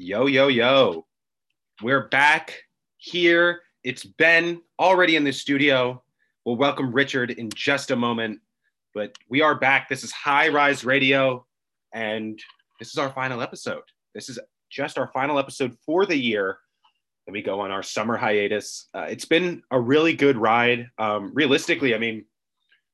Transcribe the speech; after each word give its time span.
Yo, 0.00 0.26
yo, 0.26 0.46
yo. 0.46 1.04
We're 1.82 2.06
back 2.06 2.54
here. 2.98 3.62
It's 3.82 4.04
Ben 4.04 4.62
already 4.78 5.16
in 5.16 5.24
the 5.24 5.32
studio. 5.32 6.00
We'll 6.44 6.54
welcome 6.54 6.92
Richard 6.92 7.32
in 7.32 7.50
just 7.50 7.90
a 7.90 7.96
moment, 7.96 8.38
but 8.94 9.12
we 9.28 9.42
are 9.42 9.56
back. 9.58 9.88
This 9.88 10.04
is 10.04 10.12
High 10.12 10.50
Rise 10.50 10.84
Radio, 10.84 11.44
and 11.92 12.38
this 12.78 12.90
is 12.90 12.96
our 12.98 13.10
final 13.10 13.42
episode. 13.42 13.82
This 14.14 14.28
is 14.28 14.38
just 14.70 14.98
our 14.98 15.10
final 15.12 15.36
episode 15.36 15.76
for 15.84 16.06
the 16.06 16.16
year. 16.16 16.58
Then 17.26 17.32
we 17.32 17.42
go 17.42 17.58
on 17.60 17.72
our 17.72 17.82
summer 17.82 18.16
hiatus. 18.16 18.88
Uh, 18.94 19.06
it's 19.10 19.24
been 19.24 19.62
a 19.72 19.80
really 19.80 20.14
good 20.14 20.36
ride. 20.36 20.86
Um, 20.98 21.32
realistically, 21.34 21.92
I 21.96 21.98
mean, 21.98 22.24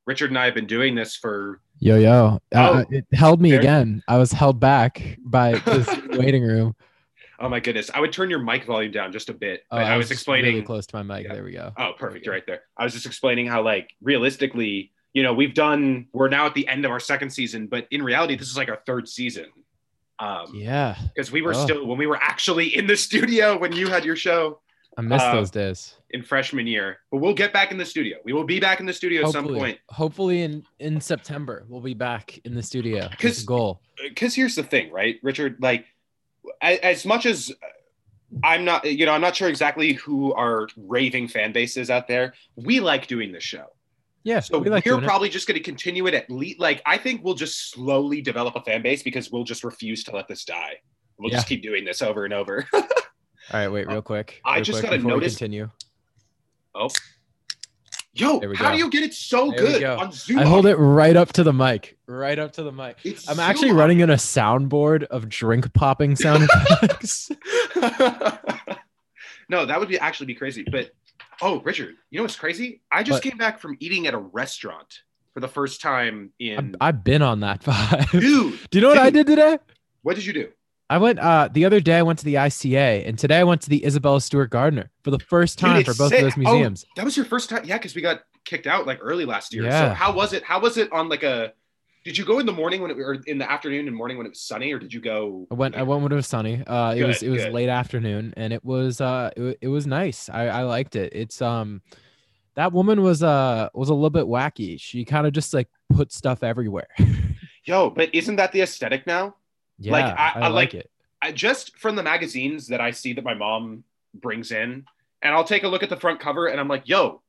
Richard 0.07 0.31
and 0.31 0.39
I 0.39 0.47
have 0.47 0.55
been 0.55 0.67
doing 0.67 0.95
this 0.95 1.17
for 1.17 1.61
Yo 1.81 1.97
yo, 1.99 2.39
Oh, 2.55 2.59
uh, 2.59 2.85
it 2.89 3.05
held 3.13 3.43
me 3.43 3.51
there- 3.51 3.61
again. 3.61 4.03
I 4.09 4.17
was 4.17 4.33
held 4.33 4.59
back 4.59 5.19
by 5.27 5.53
this 5.67 5.87
waiting 6.11 6.43
room. 6.45 6.75
Oh 7.41 7.49
my 7.49 7.61
goodness. 7.61 7.91
I 7.95 8.01
would 8.01 8.13
turn 8.13 8.31
your 8.31 8.39
mic 8.39 8.65
volume 8.65 8.93
down 8.93 9.13
just 9.13 9.29
a 9.29 9.35
bit. 9.35 9.65
Oh, 9.71 9.77
I 9.79 9.97
was 9.97 10.05
just 10.09 10.13
explaining 10.21 10.55
really 10.55 10.67
close 10.67 10.87
to 10.89 10.97
my 10.97 11.03
mic. 11.03 11.27
Yeah. 11.27 11.35
There 11.35 11.45
we 11.45 11.53
go. 11.53 11.73
Oh, 11.77 11.93
perfect. 11.99 12.25
You're 12.27 12.35
right 12.35 12.47
there. 12.47 12.63
I 12.77 12.85
was 12.85 12.93
just 12.93 13.07
explaining 13.07 13.47
how, 13.47 13.63
like, 13.63 13.91
realistically, 14.03 14.93
you 15.13 15.23
know, 15.23 15.33
we've 15.33 15.55
done, 15.55 16.07
we're 16.13 16.29
now 16.29 16.47
at 16.47 16.55
the 16.55 16.67
end 16.69 16.85
of 16.85 16.91
our 16.91 17.01
second 17.01 17.31
season, 17.31 17.67
but 17.67 17.87
in 17.91 18.03
reality, 18.03 18.37
this 18.37 18.49
is 18.49 18.57
like 18.57 18.69
our 18.69 18.81
third 18.87 19.09
season. 19.09 19.47
Um, 20.19 20.47
Yeah, 20.55 20.97
because 21.15 21.33
we 21.33 21.43
were 21.43 21.55
Oh. 21.55 21.65
still, 21.65 21.87
when 21.87 21.99
we 21.99 22.07
were 22.07 22.17
actually 22.23 22.75
in 22.77 22.87
the 22.87 22.97
studio 23.09 23.59
when 23.59 23.73
you 23.73 23.89
had 23.89 24.05
your 24.05 24.17
show 24.17 24.61
I 24.97 25.03
missed 25.03 25.25
Uh, 25.25 25.35
those 25.35 25.51
days. 25.51 25.97
in 26.11 26.23
freshman 26.23 26.69
year, 26.69 26.99
but 27.11 27.17
we'll 27.19 27.35
get 27.35 27.53
back 27.53 27.73
in 27.73 27.79
the 27.79 27.85
studio. 27.85 28.19
We 28.25 28.33
will 28.33 28.45
be 28.45 28.61
back 28.61 28.79
in 28.79 28.87
the 28.87 28.93
studio 28.93 29.27
at 29.27 29.33
some 29.33 29.49
point. 29.49 29.79
hopefully 29.89 30.43
in 30.43 30.65
in 30.79 31.01
September 31.01 31.65
we'll 31.69 31.81
be 31.81 31.95
back 31.95 32.39
in 32.45 32.55
the 32.55 32.63
studio. 32.63 33.01
That's 33.01 33.17
'Cause- 33.17 33.41
the 33.41 33.47
goal. 33.47 33.83
Because 34.01 34.37
here's 34.37 34.55
the 34.55 34.63
thing, 34.63 34.93
right, 34.93 35.19
Richard? 35.25 35.57
Like, 35.61 35.87
as 36.63 37.05
much 37.07 37.27
as 37.27 37.53
I'm 38.43 38.65
not, 38.65 38.85
you 38.85 39.07
know, 39.07 39.13
I'm 39.13 39.21
not 39.21 39.37
sure 39.37 39.49
exactly 39.49 39.93
who 39.95 40.33
our 40.35 40.69
raving 40.77 41.29
fan 41.29 41.53
base 41.53 41.77
is 41.77 41.91
out 41.91 42.09
there. 42.09 42.35
We 42.57 42.81
like 42.81 43.07
doing 43.07 43.31
this 43.33 43.45
show. 43.45 43.67
Yeah, 44.25 44.41
So 44.41 44.59
we 44.59 44.71
like 44.71 44.85
we're 44.87 44.93
doing 44.93 45.05
it. 45.05 45.07
probably 45.07 45.29
just 45.29 45.47
going 45.47 45.59
to 45.59 45.63
continue 45.63 46.07
it 46.07 46.15
at 46.15 46.31
least. 46.31 46.59
Like 46.59 46.81
I 46.87 46.97
think 46.97 47.23
we'll 47.23 47.35
just 47.35 47.71
slowly 47.71 48.23
develop 48.23 48.57
a 48.57 48.63
fan 48.63 48.81
base 48.83 49.03
because 49.03 49.31
we'll 49.31 49.45
just 49.45 49.63
refuse 49.65 50.03
to 50.05 50.13
let 50.13 50.29
this 50.29 50.45
die. 50.45 50.77
We'll 51.19 51.31
just 51.31 51.47
keep 51.47 51.63
doing 51.63 51.85
this 51.85 52.01
over 52.03 52.25
and 52.25 52.33
over. 52.35 52.67
All 52.75 52.83
right, 53.53 53.69
wait, 53.69 53.87
real 53.87 54.01
quick. 54.03 54.41
I 54.45 54.63
just 54.63 54.83
gotta 54.83 54.97
before 54.97 55.11
notice- 55.13 55.37
continue. 55.37 55.71
oh, 56.75 56.89
yo, 58.15 58.41
how 58.55 58.67
go. 58.69 58.73
do 58.73 58.79
you 58.79 58.91
get 58.91 59.03
it 59.03 59.15
so 59.15 59.51
There 59.51 59.59
good 59.59 59.81
go. 59.81 59.99
on 59.99 60.13
Zoom? 60.13 60.39
I 60.39 60.45
hold 60.45 60.67
it 60.67 60.77
right 60.77 61.17
up 61.17 61.33
to 61.35 61.43
the 61.43 61.53
mic, 61.53 61.97
right 62.07 62.39
up 62.39 62.53
to 62.53 62.63
the 62.63 62.73
mic. 62.73 62.97
It's 63.05 63.29
I'm 63.29 63.37
Zoom 63.37 63.45
actually 63.45 63.71
on- 63.71 63.77
running 63.77 64.01
in 64.01 64.11
a 64.11 64.15
soundboard 64.17 65.05
of 65.05 65.29
drink 65.29 65.73
popping 65.75 66.17
sound 66.17 66.49
effects. 66.51 67.31
no, 69.49 69.67
that 69.67 69.79
would 69.79 69.89
be 69.89 69.99
actually 69.99 70.27
be 70.27 70.35
crazy. 70.35 70.65
But 70.71 70.91
oh, 71.43 71.61
Richard, 71.61 71.95
you 72.11 72.19
know 72.19 72.25
what's 72.25 72.37
crazy? 72.37 72.83
I 72.91 73.03
just 73.03 73.17
What? 73.17 73.31
came 73.31 73.39
back 73.39 73.59
from 73.59 73.77
eating 73.81 74.07
at 74.07 74.15
a 74.15 74.19
restaurant 74.19 75.01
for 75.33 75.41
the 75.41 75.49
first 75.49 75.81
time 75.81 76.31
I've, 76.41 76.47
in. 76.47 76.77
I've 76.81 77.05
been 77.05 77.23
on 77.23 77.41
that 77.41 77.63
vibe. 77.65 78.11
Dude, 78.13 78.59
Do 78.71 78.79
you 78.79 78.83
know 78.83 78.89
what 78.89 78.99
I 78.99 79.11
did 79.11 79.27
today? 79.27 79.59
what 80.03 80.17
did 80.17 80.25
you 80.27 80.33
do? 80.33 80.49
I 80.91 80.99
went 80.99 81.19
uh 81.19 81.49
the 81.51 81.65
other 81.65 81.81
day 81.81 81.97
I 81.99 82.03
went 82.03 82.19
to 82.21 82.25
the 82.25 82.35
ICA 82.35 83.07
and 83.09 83.19
today 83.19 83.39
I 83.39 83.45
went 83.45 83.63
to 83.63 83.71
the 83.71 83.85
Isabella 83.87 84.21
Stewart 84.21 84.51
Gardner 84.51 84.91
for 85.03 85.11
the 85.11 85.19
first 85.19 85.59
time 85.59 85.79
it's 85.79 85.89
for 85.89 85.95
both 85.97 86.11
sick. 86.11 86.19
of 86.21 86.25
those 86.35 86.47
Oh, 86.47 86.53
museums. 86.53 86.85
that 86.97 87.05
was 87.05 87.17
your 87.17 87.27
first 87.27 87.49
time, 87.49 87.63
yeah, 87.65 87.79
because 87.79 87.95
we 87.95 88.03
got 88.03 88.21
kicked 88.45 88.67
out 88.67 88.87
like 88.87 88.99
early 89.01 89.25
last 89.25 89.55
year. 89.55 89.65
Yeah. 89.65 89.89
So 89.91 89.95
how 89.95 90.13
was 90.13 90.33
it? 90.35 90.43
How 90.45 90.61
was 90.61 90.77
it 90.77 90.93
on 90.93 91.09
like 91.09 91.23
a? 91.23 91.53
Did 92.05 92.19
you 92.19 92.25
go 92.27 92.39
in 92.39 92.45
the 92.45 92.53
morning 92.53 92.83
when 92.83 92.91
it 92.91 92.99
or 92.99 93.15
in 93.27 93.39
the 93.39 93.51
afternoon 93.51 93.89
and 93.89 93.97
morning 93.97 94.19
when 94.19 94.27
it 94.27 94.31
was 94.31 94.43
sunny, 94.43 94.71
or 94.75 94.79
did 94.79 94.93
you 94.93 95.01
go? 95.01 95.47
I 95.51 95.55
went 95.55 95.75
I 95.75 95.83
went 95.85 96.03
when 96.03 96.13
it 96.13 96.17
was 96.17 96.27
sunny. 96.27 96.63
Uh 96.67 96.95
it 96.95 97.05
was 97.05 97.23
it 97.23 97.31
was 97.31 97.45
good. 97.45 97.55
late 97.55 97.71
afternoon 97.71 98.35
and 98.37 98.53
it 98.53 98.63
was 98.63 99.01
uh 99.01 99.31
it, 99.39 99.59
it 99.63 99.69
was 99.69 99.87
nice. 99.87 100.29
I 100.29 100.49
I 100.49 100.63
liked 100.65 100.97
it. 100.97 101.15
It's 101.15 101.41
um 101.41 101.81
that 102.57 102.73
woman 102.75 103.01
was 103.01 103.23
uh 103.23 103.71
was 103.73 103.89
a 103.89 103.95
little 103.95 104.11
bit 104.11 104.27
wacky. 104.27 104.79
She 104.79 105.07
kind 105.07 105.27
of 105.27 105.33
just 105.33 105.55
like 105.55 105.69
put 105.95 106.13
stuff 106.13 106.43
everywhere. 106.43 106.89
Yo, 107.65 107.89
but 107.89 108.15
isn't 108.15 108.37
that 108.37 108.53
the 108.53 108.61
aesthetic 108.61 109.07
now? 109.07 109.35
Yeah, 109.79 109.93
Like, 109.93 110.05
I, 110.05 110.33
I- 110.37 110.41
I 110.41 110.49
like 110.49 110.73
like- 110.73 110.75
it. 110.75 110.91
I, 111.23 111.33
just 111.33 111.79
from 111.79 111.97
the 111.97 112.03
magazines 112.03 112.67
that 112.69 112.81
I 112.83 112.91
see 112.91 113.15
that 113.15 113.25
my 113.25 113.33
mom 113.35 113.85
brings 114.13 114.53
in, 114.53 114.85
and 115.23 115.35
I'll 115.35 115.45
take 115.45 115.63
a 115.65 115.69
look 115.69 115.83
at 115.83 115.89
the 115.89 115.97
front 115.97 116.21
cover, 116.21 116.47
and 116.49 116.61
I'm 116.61 116.69
like, 116.69 116.89
yo. 116.89 117.21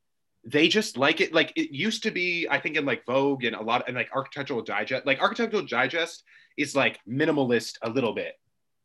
They 0.47 0.67
just 0.67 0.95
like 0.95 1.21
it. 1.21 1.33
Like 1.33 1.51
it 1.55 1.71
used 1.71 2.03
to 2.03 2.11
be, 2.11 2.47
I 2.47 2.59
think, 2.59 2.77
in 2.77 2.85
like 2.85 3.03
Vogue 3.07 3.45
and 3.45 3.55
a 3.55 3.61
lot, 3.63 3.85
and 3.87 3.95
like 3.95 4.09
Architectural 4.13 4.61
Digest. 4.61 5.03
Like 5.03 5.19
Architectural 5.19 5.65
Digest 5.65 6.23
is 6.55 6.75
like 6.75 6.99
minimalist 7.09 7.77
a 7.81 7.89
little 7.89 8.13
bit, 8.13 8.33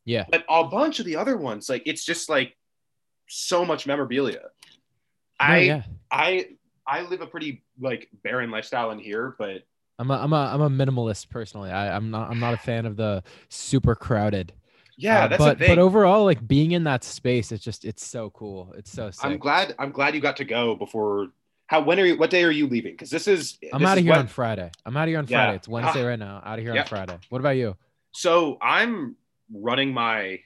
Yeah. 0.07 0.25
but 0.31 0.43
a 0.49 0.65
bunch 0.65 1.01
of 1.01 1.05
the 1.05 1.17
other 1.17 1.37
ones 1.37 1.69
like 1.69 1.83
it's 1.85 2.03
just 2.03 2.31
like 2.31 2.57
so 3.29 3.63
much 3.65 3.87
memorabilia 3.87 4.41
i 5.39 5.59
yeah. 5.59 5.83
i 6.11 6.49
i 6.87 7.03
live 7.03 7.21
a 7.21 7.27
pretty 7.27 7.63
like 7.79 8.09
barren 8.25 8.51
lifestyle 8.51 8.91
in 8.91 8.99
here 8.99 9.37
but 9.39 9.63
I'm 10.01 10.11
a 10.11 10.15
I'm 10.15 10.33
a 10.33 10.37
I'm 10.55 10.61
a 10.63 10.71
minimalist 10.71 11.29
personally. 11.29 11.71
I, 11.71 11.95
I'm 11.95 12.11
not 12.11 12.31
I'm 12.31 12.41
not 12.41 12.55
a 12.55 12.57
fan 12.57 12.87
of 12.87 12.97
the 12.97 13.23
super 13.51 13.95
crowded. 13.95 14.53
yeah 14.97 15.25
Uh, 15.25 15.29
that's 15.29 15.39
but 15.45 15.59
but 15.59 15.79
overall, 15.79 16.25
like 16.25 16.47
being 16.49 16.73
in 16.73 16.85
that 16.85 17.05
space, 17.05 17.53
it's 17.53 17.63
just 17.63 17.85
it's 17.85 18.05
so 18.05 18.31
cool. 18.31 18.73
It's 18.79 18.91
so 18.91 19.11
sick. 19.11 19.25
i'm 19.25 19.37
glad 19.39 19.75
i'm 19.79 19.91
glad 19.93 20.15
you 20.15 20.21
got 20.21 20.37
to 20.39 20.45
go 20.45 20.75
before 20.75 21.29
how 21.67 21.81
when 21.83 22.01
are 22.01 22.07
you 22.07 22.17
what 22.17 22.31
day 22.31 22.43
are 22.45 22.51
you 22.51 22.67
leaving 22.67 22.93
because 22.95 23.11
this 23.11 23.29
is 23.29 23.59
I'm 23.73 23.81
this 23.83 23.89
out 23.91 23.99
of 23.99 24.05
here 24.05 24.13
what- 24.13 24.21
on 24.21 24.27
Friday. 24.27 24.71
I'm 24.87 24.97
out 24.97 25.05
of 25.05 25.09
here 25.11 25.19
on 25.19 25.27
Yeah. 25.29 25.37
Friday. 25.45 25.57
It's 25.57 25.69
Wednesday 25.69 26.05
Ah. 26.05 26.09
right 26.09 26.19
now. 26.19 26.43
Out 26.45 26.59
of 26.59 26.65
here 26.65 26.75
on 26.77 26.87
Friday. 26.87 27.19
What 27.29 27.39
about 27.41 27.57
you? 27.57 27.77
so 28.13 28.59
i'm 28.61 29.15
running 29.55 29.93
my 29.95 30.41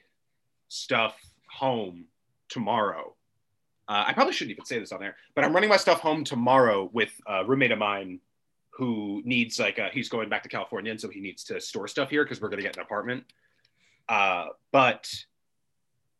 stuff 0.67 1.15
home 1.49 2.05
tomorrow 2.49 3.15
uh, 3.87 4.03
i 4.07 4.13
probably 4.13 4.33
shouldn't 4.33 4.51
even 4.51 4.65
say 4.65 4.77
this 4.79 4.91
on 4.91 4.99
there 4.99 5.15
but 5.33 5.43
i'm 5.43 5.53
running 5.53 5.69
my 5.69 5.77
stuff 5.77 5.99
home 5.99 6.23
tomorrow 6.23 6.89
with 6.93 7.09
a 7.27 7.43
roommate 7.45 7.71
of 7.71 7.79
mine 7.79 8.19
who 8.75 9.21
needs 9.25 9.59
like 9.59 9.79
uh 9.79 9.89
he's 9.93 10.09
going 10.09 10.27
back 10.29 10.43
to 10.43 10.49
california 10.49 10.91
and 10.91 10.99
so 10.99 11.07
he 11.09 11.19
needs 11.21 11.43
to 11.45 11.59
store 11.61 11.87
stuff 11.87 12.09
here 12.09 12.23
because 12.23 12.41
we're 12.41 12.49
going 12.49 12.61
to 12.61 12.67
get 12.67 12.75
an 12.75 12.81
apartment 12.83 13.23
uh, 14.09 14.45
but 14.71 15.07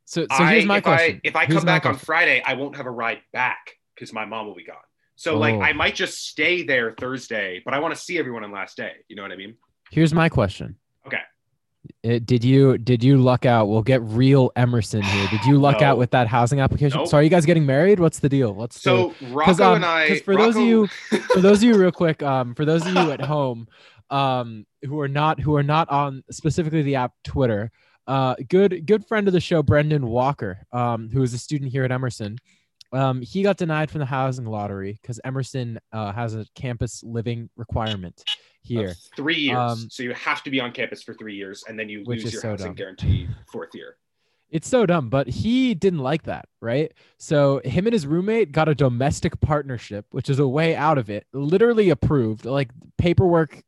So 0.05 0.25
so 0.37 0.45
here's 0.45 0.63
I- 0.63 0.67
my 0.67 0.77
if 0.77 0.83
question. 0.83 1.15
I, 1.17 1.21
if 1.27 1.35
I 1.35 1.45
Here's 1.45 1.57
come 1.59 1.65
back 1.65 1.85
on. 1.85 1.95
Friday, 1.97 2.41
I 2.45 2.53
won't 2.55 2.75
have 2.77 2.85
a 2.87 2.91
ride 2.91 3.19
back 3.33 3.73
because 3.93 4.11
my 4.13 4.25
mom 4.25 4.47
will 4.47 4.55
be 4.55 4.63
gone. 4.63 4.77
So 5.15 5.37
like 5.37 5.55
Oh. 5.55 5.61
I 5.61 5.71
might 5.73 5.95
just 5.95 6.15
stay 6.17 6.63
there 6.63 6.95
Thursday, 6.99 7.61
but 7.63 7.73
I 7.73 7.79
want 7.79 7.93
to 7.93 7.99
see 7.99 8.17
everyone 8.17 8.43
on 8.43 8.51
last 8.51 8.75
day. 8.77 8.93
You 9.07 9.15
know 9.15 9.21
what 9.21 9.31
I 9.31 9.35
mean? 9.35 9.55
Here's 9.91 10.13
my 10.13 10.29
question. 10.29 10.75
Okay. 11.07 11.21
Uh, 12.03 12.19
did 12.23 12.43
you 12.43 12.77
did 12.77 13.03
you 13.03 13.17
luck 13.17 13.45
out? 13.45 13.67
We'll 13.67 13.81
get 13.81 14.01
real 14.03 14.51
Emerson 14.55 15.01
here. 15.01 15.27
Did 15.27 15.45
you 15.45 15.59
luck 15.59 15.77
No. 15.81 15.87
out 15.87 15.97
with 15.97 16.11
that 16.11 16.27
housing 16.27 16.59
application? 16.59 16.99
Nope. 16.99 17.07
So 17.07 17.17
are 17.17 17.23
you 17.23 17.29
guys 17.29 17.45
getting 17.45 17.65
married? 17.65 17.99
What's 17.99 18.19
the 18.19 18.29
deal? 18.29 18.53
What's 18.53 18.75
the 18.75 18.81
So 18.89 19.15
Rocco 19.21 19.63
um, 19.63 19.75
and 19.77 19.85
I, 19.85 20.19
for 20.19 20.35
those 20.35 20.55
of 20.55 20.61
you- 20.63 20.87
for 21.33 21.41
those 21.41 21.57
of 21.57 21.63
you 21.63 21.77
real 21.77 21.91
quick 21.91 22.21
um 22.23 22.55
for 22.55 22.65
those 22.65 22.85
of 22.85 22.93
you 22.93 23.11
at 23.11 23.21
home 23.35 23.67
um 24.09 24.65
who 24.83 24.99
are 24.99 25.07
not 25.07 25.39
who 25.39 25.55
are 25.55 25.63
not 25.63 25.89
on 25.89 26.23
specifically 26.29 26.83
the 26.83 26.95
app 26.95 27.11
twitter 27.23 27.71
uh 28.07 28.35
good 28.49 28.85
good 28.85 29.03
friend 29.07 29.27
of 29.27 29.33
the 29.33 29.39
show 29.39 29.63
brendan 29.63 30.05
walker 30.05 30.59
um 30.71 31.09
who 31.11 31.23
is 31.23 31.33
a 31.33 31.39
student 31.39 31.71
here 31.71 31.83
at 31.83 31.91
emerson 31.91 32.37
um 32.93 33.21
he 33.21 33.43
got 33.43 33.57
denied 33.57 33.89
from 33.89 33.99
the 33.99 34.05
housing 34.05 34.45
lottery 34.45 34.97
because 35.01 35.19
emerson 35.23 35.79
uh, 35.91 36.11
has 36.11 36.35
a 36.35 36.45
campus 36.55 37.03
living 37.03 37.49
requirement 37.55 38.23
here 38.65 38.89
of 38.89 38.97
three 39.15 39.37
years. 39.37 39.57
Um, 39.57 39.87
so 39.89 40.03
you 40.03 40.13
have 40.13 40.43
to 40.43 40.49
be 40.49 40.59
on 40.59 40.71
campus 40.71 41.03
for 41.03 41.13
three 41.13 41.35
years, 41.35 41.63
and 41.67 41.79
then 41.79 41.87
you 41.89 42.03
lose 42.05 42.23
your 42.23 42.41
so 42.41 42.49
housing 42.49 42.67
dumb. 42.67 42.75
guarantee 42.75 43.27
fourth 43.51 43.73
year. 43.73 43.97
It's 44.49 44.67
so 44.67 44.85
dumb, 44.85 45.09
but 45.09 45.27
he 45.27 45.73
didn't 45.73 45.99
like 45.99 46.23
that, 46.23 46.47
right? 46.61 46.93
So 47.17 47.61
him 47.65 47.87
and 47.87 47.93
his 47.93 48.05
roommate 48.05 48.51
got 48.51 48.69
a 48.69 48.75
domestic 48.75 49.39
partnership, 49.41 50.05
which 50.11 50.29
is 50.29 50.39
a 50.39 50.47
way 50.47 50.75
out 50.75 50.97
of 50.97 51.09
it. 51.09 51.25
Literally 51.33 51.89
approved, 51.89 52.45
like 52.45 52.69
paperwork 52.97 53.63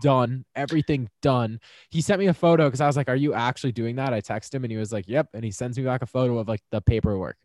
done, 0.00 0.44
everything 0.54 1.08
done. 1.22 1.58
He 1.90 2.00
sent 2.00 2.20
me 2.20 2.26
a 2.26 2.34
photo 2.34 2.66
because 2.66 2.80
I 2.80 2.86
was 2.86 2.96
like, 2.96 3.08
"Are 3.08 3.16
you 3.16 3.34
actually 3.34 3.72
doing 3.72 3.96
that?" 3.96 4.12
I 4.12 4.20
texted 4.20 4.54
him, 4.54 4.64
and 4.64 4.70
he 4.70 4.78
was 4.78 4.92
like, 4.92 5.08
"Yep." 5.08 5.30
And 5.34 5.44
he 5.44 5.50
sends 5.50 5.76
me 5.76 5.84
back 5.84 6.02
a 6.02 6.06
photo 6.06 6.38
of 6.38 6.48
like 6.48 6.60
the 6.70 6.80
paperwork. 6.80 7.36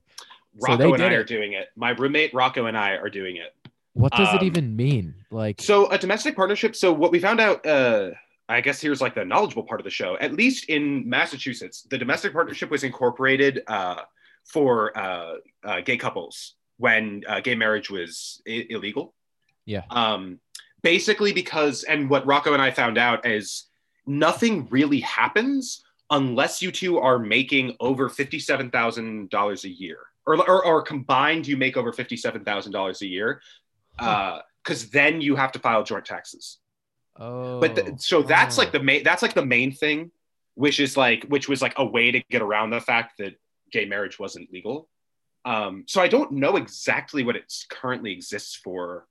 So 0.59 0.75
they 0.77 0.83
Rocco 0.85 0.93
and 0.95 1.01
did 1.03 1.11
I 1.11 1.15
are 1.15 1.23
doing 1.23 1.53
it. 1.53 1.69
My 1.75 1.91
roommate 1.91 2.33
Rocco 2.33 2.65
and 2.65 2.77
I 2.77 2.91
are 2.91 3.09
doing 3.09 3.37
it. 3.37 3.55
What 3.93 4.11
does 4.13 4.33
it 4.33 4.41
Um, 4.41 4.45
even 4.45 4.75
mean? 4.75 5.15
Like, 5.31 5.61
So 5.61 5.87
a 5.89 5.97
domestic 5.97 6.35
partnership. 6.35 6.75
So 6.75 6.91
what 6.93 7.11
we 7.11 7.19
found 7.19 7.39
out, 7.39 7.65
uh, 7.65 8.11
I 8.47 8.61
guess 8.61 8.81
here's 8.81 9.01
like 9.01 9.15
the 9.15 9.25
knowledgeable 9.25 9.63
part 9.63 9.79
of 9.79 9.85
the 9.85 9.89
show. 9.91 10.17
At 10.19 10.33
least 10.33 10.65
in 10.69 11.07
Massachusetts, 11.09 11.87
the 11.89 11.97
domestic 11.97 12.33
partnership 12.33 12.69
was 12.69 12.83
incorporated 12.83 13.63
uh, 13.67 14.01
for 14.45 14.97
uh, 14.97 15.35
uh, 15.63 15.81
gay 15.81 15.97
couples 15.97 16.55
when 16.77 17.23
uh, 17.27 17.39
gay 17.41 17.55
marriage 17.55 17.89
was 17.89 18.41
I- 18.47 18.67
illegal. 18.69 19.13
Yeah. 19.65 19.83
Um, 19.89 20.39
basically, 20.81 21.31
because 21.33 21.83
and 21.83 22.09
what 22.09 22.25
Rocco 22.25 22.53
and 22.53 22.61
I 22.61 22.71
found 22.71 22.97
out 22.97 23.25
is 23.25 23.67
nothing 24.05 24.67
really 24.69 24.99
happens 25.01 25.83
unless 26.09 26.61
you 26.61 26.71
two 26.71 26.97
are 26.97 27.19
making 27.19 27.75
over 27.79 28.09
fifty-seven 28.09 28.71
thousand 28.71 29.29
dollars 29.29 29.63
a 29.63 29.69
year, 29.69 29.99
or, 30.25 30.37
or 30.49 30.65
or 30.65 30.81
combined 30.81 31.47
you 31.47 31.57
make 31.57 31.77
over 31.77 31.91
fifty-seven 31.91 32.43
thousand 32.43 32.71
dollars 32.71 33.01
a 33.01 33.07
year 33.07 33.41
because 33.97 34.89
then 34.91 35.21
you 35.21 35.35
have 35.35 35.51
to 35.51 35.59
file 35.59 35.83
joint 35.83 36.05
taxes. 36.05 36.59
oh, 37.17 37.59
But 37.59 37.75
th- 37.75 37.99
so 37.99 38.21
that's 38.21 38.57
oh. 38.57 38.61
like 38.61 38.71
the 38.71 38.81
main 38.81 39.03
that's 39.03 39.21
like 39.21 39.33
the 39.33 39.45
main 39.45 39.71
thing. 39.71 40.11
which 40.55 40.79
is 40.79 40.97
like 40.97 41.23
which 41.25 41.47
was 41.47 41.61
like 41.61 41.73
a 41.77 41.85
way 41.85 42.11
to 42.11 42.19
get 42.29 42.41
around 42.41 42.69
the 42.71 42.81
fact 42.81 43.17
that 43.17 43.33
gay 43.71 43.85
marriage 43.85 44.19
wasn't 44.19 44.51
legal. 44.51 44.87
Um, 45.45 45.85
so 45.87 46.01
I 46.01 46.07
don't 46.07 46.33
know 46.33 46.55
exactly 46.57 47.23
what 47.23 47.35
it 47.35 47.51
currently 47.69 48.11
exists 48.11 48.55
for. 48.55 49.07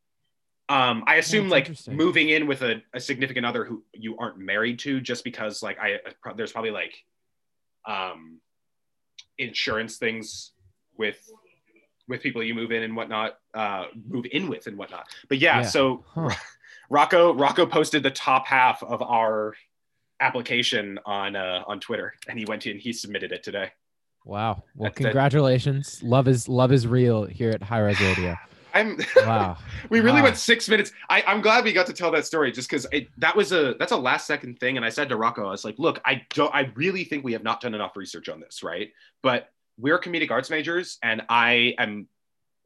Um, 0.68 1.02
I 1.06 1.16
assume 1.16 1.48
like 1.48 1.74
moving 1.88 2.28
in 2.28 2.46
with 2.46 2.62
a, 2.62 2.82
a 2.94 3.00
significant 3.00 3.44
other 3.44 3.64
who 3.64 3.82
you 3.92 4.16
aren't 4.18 4.38
married 4.38 4.78
to, 4.80 5.00
just 5.00 5.24
because 5.24 5.62
like 5.62 5.78
I 5.80 5.98
there's 6.36 6.52
probably 6.52 6.70
like 6.70 6.94
um, 7.88 8.40
insurance 9.38 9.96
things 9.96 10.52
with 11.00 11.18
with 12.08 12.20
people 12.22 12.42
you 12.42 12.54
move 12.54 12.72
in 12.72 12.82
and 12.82 12.94
whatnot, 12.96 13.38
uh, 13.54 13.84
move 14.08 14.26
in 14.32 14.48
with 14.48 14.66
and 14.66 14.76
whatnot. 14.76 15.06
But 15.28 15.38
yeah, 15.38 15.58
Yeah. 15.60 15.62
so 15.66 16.04
Huh. 16.14 16.30
Rocco 16.90 17.34
Rocco 17.34 17.66
posted 17.66 18.02
the 18.02 18.10
top 18.10 18.46
half 18.46 18.82
of 18.82 19.00
our 19.02 19.54
application 20.20 20.98
on 21.06 21.36
uh, 21.36 21.62
on 21.66 21.80
Twitter, 21.80 22.14
and 22.28 22.38
he 22.38 22.44
went 22.44 22.66
in. 22.66 22.78
He 22.78 22.92
submitted 22.92 23.32
it 23.32 23.42
today. 23.42 23.70
Wow. 24.24 24.64
Well, 24.76 24.90
That's 24.90 25.00
it. 25.00 25.04
congratulations. 25.04 26.02
Love 26.02 26.28
is 26.28 26.48
love 26.48 26.72
is 26.72 26.86
real 26.86 27.24
here 27.24 27.50
at 27.50 27.62
High 27.62 27.80
Res 27.80 28.00
Radio. 28.08 28.36
I'm. 28.74 28.98
Wow. 29.16 29.56
we 29.88 30.00
really 30.00 30.18
Wow. 30.20 30.24
went 30.24 30.36
six 30.36 30.68
minutes. 30.68 30.92
I, 31.08 31.22
I'm 31.26 31.40
glad 31.40 31.64
we 31.64 31.72
got 31.72 31.86
to 31.86 31.92
tell 31.92 32.10
that 32.12 32.24
story, 32.26 32.52
just 32.52 32.68
because 32.68 32.86
that 33.18 33.34
was 33.36 33.52
a 33.52 33.74
that's 33.78 33.92
a 33.92 33.96
last 33.96 34.26
second 34.26 34.58
thing. 34.60 34.76
And 34.76 34.84
I 34.84 34.90
said 34.90 35.08
to 35.10 35.16
Rocco, 35.16 35.46
I 35.46 35.50
was 35.52 35.64
like, 35.64 35.78
"Look, 35.78 36.00
I 36.04 36.22
don't. 36.34 36.54
I 36.54 36.70
really 36.74 37.04
think 37.04 37.24
we 37.24 37.32
have 37.32 37.42
not 37.44 37.60
done 37.60 37.74
enough 37.74 37.96
research 37.96 38.28
on 38.28 38.40
this, 38.40 38.62
right? 38.62 38.90
But 39.22 39.48
we're 39.80 39.98
comedic 39.98 40.30
arts 40.30 40.50
majors, 40.50 40.98
and 41.02 41.22
I 41.28 41.74
am 41.78 42.08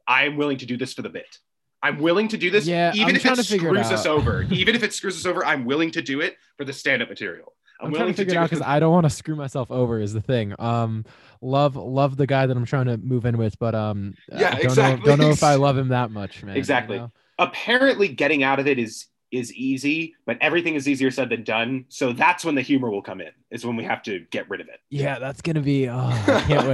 I 0.07 0.25
am 0.25 0.37
willing 0.37 0.57
to 0.57 0.65
do 0.65 0.77
this 0.77 0.93
for 0.93 1.01
the 1.01 1.09
bit. 1.09 1.37
I'm 1.81 1.99
willing 1.99 2.27
to 2.29 2.37
do 2.37 2.49
this, 2.49 2.65
Yeah, 2.67 2.93
even 2.93 3.09
I'm 3.09 3.15
if 3.15 3.25
it 3.25 3.35
to 3.35 3.43
figure 3.43 3.69
it 3.75 3.83
screws 3.85 3.91
us 3.91 4.05
over. 4.05 4.43
even 4.51 4.75
if 4.75 4.83
it 4.83 4.93
screws 4.93 5.17
us 5.17 5.25
over, 5.25 5.45
I'm 5.45 5.65
willing 5.65 5.91
to 5.91 6.01
do 6.01 6.21
it 6.21 6.35
for 6.57 6.65
the 6.65 6.73
stand-up 6.73 7.09
material. 7.09 7.53
I'm, 7.79 7.87
I'm, 7.87 7.91
willing 7.91 8.05
trying 8.05 8.13
to 8.15 8.17
figure 8.21 8.33
do 8.33 8.39
it 8.39 8.41
out 8.43 8.49
because 8.49 8.65
I 8.65 8.79
don't 8.79 8.93
want 8.93 9.05
to 9.05 9.09
screw 9.09 9.35
myself 9.35 9.69
over 9.69 9.99
is 9.99 10.13
the 10.13 10.21
thing. 10.21 10.53
Um 10.59 11.05
love 11.41 11.75
love 11.75 12.17
the 12.17 12.25
guy 12.25 12.45
that 12.47 12.55
I'm 12.55 12.65
trying 12.65 12.85
to 12.85 12.97
move 12.97 13.25
in 13.25 13.37
with, 13.37 13.59
but 13.59 13.75
um 13.75 14.15
I 14.31 14.39
Yeah, 14.39 14.51
don't 14.51 14.63
exactly. 14.63 14.99
know 15.11 15.17
don't 15.17 15.19
know 15.27 15.31
if 15.31 15.43
I 15.43 15.55
love 15.55 15.77
him 15.77 15.89
that 15.89 16.09
much, 16.11 16.43
man. 16.43 16.55
you 16.55 16.59
Exactly. 16.59 16.97
know? 16.97 17.11
apparently 17.37 18.07
getting 18.07 18.43
out 18.43 18.59
of 18.59 18.67
it 18.67 18.79
is 18.79 19.07
is 19.31 19.53
easy, 19.53 20.15
but 20.25 20.37
everything 20.41 20.75
is 20.75 20.87
easier 20.87 21.11
said 21.11 21.29
than 21.29 21.43
done. 21.43 21.85
So 21.89 22.13
that's 22.13 22.45
when 22.45 22.55
the 22.55 22.61
humor 22.61 22.89
will 22.89 23.01
come 23.01 23.21
in. 23.21 23.31
Is 23.51 23.65
when 23.65 23.75
we 23.75 23.83
have 23.83 24.01
to 24.03 24.19
get 24.31 24.49
rid 24.49 24.61
of 24.61 24.67
it. 24.67 24.79
Yeah, 24.89 25.19
that's 25.19 25.41
gonna 25.41 25.61
be 25.61 25.89
oh, 25.89 25.97
I 26.27 26.43
can't 26.47 26.67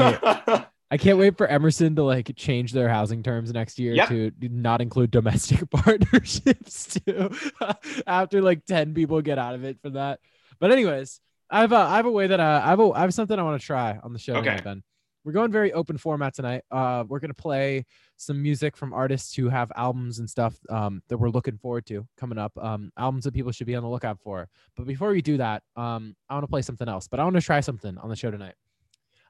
wait. 0.47 0.65
I 0.91 0.97
can't 0.97 1.17
wait 1.17 1.37
for 1.37 1.47
Emerson 1.47 1.95
to 1.95 2.03
like 2.03 2.35
change 2.35 2.73
their 2.73 2.89
housing 2.89 3.23
terms 3.23 3.53
next 3.53 3.79
year 3.79 3.95
Yep. 3.95 4.09
to 4.09 4.31
not 4.41 4.81
include 4.81 5.09
domestic 5.11 5.69
partnerships 5.71 6.99
too. 7.05 7.29
After 8.07 8.41
like 8.41 8.65
10 8.65 8.93
people 8.93 9.21
get 9.21 9.37
out 9.39 9.55
of 9.55 9.63
it 9.63 9.77
for 9.81 9.91
that. 9.91 10.19
But 10.59 10.71
anyways, 10.73 11.21
I 11.49 11.61
have 11.61 11.71
a 11.71 11.77
I 11.77 11.95
have 11.95 12.05
a 12.05 12.11
way 12.11 12.27
that 12.27 12.39
I, 12.41 12.57
I 12.57 12.67
have 12.69 12.79
a 12.81 12.91
I 12.91 13.01
have 13.01 13.13
something 13.13 13.37
I 13.39 13.43
want 13.43 13.59
to 13.61 13.65
try 13.65 13.97
on 14.03 14.13
the 14.13 14.19
show 14.19 14.33
Okay. 14.35 14.49
tonight, 14.49 14.63
Ben. 14.65 14.83
We're 15.23 15.33
going 15.33 15.51
very 15.51 15.71
open 15.73 15.97
format 15.97 16.33
tonight. 16.33 16.63
Uh 16.71 17.03
we're 17.07 17.19
gonna 17.19 17.33
play 17.33 17.85
some 18.17 18.41
music 18.41 18.75
from 18.75 18.91
artists 18.93 19.35
who 19.35 19.49
have 19.49 19.71
albums 19.75 20.19
and 20.19 20.29
stuff 20.29 20.55
um 20.69 21.03
that 21.09 21.17
we're 21.17 21.29
looking 21.29 21.57
forward 21.57 21.85
to 21.87 22.07
coming 22.17 22.37
up. 22.39 22.51
Um 22.57 22.91
albums 22.97 23.25
that 23.25 23.33
people 23.33 23.51
should 23.51 23.67
be 23.67 23.75
on 23.75 23.83
the 23.83 23.89
lookout 23.89 24.19
for. 24.19 24.47
But 24.75 24.87
before 24.87 25.09
we 25.11 25.21
do 25.21 25.37
that, 25.37 25.61
um 25.75 26.15
I 26.29 26.33
want 26.33 26.43
to 26.43 26.47
play 26.49 26.63
something 26.63 26.87
else, 26.89 27.07
but 27.07 27.19
I 27.19 27.23
want 27.23 27.35
to 27.35 27.41
try 27.41 27.59
something 27.59 27.97
on 27.99 28.09
the 28.09 28.15
show 28.15 28.31
tonight. 28.31 28.55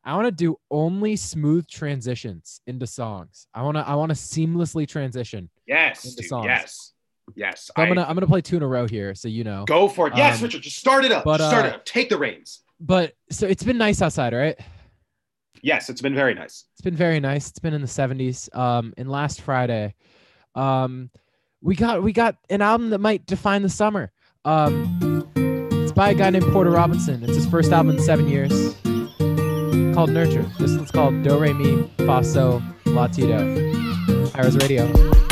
I 0.03 0.15
want 0.15 0.25
to 0.27 0.31
do 0.31 0.57
only 0.71 1.15
smooth 1.15 1.67
transitions 1.67 2.61
into 2.65 2.87
songs. 2.87 3.47
I 3.53 3.61
want 3.61 3.75
to 3.77 3.87
I 3.87 3.95
want 3.95 4.09
to 4.11 4.15
seamlessly 4.15 4.87
transition. 4.87 5.49
yes, 5.67 6.05
Into 6.05 6.21
dude, 6.21 6.29
songs. 6.29 6.45
yes, 6.45 6.93
yes. 7.35 7.63
So 7.65 7.73
I'm 7.75 7.89
gonna 7.89 8.03
I'm 8.07 8.15
gonna 8.15 8.27
play 8.27 8.41
two 8.41 8.55
in 8.57 8.63
a 8.63 8.67
row 8.67 8.87
here, 8.87 9.13
so 9.13 9.27
you 9.27 9.43
know. 9.43 9.65
go 9.65 9.87
for 9.89 10.07
it. 10.07 10.15
Yes, 10.15 10.37
Um, 10.37 10.43
Richard, 10.45 10.61
just 10.63 10.77
start 10.77 11.03
it 11.05 11.11
up. 11.11 11.23
but, 11.25 11.37
start 11.37 11.65
uh, 11.65 11.67
it 11.67 11.73
up. 11.75 11.85
Take 11.85 12.07
the 12.09 12.17
reins. 12.17 12.61
But 12.79 13.13
so 13.29 13.45
it's 13.45 13.61
been 13.63 13.77
nice 13.77 14.01
outside, 14.01 14.33
right? 14.33 14.57
Yes, 15.61 15.89
it's 15.89 16.01
been 16.01 16.15
very 16.15 16.33
nice. 16.33 16.65
It's 16.73 16.81
been 16.81 16.95
very 16.95 17.19
nice. 17.19 17.49
It's 17.49 17.59
been 17.59 17.73
in 17.73 17.81
the 17.81 17.87
70s. 17.87 18.53
Um, 18.55 18.93
and 18.97 19.09
last 19.09 19.41
Friday, 19.41 19.93
um, 20.55 21.09
we 21.61 21.75
got 21.75 22.01
we 22.01 22.13
got 22.13 22.37
an 22.49 22.61
album 22.61 22.89
that 22.89 22.99
might 22.99 23.25
define 23.25 23.61
the 23.61 23.69
summer. 23.69 24.11
Um, 24.45 25.29
it's 25.35 25.91
by 25.91 26.09
a 26.09 26.15
guy 26.15 26.29
named 26.31 26.45
Porter 26.51 26.71
Robinson. 26.71 27.23
It's 27.23 27.35
his 27.35 27.45
first 27.47 27.71
album 27.71 27.95
in 27.95 28.01
seven 28.01 28.27
years, 28.27 28.51
called 29.93 30.09
Nurture. 30.09 30.49
This 30.59 30.75
one's 30.75 30.91
called 30.91 31.21
Do 31.23 31.37
Re 31.37 31.53
Mi 31.53 31.87
Fa 31.97 32.23
Sol 32.23 32.61
La 32.85 33.07
Ti 33.07 33.21
Do. 33.27 34.31
High 34.33 34.41
Res 34.43 34.57
Radio. 34.57 35.30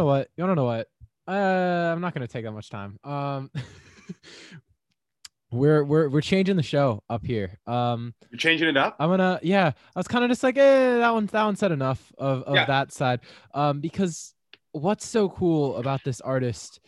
Know 0.00 0.06
what? 0.06 0.28
You 0.36 0.44
want 0.44 0.52
to 0.52 0.54
know 0.56 0.64
what? 0.64 0.88
Uh, 1.28 1.92
I'm 1.92 2.00
not 2.00 2.14
gonna 2.14 2.26
take 2.26 2.44
that 2.44 2.52
much 2.52 2.70
time. 2.70 2.98
Um, 3.04 3.50
we're 5.52 5.84
we're 5.84 6.08
we're 6.08 6.20
changing 6.20 6.56
the 6.56 6.62
show 6.62 7.02
up 7.08 7.24
here. 7.24 7.58
Um, 7.66 8.14
You're 8.30 8.38
changing 8.38 8.68
it 8.68 8.76
up. 8.76 8.96
I'm 8.98 9.10
gonna 9.10 9.38
yeah. 9.42 9.72
I 9.94 9.98
was 9.98 10.08
kind 10.08 10.24
of 10.24 10.30
just 10.30 10.42
like, 10.42 10.56
eh, 10.56 10.98
that 10.98 11.10
one 11.12 11.26
that 11.26 11.44
one 11.44 11.56
said 11.56 11.72
enough 11.72 12.12
of 12.18 12.42
of 12.44 12.54
Yeah. 12.54 12.66
that 12.66 12.92
side. 12.92 13.20
Um, 13.54 13.80
because 13.80 14.34
what's 14.72 15.06
so 15.06 15.28
cool 15.28 15.76
about 15.76 16.02
this 16.04 16.20
artist, 16.20 16.80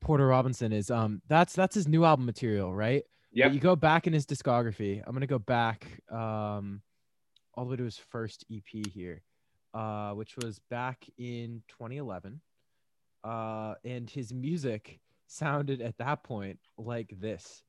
Porter 0.00 0.26
Robinson, 0.26 0.72
is 0.72 0.90
um 0.90 1.22
that's 1.28 1.52
that's 1.54 1.74
his 1.74 1.86
new 1.86 2.04
album 2.04 2.26
material, 2.26 2.74
right? 2.74 3.02
Yeah. 3.32 3.48
You 3.52 3.60
go 3.60 3.76
back 3.76 4.06
in 4.06 4.12
his 4.12 4.26
discography. 4.26 5.02
I'm 5.06 5.12
gonna 5.14 5.26
go 5.26 5.38
back 5.38 5.86
um 6.10 6.82
all 7.54 7.64
the 7.64 7.70
way 7.70 7.76
to 7.76 7.84
his 7.84 7.96
first 7.98 8.44
EP 8.52 8.86
here, 8.92 9.22
uh, 9.74 10.12
which 10.12 10.36
was 10.36 10.58
back 10.70 11.06
in 11.18 11.62
2011. 11.68 12.40
Uh, 13.26 13.74
and 13.84 14.08
his 14.08 14.32
music 14.32 15.00
sounded 15.26 15.80
at 15.80 15.98
that 15.98 16.22
point 16.22 16.60
like 16.78 17.12
this. 17.18 17.64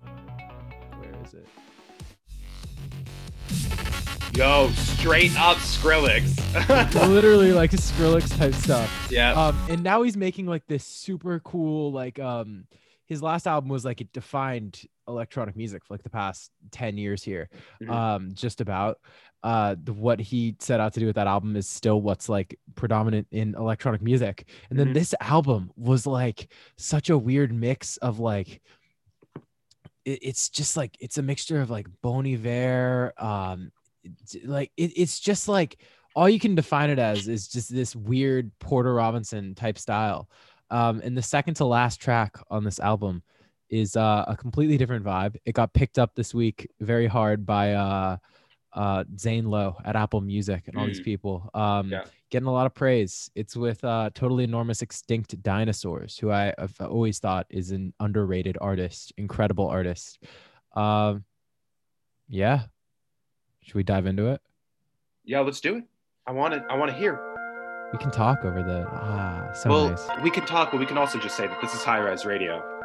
Where 0.00 1.12
is 1.24 1.34
it? 1.34 1.48
Yo, 4.36 4.70
straight 4.70 5.36
up 5.36 5.56
Skrillex. 5.56 6.38
Literally 7.08 7.52
like 7.52 7.72
Skrillex 7.72 8.38
type 8.38 8.54
stuff. 8.54 9.08
yeah. 9.10 9.32
Um, 9.32 9.58
and 9.68 9.82
now 9.82 10.02
he's 10.02 10.16
making 10.16 10.46
like 10.46 10.68
this 10.68 10.84
super 10.84 11.40
cool 11.40 11.90
like 11.90 12.20
um 12.20 12.66
his 13.06 13.24
last 13.24 13.48
album 13.48 13.68
was 13.70 13.84
like 13.84 14.00
it 14.00 14.12
defined 14.12 14.82
electronic 15.10 15.56
music 15.56 15.84
for 15.84 15.94
like 15.94 16.02
the 16.02 16.10
past 16.10 16.50
10 16.70 16.96
years 16.96 17.22
here 17.22 17.48
Mhm. 17.82 17.90
um 17.90 18.30
just 18.34 18.60
about 18.60 18.98
uh 19.42 19.74
the, 19.84 19.92
what 19.92 20.20
he 20.20 20.54
set 20.58 20.80
out 20.80 20.92
to 20.94 21.00
do 21.00 21.06
with 21.06 21.16
that 21.16 21.26
album 21.26 21.56
is 21.56 21.68
still 21.68 22.00
what's 22.00 22.28
like 22.28 22.58
predominant 22.74 23.26
in 23.30 23.54
electronic 23.54 24.02
music 24.02 24.48
and 24.70 24.78
then 24.78 24.88
Mhm. 24.88 24.94
this 24.94 25.14
album 25.20 25.70
was 25.76 26.06
like 26.06 26.52
such 26.76 27.10
a 27.10 27.18
weird 27.18 27.52
mix 27.52 27.96
of 27.98 28.18
like 28.20 28.60
it, 30.04 30.18
it's 30.22 30.48
just 30.48 30.76
like 30.76 30.96
it's 31.00 31.18
a 31.18 31.22
mixture 31.22 31.60
of 31.60 31.70
like 31.70 31.86
Bon 32.02 32.26
Iver, 32.26 33.12
um, 33.18 33.70
like 34.44 34.72
it, 34.76 34.92
it's 34.96 35.20
just 35.20 35.46
like 35.48 35.78
all 36.16 36.28
you 36.28 36.40
can 36.40 36.54
define 36.54 36.90
it 36.90 36.98
as 36.98 37.28
is 37.28 37.46
just 37.48 37.72
this 37.72 37.94
weird 37.94 38.50
Porter 38.58 38.94
Robinson 38.94 39.54
type 39.54 39.78
style. 39.78 40.28
Um, 40.70 41.00
and 41.04 41.16
the 41.16 41.22
second 41.22 41.54
to 41.54 41.64
last 41.64 42.00
track 42.00 42.36
on 42.50 42.64
this 42.64 42.80
album 42.80 43.22
is 43.70 43.96
uh, 43.96 44.24
a 44.28 44.36
completely 44.36 44.76
different 44.76 45.04
vibe. 45.04 45.36
It 45.44 45.52
got 45.54 45.72
picked 45.72 45.98
up 45.98 46.14
this 46.14 46.34
week 46.34 46.68
very 46.80 47.06
hard 47.06 47.46
by 47.46 47.72
uh, 47.74 48.16
uh, 48.72 49.04
Zane 49.18 49.46
Lowe 49.46 49.76
at 49.84 49.96
Apple 49.96 50.20
Music 50.20 50.68
and 50.68 50.76
all 50.76 50.86
these 50.86 51.00
Mm. 51.00 51.04
people. 51.04 51.50
Um, 51.54 51.90
Yeah. 51.90 52.04
Getting 52.30 52.46
a 52.46 52.52
lot 52.52 52.66
of 52.66 52.74
praise. 52.74 53.28
It's 53.34 53.56
with 53.56 53.82
uh, 53.84 54.10
Totally 54.14 54.44
Enormous 54.44 54.82
Extinct 54.82 55.42
Dinosaurs, 55.42 56.16
who 56.16 56.30
I, 56.30 56.54
have 56.58 56.80
always 56.80 57.18
thought 57.18 57.46
is 57.50 57.72
an 57.72 57.92
underrated 57.98 58.56
artist, 58.60 59.12
incredible 59.16 59.66
artist. 59.68 60.20
Um, 60.74 61.24
yeah. 62.28 62.62
Should 63.62 63.74
we 63.74 63.82
dive 63.82 64.06
into 64.06 64.26
it? 64.28 64.40
yeah, 65.24 65.40
let's 65.40 65.60
do 65.60 65.76
it. 65.76 65.84
I 66.26 66.32
want 66.32 66.54
to. 66.54 66.64
I 66.70 66.76
want 66.76 66.90
to 66.92 66.96
hear. 66.96 67.20
We 67.92 67.98
can 67.98 68.10
talk 68.12 68.44
over 68.44 68.62
the 68.62 68.86
ah, 68.88 69.50
so 69.52 69.68
well, 69.70 69.88
nice. 69.90 70.08
we 70.22 70.30
can 70.30 70.44
talk, 70.46 70.70
but 70.70 70.78
we 70.78 70.86
can 70.86 70.96
also 70.98 71.18
just 71.18 71.36
say 71.36 71.46
that 71.48 71.60
this 71.60 71.74
is 71.74 71.82
high 71.82 71.98
radio. 71.98 72.79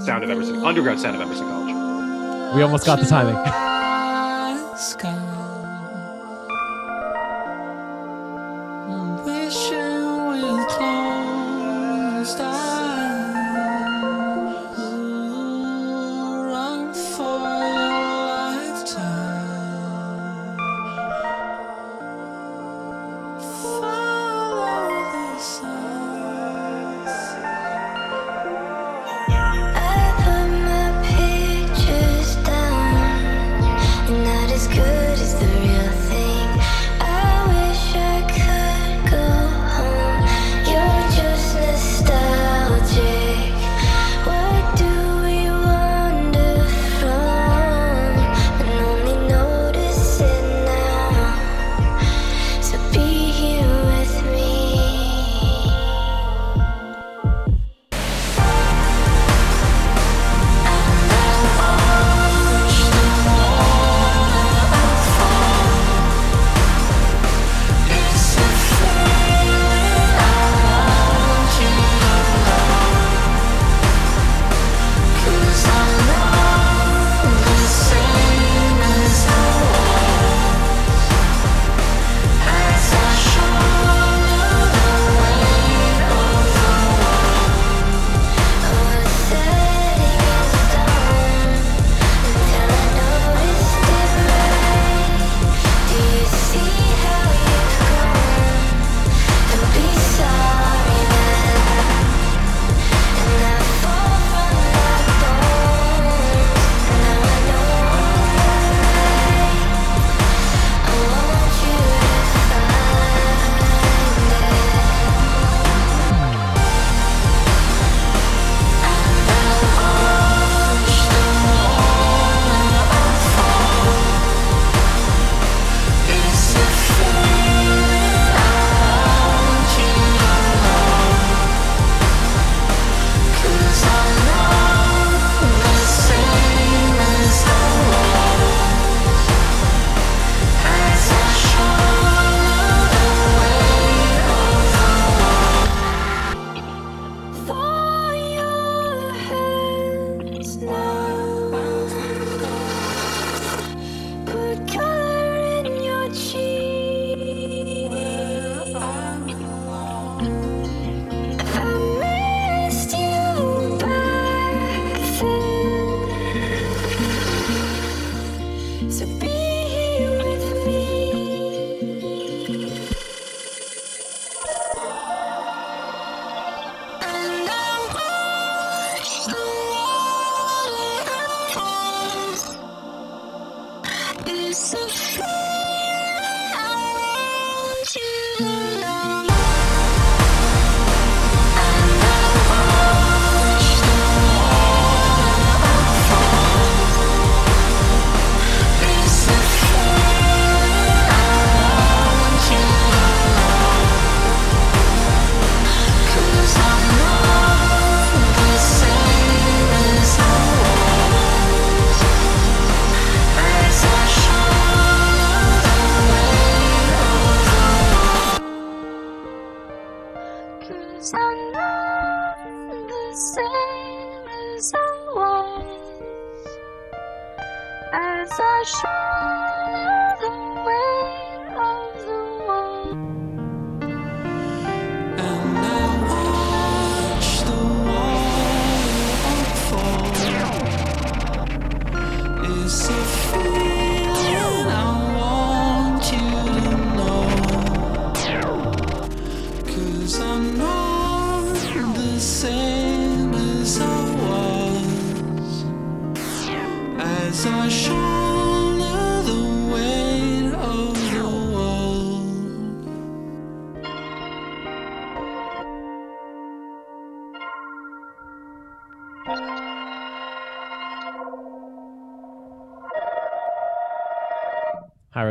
Sound 0.00 0.24
of 0.24 0.30
Emerson, 0.30 0.64
underground 0.64 1.00
sound 1.00 1.16
of 1.16 1.22
Emerson 1.22 1.46
College. 1.46 2.54
We 2.54 2.62
almost 2.62 2.86
got 2.86 2.98
the 2.98 3.06
timing. 3.06 3.36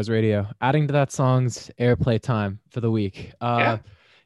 Radio, 0.09 0.47
adding 0.61 0.87
to 0.87 0.93
that 0.93 1.11
song's 1.11 1.69
airplay 1.79 2.21
time 2.21 2.59
for 2.71 2.81
the 2.81 2.91
week. 2.91 3.31
Uh, 3.41 3.77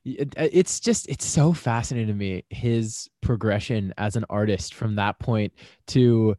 y- 0.05 0.15
it- 0.19 0.33
it's 0.37 0.79
just 0.79 1.07
it's 1.09 1.25
so 1.25 1.53
fascinating 1.53 2.07
to 2.07 2.13
me 2.13 2.43
his 2.49 3.09
progression 3.21 3.93
as 3.97 4.15
an 4.15 4.25
artist 4.29 4.73
from 4.73 4.95
that 4.95 5.19
point 5.19 5.53
to 5.87 6.35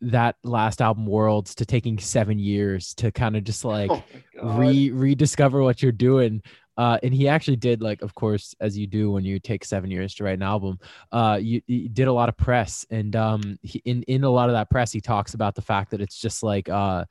that 0.00 0.36
last 0.44 0.82
album 0.82 1.06
Worlds 1.06 1.54
to 1.54 1.64
taking 1.64 1.98
seven 1.98 2.38
years 2.38 2.92
to 2.94 3.10
kind 3.10 3.36
of 3.36 3.44
just 3.44 3.64
like 3.64 3.90
Oh 3.90 4.58
re 4.58 4.90
rediscover 4.90 5.62
what 5.62 5.82
you're 5.82 5.92
doing. 5.92 6.42
Uh, 6.76 6.98
and 7.02 7.14
he 7.14 7.28
actually 7.28 7.56
did 7.56 7.82
like, 7.82 8.02
of 8.02 8.14
course, 8.14 8.54
as 8.60 8.76
you 8.76 8.86
do 8.86 9.10
when 9.10 9.24
you 9.24 9.38
take 9.38 9.64
seven 9.64 9.90
years 9.90 10.14
to 10.14 10.24
write 10.24 10.34
an 10.34 10.42
album. 10.42 10.78
Uh, 11.12 11.38
you, 11.40 11.62
you 11.66 11.88
did 11.88 12.08
a 12.08 12.12
lot 12.12 12.28
of 12.28 12.36
press, 12.36 12.84
and 12.90 13.14
um, 13.14 13.58
he, 13.62 13.80
in 13.84 14.02
in 14.04 14.24
a 14.24 14.30
lot 14.30 14.48
of 14.48 14.54
that 14.54 14.70
press, 14.70 14.92
he 14.92 15.00
talks 15.00 15.34
about 15.34 15.54
the 15.54 15.62
fact 15.62 15.90
that 15.90 16.00
it's 16.00 16.18
just 16.18 16.42
like 16.42 16.68
uh, 16.68 17.04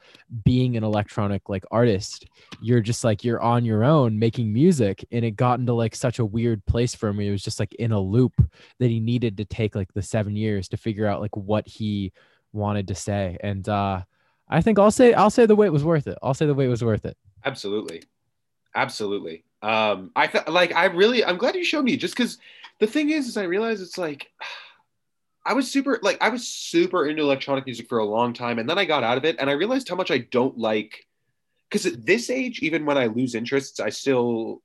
being 0.43 0.75
an 0.75 0.83
electronic 0.83 1.47
like 1.49 1.63
artist. 1.71 2.25
You're 2.61 2.81
just 2.81 3.03
like 3.03 3.23
you're 3.23 3.41
on 3.41 3.63
your 3.63 3.83
own 3.83 4.19
making 4.19 4.51
music, 4.51 5.05
and 5.11 5.23
it 5.23 5.31
got 5.31 5.59
into 5.59 5.73
like 5.73 5.95
such 5.95 6.19
a 6.19 6.25
weird 6.25 6.65
place 6.65 6.93
for 6.93 7.09
him. 7.09 7.19
He 7.19 7.31
was 7.31 7.43
just 7.43 7.59
like 7.59 7.73
in 7.75 7.91
a 7.91 7.99
loop 7.99 8.33
that 8.79 8.89
he 8.89 8.99
needed 8.99 9.37
to 9.37 9.45
take 9.45 9.75
like 9.75 9.93
the 9.93 10.01
seven 10.01 10.35
years 10.35 10.67
to 10.69 10.77
figure 10.77 11.07
out 11.07 11.21
like 11.21 11.35
what 11.37 11.67
he 11.67 12.11
wanted 12.51 12.87
to 12.89 12.95
say. 12.95 13.37
And 13.41 13.67
uh, 13.67 14.01
I 14.47 14.61
think 14.61 14.79
I'll 14.79 14.91
say 14.91 15.13
I'll 15.13 15.29
say 15.29 15.45
the 15.45 15.55
wait 15.55 15.69
was 15.69 15.83
worth 15.83 16.07
it. 16.07 16.17
I'll 16.21 16.33
say 16.33 16.45
the 16.45 16.53
wait 16.53 16.67
was 16.67 16.83
worth 16.83 17.05
it. 17.05 17.17
Absolutely. 17.45 18.03
Absolutely. 18.75 19.43
Um, 19.63 20.11
I 20.15 20.27
felt 20.27 20.49
like 20.49 20.75
I 20.75 20.85
really 20.85 21.23
I'm 21.23 21.37
glad 21.37 21.55
you 21.55 21.63
showed 21.63 21.85
me 21.85 21.95
just 21.95 22.15
because 22.15 22.37
the 22.79 22.87
thing 22.87 23.09
is 23.09 23.27
is 23.27 23.37
I 23.37 23.43
realized 23.43 23.81
it's 23.81 23.97
like 23.97 24.29
I 25.45 25.53
was 25.53 25.71
super 25.71 25.99
like 26.03 26.17
I 26.21 26.29
was 26.29 26.47
super 26.47 27.07
into 27.07 27.23
electronic 27.23 27.65
music 27.65 27.87
for 27.89 27.97
a 27.97 28.05
long 28.05 28.33
time 28.33 28.59
and 28.59 28.69
then 28.69 28.77
I 28.77 28.85
got 28.85 29.03
out 29.03 29.17
of 29.17 29.25
it 29.25 29.37
and 29.39 29.49
I 29.49 29.53
realized 29.53 29.89
how 29.89 29.95
much 29.95 30.11
I 30.11 30.19
don't 30.19 30.57
like 30.57 31.05
because 31.69 31.85
at 31.85 32.05
this 32.05 32.29
age, 32.29 32.59
even 32.59 32.85
when 32.85 32.97
I 32.97 33.07
lose 33.07 33.35
interests, 33.35 33.79
I 33.79 33.89
still 33.89 34.61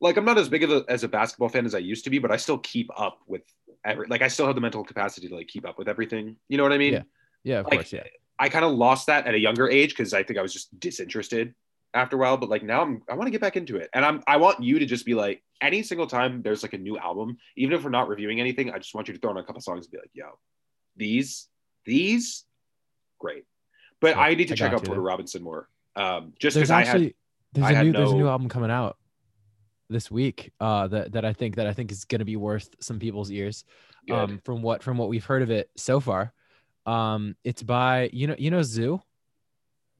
like 0.00 0.16
I'm 0.16 0.24
not 0.24 0.38
as 0.38 0.48
big 0.48 0.64
of 0.64 0.70
a, 0.70 0.84
as 0.88 1.04
a 1.04 1.08
basketball 1.08 1.48
fan 1.48 1.64
as 1.64 1.74
I 1.74 1.78
used 1.78 2.04
to 2.04 2.10
be, 2.10 2.18
but 2.18 2.32
I 2.32 2.36
still 2.36 2.58
keep 2.58 2.90
up 2.98 3.20
with 3.26 3.42
every 3.84 4.06
like 4.08 4.22
I 4.22 4.28
still 4.28 4.46
have 4.46 4.54
the 4.56 4.60
mental 4.60 4.84
capacity 4.84 5.28
to 5.28 5.34
like 5.36 5.48
keep 5.48 5.66
up 5.66 5.78
with 5.78 5.88
everything. 5.88 6.36
You 6.48 6.56
know 6.56 6.64
what 6.64 6.72
I 6.72 6.78
mean? 6.78 6.94
Yeah. 6.94 7.02
Yeah, 7.44 7.58
of 7.60 7.66
Like, 7.66 7.74
course. 7.74 7.92
Yeah. 7.92 8.04
I 8.38 8.48
kind 8.48 8.64
of 8.64 8.72
lost 8.72 9.06
that 9.06 9.26
at 9.26 9.34
a 9.34 9.38
younger 9.38 9.68
age 9.68 9.90
because 9.90 10.12
I 10.14 10.22
think 10.24 10.38
I 10.38 10.42
was 10.42 10.52
just 10.52 10.78
disinterested 10.80 11.54
after 11.94 12.16
a 12.16 12.18
while. 12.18 12.36
But 12.36 12.48
like 12.48 12.62
now, 12.62 12.82
I'm 12.82 13.02
I 13.08 13.14
want 13.14 13.26
to 13.26 13.30
get 13.30 13.40
back 13.40 13.56
into 13.56 13.76
it, 13.76 13.90
and 13.94 14.04
I'm 14.04 14.22
I 14.26 14.36
want 14.36 14.62
you 14.62 14.78
to 14.78 14.86
just 14.86 15.04
be 15.04 15.14
like 15.14 15.42
any 15.60 15.82
single 15.82 16.06
time 16.06 16.42
there's 16.42 16.62
like 16.62 16.72
a 16.72 16.78
new 16.78 16.98
album, 16.98 17.38
even 17.56 17.74
if 17.74 17.84
we're 17.84 17.90
not 17.90 18.08
reviewing 18.08 18.40
anything, 18.40 18.70
I 18.70 18.78
just 18.78 18.94
want 18.94 19.08
you 19.08 19.14
to 19.14 19.20
throw 19.20 19.30
on 19.30 19.38
a 19.38 19.44
couple 19.44 19.60
songs 19.60 19.86
and 19.86 19.92
be 19.92 19.98
like, 19.98 20.10
yo, 20.12 20.26
these 20.96 21.48
these 21.84 22.44
great. 23.18 23.44
But 24.00 24.16
I 24.16 24.34
need 24.34 24.48
to 24.48 24.54
I 24.54 24.56
check 24.56 24.72
out 24.72 24.84
Porter. 24.84 25.00
Robinson 25.00 25.42
more, 25.42 25.68
um, 25.94 26.32
just 26.38 26.56
because 26.56 26.70
I 26.70 26.84
had 26.84 27.14
there's 27.52 27.66
I 27.66 27.72
a 27.72 27.74
had 27.76 27.86
new 27.86 27.92
there's 27.92 28.12
a 28.12 28.16
new 28.16 28.28
album 28.28 28.48
coming 28.48 28.70
out 28.70 28.96
this 29.88 30.10
week 30.10 30.52
uh 30.58 30.88
that, 30.88 31.12
that 31.12 31.24
I 31.24 31.32
think 31.32 31.56
that 31.56 31.66
I 31.66 31.72
think 31.72 31.92
is 31.92 32.04
gonna 32.04 32.24
be 32.24 32.36
worth 32.36 32.68
some 32.80 32.98
people's 32.98 33.30
ears. 33.30 33.64
good. 34.06 34.14
Um 34.14 34.40
from 34.44 34.62
what 34.62 34.82
from 34.82 34.96
what 34.96 35.08
we've 35.08 35.24
heard 35.24 35.42
of 35.42 35.50
it 35.50 35.70
so 35.76 36.00
far. 36.00 36.32
Um 36.86 37.36
it's 37.44 37.62
by 37.62 38.10
you 38.12 38.26
know 38.26 38.34
you 38.38 38.50
know 38.50 38.60
ZHU? 38.60 39.00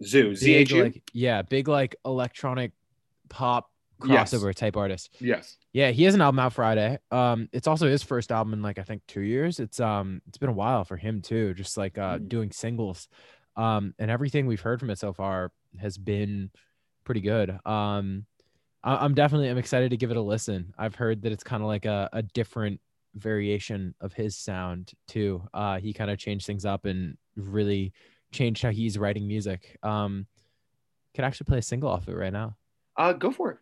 ZHU 0.02 0.40
Big, 0.40 0.68
ZHU. 0.68 0.82
like 0.82 1.02
yeah, 1.12 1.42
big 1.42 1.68
like 1.68 1.96
electronic 2.04 2.72
pop 3.28 3.68
Yes. 4.04 4.34
crossover 4.34 4.52
type 4.52 4.76
artist. 4.76 5.16
yes. 5.20 5.56
Yeah, 5.72 5.92
he 5.92 6.02
has 6.04 6.14
an 6.16 6.20
album 6.20 6.40
out 6.40 6.52
Friday. 6.54 6.98
Um, 7.12 7.48
it's 7.52 7.68
also 7.68 7.88
his 7.88 8.02
first 8.02 8.32
album 8.32 8.52
in 8.52 8.60
like 8.60 8.78
I 8.80 8.82
think 8.82 9.02
two 9.06 9.20
years. 9.20 9.60
It's 9.60 9.78
um, 9.78 10.20
it's 10.26 10.38
been 10.38 10.48
a 10.48 10.52
while 10.54 10.84
for 10.84 10.96
him 10.96 11.22
too, 11.22 11.54
just 11.54 11.76
like 11.76 11.98
uh, 11.98 12.18
Mhm. 12.18 12.28
doing 12.28 12.50
singles. 12.50 13.08
Um, 13.56 13.94
and 14.00 14.10
everything 14.10 14.46
we've 14.46 14.60
heard 14.60 14.80
from 14.80 14.90
it 14.90 14.98
so 14.98 15.12
far 15.12 15.52
has 15.78 15.98
been 15.98 16.50
pretty 17.04 17.20
good. 17.20 17.50
Um, 17.64 18.26
I- 18.82 19.04
I'm 19.04 19.14
definitely 19.14 19.48
I'm 19.50 19.58
excited 19.58 19.90
to 19.90 19.96
give 19.96 20.10
it 20.10 20.16
a 20.16 20.20
listen. 20.22 20.74
I've 20.76 20.96
heard 20.96 21.22
that 21.22 21.30
it's 21.30 21.44
kind 21.44 21.62
of 21.62 21.68
like 21.68 21.84
a, 21.84 22.08
a 22.12 22.22
different 22.24 22.80
variation 23.14 23.94
of 24.00 24.12
his 24.12 24.36
sound 24.36 24.92
too. 25.06 25.42
Uh, 25.54 25.78
he 25.78 25.92
kind 25.92 26.10
of 26.10 26.18
changed 26.18 26.44
things 26.46 26.64
up 26.64 26.86
and 26.86 27.16
really 27.36 27.92
changed 28.32 28.62
how 28.62 28.70
he's 28.70 28.98
writing 28.98 29.26
music. 29.26 29.78
Um, 29.82 30.26
could 31.14 31.24
actually 31.24 31.44
play 31.44 31.58
a 31.58 31.62
single 31.62 31.90
off 31.90 32.08
it 32.08 32.16
right 32.16 32.32
now. 32.32 32.56
Uh, 32.96 33.12
go 33.12 33.30
for 33.30 33.50
it. 33.52 33.58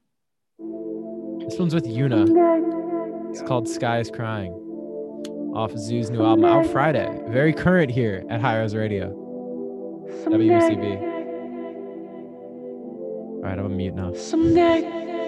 This 1.48 1.58
one's 1.58 1.74
with 1.74 1.84
Yuna. 1.86 3.30
It's 3.30 3.42
called 3.42 3.68
Sky 3.68 3.98
is 3.98 4.10
Crying 4.10 4.52
off 5.54 5.72
ZHU's 5.72 6.10
new 6.10 6.22
album 6.24 6.44
out 6.44 6.66
Friday. 6.66 7.20
Very 7.28 7.52
current 7.52 7.90
here 7.90 8.24
at 8.30 8.40
High 8.40 8.60
Res 8.60 8.74
Radio. 8.74 9.10
WECB. 10.26 11.00
All 13.36 13.42
right, 13.42 13.58
I'm 13.58 13.64
on 13.64 13.76
mute 13.76 13.94
now. 13.94 14.12
Someday, 14.12 14.82
someday, 14.82 15.19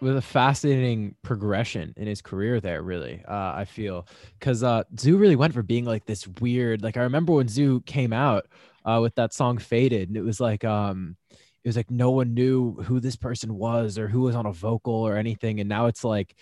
with 0.00 0.16
a 0.16 0.22
fascinating 0.22 1.14
progression 1.22 1.92
in 1.96 2.06
his 2.06 2.22
career 2.22 2.60
there 2.60 2.82
really 2.82 3.22
uh, 3.28 3.52
i 3.54 3.64
feel 3.64 4.06
because 4.38 4.62
uh, 4.62 4.82
ZHU 4.94 5.18
really 5.18 5.36
went 5.36 5.54
for 5.54 5.62
being 5.62 5.84
like 5.84 6.06
this 6.06 6.26
weird 6.40 6.82
like 6.82 6.96
i 6.96 7.02
remember 7.02 7.32
when 7.34 7.46
ZHU 7.48 7.84
came 7.86 8.12
out 8.12 8.46
uh, 8.84 8.98
with 9.02 9.14
that 9.16 9.34
song 9.34 9.58
faded 9.58 10.08
and 10.08 10.16
it 10.16 10.22
was 10.22 10.40
like 10.40 10.64
um 10.64 11.16
it 11.30 11.68
was 11.68 11.76
like 11.76 11.90
no 11.90 12.10
one 12.10 12.32
knew 12.32 12.72
who 12.82 13.00
this 13.00 13.16
person 13.16 13.54
was 13.54 13.98
or 13.98 14.08
who 14.08 14.22
was 14.22 14.34
on 14.34 14.46
a 14.46 14.52
vocal 14.52 14.94
or 14.94 15.16
anything 15.16 15.60
and 15.60 15.68
now 15.68 15.86
it's 15.86 16.04
like 16.04 16.34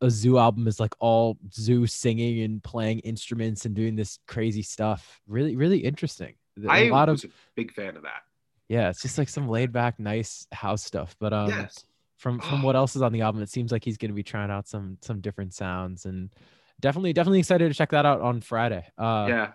a 0.00 0.06
ZHU 0.06 0.40
album 0.40 0.66
is 0.68 0.78
like 0.80 0.94
all 1.00 1.36
ZHU 1.50 1.90
singing 1.90 2.40
and 2.42 2.62
playing 2.62 3.00
instruments 3.00 3.64
and 3.66 3.74
doing 3.74 3.96
this 3.96 4.18
crazy 4.28 4.62
stuff 4.62 5.20
really 5.26 5.56
really 5.56 5.78
interesting 5.78 6.34
A 6.64 6.70
I 6.70 6.82
lot 6.88 7.08
of 7.08 7.14
was 7.14 7.24
a 7.24 7.28
big 7.56 7.72
fan 7.72 7.96
of 7.96 8.02
that. 8.04 8.22
yeah 8.68 8.88
it's 8.90 9.02
just 9.02 9.18
like 9.18 9.28
some 9.28 9.48
laid 9.48 9.72
back 9.72 9.98
nice 9.98 10.46
house 10.52 10.84
stuff 10.84 11.16
but 11.18 11.32
um 11.32 11.48
yes. 11.50 11.84
From 12.20 12.38
from 12.48 12.62
what 12.62 12.76
else 12.76 12.94
is 12.96 13.02
on 13.02 13.12
the 13.12 13.22
album 13.22 13.42
it 13.42 13.48
seems 13.48 13.72
like 13.72 13.82
he's 13.82 13.96
going 13.96 14.10
to 14.10 14.14
be 14.14 14.22
trying 14.22 14.50
out 14.50 14.68
some 14.68 14.98
some 15.00 15.20
different 15.20 15.54
sounds 15.54 16.04
and 16.04 16.30
definitely 16.78 17.14
definitely 17.14 17.38
excited 17.40 17.68
to 17.68 17.74
check 17.76 17.90
that 17.90 18.04
out 18.06 18.20
on 18.20 18.40
friday 18.40 18.84
uh 18.98 19.26
yeah. 19.28 19.52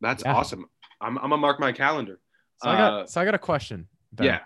That's 0.00 0.22
yeah. 0.24 0.34
awesome. 0.34 0.66
I'm, 1.00 1.16
I'm 1.18 1.30
gonna 1.30 1.38
mark 1.38 1.58
my 1.58 1.72
calendar. 1.72 2.18
so 2.62 2.70
i 2.70 2.76
got 2.76 2.92
uh, 2.92 3.06
so 3.06 3.20
i 3.20 3.24
got 3.24 3.34
a 3.34 3.38
question 3.38 3.88
Ben. 4.12 4.26
Yeah. 4.26 4.40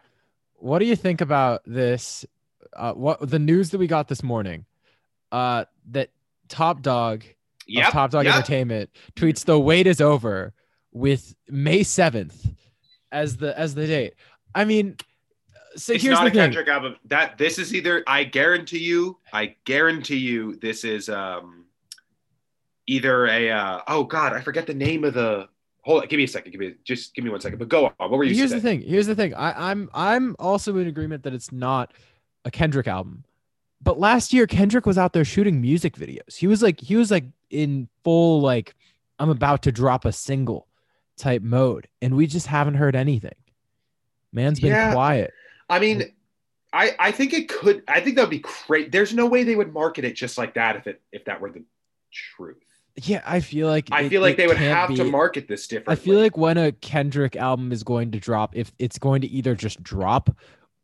what 0.55 0.79
do 0.79 0.87
you 0.87 0.96
think 0.96 1.20
about 1.20 1.61
this 1.66 2.25
uh 2.77 2.92
what 2.94 3.29
the 3.29 3.38
news 3.38 3.70
that 3.70 3.79
we 3.79 3.87
got 3.87 4.09
this 4.09 4.23
morning 4.23 4.64
uh 5.31 5.64
that 5.90 6.11
Top 6.49 6.83
Dawg 6.83 7.25
Yep. 7.66 7.92
Top 7.92 8.11
Dawg 8.11 8.25
yep. 8.25 8.35
entertainment 8.35 8.90
tweets 9.14 9.44
the 9.44 9.59
wait 9.61 9.87
is 9.87 10.01
over 10.01 10.53
with 10.92 11.35
may 11.49 11.81
7th 11.81 12.55
as 13.12 13.37
the 13.37 13.57
as 13.59 13.75
the 13.75 13.87
date 13.87 14.14
i 14.55 14.64
mean 14.64 14.96
so 15.76 15.92
it's 15.92 16.02
here's 16.02 16.14
not 16.14 16.24
the 16.24 16.30
a 16.30 16.30
thing 16.33 16.40
Kendrick 16.40 16.68
album. 16.68 16.96
That 17.06 17.38
this 17.38 17.59
is 17.59 17.74
either 17.74 18.02
I 18.06 18.24
guarantee 18.24 18.78
you, 18.78 19.18
I 19.33 19.54
guarantee 19.64 20.16
you, 20.16 20.56
this 20.56 20.85
is 20.85 21.09
um 21.09 21.64
either 22.87 23.26
a 23.26 23.50
uh, 23.50 23.80
oh 23.88 24.04
god, 24.04 24.33
I 24.33 24.40
forget 24.40 24.66
the 24.66 24.74
name 24.74 25.04
of 25.04 25.14
the. 25.14 25.48
Hold 25.83 26.02
on, 26.02 26.09
give 26.09 26.18
me 26.18 26.24
a 26.24 26.28
second. 26.28 26.52
Give 26.52 26.61
me 26.61 26.74
just 26.85 27.14
give 27.14 27.24
me 27.24 27.30
one 27.30 27.40
second. 27.40 27.59
But 27.59 27.68
go 27.68 27.87
on. 27.87 27.92
What 27.96 28.11
were 28.11 28.24
you 28.24 28.35
saying? 28.35 28.38
here's 28.38 28.50
the 28.52 28.61
thing 28.61 28.80
here's 28.83 29.06
the 29.06 29.14
thing 29.14 29.35
I, 29.35 29.70
i'm 29.70 29.88
i'm 29.94 30.37
also 30.38 30.76
in 30.76 30.87
agreement 30.87 31.22
that 31.22 31.33
it's 31.33 31.50
not 31.52 31.94
a 32.44 32.50
kendrick 32.50 32.87
album 32.87 33.24
but 33.83 33.98
last 33.98 34.33
year 34.35 34.46
kendrick 34.46 34.85
was 34.87 34.98
out 34.98 35.12
there 35.14 35.24
shooting 35.24 35.61
music 35.61 35.94
videos 35.96 36.37
he 36.37 36.46
was 36.46 36.62
like 36.62 36.80
he 36.80 36.96
was 36.96 37.11
like 37.11 37.24
in 37.48 37.88
full 38.04 38.40
like 38.42 38.74
i'm 39.18 39.30
about 39.30 39.62
to 39.62 39.72
drop 39.72 40.04
a 40.04 40.12
single 40.12 40.68
type 41.16 41.42
mode 41.42 41.88
and 42.02 42.14
we 42.14 42.26
just 42.26 42.46
haven't 42.46 42.74
heard 42.74 42.94
anything 42.94 43.35
man's 44.33 44.61
been 44.61 44.72
Yeah. 44.72 44.92
quiet 44.92 45.33
I 45.70 45.78
mean, 45.78 46.12
I 46.72 46.94
I 46.98 47.11
think 47.12 47.33
it 47.33 47.48
could. 47.48 47.83
I 47.88 48.00
think 48.00 48.16
that 48.16 48.22
would 48.22 48.30
be 48.30 48.44
great. 48.66 48.92
There's 48.92 49.14
no 49.14 49.26
way 49.26 49.44
they 49.44 49.56
would 49.56 49.72
market 49.72 50.04
it 50.04 50.14
just 50.14 50.37
like 50.37 50.54
that 50.54 50.76
if 50.76 50.87
it 50.87 51.00
if 51.12 51.24
that 51.26 51.40
were 51.40 51.50
the 51.50 51.64
truth. 52.12 52.56
yeah 53.02 53.22
i 53.24 53.38
feel 53.38 53.68
like 53.68 53.88
I 53.92 54.02
it- 54.02 54.09
feel 54.09 54.20
like 54.20 54.37
they 54.37 54.48
would 54.48 54.56
have 54.56 54.92
to 54.96 55.04
market 55.04 55.46
this 55.48 55.68
differently. 55.68 55.92
I 55.92 55.96
feel 56.04 56.18
like 56.20 56.37
when 56.37 56.59
a 56.59 56.72
Kendrick 56.72 57.37
album 57.37 57.70
is 57.72 57.83
going 57.85 58.11
to 58.12 58.18
drop, 58.18 58.56
if 58.56 58.72
it's 58.78 58.98
going 58.98 59.20
to 59.22 59.28
either 59.28 59.54
just 59.54 59.80
drop 59.83 60.28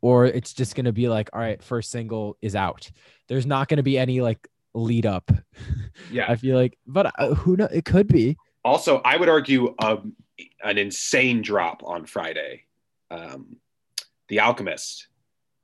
or 0.02 0.24
it's 0.26 0.52
just 0.52 0.76
going 0.76 0.84
to 0.84 0.92
be 0.92 1.08
like, 1.08 1.28
all 1.32 1.40
right, 1.40 1.60
first 1.62 1.90
single 1.90 2.36
is 2.40 2.54
out. 2.54 2.88
There's 3.28 3.44
not 3.46 3.66
going 3.68 3.78
to 3.78 3.82
be 3.82 3.98
any 3.98 4.20
like 4.20 4.46
lead 4.72 5.04
up. 5.04 5.30
yeah. 6.12 6.26
I 6.30 6.36
feel 6.36 6.56
like, 6.56 6.78
but 6.86 7.12
uh, 7.18 7.34
who 7.34 7.56
knows? 7.56 7.70
It 7.72 7.84
could 7.84 8.06
be. 8.06 8.36
Also, 8.64 9.00
I 9.04 9.16
would 9.16 9.28
argue 9.28 9.74
um, 9.80 10.14
an 10.62 10.78
insane 10.78 11.42
drop 11.42 11.82
on 11.84 12.06
Friday. 12.06 12.64
Um, 13.10 13.56
the 14.28 14.40
Alchemist 14.40 15.08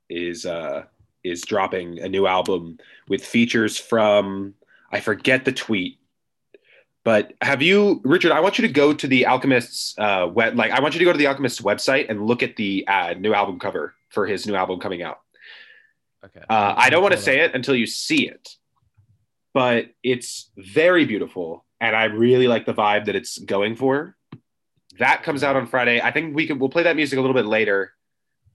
is 0.09 0.45
uh, 0.45 0.83
is 1.23 1.41
dropping 1.41 1.99
a 1.99 2.09
new 2.09 2.27
album 2.27 2.77
with 3.07 3.25
features 3.25 3.77
from 3.77 4.53
I 4.91 4.99
forget 4.99 5.45
the 5.45 5.51
tweet, 5.51 5.99
but 7.03 7.33
have 7.41 7.61
you, 7.61 7.99
Richard? 8.03 8.31
I 8.31 8.39
want 8.39 8.57
you 8.57 8.67
to 8.67 8.73
go 8.73 8.93
to 8.93 9.07
the 9.07 9.25
Alchemist's 9.25 9.97
uh, 9.97 10.27
web, 10.31 10.55
like 10.55 10.71
I 10.71 10.79
want 10.79 10.93
you 10.93 10.99
to 10.99 11.05
go 11.05 11.11
to 11.11 11.17
the 11.17 11.27
Alchemist's 11.27 11.61
website 11.61 12.09
and 12.09 12.25
look 12.25 12.43
at 12.43 12.55
the 12.55 12.87
uh, 12.87 13.13
new 13.13 13.33
album 13.33 13.59
cover 13.59 13.93
for 14.09 14.25
his 14.25 14.47
new 14.47 14.55
album 14.55 14.79
coming 14.79 15.01
out. 15.01 15.19
Okay. 16.23 16.39
Uh, 16.49 16.73
I 16.77 16.89
don't 16.89 17.01
want 17.01 17.13
to 17.13 17.19
say 17.19 17.41
it 17.41 17.53
until 17.53 17.75
you 17.75 17.85
see 17.85 18.27
it, 18.29 18.55
but 19.53 19.87
it's 20.01 20.49
very 20.57 21.03
beautiful, 21.03 21.65
and 21.81 21.93
I 21.93 22.05
really 22.05 22.47
like 22.47 22.65
the 22.65 22.73
vibe 22.73 23.05
that 23.05 23.15
it's 23.15 23.37
going 23.37 23.75
for. 23.75 24.15
That 24.99 25.23
comes 25.23 25.43
out 25.43 25.57
on 25.57 25.67
Friday. 25.67 25.99
I 25.99 26.11
think 26.11 26.35
we 26.35 26.47
can. 26.47 26.59
We'll 26.59 26.69
play 26.69 26.83
that 26.83 26.95
music 26.95 27.17
a 27.17 27.21
little 27.21 27.35
bit 27.35 27.45
later. 27.45 27.91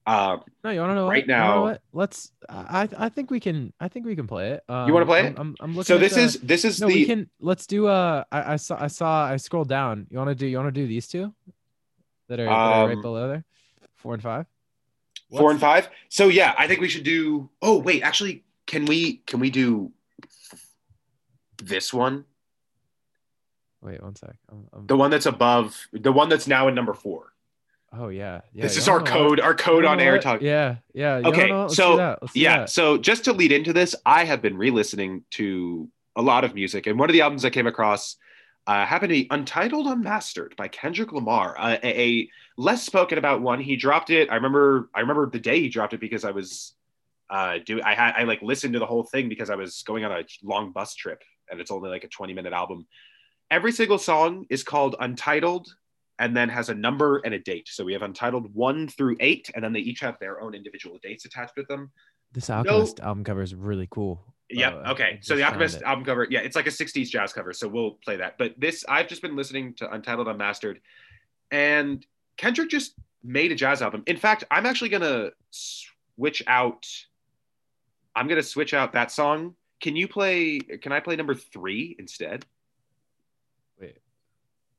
Um, 0.09 0.43
No, 0.65 0.71
you 0.71 0.81
want 0.81 0.91
to 0.91 0.95
know 0.95 1.09
right 1.09 1.19
what? 1.19 1.21
You 1.21 1.27
know 1.27 1.39
now- 1.39 1.63
what? 1.63 1.83
Let's. 1.93 2.33
I 2.49 2.89
I 2.97 3.09
think 3.11 3.31
we 3.31 3.41
can. 3.41 3.73
I 3.79 3.89
think 3.89 4.07
we 4.07 4.17
can 4.17 4.27
play 4.27 4.53
it. 4.53 4.65
Um, 4.69 4.89
You 4.89 4.95
wanna 4.95 5.07
play 5.07 5.21
I'm, 5.21 5.27
it? 5.27 5.35
I'm, 5.39 5.57
I'm 5.61 5.71
looking. 5.73 5.85
so 5.85 5.99
this 5.99 6.15
the- 6.15 6.21
is 6.23 6.35
this 6.41 6.65
is 6.65 6.81
No, 6.81 6.89
the 6.89 6.95
we 6.95 7.05
can. 7.05 7.29
Let's 7.41 7.67
do. 7.67 7.87
Uh, 7.89 8.25
I, 8.33 8.55
I 8.55 8.57
saw. 8.57 8.83
I 8.83 8.87
saw. 8.87 9.27
I 9.27 9.37
scrolled 9.37 9.69
down. 9.69 10.07
You 10.11 10.17
want 10.19 10.31
to 10.31 10.35
do? 10.35 10.47
You 10.47 10.57
want 10.57 10.75
to 10.75 10.81
do 10.81 10.87
these 10.87 11.07
two? 11.09 11.35
That 12.29 12.41
are, 12.41 12.45
that 12.45 12.51
are 12.53 12.87
right 12.89 12.97
Um, 12.97 13.03
below 13.03 13.29
there. 13.29 13.45
Four 13.97 14.15
and 14.15 14.23
five. 14.23 14.47
four 15.31 15.51
and 15.51 15.61
What's- 15.61 15.85
five. 15.87 15.91
So 16.09 16.29
yeah, 16.29 16.55
I 16.59 16.67
think 16.69 16.81
we 16.81 16.89
should 16.89 17.05
do. 17.05 17.51
Oh 17.61 17.79
wait, 17.79 18.03
actually, 18.03 18.45
can 18.67 18.87
we 18.87 19.19
can 19.27 19.41
we 19.41 19.51
do 19.51 19.93
this 21.63 21.93
one? 21.93 22.25
Wait 23.83 24.03
one 24.03 24.17
sec. 24.17 24.37
I'm, 24.51 24.69
I'm, 24.73 24.87
The 24.87 24.97
one 24.97 25.11
that's 25.11 25.27
above 25.27 25.77
the 25.93 26.13
one 26.13 26.29
that's 26.29 26.47
now 26.49 26.69
in 26.69 26.75
number 26.75 26.95
four. 26.95 27.33
Oh 27.93 28.09
yeah. 28.09 28.41
yeah. 28.53 28.63
this 28.63 28.77
is 28.77 28.89
our 28.89 28.99
know 28.99 29.05
what? 29.05 29.11
code. 29.11 29.41
Our 29.41 29.55
code 29.55 29.85
on 29.85 30.01
air 30.01 30.19
talk. 30.19 30.41
Yeah, 30.41 30.77
yeah. 30.93 31.23
Okay, 31.25 31.49
know 31.49 31.69
so, 31.69 31.93
do 31.93 31.97
that. 31.99 32.19
Let's 32.23 32.35
do 32.35 32.41
yeah 32.41 32.59
that. 32.59 32.71
so 32.71 32.99
just 32.99 33.25
to 33.25 33.33
lead 33.33 33.53
into 33.53 33.73
this 33.73 33.95
i 34.05 34.25
have 34.25 34.43
been 34.43 34.57
re-listening 34.57 35.25
to 35.31 35.89
a 36.17 36.23
lot 36.23 36.45
of 36.45 36.55
music 36.55 36.87
and 36.87 36.99
one 36.99 37.09
of 37.09 37.13
the 37.13 37.21
albums 37.21 37.45
i 37.45 37.51
came 37.51 37.67
across 37.67 38.17
uh, 38.69 38.85
happened 38.85 39.09
to 39.09 39.15
be 39.15 39.27
Untitled 39.31 39.87
Unmastered 39.87 40.55
by 40.57 40.69
Kendrick 40.69 41.11
Lamar, 41.13 41.59
uh, 41.59 41.79
a, 41.83 42.01
a 42.03 42.31
less 42.59 42.85
spoken 42.85 43.17
about 43.17 43.41
one. 43.41 43.61
He 43.61 43.77
dropped 43.77 44.11
it. 44.11 44.31
I 44.31 44.35
remember. 44.35 44.91
I 44.95 45.01
remember 45.01 45.29
the 45.31 45.41
day 45.41 45.59
he 45.59 45.71
dropped 45.71 45.95
it 45.95 46.01
because 46.01 46.23
I 46.23 46.33
was 46.33 46.75
uh, 47.31 47.61
do. 47.65 47.81
I 47.83 47.95
had 47.95 48.13
I 48.19 48.25
like 48.25 48.43
listened 48.43 48.75
to 48.75 48.79
the 48.79 48.85
whole 48.85 49.05
thing 49.05 49.31
because 49.31 49.49
I 49.49 49.55
was 49.55 49.83
going 49.85 50.05
on 50.05 50.13
a 50.13 50.23
long 50.43 50.73
bus 50.73 50.95
trip, 50.95 51.23
and 51.51 51.63
it's 51.63 51.71
only 51.71 51.89
like 51.89 52.05
a 52.05 52.09
twenty 52.09 52.35
minute 52.35 52.53
album. 52.53 52.87
Every 53.51 53.73
single 53.73 53.97
song 53.97 54.45
is 54.51 54.63
called 54.65 54.97
Untitled, 55.01 55.75
and 56.19 56.37
then 56.37 56.49
has 56.49 56.69
a 56.69 56.75
number 56.75 57.19
and 57.19 57.35
a 57.35 57.39
date. 57.39 57.69
So 57.71 57.85
we 57.85 57.93
have 57.93 58.03
Untitled 58.03 58.53
one 58.55 58.89
through 58.89 59.17
eight, 59.21 59.51
and 59.55 59.63
then 59.63 59.73
they 59.73 59.81
each 59.81 60.01
have 60.01 60.19
their 60.19 60.41
own 60.41 60.55
individual 60.55 60.99
dates 61.03 61.25
attached 61.25 61.57
with 61.57 61.69
them. 61.69 61.91
This 62.33 62.51
Alchemist 62.51 63.01
album 63.01 63.25
cover 63.25 63.43
is 63.43 63.55
really 63.55 63.89
cool. 63.91 64.23
Yep. 64.51 64.73
Uh, 64.87 64.93
okay. 64.93 65.19
So 65.23 65.37
the 65.37 65.43
Alchemist 65.45 65.83
album 65.83 66.05
cover, 66.05 66.27
yeah, 66.31 66.41
it's 66.41 66.57
like 66.57 66.67
a 66.67 66.71
60s 66.71 67.09
jazz 67.09 67.33
cover. 67.33 67.53
So 67.53 67.69
we'll 67.69 67.93
play 68.05 68.17
that. 68.17 68.37
But 68.39 68.55
this, 68.59 68.85
I've 68.89 69.07
just 69.09 69.23
been 69.23 69.37
listening 69.37 69.75
to 69.75 69.91
Untitled 69.93 70.27
Unmastered, 70.29 70.81
and 71.51 72.05
Kendrick 72.37 72.71
just 72.71 72.95
made 73.23 73.53
a 73.53 73.55
jazz 73.55 73.83
album. 73.83 74.03
In 74.07 74.17
fact, 74.17 74.45
I'm 74.51 74.67
actually 74.67 74.89
gonna 74.91 75.31
switch 75.51 76.43
out. 76.47 76.87
I'm 78.17 78.27
gonna 78.29 78.43
switch 78.43 78.75
out 78.75 78.93
that 78.95 79.11
song. 79.13 79.55
Can 79.81 79.97
you 79.97 80.09
play? 80.09 80.59
Can 80.59 80.93
I 80.93 81.01
play 81.01 81.15
number 81.17 81.35
three 81.35 81.95
instead? 81.99 82.45
Wait, 83.81 83.99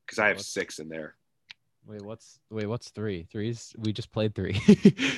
Because 0.05 0.19
I 0.19 0.27
have 0.27 0.37
What's- 0.37 0.47
six 0.47 0.79
in 0.79 0.89
there. 0.89 1.15
Wait, 1.89 2.01
what's 2.03 2.39
wait, 2.49 2.67
what's 2.67 2.89
three? 2.91 3.27
Three's 3.31 3.73
we 3.77 3.91
just 3.91 4.11
played 4.11 4.35
three. 4.35 4.59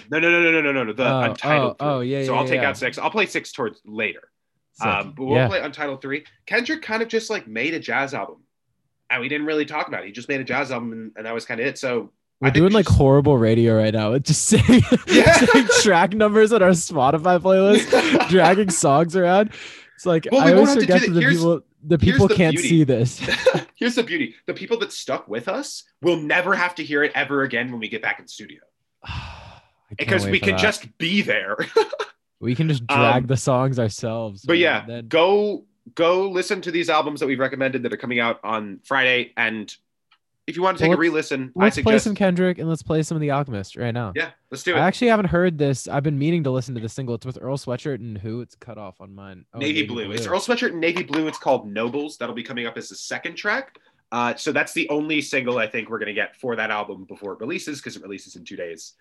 No, 0.10 0.20
no, 0.20 0.30
no, 0.32 0.42
no, 0.42 0.52
no, 0.52 0.62
no, 0.62 0.72
no, 0.72 0.84
no. 0.86 0.94
The 0.94 1.06
Oh, 1.08 1.20
Untitled. 1.22 1.76
oh, 1.80 1.90
oh, 1.96 2.00
three. 2.00 2.12
yeah, 2.12 2.26
So 2.26 2.34
yeah, 2.34 2.40
I'll 2.40 2.48
take 2.48 2.62
out 2.62 2.78
six. 2.78 2.98
I'll 2.98 3.12
play 3.12 3.26
six 3.26 3.52
towards 3.52 3.82
later. 3.86 4.22
Sick. 4.74 4.88
Um, 4.88 5.14
but 5.16 5.26
we'll 5.26 5.36
yeah. 5.38 5.48
play 5.48 5.60
Untitled 5.62 6.02
Three. 6.02 6.24
Kendrick 6.46 6.82
kind 6.82 7.02
of 7.04 7.10
just 7.10 7.30
like 7.30 7.46
made 7.48 7.74
a 7.74 7.80
jazz 7.80 8.14
album, 8.14 8.38
and 9.10 9.22
we 9.22 9.28
didn't 9.28 9.46
really 9.46 9.66
talk 9.66 9.88
about 9.90 10.04
it. 10.04 10.08
He 10.08 10.12
just 10.14 10.30
made 10.30 10.40
a 10.40 10.46
jazz 10.46 10.72
album, 10.72 10.94
and, 10.94 11.12
and 11.18 11.26
that 11.26 11.34
was 11.34 11.46
kind 11.46 11.60
of 11.60 11.66
it. 11.68 11.78
So 11.78 12.12
We're 12.40 12.52
doing 12.52 12.72
like 12.72 12.88
horrible 12.88 13.38
radio 13.38 13.76
right 13.78 13.94
now. 13.94 14.14
It's 14.14 14.30
just 14.30 14.46
saying, 14.46 14.82
Yeah. 15.08 15.34
saying 15.34 15.68
track 15.82 16.14
numbers 16.14 16.54
on 16.54 16.64
our 16.64 16.70
Spotify 16.70 17.38
playlist, 17.40 18.30
dragging 18.30 18.70
songs 18.70 19.16
around. 19.18 19.52
It's 19.96 20.06
like 20.06 20.26
Well, 20.32 20.46
we 20.46 20.52
I 20.52 20.56
always 20.56 20.70
have 20.70 20.80
to 20.80 20.86
do 20.86 20.94
forget 20.94 21.08
that 21.08 21.14
the 21.14 21.20
Here's- 21.20 21.36
people 21.36 21.62
the 21.84 21.98
people 21.98 22.28
the 22.28 22.36
can't 22.36 22.56
beauty. 22.56 22.70
see 22.70 22.84
this. 22.84 23.20
Here's 23.76 23.96
the 23.96 24.04
beauty: 24.04 24.36
the 24.46 24.54
people 24.54 24.78
that 24.80 24.92
stuck 24.92 25.28
with 25.28 25.48
us 25.48 25.84
will 26.02 26.18
never 26.18 26.56
have 26.56 26.76
to 26.76 26.84
hear 26.84 27.04
it 27.04 27.12
ever 27.16 27.44
again 27.44 27.72
when 27.72 27.80
we 27.80 27.88
get 27.90 28.02
back 28.02 28.20
in 28.20 28.28
studio, 28.28 28.60
because 29.98 30.26
we 30.26 30.40
can 30.40 30.52
that. 30.52 30.60
just 30.60 30.98
be 30.98 31.22
there. 31.22 31.58
we 32.40 32.56
can 32.56 32.68
just 32.70 32.86
drag 32.88 33.24
um, 33.24 33.28
the 33.28 33.38
songs 33.38 33.80
ourselves. 33.80 34.44
but 34.46 34.54
man. 34.54 34.60
yeah, 34.62 34.86
Then- 34.86 35.08
go 35.08 35.66
go 35.96 36.30
listen 36.30 36.62
to 36.62 36.72
these 36.72 36.90
albums 36.90 37.20
that 37.20 37.26
we've 37.28 37.40
recommended 37.40 37.84
that 37.84 37.92
are 37.94 37.98
coming 37.98 38.20
out 38.20 38.40
on 38.44 38.80
Friday, 38.84 39.34
and 39.38 39.76
if 40.52 40.56
you 40.56 40.62
want 40.62 40.78
to 40.78 40.84
take 40.84 40.90
Well, 40.90 40.98
a 40.98 41.02
re-listen, 41.02 41.52
I 41.58 41.64
let's 41.64 41.76
play 41.78 41.84
suggest 41.84 42.04
some 42.04 42.16
Kendrick 42.16 42.60
and 42.60 42.70
let's 42.70 42.84
play 42.84 43.02
some 43.02 43.16
of 43.16 43.22
the 43.22 43.32
Alchemist 43.32 43.76
right 43.76 43.94
now. 43.94 44.14
yeah, 44.16 44.32
let's 44.52 44.62
do 44.62 44.76
it. 44.76 44.78
I 44.78 44.86
actually 44.86 45.08
haven't 45.08 45.26
heard 45.26 45.58
this. 45.58 45.88
I've 45.88 46.04
been 46.04 46.20
meaning 46.20 46.44
to 46.44 46.52
listen 46.52 46.76
to 46.76 46.82
the 46.82 46.90
single. 46.90 47.16
It's 47.16 47.26
with 47.26 47.40
Earl 47.42 47.58
Sweatshirt 47.58 47.96
and 47.96 48.18
who? 48.18 48.42
It's 48.42 48.54
cut 48.54 48.78
off 48.78 49.02
on 49.02 49.16
mine. 49.16 49.46
Oh, 49.54 49.60
navy, 49.60 49.86
blue. 49.88 50.12
It's 50.12 50.28
Earl 50.28 50.40
Sweatshirt 50.40 50.72
and 50.72 50.80
Navy 50.80 51.04
Blue. 51.04 51.28
It's 51.28 51.40
called 51.40 51.68
Nobles. 51.68 52.18
That'll 52.18 52.36
be 52.36 52.44
coming 52.44 52.68
up 52.68 52.78
as 52.78 52.90
the 52.90 52.96
second 52.96 53.36
track. 53.36 53.80
Uh, 54.12 54.36
so 54.36 54.52
that's 54.52 54.74
the 54.74 54.88
only 54.90 55.22
single 55.22 55.58
I 55.58 55.68
think 55.68 55.90
we're 55.90 56.00
gonna 56.00 56.14
get 56.14 56.36
for 56.36 56.56
that 56.58 56.70
album 56.70 57.06
before 57.06 57.34
it 57.34 57.40
releases 57.40 57.80
because 57.80 57.96
it 57.96 58.04
releases 58.04 58.36
in 58.36 58.44
two 58.44 58.58
days. 58.58 58.94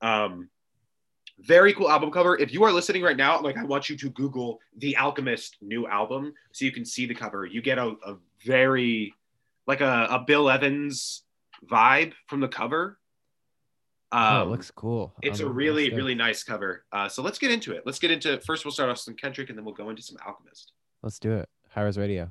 Um, 0.00 0.48
very 1.40 1.74
cool 1.74 1.90
album 1.90 2.10
cover. 2.10 2.38
If 2.38 2.52
you 2.52 2.64
are 2.64 2.72
listening 2.72 3.02
right 3.02 3.16
now, 3.16 3.40
like 3.40 3.56
I 3.58 3.64
want 3.64 3.90
you 3.90 3.96
to 3.96 4.10
Google 4.10 4.60
the 4.78 4.96
Alchemist 4.96 5.58
new 5.60 5.86
album 5.86 6.32
so 6.52 6.64
you 6.64 6.72
can 6.72 6.84
see 6.84 7.06
the 7.06 7.14
cover. 7.14 7.44
You 7.44 7.60
get 7.60 7.76
a, 7.76 7.94
a 8.06 8.16
very 8.44 9.12
like 9.66 9.80
a, 9.80 10.06
a 10.10 10.24
Bill 10.26 10.48
Evans 10.50 11.22
vibe 11.70 12.12
from 12.26 12.40
the 12.40 12.48
cover. 12.48 12.98
Oh, 14.12 14.42
Um, 14.42 14.48
it 14.48 14.50
looks 14.50 14.70
cool. 14.70 15.12
it's 15.22 15.40
a 15.40 15.48
really, 15.48 15.90
really 15.94 16.14
nice 16.14 16.44
cover. 16.44 16.84
Uh, 16.92 17.08
so 17.08 17.22
let's 17.22 17.38
get 17.38 17.50
into 17.50 17.72
it. 17.72 17.82
Let's 17.84 17.98
get 17.98 18.10
into 18.10 18.38
first. 18.42 18.64
We'll 18.64 18.72
start 18.72 18.90
off 18.90 18.98
some 18.98 19.14
Kendrick, 19.14 19.48
and 19.48 19.58
then 19.58 19.64
we'll 19.64 19.74
go 19.74 19.90
into 19.90 20.02
some 20.02 20.16
Alchemist. 20.26 20.72
Let's 21.02 21.18
do 21.18 21.32
it. 21.32 21.48
High 21.70 21.82
Res 21.82 21.98
Radio. 21.98 22.28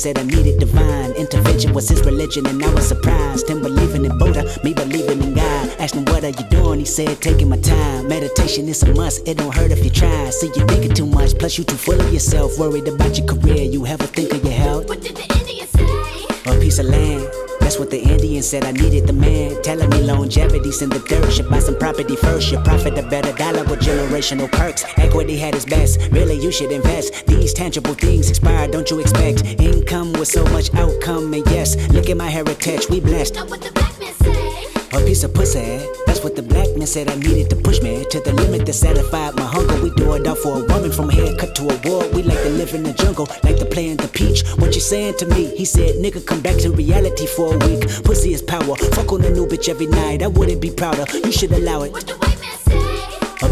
Said 0.00 0.18
I 0.18 0.22
needed 0.22 0.58
divine 0.58 1.12
intervention 1.12 1.74
was 1.74 1.86
his 1.86 2.00
religion, 2.06 2.46
and 2.46 2.64
I 2.64 2.72
was 2.72 2.88
surprised. 2.88 3.50
Him 3.50 3.60
believing 3.60 4.06
in 4.06 4.16
Buddha, 4.16 4.44
me 4.64 4.72
believing 4.72 5.22
in 5.22 5.34
God. 5.34 5.68
Asked 5.78 5.94
him 5.94 6.06
what 6.06 6.24
are 6.24 6.30
you 6.30 6.46
doing? 6.48 6.78
He 6.80 6.86
said 6.86 7.20
taking 7.20 7.50
my 7.50 7.58
time. 7.58 8.08
Meditation 8.08 8.66
is 8.66 8.82
a 8.82 8.94
must. 8.94 9.28
It 9.28 9.36
don't 9.36 9.54
hurt 9.54 9.72
if 9.72 9.84
you 9.84 9.90
try. 9.90 10.30
See 10.30 10.46
you 10.56 10.64
thinking 10.66 10.94
too 10.94 11.04
much, 11.04 11.38
plus 11.38 11.58
you 11.58 11.64
too 11.64 11.76
full 11.76 12.00
of 12.00 12.10
yourself. 12.14 12.58
Worried 12.58 12.88
about 12.88 13.18
your 13.18 13.26
career, 13.26 13.62
you 13.64 13.86
ever 13.86 14.06
think 14.06 14.32
of 14.32 14.42
your 14.42 14.54
health? 14.54 14.88
What 14.88 15.02
did 15.02 15.16
the 15.16 15.26
Indian 15.38 15.66
say? 15.66 16.50
A 16.50 16.58
piece 16.58 16.78
of 16.78 16.86
land. 16.86 17.39
That's 17.70 17.78
what 17.78 17.90
the 17.90 18.02
Indian 18.02 18.42
said. 18.42 18.64
I 18.64 18.72
needed 18.72 19.06
the 19.06 19.12
man 19.12 19.62
telling 19.62 19.88
me 19.90 20.02
longevity's 20.02 20.82
in 20.82 20.88
the 20.88 20.98
dirt. 20.98 21.32
Should 21.32 21.48
buy 21.48 21.60
some 21.60 21.78
property 21.78 22.16
first. 22.16 22.50
Your 22.50 22.60
profit 22.64 22.98
a 22.98 23.02
better 23.04 23.32
dollar 23.34 23.62
with 23.62 23.78
generational 23.78 24.50
perks. 24.50 24.84
Equity 24.96 25.36
had 25.36 25.54
its 25.54 25.66
best. 25.66 26.00
Really, 26.10 26.34
you 26.34 26.50
should 26.50 26.72
invest. 26.72 27.24
These 27.28 27.54
tangible 27.54 27.94
things 27.94 28.28
expire. 28.28 28.66
Don't 28.66 28.90
you 28.90 28.98
expect 28.98 29.44
income 29.60 30.12
with 30.14 30.26
so 30.26 30.42
much 30.46 30.74
outcome? 30.74 31.32
And 31.32 31.46
yes, 31.46 31.76
look 31.90 32.10
at 32.10 32.16
my 32.16 32.28
heritage. 32.28 32.88
We 32.90 32.98
blessed. 32.98 33.36
Now 33.36 33.46
what 33.46 33.62
the 33.62 33.70
black 33.70 33.96
man 34.00 34.14
say? 34.14 34.98
A 34.98 35.06
piece 35.06 35.22
of 35.22 35.32
pussy. 35.32 35.99
That's 36.22 36.34
the 36.34 36.42
black 36.42 36.68
man 36.76 36.86
said 36.86 37.08
I 37.08 37.16
needed 37.16 37.48
to 37.48 37.56
push 37.56 37.80
me 37.80 38.04
to 38.04 38.20
the 38.20 38.32
limit 38.34 38.66
that 38.66 38.74
satisfied 38.74 39.36
my 39.36 39.46
hunger. 39.46 39.82
We 39.82 39.88
do 39.94 40.12
it 40.14 40.26
all 40.26 40.34
for 40.34 40.62
a 40.62 40.64
woman 40.66 40.92
from 40.92 41.08
a 41.08 41.14
haircut 41.14 41.54
to 41.56 41.62
a 41.62 41.76
war. 41.88 42.06
We 42.12 42.22
like 42.22 42.42
to 42.42 42.50
live 42.50 42.74
in 42.74 42.82
the 42.82 42.92
jungle, 42.92 43.26
like 43.42 43.56
to 43.56 43.64
play 43.64 43.88
in 43.88 43.96
the 43.96 44.06
peach. 44.06 44.46
What 44.58 44.74
you 44.74 44.82
saying 44.82 45.16
to 45.18 45.26
me? 45.26 45.46
He 45.56 45.64
said, 45.64 45.96
nigga, 45.96 46.24
come 46.26 46.42
back 46.42 46.56
to 46.58 46.70
reality 46.72 47.26
for 47.26 47.54
a 47.54 47.58
week. 47.66 47.88
Pussy 48.04 48.34
is 48.34 48.42
power. 48.42 48.76
Fuck 48.76 49.12
on 49.12 49.24
a 49.24 49.30
new 49.30 49.46
bitch 49.46 49.70
every 49.70 49.86
night. 49.86 50.22
I 50.22 50.26
wouldn't 50.26 50.60
be 50.60 50.70
prouder. 50.70 51.06
You 51.24 51.32
should 51.32 51.52
allow 51.52 51.82
it. 51.84 51.92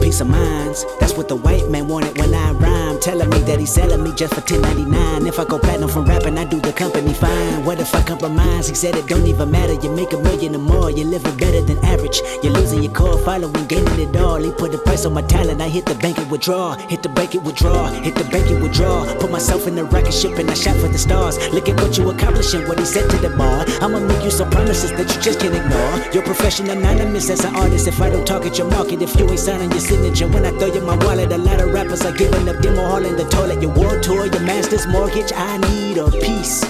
Piece 0.01 0.21
of 0.21 0.29
minds. 0.29 0.87
That's 1.01 1.15
what 1.15 1.29
the 1.29 1.37
white 1.37 1.69
man 1.69 1.89
wanted 1.89 2.17
when 2.19 2.33
I 2.33 2.53
rhyme. 2.53 2.99
Telling 3.01 3.29
me 3.31 3.41
that 3.41 3.59
he's 3.59 3.73
selling 3.73 4.03
me 4.03 4.13
just 4.15 4.33
for 4.33 4.41
10.99. 4.41 5.27
If 5.29 5.39
I 5.39 5.45
go 5.45 5.59
platinum 5.59 5.91
from 5.91 6.07
rapping, 6.07 6.39
I 6.39 6.45
do 6.45 6.61
the 6.61 6.73
company 6.73 7.13
fine. 7.13 7.65
What 7.65 7.79
if 7.81 7.95
I 7.95 8.03
compromise? 8.03 8.69
He 8.69 8.75
said 8.75 8.95
it 8.97 9.07
don't 9.07 9.27
even 9.27 9.51
matter. 9.51 9.75
You 9.75 9.91
make 9.95 10.13
a 10.13 10.19
million 10.19 10.55
or 10.55 10.61
more. 10.61 10.91
You're 10.91 11.07
living 11.07 11.37
better 11.37 11.61
than 11.61 11.79
average. 11.85 12.21
You're 12.43 12.53
losing 12.53 12.83
your 12.83 12.93
core 12.93 13.19
following, 13.19 13.67
gaining 13.67 14.01
it 14.01 14.17
all. 14.17 14.37
He 14.43 14.51
put 14.53 14.75
a 14.75 14.79
price 14.79 15.05
on 15.05 15.13
my 15.13 15.23
talent. 15.23 15.61
I 15.61 15.69
hit 15.69 15.85
the 15.85 15.95
bank 15.97 16.19
and 16.19 16.31
withdraw. 16.31 16.75
Hit 16.89 17.03
the 17.03 17.11
bank 17.11 17.35
and 17.35 17.45
withdraw. 17.45 17.89
Hit 17.89 18.15
the 18.15 18.25
bank 18.25 18.49
and 18.51 18.63
withdraw. 18.63 19.05
Put 19.21 19.31
myself 19.31 19.67
in 19.67 19.75
the 19.75 19.85
rocket 19.85 20.15
ship 20.15 20.39
and 20.39 20.51
I 20.51 20.55
shot 20.55 20.77
for 20.77 20.89
the 20.89 20.99
stars. 20.99 21.37
Look 21.53 21.69
at 21.69 21.79
what 21.81 21.99
you 21.99 22.09
accomplishing. 22.11 22.67
What 22.67 22.79
he 22.79 22.87
said 22.87 23.11
to 23.11 23.17
the 23.19 23.37
bar. 23.37 23.65
I'ma 23.83 24.01
make 24.01 24.25
you 24.25 24.31
some 24.31 24.49
promises 24.51 24.91
that 24.93 25.15
you 25.15 25.21
just 25.21 25.41
can't 25.41 25.55
ignore. 25.55 26.13
Your 26.15 26.23
profession 26.23 26.71
anonymous 26.71 27.29
as 27.31 27.45
an 27.45 27.55
artist. 27.55 27.87
If 27.87 28.01
I 28.01 28.09
don't 28.11 28.27
target 28.27 28.57
your 28.57 28.71
market, 28.71 29.03
if 29.03 29.15
you 29.19 29.29
ain't 29.29 29.39
signing 29.39 29.71
your 29.71 29.81
signature, 29.89 30.29
when 30.29 30.45
I 30.45 30.51
throw 30.51 30.67
you 30.67 30.83
my 30.83 30.97
wallet, 31.05 31.33
a 31.33 31.39
lot 31.39 31.61
of 31.61 31.73
rappers 31.73 32.03
are 32.03 32.13
giving 32.13 32.49
up 32.49 32.61
demo 32.61 32.85
hall 32.85 33.05
in 33.05 33.17
the 33.17 33.25
toilet. 33.25 33.63
Your 33.63 33.73
war 33.73 33.99
tour, 34.01 34.27
your 34.27 34.41
master's 34.43 34.87
mortgage. 34.87 35.33
I 35.35 35.57
need 35.69 35.97
a 35.97 36.11
piece. 36.11 36.63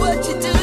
What 0.00 0.26
you 0.28 0.40
do, 0.40 0.57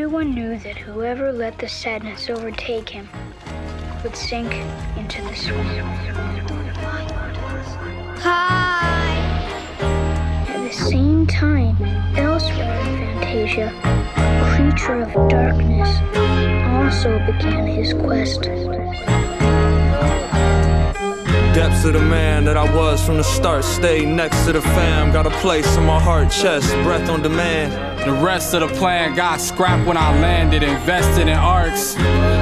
Everyone 0.00 0.34
knew 0.34 0.56
that 0.60 0.78
whoever 0.78 1.30
let 1.30 1.58
the 1.58 1.68
sadness 1.68 2.30
overtake 2.30 2.88
him 2.88 3.06
would 4.02 4.16
sink 4.16 4.50
into 4.96 5.20
the 5.20 5.34
swamp. 5.34 5.68
Hi. 8.20 9.18
At 10.48 10.62
the 10.62 10.70
the 10.70 10.76
same 10.76 11.26
time, 11.26 11.76
elsewhere 12.16 12.78
in 12.80 13.20
Fantasia, 13.20 13.72
a 14.16 14.56
creature 14.56 15.02
of 15.02 15.28
darkness 15.28 15.90
also 16.66 17.18
began 17.26 17.66
his 17.66 17.92
quest. 17.92 18.46
Depths 21.52 21.84
of 21.84 21.94
the 21.94 22.00
man 22.00 22.44
that 22.44 22.56
I 22.56 22.72
was 22.76 23.04
from 23.04 23.16
the 23.16 23.24
start. 23.24 23.64
Stay 23.64 24.06
next 24.06 24.44
to 24.44 24.52
the 24.52 24.62
fam. 24.62 25.12
Got 25.12 25.26
a 25.26 25.30
place 25.40 25.76
in 25.76 25.84
my 25.84 26.00
heart, 26.00 26.30
chest, 26.30 26.72
breath 26.84 27.10
on 27.10 27.22
demand. 27.22 27.72
The 28.06 28.12
rest 28.12 28.54
of 28.54 28.60
the 28.60 28.68
plan 28.76 29.16
got 29.16 29.40
scrapped 29.40 29.84
when 29.84 29.96
I 29.96 30.16
landed, 30.20 30.62
invested 30.62 31.22
in 31.22 31.36
arcs. 31.36 31.96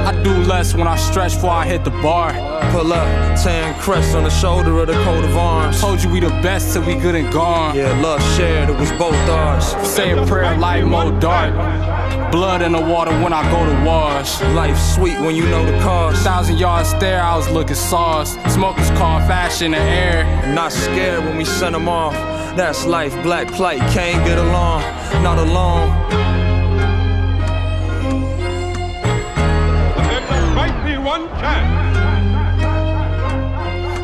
I 0.09 0.23
do 0.23 0.33
less 0.45 0.73
when 0.73 0.87
I 0.87 0.95
stretch 0.95 1.35
before 1.35 1.51
I 1.51 1.67
hit 1.67 1.83
the 1.83 1.91
bar. 1.91 2.31
Pull 2.71 2.93
up, 2.93 3.07
tan 3.37 3.79
crest 3.79 4.15
on 4.15 4.23
the 4.23 4.31
shoulder 4.31 4.79
of 4.79 4.87
the 4.87 4.93
coat 5.03 5.23
of 5.23 5.37
arms. 5.37 5.79
Told 5.79 6.01
you 6.01 6.09
we 6.09 6.19
the 6.19 6.29
best 6.41 6.73
till 6.73 6.83
we 6.83 6.95
good 6.95 7.13
and 7.13 7.31
gone. 7.31 7.75
Yeah, 7.75 7.91
love 8.01 8.19
shared, 8.35 8.69
it 8.71 8.75
was 8.75 8.91
both 8.93 9.13
ours. 9.29 9.65
Say 9.87 10.17
a 10.17 10.25
prayer, 10.25 10.57
light 10.57 10.83
more 10.83 11.11
dark. 11.19 11.53
Blood 12.31 12.63
in 12.63 12.71
the 12.71 12.81
water 12.81 13.11
when 13.21 13.33
I 13.33 13.43
go 13.51 13.63
to 13.63 13.85
wash. 13.85 14.41
Life 14.55 14.79
sweet 14.79 15.19
when 15.19 15.35
you 15.35 15.43
know 15.43 15.63
the 15.63 15.77
cost. 15.83 16.23
Thousand 16.23 16.57
yard 16.57 16.87
stare, 16.87 17.21
I 17.21 17.37
was 17.37 17.47
looking 17.51 17.75
sauce. 17.75 18.31
Smokers 18.51 18.89
call 18.97 19.19
fashion 19.27 19.73
the 19.73 19.77
air. 19.77 20.25
Not 20.55 20.71
scared 20.71 21.23
when 21.23 21.37
we 21.37 21.45
send 21.45 21.75
them 21.75 21.87
off. 21.87 22.15
That's 22.57 22.87
life, 22.87 23.13
black 23.21 23.47
plight, 23.49 23.77
can't 23.91 24.25
get 24.25 24.39
along, 24.39 24.81
not 25.21 25.37
alone. 25.37 26.18
One 31.09 31.27
chance. 31.41 31.89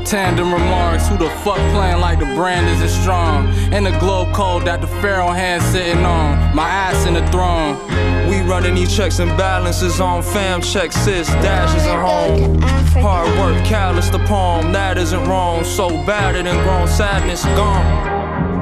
Tandem 0.09 0.51
remarks, 0.51 1.07
who 1.07 1.17
the 1.17 1.29
fuck 1.43 1.57
playing 1.73 1.99
like 1.99 2.17
the 2.17 2.25
brand 2.33 2.67
isn't 2.67 3.01
strong? 3.01 3.47
And 3.71 3.85
the 3.85 3.95
globe 3.99 4.33
code 4.33 4.65
that 4.65 4.81
the 4.81 4.87
pharaoh 4.87 5.29
hand 5.29 5.61
sitting 5.61 6.03
on. 6.03 6.55
My 6.55 6.67
ass 6.67 7.05
in 7.05 7.13
the 7.13 7.25
throne. 7.31 7.77
We 8.27 8.41
running 8.41 8.73
these 8.73 8.95
checks 8.95 9.19
and 9.19 9.29
balances 9.37 9.99
on 9.99 10.23
fam 10.23 10.61
checks, 10.61 10.95
sis, 10.95 11.27
dashes 11.27 11.83
at 11.83 12.01
home. 12.01 12.59
Hard 13.03 13.27
work, 13.37 13.63
callous 13.65 14.09
the 14.09 14.19
palm, 14.19 14.71
that 14.71 14.97
isn't 14.97 15.23
wrong. 15.25 15.63
So 15.63 15.89
bad 16.05 16.35
it 16.35 16.47
and 16.47 16.59
grown 16.63 16.87
sadness 16.87 17.43
gone. 17.59 17.85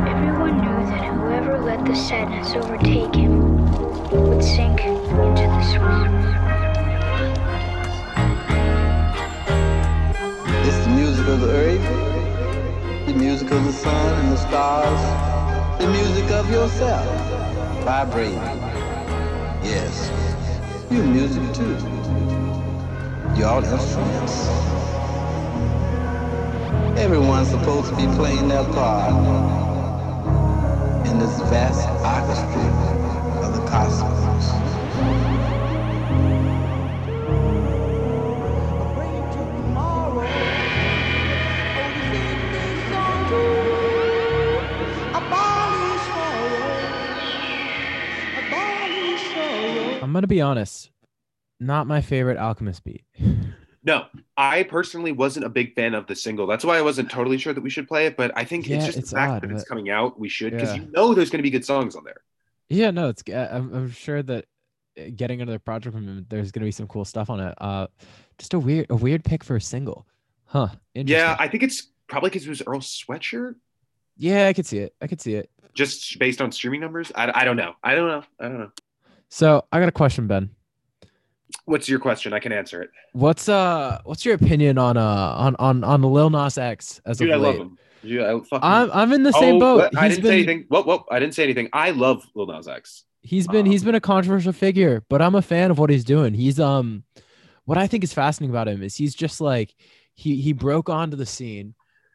Everyone 0.05 0.57
knew 0.57 0.85
that 0.91 1.05
whoever 1.13 1.59
let 1.59 1.85
the 1.85 1.95
sadness 1.95 2.53
overtake 2.55 3.15
him 3.15 3.69
would 4.11 4.43
sink 4.43 4.81
into 4.81 5.43
the 5.43 5.63
swamp. 5.71 6.42
It's 10.65 10.77
the 10.85 10.91
music 10.91 11.27
of 11.27 11.41
the 11.41 11.49
earth, 11.51 12.11
the 13.07 13.13
music 13.13 13.51
of 13.51 13.65
the 13.65 13.73
sun 13.73 14.19
and 14.19 14.31
the 14.33 14.37
stars, 14.37 15.79
the 15.81 15.87
music 15.89 16.31
of 16.31 16.49
yourself, 16.51 17.05
vibrating. 17.83 18.41
Yes, 19.63 20.11
You're 20.91 21.05
music 21.05 21.43
too. 21.53 21.77
You're 23.35 23.47
all 23.49 23.63
instruments. 23.65 24.47
Everyone's 26.97 27.49
supposed 27.49 27.89
to 27.89 27.95
be 27.95 28.07
playing 28.15 28.49
their 28.49 28.63
part 28.65 29.45
in 31.07 31.19
this 31.19 31.39
vast 31.49 31.87
orchestra 32.03 33.45
of 33.45 33.55
the 33.55 33.65
cosmos. 33.69 34.12
I'm 50.13 50.17
gonna 50.17 50.27
be 50.27 50.41
honest. 50.41 50.91
Not 51.59 51.87
my 51.87 52.01
favorite 52.01 52.37
Alchemist 52.37 52.83
beat. 52.83 53.03
No, 53.85 54.05
I 54.37 54.63
personally 54.63 55.11
wasn't 55.11 55.45
a 55.45 55.49
big 55.49 55.75
fan 55.75 55.93
of 55.93 56.07
the 56.07 56.15
single. 56.15 56.47
That's 56.47 56.63
why 56.63 56.77
I 56.77 56.81
wasn't 56.81 57.11
totally 57.11 57.37
sure 57.37 57.51
that 57.51 57.59
we 57.59 57.69
should 57.69 57.85
play 57.85 58.05
it. 58.05 58.15
But 58.15 58.31
I 58.33 58.45
think 58.45 58.65
Yeah, 58.65 58.77
it's 58.77 58.85
just 58.85 58.97
it's 58.97 59.09
the 59.09 59.17
fact 59.17 59.31
odd, 59.33 59.41
that 59.41 59.51
it's 59.51 59.65
coming 59.65 59.89
out. 59.89 60.17
We 60.17 60.29
should 60.29 60.53
because 60.53 60.69
Yeah. 60.73 60.83
you 60.83 60.91
know 60.91 61.13
there's 61.13 61.29
going 61.29 61.39
to 61.39 61.43
be 61.43 61.49
good 61.49 61.65
songs 61.65 61.93
on 61.97 62.05
there. 62.05 62.21
Yeah, 62.69 62.91
no, 62.91 63.09
it's. 63.09 63.23
uh, 63.29 63.49
I'm, 63.51 63.73
I'm 63.73 63.91
sure 63.91 64.23
that 64.23 64.45
uh, 64.97 65.03
getting 65.13 65.41
another 65.41 65.59
project 65.59 65.93
from 65.93 66.07
him, 66.07 66.25
there's 66.29 66.53
gonna 66.53 66.65
be 66.65 66.71
some 66.71 66.87
cool 66.87 67.03
stuff 67.03 67.29
on 67.29 67.41
it. 67.41 67.53
Uh, 67.59 67.87
just 68.37 68.53
a 68.53 68.59
weird, 68.59 68.85
a 68.89 68.95
weird 68.95 69.25
pick 69.25 69.43
for 69.43 69.57
a 69.57 69.61
single, 69.61 70.07
huh? 70.45 70.69
Yeah, 70.93 71.35
I 71.37 71.49
think 71.49 71.63
it's 71.63 71.89
probably 72.07 72.29
because 72.29 72.45
it 72.45 72.49
was 72.49 72.61
Earl 72.65 72.79
Sweatshirt, 72.79 73.55
yeah, 74.17 74.47
I 74.47 74.53
could 74.53 74.65
see 74.65 74.77
it. 74.77 74.95
I 75.01 75.07
could 75.07 75.19
see 75.19 75.33
it. 75.33 75.49
just 75.73 76.17
based 76.19 76.41
on 76.41 76.53
streaming 76.53 76.79
numbers. 76.79 77.11
I, 77.13 77.41
I 77.41 77.43
don't 77.43 77.57
know. 77.57 77.73
I 77.83 77.95
don't 77.95 78.07
know. 78.07 78.23
I 78.39 78.43
don't 78.47 78.59
know. 78.59 78.71
So 79.33 79.65
I 79.71 79.79
got 79.79 79.89
a 79.89 79.91
question, 79.91 80.27
Ben. 80.27 80.51
What's 81.65 81.89
your 81.89 81.97
question? 81.97 82.33
I 82.33 82.39
can 82.39 82.51
answer 82.51 82.83
it. 82.83 82.91
What's 83.13 83.49
uh, 83.49 83.99
what's 84.03 84.23
your 84.25 84.35
opinion 84.35 84.77
on 84.77 84.95
uh, 84.95 85.33
on 85.35 85.55
on 85.57 85.83
on 85.83 86.03
Lil 86.03 86.29
Nas 86.29 86.59
X 86.59 87.01
as 87.07 87.17
Dude, 87.17 87.31
I 87.31 87.37
love 87.37 87.55
him. 87.55 87.79
Dude, 88.03 88.21
I 88.21 88.33
fucking... 88.33 88.59
I'm 88.61 88.91
I'm 88.91 89.11
in 89.11 89.23
the 89.23 89.31
same 89.31 89.55
Oh, 89.55 89.59
boat. 89.59 89.95
I 89.97 90.07
He's 90.07 90.17
didn't 90.17 90.23
been 90.23 90.29
say 90.31 90.35
anything. 90.35 90.65
Whoa, 90.67 90.83
whoa! 90.83 91.05
I 91.09 91.17
didn't 91.17 91.33
say 91.33 91.43
anything. 91.45 91.67
I 91.73 91.89
love 91.89 92.23
Lil 92.35 92.45
Nas 92.45 92.67
X. 92.67 93.05
he's 93.23 93.47
been 93.47 93.65
he's 93.65 93.81
Um, 93.81 93.85
been 93.87 93.95
a 93.95 94.01
controversial 94.01 94.53
figure, 94.53 95.03
but 95.09 95.19
I'm 95.19 95.33
a 95.33 95.41
fan 95.41 95.71
of 95.71 95.79
what 95.79 95.89
he's 95.89 96.03
doing. 96.03 96.35
He's 96.35 96.59
um, 96.59 97.03
what 97.65 97.79
I 97.79 97.87
think 97.87 98.03
is 98.03 98.13
fascinating 98.13 98.51
about 98.51 98.67
him 98.67 98.83
is 98.83 98.95
he's 98.95 99.15
just 99.15 99.41
like 99.41 99.73
he 100.13 100.41
he 100.41 100.53
broke 100.53 100.89
onto 100.89 101.17
the 101.17 101.25
scene, 101.25 101.73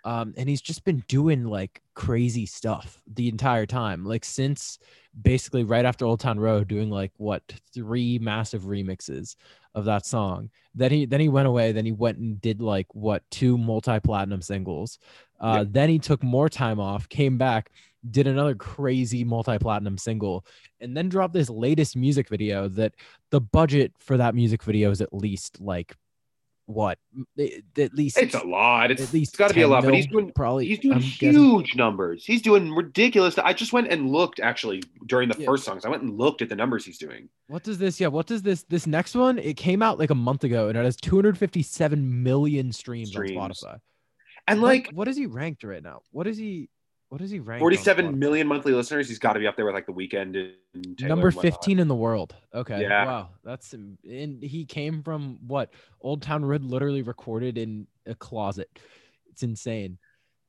um, 0.08 0.32
and 0.38 0.48
he's 0.48 0.62
just 0.62 0.84
been 0.84 1.04
doing 1.06 1.44
like 1.44 1.82
crazy 1.92 2.46
stuff 2.46 3.02
the 3.12 3.28
entire 3.28 3.66
time, 3.66 4.06
like 4.06 4.24
since 4.24 4.78
basically 5.20 5.64
right 5.64 5.84
after 5.84 6.06
Old 6.06 6.20
Town 6.20 6.40
Road, 6.40 6.66
doing 6.66 6.88
like 6.88 7.12
what 7.18 7.42
three 7.74 8.18
massive 8.18 8.62
remixes 8.62 9.36
of 9.74 9.84
that 9.84 10.06
song. 10.06 10.48
Then 10.74 10.92
he 10.92 11.04
then 11.04 11.20
he 11.20 11.28
went 11.28 11.46
away. 11.46 11.72
Then 11.72 11.84
he 11.84 11.92
went 11.92 12.16
and 12.16 12.40
did 12.40 12.62
like 12.62 12.86
what 12.94 13.22
two 13.30 13.58
multi-platinum 13.58 14.40
singles. 14.40 14.98
Uh, 15.40 15.66
Then 15.68 15.90
he 15.90 15.98
took 15.98 16.22
more 16.22 16.48
time 16.48 16.80
off, 16.80 17.06
came 17.10 17.36
back, 17.36 17.70
did 18.10 18.26
another 18.26 18.54
crazy 18.54 19.24
multi-platinum 19.24 19.98
single, 19.98 20.46
and 20.80 20.96
then 20.96 21.10
dropped 21.10 21.34
this 21.34 21.50
latest 21.50 21.96
music 21.96 22.30
video. 22.30 22.66
That 22.66 22.94
the 23.28 23.42
budget 23.42 23.92
for 23.98 24.16
that 24.16 24.34
music 24.34 24.62
video 24.62 24.90
is 24.90 25.02
at 25.02 25.12
least 25.12 25.60
like 25.60 25.94
what 26.68 26.98
at 27.78 27.94
least 27.94 28.18
It's 28.18 28.34
a 28.34 28.44
lot. 28.44 28.90
It's, 28.90 29.00
at 29.02 29.12
least 29.14 29.30
it's 29.32 29.38
got 29.38 29.48
to 29.48 29.54
be 29.54 29.62
a 29.62 29.64
10 29.64 29.70
lot. 29.70 29.84
But 29.84 29.94
he's 29.94 30.06
doing 30.06 30.30
probably 30.34 30.66
he's 30.66 30.78
doing 30.78 30.96
I'm 30.96 31.00
guessing. 31.00 31.32
huge 31.32 31.74
numbers. 31.76 32.26
He's 32.26 32.42
doing 32.42 32.74
ridiculous. 32.74 33.38
I 33.38 33.54
just 33.54 33.72
went 33.72 33.88
and 33.90 34.10
looked 34.12 34.38
actually 34.38 34.82
during 35.06 35.30
the 35.30 35.36
Yeah. 35.38 35.46
first 35.46 35.64
songs. 35.64 35.86
I 35.86 35.88
went 35.88 36.02
and 36.02 36.18
looked 36.18 36.42
at 36.42 36.50
the 36.50 36.56
numbers 36.56 36.84
he's 36.84 36.98
doing. 36.98 37.30
What 37.46 37.62
does 37.62 37.78
this? 37.78 37.98
Yeah, 37.98 38.08
what 38.08 38.26
does 38.26 38.42
this? 38.42 38.64
This 38.64 38.86
next 38.86 39.14
one? 39.14 39.38
It 39.38 39.56
came 39.56 39.80
out 39.82 39.98
like 39.98 40.10
a 40.10 40.14
month 40.14 40.44
ago, 40.44 40.68
and 40.68 40.76
it 40.76 40.84
has 40.84 40.96
257 40.96 42.22
million 42.22 42.70
streams, 42.72 43.08
Streams. 43.12 43.36
on 43.38 43.50
Spotify. 43.50 43.78
And 44.46 44.60
What- 44.60 44.68
like 44.68 44.90
what 44.92 45.08
is 45.08 45.16
he 45.16 45.24
ranked 45.24 45.64
right 45.64 45.82
now? 45.82 46.00
What 46.10 46.26
is 46.26 46.36
he? 46.36 46.68
What 47.10 47.22
is 47.22 47.30
he 47.30 47.38
ranked? 47.38 47.60
on 47.62 47.64
47 47.64 48.06
Spotify? 48.06 48.18
million 48.18 48.46
monthly 48.46 48.72
listeners. 48.72 49.08
He's 49.08 49.18
got 49.18 49.32
to 49.32 49.40
be 49.40 49.46
up 49.46 49.56
there 49.56 49.64
with 49.64 49.74
like 49.74 49.86
the 49.86 49.92
Weeknd 49.92 50.52
and 50.74 51.00
Number 51.00 51.30
15 51.30 51.78
in 51.78 51.88
the 51.88 51.94
world. 51.94 52.34
Okay. 52.54 52.82
Yeah. 52.82 53.06
Wow. 53.06 53.28
That's 53.44 53.72
and 53.72 53.96
he 54.42 54.64
came 54.66 55.02
from 55.02 55.38
what? 55.46 55.72
Old 56.00 56.22
Town 56.22 56.44
Road 56.44 56.64
literally 56.64 57.02
recorded 57.02 57.56
in 57.56 57.86
a 58.06 58.14
closet. 58.14 58.68
It's 59.30 59.42
insane. 59.42 59.98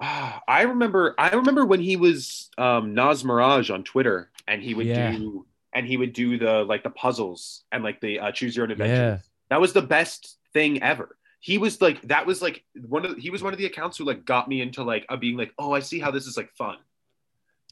Ah, 0.01 0.41
I 0.47 0.63
remember 0.63 1.15
I 1.17 1.29
remember 1.29 1.65
when 1.65 1.79
he 1.79 1.95
was 1.95 2.49
um 2.57 2.93
Nas 2.93 3.23
Maraj 3.23 3.73
on 3.73 3.83
Twitter 3.83 4.29
and 4.47 4.61
he 4.61 4.73
would 4.73 4.85
Yeah. 4.87 5.11
do 5.11 5.45
and 5.73 5.87
he 5.87 5.95
would 5.97 6.13
do 6.13 6.37
the 6.37 6.63
like 6.63 6.83
the 6.83 6.89
puzzles 6.89 7.63
and 7.71 7.83
like 7.83 8.01
the 8.01 8.19
uh, 8.19 8.31
choose 8.31 8.55
your 8.55 8.65
own 8.65 8.71
adventure. 8.71 8.93
Yeah. 8.93 9.17
That 9.49 9.61
was 9.61 9.71
the 9.73 9.81
best 9.81 10.37
thing 10.53 10.83
ever. 10.83 11.15
He 11.41 11.57
was 11.57 11.81
like 11.81 12.01
that 12.03 12.25
was 12.25 12.41
like 12.41 12.63
one 12.87 13.05
of 13.05 13.17
he 13.17 13.29
was 13.29 13.41
one 13.41 13.53
of 13.53 13.59
the 13.59 13.65
accounts 13.65 13.97
who 13.97 14.03
like 14.03 14.25
got 14.25 14.47
me 14.47 14.61
into 14.61 14.83
like 14.83 15.05
being 15.19 15.37
like, 15.37 15.53
"Oh, 15.57 15.71
I 15.73 15.79
see 15.79 15.99
how 15.99 16.11
this 16.11 16.25
is 16.27 16.35
like 16.35 16.51
fun." 16.57 16.77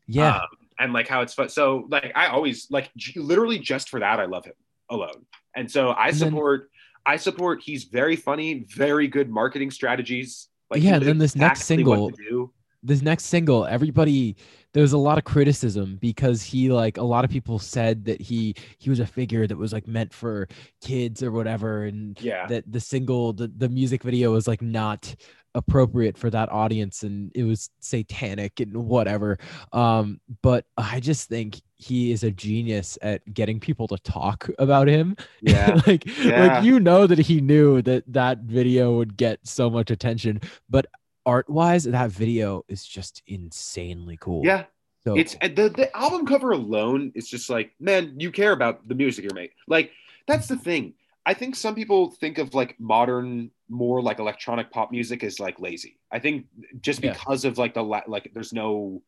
Yeah. 0.07 0.37
Um, 0.37 0.47
and 0.79 0.93
like 0.93 1.07
how 1.07 1.21
it's 1.21 1.33
fun. 1.33 1.49
So 1.49 1.85
like 1.89 2.11
I 2.15 2.27
always 2.27 2.67
like 2.69 2.89
j- 2.95 3.19
literally 3.19 3.59
just 3.59 3.89
for 3.89 3.99
that 3.99 4.19
I 4.19 4.25
love 4.25 4.45
him 4.45 4.53
alone. 4.89 5.25
And 5.55 5.69
so 5.69 5.89
I 5.89 6.09
And 6.09 6.17
then- 6.17 6.29
support 6.29 6.69
I 7.05 7.15
support 7.17 7.61
he's 7.63 7.85
very 7.85 8.15
funny, 8.15 8.65
very 8.75 9.07
good 9.07 9.29
marketing 9.29 9.71
strategies. 9.71 10.49
Like 10.69 10.81
Yeah, 10.81 10.97
knows 10.99 11.05
then 11.05 11.17
this 11.17 11.35
next 11.35 11.61
exactly 11.69 11.83
what 11.85 12.15
single- 12.15 12.53
this 12.83 13.01
next 13.01 13.25
single 13.25 13.65
everybody 13.65 14.35
there 14.77 14.83
was 14.83 14.93
a 14.93 14.97
lot 14.99 15.17
of 15.17 15.23
criticism 15.23 15.97
because 15.99 16.43
he 16.43 16.71
like 16.71 16.97
a 16.97 17.03
lot 17.03 17.25
of 17.25 17.31
people 17.31 17.57
said 17.57 18.05
that 18.05 18.21
he 18.21 18.53
he 18.77 18.91
was 18.91 18.99
a 18.99 19.07
figure 19.07 19.47
that 19.47 19.57
was 19.57 19.73
like 19.73 19.87
meant 19.87 20.13
for 20.13 20.47
kids 20.81 21.23
or 21.23 21.31
whatever 21.31 21.85
and 21.85 22.15
Yeah. 22.21 22.45
that 22.45 22.71
the 22.71 22.79
single 22.79 23.33
the, 23.33 23.47
the 23.57 23.69
music 23.69 24.03
video 24.03 24.31
was 24.33 24.47
like 24.47 24.61
not 24.61 25.15
appropriate 25.55 26.15
for 26.15 26.29
that 26.29 26.51
audience 26.51 27.01
and 27.01 27.31
it 27.33 27.41
was 27.41 27.71
satanic 27.79 28.59
and 28.59 28.77
whatever 28.77 29.39
um 29.73 30.21
but 30.43 30.65
i 30.77 30.99
just 30.99 31.27
think 31.27 31.59
he 31.73 32.11
is 32.11 32.23
a 32.23 32.29
genius 32.29 32.99
at 33.01 33.21
getting 33.33 33.59
people 33.59 33.87
to 33.87 33.97
talk 34.03 34.47
about 34.59 34.87
him 34.87 35.15
Yeah. 35.41 35.81
like 35.87 36.05
Yeah. 36.19 36.45
like 36.53 36.63
you 36.63 36.79
know 36.79 37.07
that 37.07 37.17
he 37.17 37.41
knew 37.41 37.81
that 37.81 38.03
that 38.13 38.41
video 38.41 38.95
would 38.97 39.17
get 39.17 39.39
so 39.41 39.71
much 39.71 39.89
attention 39.89 40.39
but 40.69 40.85
art 41.27 41.47
wise 41.49 41.83
that 41.83 42.09
video 42.09 42.63
is 42.67 42.83
just 42.85 43.21
insanely 43.27 44.17
cool 44.19 44.41
Yeah. 44.43 44.63
So 45.03 45.15
it's 45.17 45.35
and 45.41 45.55
the 45.55 45.69
the 45.69 45.95
album 45.95 46.25
cover 46.25 46.51
alone 46.51 47.11
is 47.15 47.29
just 47.29 47.49
like, 47.49 47.71
man, 47.79 48.19
you 48.19 48.31
care 48.31 48.51
about 48.51 48.87
the 48.87 48.95
music 48.95 49.23
you're 49.23 49.33
making. 49.33 49.55
Like 49.67 49.91
that's 50.27 50.47
the 50.47 50.57
thing. 50.57 50.95
I 51.25 51.33
think 51.33 51.55
some 51.55 51.75
people 51.75 52.11
think 52.11 52.37
of 52.39 52.53
like 52.53 52.79
modern, 52.79 53.51
more 53.69 54.01
like 54.01 54.19
electronic 54.19 54.71
pop 54.71 54.91
music 54.91 55.23
as 55.23 55.39
like 55.39 55.59
lazy. 55.59 55.99
I 56.11 56.19
think 56.19 56.47
just 56.81 57.01
Yeah. 57.03 57.13
because 57.13 57.45
of 57.45 57.57
like 57.57 57.73
the 57.73 57.83
la- 57.83 58.07
like, 58.07 58.31
there's 58.33 58.51
no, 58.53 59.01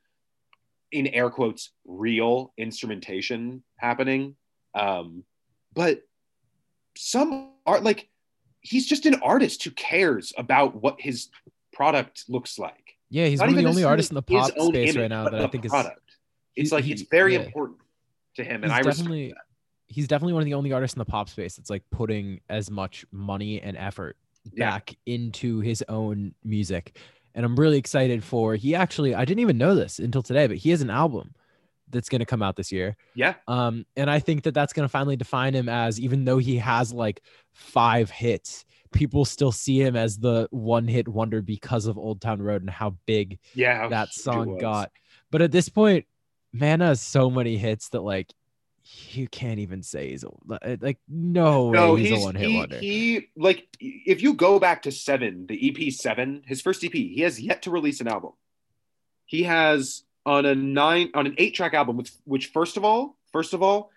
in 0.91 1.07
air 1.07 1.29
quotes, 1.29 1.71
real 1.85 2.53
instrumentation 2.57 3.63
happening. 3.77 4.35
Um, 4.75 5.23
but 5.73 6.03
some 6.97 7.51
art 7.65 7.83
like 7.83 8.07
he's 8.61 8.85
just 8.87 9.05
an 9.05 9.15
artist 9.21 9.63
who 9.63 9.71
cares 9.71 10.33
about 10.37 10.75
what 10.81 10.95
his 10.99 11.29
product 11.79 12.25
looks 12.27 12.59
like. 12.59 12.97
yeah, 13.09 13.27
he's 13.27 13.39
Not 13.39 13.47
one 13.47 13.57
of 13.57 13.63
the 13.63 13.69
only 13.69 13.83
artists 13.85 14.11
in 14.11 14.15
the 14.15 14.21
pop 14.21 14.51
space 14.51 14.65
image, 14.65 14.97
right 14.97 15.07
now 15.07 15.29
that 15.29 15.41
I 15.41 15.47
think 15.47 15.63
is 15.63 15.71
product. 15.71 16.01
It's 16.57 16.69
he- 16.71 16.75
like 16.75 16.83
he- 16.83 16.91
it's 16.91 17.03
very 17.03 17.35
yeah. 17.35 17.39
important 17.43 17.79
to 18.35 18.43
him, 18.43 18.63
and 18.63 18.71
he's 18.71 18.79
I 18.79 18.81
definitely 18.81 19.33
he's 19.87 20.07
definitely 20.09 20.33
one 20.33 20.41
of 20.41 20.45
the 20.45 20.53
only 20.55 20.73
artists 20.73 20.95
in 20.95 20.99
the 20.99 21.05
pop 21.05 21.29
space 21.29 21.55
that's 21.55 21.69
like 21.69 21.83
putting 21.89 22.41
as 22.49 22.69
much 22.69 23.05
money 23.13 23.61
and 23.61 23.77
effort 23.77 24.17
Yeah. 24.53 24.71
back 24.71 24.95
into 25.05 25.61
his 25.61 25.83
own 25.89 26.33
music 26.43 26.97
and 27.33 27.43
i'm 27.45 27.55
really 27.55 27.77
excited 27.79 28.23
for 28.23 28.55
he 28.55 28.75
actually 28.75 29.15
i 29.15 29.23
didn't 29.25 29.39
even 29.39 29.57
know 29.57 29.73
this 29.73 29.97
until 29.99 30.21
today 30.21 30.45
but 30.47 30.57
he 30.57 30.69
has 30.69 30.81
an 30.83 30.89
album 30.91 31.33
that's 31.89 32.07
going 32.07 32.19
to 32.19 32.25
come 32.25 32.43
out 32.43 32.55
this 32.55 32.71
year 32.71 32.95
Yeah, 33.15 33.33
um 33.47 33.83
and 33.97 34.09
i 34.11 34.19
think 34.19 34.43
that 34.43 34.53
that's 34.53 34.73
going 34.73 34.85
to 34.87 34.91
finally 34.91 35.15
define 35.15 35.53
him 35.55 35.67
as 35.67 35.99
even 35.99 36.23
though 36.25 36.37
he 36.37 36.57
has 36.57 36.93
like 36.93 37.21
five 37.51 38.11
hits 38.11 38.65
people 38.91 39.25
still 39.25 39.51
see 39.51 39.81
him 39.81 39.95
as 39.95 40.17
the 40.17 40.47
one 40.51 40.87
hit 40.87 41.07
wonder 41.07 41.41
because 41.41 41.85
of 41.85 41.97
old 41.97 42.21
town 42.21 42.41
road 42.41 42.61
and 42.61 42.69
how 42.69 42.95
big 43.05 43.39
yeah. 43.53 43.87
that 43.87 44.13
song 44.13 44.57
got. 44.57 44.91
But 45.31 45.41
at 45.41 45.51
this 45.51 45.69
point, 45.69 46.05
man 46.51 46.79
has 46.79 47.01
so 47.01 47.29
many 47.29 47.57
hits 47.57 47.89
that 47.89 48.01
like 48.01 48.33
you 49.11 49.27
can't 49.27 49.59
even 49.59 49.83
say 49.83 50.09
he's 50.09 50.23
a, 50.23 50.29
like 50.47 50.83
eh, 50.83 50.93
no 51.07 51.67
way 51.67 51.77
No, 51.77 51.95
he's, 51.95 52.09
he's, 52.09 52.21
a 52.21 52.25
one 52.25 52.35
hit 52.35 52.55
wonder. 52.55 52.79
he 52.79 53.27
like 53.35 53.67
if 53.79 54.21
you 54.21 54.33
go 54.33 54.59
back 54.59 54.83
to 54.83 54.91
seven, 54.91 55.45
the 55.47 55.69
EP 55.69 55.93
seven, 55.93 56.41
his 56.45 56.61
first 56.61 56.83
EP, 56.83 56.91
he 56.91 57.21
has 57.21 57.39
yet 57.39 57.63
to 57.63 57.71
release 57.71 58.01
an 58.01 58.07
album. 58.07 58.31
He 59.25 59.43
has 59.43 60.03
on 60.25 60.45
a 60.45 60.55
nine 60.55 61.11
on 61.13 61.27
an 61.27 61.35
eight 61.37 61.55
track 61.55 61.73
album, 61.73 61.97
which, 61.97 62.11
which 62.25 62.47
first 62.47 62.77
of 62.77 62.83
all, 62.83 63.17
first 63.31 63.53
of 63.53 63.61
all, 63.61 63.91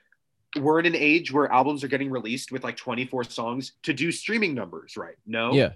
we're 0.59 0.81
in 0.81 0.87
an 0.87 0.97
age 0.97 1.33
where 1.33 1.51
albums 1.51 1.83
are 1.83 1.89
getting 1.89 2.11
released 2.11 2.53
with 2.53 2.63
like 2.65 2.77
24 2.77 3.25
songs 3.25 3.73
to 3.85 3.93
do 3.93 4.13
streaming 4.13 4.55
numbers, 4.55 4.97
right? 4.97 5.17
No, 5.27 5.53
yeah, 5.53 5.73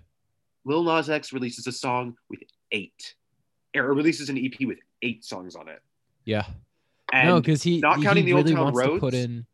Lil 0.64 0.82
Nas 0.84 1.08
X 1.08 1.32
releases 1.32 1.66
a 1.66 1.72
song 1.72 2.16
with 2.28 2.40
eight, 2.72 3.14
or 3.74 3.84
releases 3.94 4.28
an 4.28 4.38
EP 4.38 4.66
with 4.66 4.78
eight 5.02 5.24
songs 5.24 5.56
on 5.56 5.68
it. 5.68 5.82
yeah. 6.24 6.46
And 7.12 7.28
no, 7.28 7.40
because 7.40 7.62
he 7.62 7.78
not 7.78 7.98
he 7.98 8.02
counting 8.02 8.24
the 8.24 8.32
Old 8.32 8.48
Town 8.48 8.72
to 8.72 8.72
put 8.72 9.14
Roads, 9.14 9.14
in. 9.16 9.46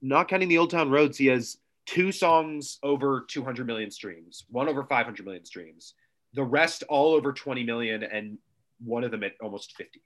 not 0.00 0.28
counting 0.28 0.48
the 0.48 0.58
Old 0.58 0.70
Town 0.70 0.90
Roads, 0.90 1.18
he 1.18 1.26
has 1.26 1.58
two 1.86 2.12
songs 2.12 2.78
over 2.84 3.24
200 3.26 3.66
million 3.66 3.90
streams, 3.90 4.44
one 4.48 4.68
over 4.68 4.84
500 4.84 5.24
million 5.24 5.44
streams, 5.44 5.94
the 6.34 6.44
rest 6.44 6.84
all 6.88 7.14
over 7.14 7.32
20 7.32 7.64
million, 7.64 8.04
and 8.04 8.38
one 8.84 9.02
of 9.02 9.10
them 9.10 9.24
at 9.24 9.32
almost 9.42 9.76
50. 9.76 10.00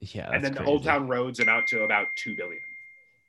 Yeah, 0.00 0.30
and 0.30 0.44
then 0.44 0.52
the. 0.52 0.64
Old 0.64 0.84
Town 0.84 1.08
Roads 1.08 1.40
amount 1.40 1.68
to 1.68 1.84
about 1.84 2.08
2 2.16 2.36
billion. 2.36 2.60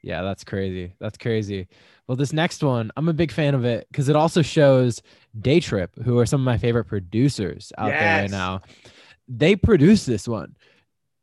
Yeah, 0.04 0.22
that's 0.22 0.43
crazy. 0.43 0.93
That's 0.99 1.18
crazy. 1.18 1.70
Well, 2.08 2.18
this 2.18 2.34
next 2.34 2.62
one, 2.62 2.91
I'm 2.97 3.08
a 3.08 3.14
big 3.14 3.32
fan 3.32 3.56
of 3.56 3.64
it 3.64 3.88
because 3.89 4.10
it 4.10 4.18
also 4.18 4.41
shows 4.41 5.01
Day 5.39 5.62
Trip, 5.62 5.91
who 6.04 6.20
are 6.20 6.26
some 6.26 6.41
of 6.41 6.45
my 6.45 6.58
favorite 6.58 6.84
producers 6.86 7.72
out 7.78 7.88
there 7.88 8.22
right 8.22 8.30
now. 8.30 8.62
They 9.30 9.56
produced 9.56 10.06
this 10.06 10.28
one. 10.28 10.58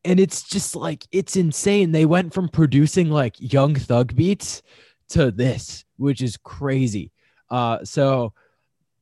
And 0.02 0.18
it's 0.18 0.42
just 0.42 0.74
like 0.74 1.06
it's 1.12 1.36
insane. 1.36 1.92
They 1.92 2.06
went 2.06 2.32
from 2.32 2.48
producing 2.48 3.10
like 3.10 3.34
young 3.38 3.74
thug 3.74 4.16
beats 4.16 4.62
to 5.10 5.30
this, 5.30 5.84
which 5.98 6.22
is 6.22 6.38
crazy. 6.38 7.12
Uh 7.50 7.84
so 7.84 8.32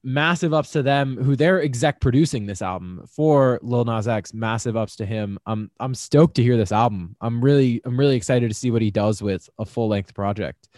massive 0.04 0.54
ups 0.54 0.70
to 0.72 0.82
them 0.82 1.16
who 1.16 1.36
they're 1.36 1.62
exec 1.62 2.00
producing 2.00 2.46
this 2.46 2.62
album 2.62 3.04
for 3.10 3.58
Lil 3.62 3.84
Nas 3.84 4.08
X. 4.08 4.32
Massive 4.32 4.76
ups 4.76 4.96
to 4.96 5.06
him. 5.06 5.38
I'm 5.46 5.70
I'm 5.80 5.94
stoked 5.94 6.36
to 6.36 6.42
hear 6.42 6.56
this 6.56 6.72
album. 6.72 7.16
I'm 7.20 7.42
really 7.42 7.80
I'm 7.84 7.98
really 7.98 8.16
excited 8.16 8.48
to 8.48 8.54
see 8.54 8.70
what 8.70 8.82
he 8.82 8.90
does 8.90 9.22
with 9.22 9.48
a 9.58 9.64
full 9.64 9.88
length 9.88 10.14
project. 10.14 10.68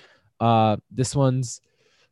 Uh, 0.41 0.77
this 0.91 1.15
one's 1.15 1.61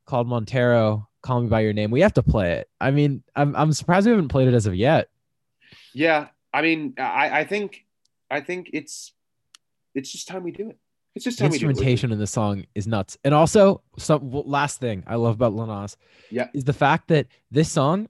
called 0.05 0.29
Montero. 0.29 1.09
Call 1.23 1.41
me 1.41 1.49
by 1.49 1.61
your 1.61 1.73
name. 1.73 1.91
We 1.91 2.03
have 2.03 2.15
to 2.15 2.23
play 2.23 2.53
it. 2.55 2.69
I 2.81 2.91
mean, 2.91 3.23
I'm 3.35 3.57
I'm 3.57 3.73
surprised 3.73 4.07
we 4.07 4.13
haven't 4.13 4.29
played 4.29 4.49
it 4.49 4.55
as 4.55 4.67
of 4.67 4.75
yet. 4.75 5.09
Yeah, 5.95 6.29
I 6.53 6.63
mean, 6.63 6.95
I, 6.99 7.41
I 7.41 7.45
think, 7.45 7.85
I 8.31 8.41
think 8.41 8.71
it's, 8.73 9.13
it's 9.95 10.13
just 10.13 10.29
time 10.29 10.45
we 10.45 10.53
do 10.53 10.71
it. 10.71 10.79
It's 11.19 11.25
just 11.25 11.39
The 11.39 11.43
time 11.45 11.51
we 11.51 11.59
do 11.59 11.66
it. 11.66 11.71
instrumentation 11.71 12.12
in 12.12 12.19
the 12.21 12.27
song 12.29 12.64
is 12.77 12.87
nuts. 12.87 13.19
And 13.25 13.35
also, 13.35 13.83
some 13.99 14.31
last 14.31 14.79
thing 14.79 15.03
I 15.07 15.16
love 15.16 15.35
about 15.35 15.53
Lil 15.53 15.89
Yeah. 16.31 16.49
is 16.55 16.62
the 16.64 16.73
fact 16.73 17.09
that 17.09 17.27
this 17.51 17.71
song, 17.71 18.09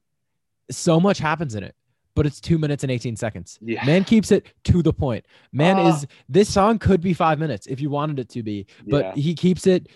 so 0.70 1.00
much 1.00 1.18
happens 1.18 1.54
in 1.54 1.62
it, 1.62 1.74
but 2.14 2.26
it's 2.26 2.38
two 2.40 2.58
minutes 2.58 2.84
and 2.84 2.90
18 2.90 3.16
seconds. 3.16 3.58
Yeah. 3.62 3.82
Man 3.86 4.04
keeps 4.04 4.30
it 4.30 4.46
to 4.64 4.82
the 4.82 4.92
point. 4.92 5.24
Man 5.52 5.76
Ah. 5.78 5.88
is 5.88 6.06
this 6.28 6.52
song 6.52 6.78
could 6.78 7.00
be 7.00 7.14
five 7.14 7.38
minutes 7.38 7.66
if 7.66 7.80
you 7.80 7.88
wanted 7.88 8.18
it 8.18 8.28
to 8.30 8.42
be, 8.42 8.66
but 8.86 9.04
Yeah. 9.06 9.14
he 9.22 9.34
keeps 9.34 9.66
it 9.66 9.88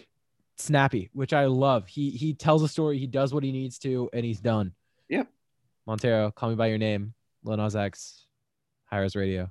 snappy, 0.57 1.11
which 1.13 1.33
I 1.35 1.45
love. 1.47 1.89
He 1.89 2.11
he 2.13 2.33
tells 2.33 2.63
a 2.63 2.69
story, 2.69 2.99
he 2.99 3.07
does 3.07 3.35
what 3.35 3.45
he 3.45 3.53
needs 3.53 3.79
to, 3.81 4.09
and 4.15 4.25
he's 4.25 4.41
done. 4.41 4.73
Yep. 5.11 5.29
Montero, 5.87 6.31
call 6.31 6.49
me 6.51 6.55
by 6.57 6.69
your 6.69 6.79
name. 6.79 7.13
Lil 7.45 7.59
Nas 7.59 7.77
X, 7.77 8.25
High 8.87 9.01
Res 9.01 9.15
Radio. 9.17 9.51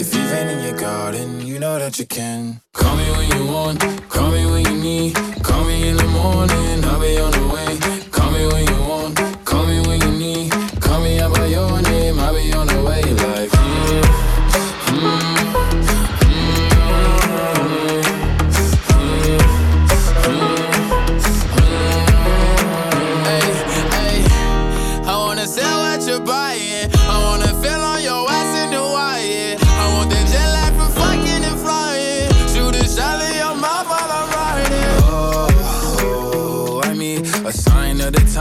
If 0.33 0.49
in 0.49 0.63
your 0.63 0.79
garden, 0.79 1.45
you 1.45 1.59
know 1.59 1.77
that 1.77 1.99
you 1.99 2.05
can. 2.05 2.61
Call 2.73 2.95
me 2.95 3.03
when 3.11 3.29
you 3.35 3.51
want, 3.51 3.81
call 4.07 4.31
me 4.31 4.45
when 4.45 4.63
you 4.65 4.77
need. 4.81 5.15
Call 5.43 5.65
me 5.65 5.89
in 5.89 5.97
the 5.97 6.07
morning, 6.07 6.80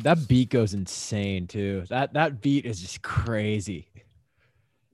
Dude, 0.00 0.06
that 0.06 0.28
beat 0.28 0.48
goes 0.48 0.72
insane 0.72 1.46
too. 1.46 1.84
That 1.90 2.14
that 2.14 2.40
beat 2.40 2.64
is 2.64 2.80
just 2.80 3.02
crazy. 3.02 3.86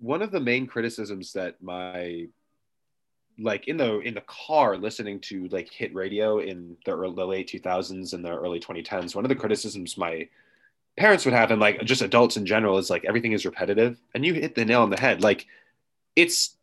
one 0.00 0.20
of 0.20 0.32
the 0.32 0.40
main 0.40 0.66
criticisms 0.66 1.32
that 1.34 1.62
my 1.62 2.26
like 3.38 3.68
in 3.68 3.76
the 3.76 4.00
in 4.00 4.14
the 4.14 4.22
car 4.22 4.76
listening 4.76 5.20
to 5.20 5.46
like 5.48 5.70
hit 5.70 5.94
radio 5.94 6.40
in 6.40 6.76
the, 6.86 6.90
early, 6.90 7.14
the 7.14 7.24
late 7.24 7.48
2000s 7.48 8.14
and 8.14 8.24
the 8.24 8.30
early 8.30 8.58
2010s 8.58 9.14
one 9.14 9.24
of 9.24 9.28
the 9.28 9.34
criticisms 9.36 9.96
my 9.96 10.26
parents 10.96 11.24
would 11.24 11.34
have 11.34 11.52
and 11.52 11.60
like 11.60 11.80
just 11.84 12.02
adults 12.02 12.36
in 12.36 12.44
general 12.44 12.76
is 12.76 12.90
like 12.90 13.04
everything 13.04 13.30
is 13.32 13.44
repetitive 13.44 14.00
and 14.14 14.26
you 14.26 14.34
hit 14.34 14.56
the 14.56 14.64
nail 14.64 14.82
on 14.82 14.90
the 14.90 14.98
head 14.98 15.22
like 15.22 15.46
it's 16.16 16.55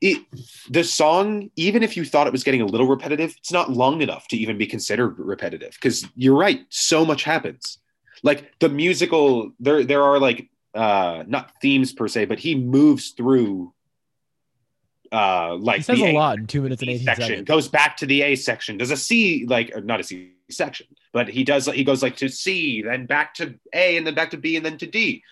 it 0.00 0.22
the 0.70 0.84
song 0.84 1.50
even 1.56 1.82
if 1.82 1.96
you 1.96 2.04
thought 2.04 2.26
it 2.26 2.32
was 2.32 2.44
getting 2.44 2.60
a 2.62 2.66
little 2.66 2.86
repetitive 2.86 3.34
it's 3.38 3.52
not 3.52 3.70
long 3.70 4.00
enough 4.02 4.26
to 4.28 4.36
even 4.36 4.56
be 4.58 4.66
considered 4.66 5.18
repetitive 5.18 5.72
because 5.74 6.06
you're 6.16 6.36
right 6.36 6.60
so 6.68 7.04
much 7.04 7.24
happens. 7.24 7.78
Like 8.22 8.52
the 8.60 8.68
musical 8.68 9.52
there 9.60 9.84
there 9.84 10.02
are 10.02 10.18
like 10.18 10.48
uh 10.74 11.24
not 11.26 11.52
themes 11.60 11.92
per 11.92 12.08
se 12.08 12.26
but 12.26 12.38
he 12.38 12.54
moves 12.54 13.10
through 13.10 13.72
uh 15.10 15.54
like 15.56 15.78
He 15.78 15.82
says 15.82 16.00
a 16.00 16.04
A 16.06 16.12
lot 16.12 16.38
in 16.38 16.46
two 16.46 16.62
minutes 16.62 16.80
and 16.82 16.90
18 16.90 17.04
section. 17.04 17.26
seconds. 17.26 17.46
goes 17.46 17.68
back 17.68 17.96
to 17.98 18.06
the 18.06 18.22
A 18.22 18.34
section. 18.36 18.78
Does 18.78 18.90
a 18.90 18.96
C 18.96 19.44
like 19.46 19.72
or 19.74 19.80
not 19.82 20.00
a 20.00 20.04
C 20.04 20.32
section 20.50 20.86
but 21.12 21.28
he 21.28 21.44
does 21.44 21.66
he 21.66 21.84
goes 21.84 22.02
like 22.02 22.16
to 22.16 22.28
C 22.28 22.82
then 22.82 23.06
back 23.06 23.34
to 23.34 23.58
A 23.74 23.96
and 23.96 24.06
then 24.06 24.14
back 24.14 24.30
to 24.30 24.36
B 24.38 24.56
and 24.56 24.64
then 24.64 24.78
to 24.78 24.86
D. 24.86 25.22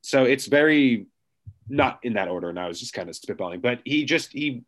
So 0.00 0.24
it's 0.24 0.46
very 0.46 1.06
not 1.68 1.98
in 2.02 2.14
that 2.14 2.28
order 2.28 2.48
and 2.48 2.58
I 2.58 2.68
was 2.68 2.80
just 2.80 2.92
kind 2.92 3.08
of 3.08 3.14
spitballing 3.14 3.62
but 3.62 3.80
he 3.84 4.04
just 4.04 4.32
he 4.32 4.64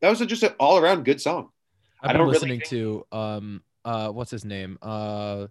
that 0.00 0.10
was 0.10 0.20
just 0.20 0.42
an 0.42 0.54
all 0.58 0.78
around 0.78 1.04
good 1.04 1.20
song 1.20 1.50
I've 2.02 2.10
I 2.10 2.12
been 2.12 2.20
don't 2.20 2.28
really 2.28 2.48
listening 2.58 2.62
to 2.68 3.04
um 3.12 3.62
uh 3.84 4.10
what's 4.10 4.30
his 4.30 4.44
name? 4.44 4.78
Uh 4.82 5.46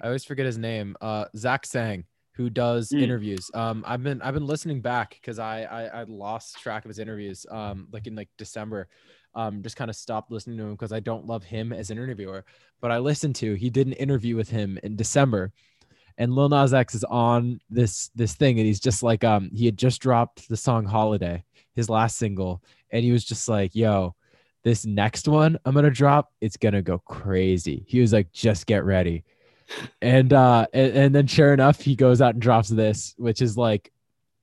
I 0.00 0.06
always 0.06 0.24
forget 0.24 0.46
his 0.46 0.58
name. 0.58 0.96
Uh 1.00 1.26
Zach 1.36 1.64
Sang, 1.64 2.04
who 2.34 2.50
does 2.50 2.90
Mm. 2.90 3.02
interviews. 3.02 3.50
Um 3.54 3.84
I've 3.86 4.02
been 4.02 4.20
I've 4.22 4.34
been 4.34 4.46
listening 4.46 4.80
back 4.80 5.10
because 5.20 5.38
I, 5.38 5.62
I 5.62 6.00
I 6.00 6.02
lost 6.04 6.60
track 6.60 6.84
of 6.84 6.88
his 6.88 6.98
interviews 6.98 7.46
um 7.50 7.88
like 7.92 8.06
in 8.06 8.14
like 8.16 8.28
December. 8.38 8.88
Um 9.34 9.62
just 9.62 9.76
kind 9.76 9.90
of 9.90 9.96
stopped 9.96 10.30
listening 10.30 10.58
to 10.58 10.64
him 10.64 10.72
because 10.72 10.92
I 10.92 11.00
don't 11.00 11.26
love 11.26 11.44
him 11.44 11.72
as 11.72 11.90
an 11.90 11.98
interviewer. 11.98 12.44
But 12.80 12.90
I 12.90 12.98
listened 12.98 13.36
to 13.36 13.54
he 13.54 13.70
did 13.70 13.86
an 13.86 13.92
interview 13.94 14.36
with 14.36 14.50
him 14.50 14.78
in 14.82 14.96
December. 14.96 15.52
And 16.18 16.34
Lil 16.34 16.48
Nas 16.48 16.74
X 16.74 16.94
is 16.94 17.04
on 17.04 17.60
this 17.70 18.10
this 18.14 18.34
thing, 18.34 18.58
and 18.58 18.66
he's 18.66 18.80
just 18.80 19.02
like 19.02 19.24
um 19.24 19.50
he 19.52 19.66
had 19.66 19.76
just 19.76 20.00
dropped 20.00 20.48
the 20.48 20.56
song 20.56 20.84
Holiday, 20.84 21.44
his 21.74 21.88
last 21.88 22.16
single, 22.16 22.62
and 22.90 23.04
he 23.04 23.12
was 23.12 23.24
just 23.24 23.48
like, 23.48 23.74
yo, 23.74 24.14
this 24.62 24.86
next 24.86 25.28
one 25.28 25.58
I'm 25.64 25.74
gonna 25.74 25.90
drop, 25.90 26.32
it's 26.40 26.56
gonna 26.56 26.82
go 26.82 26.98
crazy. 26.98 27.84
He 27.88 28.00
was 28.00 28.12
like, 28.12 28.32
just 28.32 28.66
get 28.66 28.84
ready. 28.84 29.24
And 30.00 30.32
uh 30.32 30.66
and, 30.72 30.92
and 30.92 31.14
then 31.14 31.26
sure 31.26 31.52
enough, 31.52 31.80
he 31.80 31.96
goes 31.96 32.20
out 32.20 32.34
and 32.34 32.42
drops 32.42 32.68
this, 32.68 33.14
which 33.16 33.40
is 33.40 33.56
like 33.56 33.92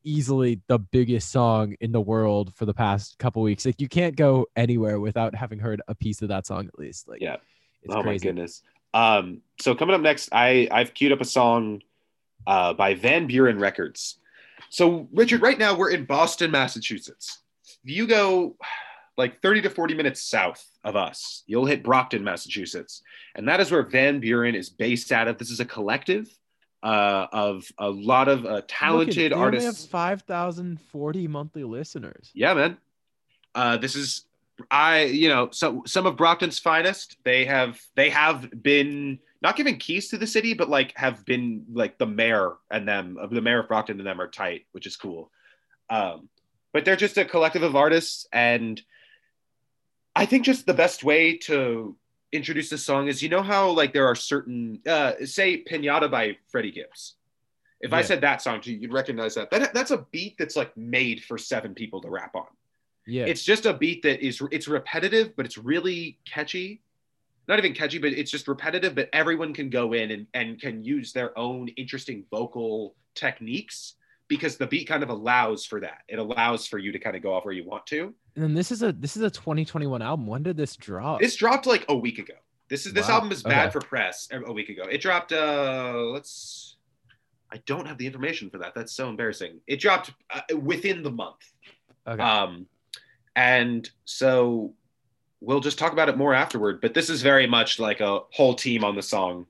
easily 0.03 0.61
the 0.67 0.79
biggest 0.79 1.31
song 1.31 1.75
in 1.81 1.91
the 1.91 2.01
world 2.01 2.53
for 2.55 2.65
the 2.65 2.73
past 2.73 3.17
couple 3.19 3.41
weeks. 3.41 3.65
Like 3.65 3.81
you 3.81 3.89
can't 3.89 4.15
go 4.15 4.47
anywhere 4.55 4.99
without 4.99 5.35
having 5.35 5.59
heard 5.59 5.81
a 5.87 5.95
piece 5.95 6.21
of 6.21 6.29
that 6.29 6.47
song 6.47 6.67
at 6.67 6.79
least. 6.79 7.07
Like 7.07 7.21
yeah 7.21 7.37
it's 7.83 7.93
oh 7.93 8.01
crazy. 8.01 8.27
my 8.27 8.31
goodness. 8.31 8.63
Um, 8.93 9.41
so 9.61 9.75
coming 9.75 9.95
up 9.95 10.01
next, 10.01 10.29
I 10.31 10.67
I've 10.71 10.93
queued 10.93 11.11
up 11.11 11.21
a 11.21 11.25
song 11.25 11.81
uh, 12.47 12.73
by 12.73 12.95
Van 12.95 13.27
Buren 13.27 13.59
Records. 13.59 14.17
So 14.69 15.07
Richard, 15.13 15.41
right 15.41 15.57
now 15.57 15.75
we're 15.75 15.91
in 15.91 16.05
Boston, 16.05 16.51
Massachusetts. 16.51 17.39
If 17.83 17.91
you 17.91 18.07
go 18.07 18.55
like 19.17 19.41
30 19.41 19.63
to 19.63 19.69
40 19.69 19.93
minutes 19.95 20.21
south 20.23 20.65
of 20.83 20.95
us, 20.95 21.43
you'll 21.45 21.65
hit 21.65 21.83
Brockton, 21.83 22.23
Massachusetts, 22.23 23.01
and 23.35 23.47
that 23.47 23.59
is 23.59 23.71
where 23.71 23.83
Van 23.83 24.19
Buren 24.19 24.55
is 24.55 24.69
based 24.69 25.11
out 25.11 25.27
of. 25.27 25.37
This 25.37 25.51
is 25.51 25.59
a 25.59 25.65
collective 25.65 26.29
uh, 26.83 27.27
of 27.31 27.65
a 27.77 27.89
lot 27.89 28.27
of 28.27 28.45
uh, 28.45 28.49
Look 28.49 28.65
talented 28.67 29.31
they 29.31 29.35
artists. 29.35 29.83
have 29.83 29.89
5,040 29.89 31.27
monthly 31.27 31.63
listeners. 31.63 32.31
Yeah, 32.33 32.53
man. 32.53 32.77
Uh, 33.53 33.77
this 33.77 33.95
is 33.95 34.25
I, 34.69 35.03
you 35.03 35.29
know, 35.29 35.49
so 35.51 35.83
some 35.85 36.05
of 36.05 36.15
Brockton's 36.15 36.59
finest. 36.59 37.17
They 37.23 37.45
have 37.45 37.79
they 37.95 38.09
have 38.09 38.49
been 38.61 39.19
not 39.41 39.55
given 39.55 39.77
keys 39.77 40.09
to 40.09 40.17
the 40.17 40.27
city, 40.27 40.53
but 40.53 40.69
like 40.69 40.95
have 40.97 41.25
been 41.25 41.65
like 41.71 41.97
the 41.97 42.05
mayor 42.05 42.53
and 42.69 42.87
them 42.87 43.17
of 43.17 43.29
the 43.29 43.41
mayor 43.41 43.59
of 43.59 43.67
Brockton 43.67 43.97
and 43.99 44.07
them 44.07 44.21
are 44.21 44.27
tight, 44.27 44.65
which 44.71 44.85
is 44.85 44.97
cool. 44.97 45.31
Um, 45.89 46.29
but 46.73 46.85
they're 46.85 46.95
just 46.95 47.17
a 47.17 47.25
collective 47.25 47.63
of 47.63 47.75
artists, 47.75 48.27
and 48.31 48.81
I 50.15 50.25
think 50.25 50.45
just 50.45 50.65
the 50.65 50.73
best 50.73 51.03
way 51.03 51.37
to 51.37 51.95
introduce 52.31 52.69
this 52.69 52.85
song 52.85 53.07
is 53.07 53.23
you 53.23 53.29
know 53.29 53.41
how 53.41 53.71
like 53.71 53.93
there 53.93 54.07
are 54.07 54.15
certain 54.15 54.81
uh, 54.87 55.13
say 55.25 55.63
Pinata 55.63 56.11
by 56.11 56.37
Freddie 56.49 56.71
Gibbs. 56.71 57.15
If 57.81 57.93
I 57.93 58.01
said 58.01 58.21
that 58.21 58.41
song 58.41 58.59
to 58.61 58.71
you, 58.71 58.77
you'd 58.77 58.93
recognize 58.93 59.35
that. 59.35 59.49
that. 59.51 59.73
That's 59.73 59.91
a 59.91 60.05
beat 60.11 60.35
that's 60.37 60.57
like 60.57 60.75
made 60.75 61.23
for 61.23 61.37
seven 61.37 61.73
people 61.73 62.01
to 62.01 62.09
rap 62.09 62.35
on. 62.35 62.47
Yeah. 63.09 63.25
It's 63.25 63.43
just 63.43 63.65
a 63.65 63.73
beat 63.73 64.03
that 64.03 64.21
is 64.25 64.41
it's 64.51 64.67
repetitive, 64.67 65.35
but 65.35 65.45
it's 65.45 65.57
really 65.57 66.19
catchy. 66.25 66.81
Not 67.47 67.57
even 67.59 67.73
catchy, 67.73 67.97
but 67.97 68.13
it's 68.13 68.29
just 68.29 68.47
repetitive. 68.47 68.93
But 68.95 69.09
everyone 69.11 69.53
can 69.53 69.69
go 69.69 69.93
in 69.93 70.11
and, 70.11 70.27
and 70.33 70.61
can 70.61 70.83
use 70.83 71.11
their 71.13 71.37
own 71.37 71.67
interesting 71.69 72.23
vocal 72.29 72.95
techniques 73.15 73.95
because 74.27 74.57
the 74.57 74.67
beat 74.67 74.87
kind 74.87 75.01
of 75.01 75.09
allows 75.09 75.65
for 75.65 75.79
that. 75.79 76.03
It 76.07 76.19
allows 76.19 76.67
for 76.67 76.77
you 76.77 76.91
to 76.91 76.99
kind 76.99 77.15
of 77.15 77.23
go 77.23 77.33
off 77.33 77.45
where 77.45 77.53
you 77.53 77.65
want 77.65 77.87
to. 77.87 78.13
and 78.35 78.43
then 78.43 78.53
this 78.53 78.71
is 78.71 78.83
a 78.83 78.91
this 78.91 79.17
is 79.17 79.23
a 79.23 79.29
2021 79.31 80.01
album. 80.01 80.27
When 80.27 80.43
did 80.43 80.55
this 80.57 80.75
drop? 80.75 81.19
This 81.21 81.35
dropped 81.35 81.65
like 81.65 81.85
a 81.89 81.95
week 81.95 82.19
ago. 82.19 82.35
This 82.69 82.85
is 82.85 82.93
this 82.93 83.07
Wow. 83.07 83.15
album 83.15 83.31
is 83.31 83.41
bad 83.41 83.69
Okay. 83.69 83.71
for 83.73 83.81
press 83.81 84.27
a 84.31 84.39
a 84.43 84.53
week 84.53 84.69
ago. 84.69 84.83
It 84.83 85.01
dropped 85.01 85.33
uh 85.33 85.93
let's 86.13 86.77
I 87.51 87.57
don't 87.65 87.87
have 87.87 87.97
the 87.97 88.05
information 88.05 88.51
for 88.51 88.59
that. 88.59 88.75
That's 88.75 88.93
so 88.93 89.09
embarrassing. 89.09 89.59
It 89.65 89.79
dropped 89.79 90.11
uh, 90.29 90.41
within 90.55 91.01
the 91.01 91.09
month. 91.09 91.41
Okay. 92.07 92.21
Um, 92.21 92.67
and 93.35 93.89
so 94.05 94.73
we'll 95.41 95.59
just 95.61 95.79
talk 95.79 95.93
about 95.93 96.09
it 96.09 96.17
more 96.17 96.33
afterward. 96.33 96.81
But 96.81 96.93
this 96.93 97.09
is 97.09 97.21
very 97.21 97.47
much 97.47 97.79
like 97.79 98.01
a 98.01 98.19
whole 98.31 98.53
team 98.55 98.83
on 98.83 98.95
the 98.95 99.01
song. 99.01 99.45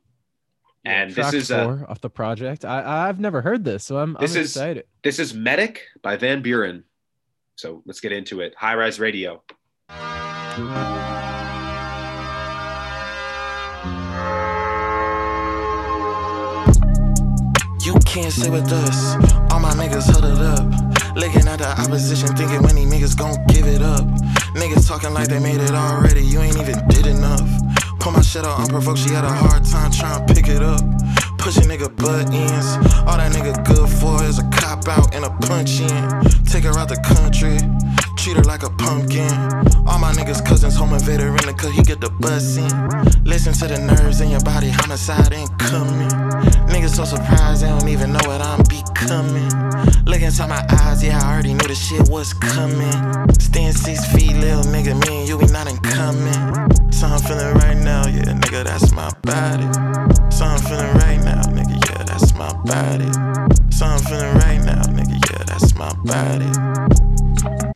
And 0.85 1.13
Track 1.13 1.31
this 1.31 1.49
is 1.49 1.55
four 1.55 1.85
off 1.89 1.99
the 2.01 2.09
project. 2.09 2.63
I 2.63 3.07
I've 3.09 3.19
never 3.19 3.41
heard 3.41 3.63
this, 3.65 3.83
so 3.85 3.97
I'm, 3.97 4.15
I'm 4.15 4.21
This 4.21 4.35
is- 4.35 4.55
excited. 4.55 4.85
this 5.03 5.19
is 5.19 5.33
Medic 5.33 5.83
by 6.01 6.15
Van 6.17 6.41
Buren. 6.41 6.83
So 7.55 7.81
let's 7.85 7.99
get 7.99 8.11
into 8.13 8.39
it. 8.39 8.53
High 8.55 8.73
Res 8.73 8.99
Radio. 8.99 9.43
You 17.83 17.93
can't 18.05 18.31
sit 18.31 18.51
with 18.51 18.71
us. 18.71 19.15
All 19.51 19.59
my 19.59 19.71
niggas 19.71 20.05
huddled 20.11 20.39
up. 20.39 20.88
Looking 21.15 21.47
at 21.47 21.59
the 21.59 21.67
opposition, 21.81 22.35
thinking 22.35 22.61
when 22.61 22.75
these 22.75 22.91
niggas 22.91 23.17
gon' 23.17 23.35
give 23.47 23.65
it 23.67 23.81
up. 23.81 24.05
Niggas 24.53 24.87
talking 24.87 25.13
like 25.13 25.27
they 25.27 25.39
made 25.39 25.59
it 25.59 25.71
already. 25.71 26.21
You 26.21 26.39
ain't 26.41 26.57
even 26.57 26.87
did 26.87 27.07
enough. 27.07 27.47
Put 27.99 28.13
my 28.13 28.21
shit 28.21 28.45
out 28.45 28.59
unprovoked. 28.59 28.99
She 28.99 29.09
had 29.09 29.25
a 29.25 29.29
hard 29.29 29.65
time 29.65 29.91
trying 29.91 30.25
to 30.25 30.33
pick 30.33 30.47
it 30.47 30.61
up. 30.61 30.81
Pushing 31.37 31.63
nigga 31.63 31.93
butt 31.95 32.33
ends. 32.33 32.67
All 33.07 33.17
that 33.17 33.31
nigga 33.31 33.53
good 33.65 33.89
for 33.89 34.23
is 34.23 34.39
a 34.39 34.43
cop 34.49 34.87
out 34.87 35.15
and 35.15 35.25
a 35.25 35.29
punch 35.47 35.79
in. 35.79 35.89
Take 36.45 36.63
her 36.63 36.77
out 36.77 36.89
the 36.89 36.99
country. 37.01 37.57
Treat 38.19 38.35
her 38.35 38.43
like 38.43 38.63
a 38.63 38.69
pumpkin. 38.69 39.31
All 39.87 39.97
my 39.97 40.11
niggas 40.11 40.45
cousins 40.45 40.75
home 40.75 40.91
invader 40.91 41.33
cut, 41.53 41.71
he 41.71 41.81
get 41.83 42.01
the 42.01 42.09
bus 42.09 42.57
in. 42.57 43.23
Listen 43.23 43.53
to 43.53 43.67
the 43.67 43.79
nerves 43.79 44.19
in 44.19 44.29
your 44.29 44.41
body, 44.41 44.67
homicide 44.67 45.31
ain't 45.31 45.57
coming. 45.57 46.09
Niggas 46.67 46.95
so 46.95 47.05
surprised 47.05 47.63
they 47.63 47.69
don't 47.69 47.87
even 47.87 48.11
know 48.11 48.19
what 48.27 48.41
I'm 48.41 48.59
becoming. 48.67 49.47
Look 50.03 50.21
inside 50.21 50.49
my 50.49 50.65
eyes, 50.83 51.01
yeah, 51.01 51.17
I 51.23 51.31
already 51.31 51.53
knew 51.53 51.65
the 51.65 51.75
shit 51.75 52.09
was 52.09 52.33
coming. 52.33 52.91
Staying 53.39 53.71
six 53.71 54.05
feet, 54.11 54.35
little 54.35 54.67
nigga, 54.67 54.99
me 54.99 55.19
and 55.19 55.27
you, 55.29 55.37
we 55.37 55.45
not 55.47 55.71
in 55.71 55.77
common. 55.77 56.91
So 56.91 57.07
I'm 57.07 57.19
feeling 57.23 57.53
right 57.63 57.77
now, 57.77 58.05
yeah, 58.05 58.35
nigga, 58.35 58.65
that's 58.65 58.91
my 58.91 59.09
body. 59.23 59.63
So 60.29 60.43
I'm 60.43 60.59
feeling 60.59 60.91
right 61.07 61.23
now, 61.23 61.41
nigga, 61.55 61.75
yeah, 61.87 62.03
that's 62.03 62.35
my 62.35 62.51
body. 62.67 63.07
So 63.71 63.85
I'm 63.85 63.99
feeling 64.03 64.35
right 64.43 64.59
now, 64.59 64.83
nigga, 64.91 65.15
yeah, 65.31 65.43
that's 65.47 65.73
my 65.75 65.93
body. 66.03 67.68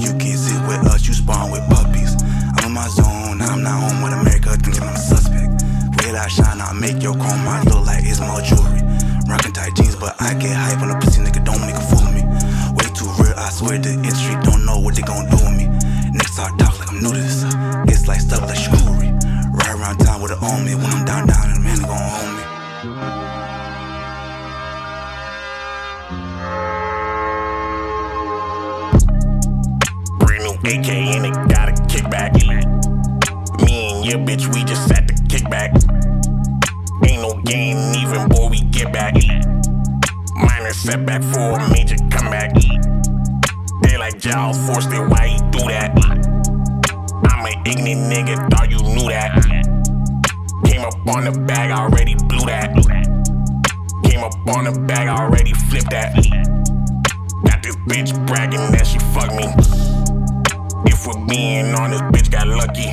You 0.00 0.12
can't 0.18 0.38
sit 0.38 0.60
with 0.66 0.86
us, 0.86 1.06
you 1.06 1.14
spawn 1.14 1.50
with 1.50 1.62
puppies. 1.68 2.16
I'm 2.56 2.66
in 2.66 2.72
my 2.72 2.88
zone, 2.88 3.40
I'm 3.40 3.62
not 3.62 3.76
home 3.78 4.02
with 4.02 4.12
America, 4.12 4.56
thinking 4.58 4.82
I'm 4.82 4.94
a 4.94 4.98
suspect. 4.98 5.62
Red 6.02 6.14
eye 6.14 6.28
shine, 6.28 6.60
I 6.60 6.72
make 6.72 7.02
your 7.02 7.14
chrome 7.14 7.46
eyes 7.46 7.64
look 7.66 7.86
like 7.86 8.04
it's 8.04 8.20
more 8.20 8.40
jewelry. 8.40 8.82
Rockin' 9.28 9.52
tight 9.52 9.74
jeans, 9.76 9.96
but 9.96 10.14
I 10.20 10.34
get 10.34 10.56
hype 10.56 10.82
on 10.82 10.90
a 10.90 10.98
pussy 11.00 11.20
nigga, 11.22 11.44
don't 11.44 11.60
make 11.60 11.76
a 11.76 11.84
fool 11.84 12.06
of 12.06 12.14
me. 12.14 12.22
Way 12.76 12.88
too 12.94 13.08
real, 13.20 13.34
I 13.36 13.50
swear 13.50 13.78
the 13.78 13.92
industry 13.92 14.34
don't 14.42 14.64
know 14.64 14.78
what 14.78 14.94
they 14.96 15.02
gon' 15.02 15.28
do 15.30 15.36
with 15.36 15.56
me. 15.56 15.66
Next 16.12 16.36
talk 16.36 16.56
talk 16.58 16.78
like 16.78 16.90
I'm 16.90 17.02
new 17.02 17.12
to 17.12 17.20
this. 17.20 17.44
It's 17.88 18.08
like 18.08 18.20
stuff 18.20 18.42
like 18.48 18.58
chicory. 18.58 19.10
Ride 19.52 19.76
around 19.78 19.98
town 19.98 20.22
with 20.22 20.32
it 20.32 20.42
on 20.42 20.64
me. 20.64 20.74
When 20.74 20.86
I'm 20.86 21.04
down, 21.04 21.26
down, 21.26 21.50
and 21.50 21.56
the 21.56 21.60
man 21.60 21.78
gon' 21.82 21.98
hold 21.98 22.36
me. 22.36 22.43
AK 30.66 30.88
in 30.88 31.26
it, 31.26 31.34
got 31.50 31.68
a 31.68 31.72
kickback. 31.92 32.32
Me 33.66 33.90
and 33.90 34.04
your 34.06 34.18
bitch, 34.18 34.52
we 34.54 34.64
just 34.64 34.88
sat 34.88 35.06
the 35.06 35.12
kickback. 35.28 35.70
Ain't 37.06 37.20
no 37.20 37.34
game, 37.42 37.76
even 38.00 38.28
boy, 38.30 38.48
we 38.48 38.60
get 38.70 38.90
back. 38.90 39.14
Minor 40.34 40.72
setback 40.72 41.22
for 41.22 41.60
a 41.60 41.68
major 41.70 41.96
comeback. 42.10 42.54
They 43.82 43.98
like 43.98 44.18
Giles 44.18 44.56
forced 44.66 44.90
it, 44.90 45.06
why 45.06 45.28
he 45.28 45.38
do 45.50 45.68
that? 45.68 45.92
I'm 47.28 47.44
an 47.44 47.62
ignorant 47.66 48.10
nigga, 48.10 48.50
thought 48.50 48.70
you 48.70 48.78
knew 48.78 49.10
that. 49.10 49.36
Came 50.64 50.80
up 50.80 50.96
on 51.14 51.24
the 51.24 51.38
bag, 51.46 51.72
already 51.72 52.14
blew 52.14 52.46
that. 52.46 52.72
Came 54.02 54.24
up 54.24 54.34
on 54.56 54.64
the 54.64 54.80
bag, 54.88 55.08
already 55.08 55.52
flipped 55.52 55.90
that. 55.90 56.14
Got 57.44 57.62
this 57.62 57.76
bitch 57.84 58.26
bragging 58.26 58.72
that 58.72 58.86
she 58.86 58.98
fucked 59.12 59.34
me. 59.34 59.83
If 60.86 61.06
we're 61.06 61.26
being 61.26 61.74
honest, 61.74 62.04
bitch 62.04 62.30
got 62.30 62.46
lucky. 62.46 62.92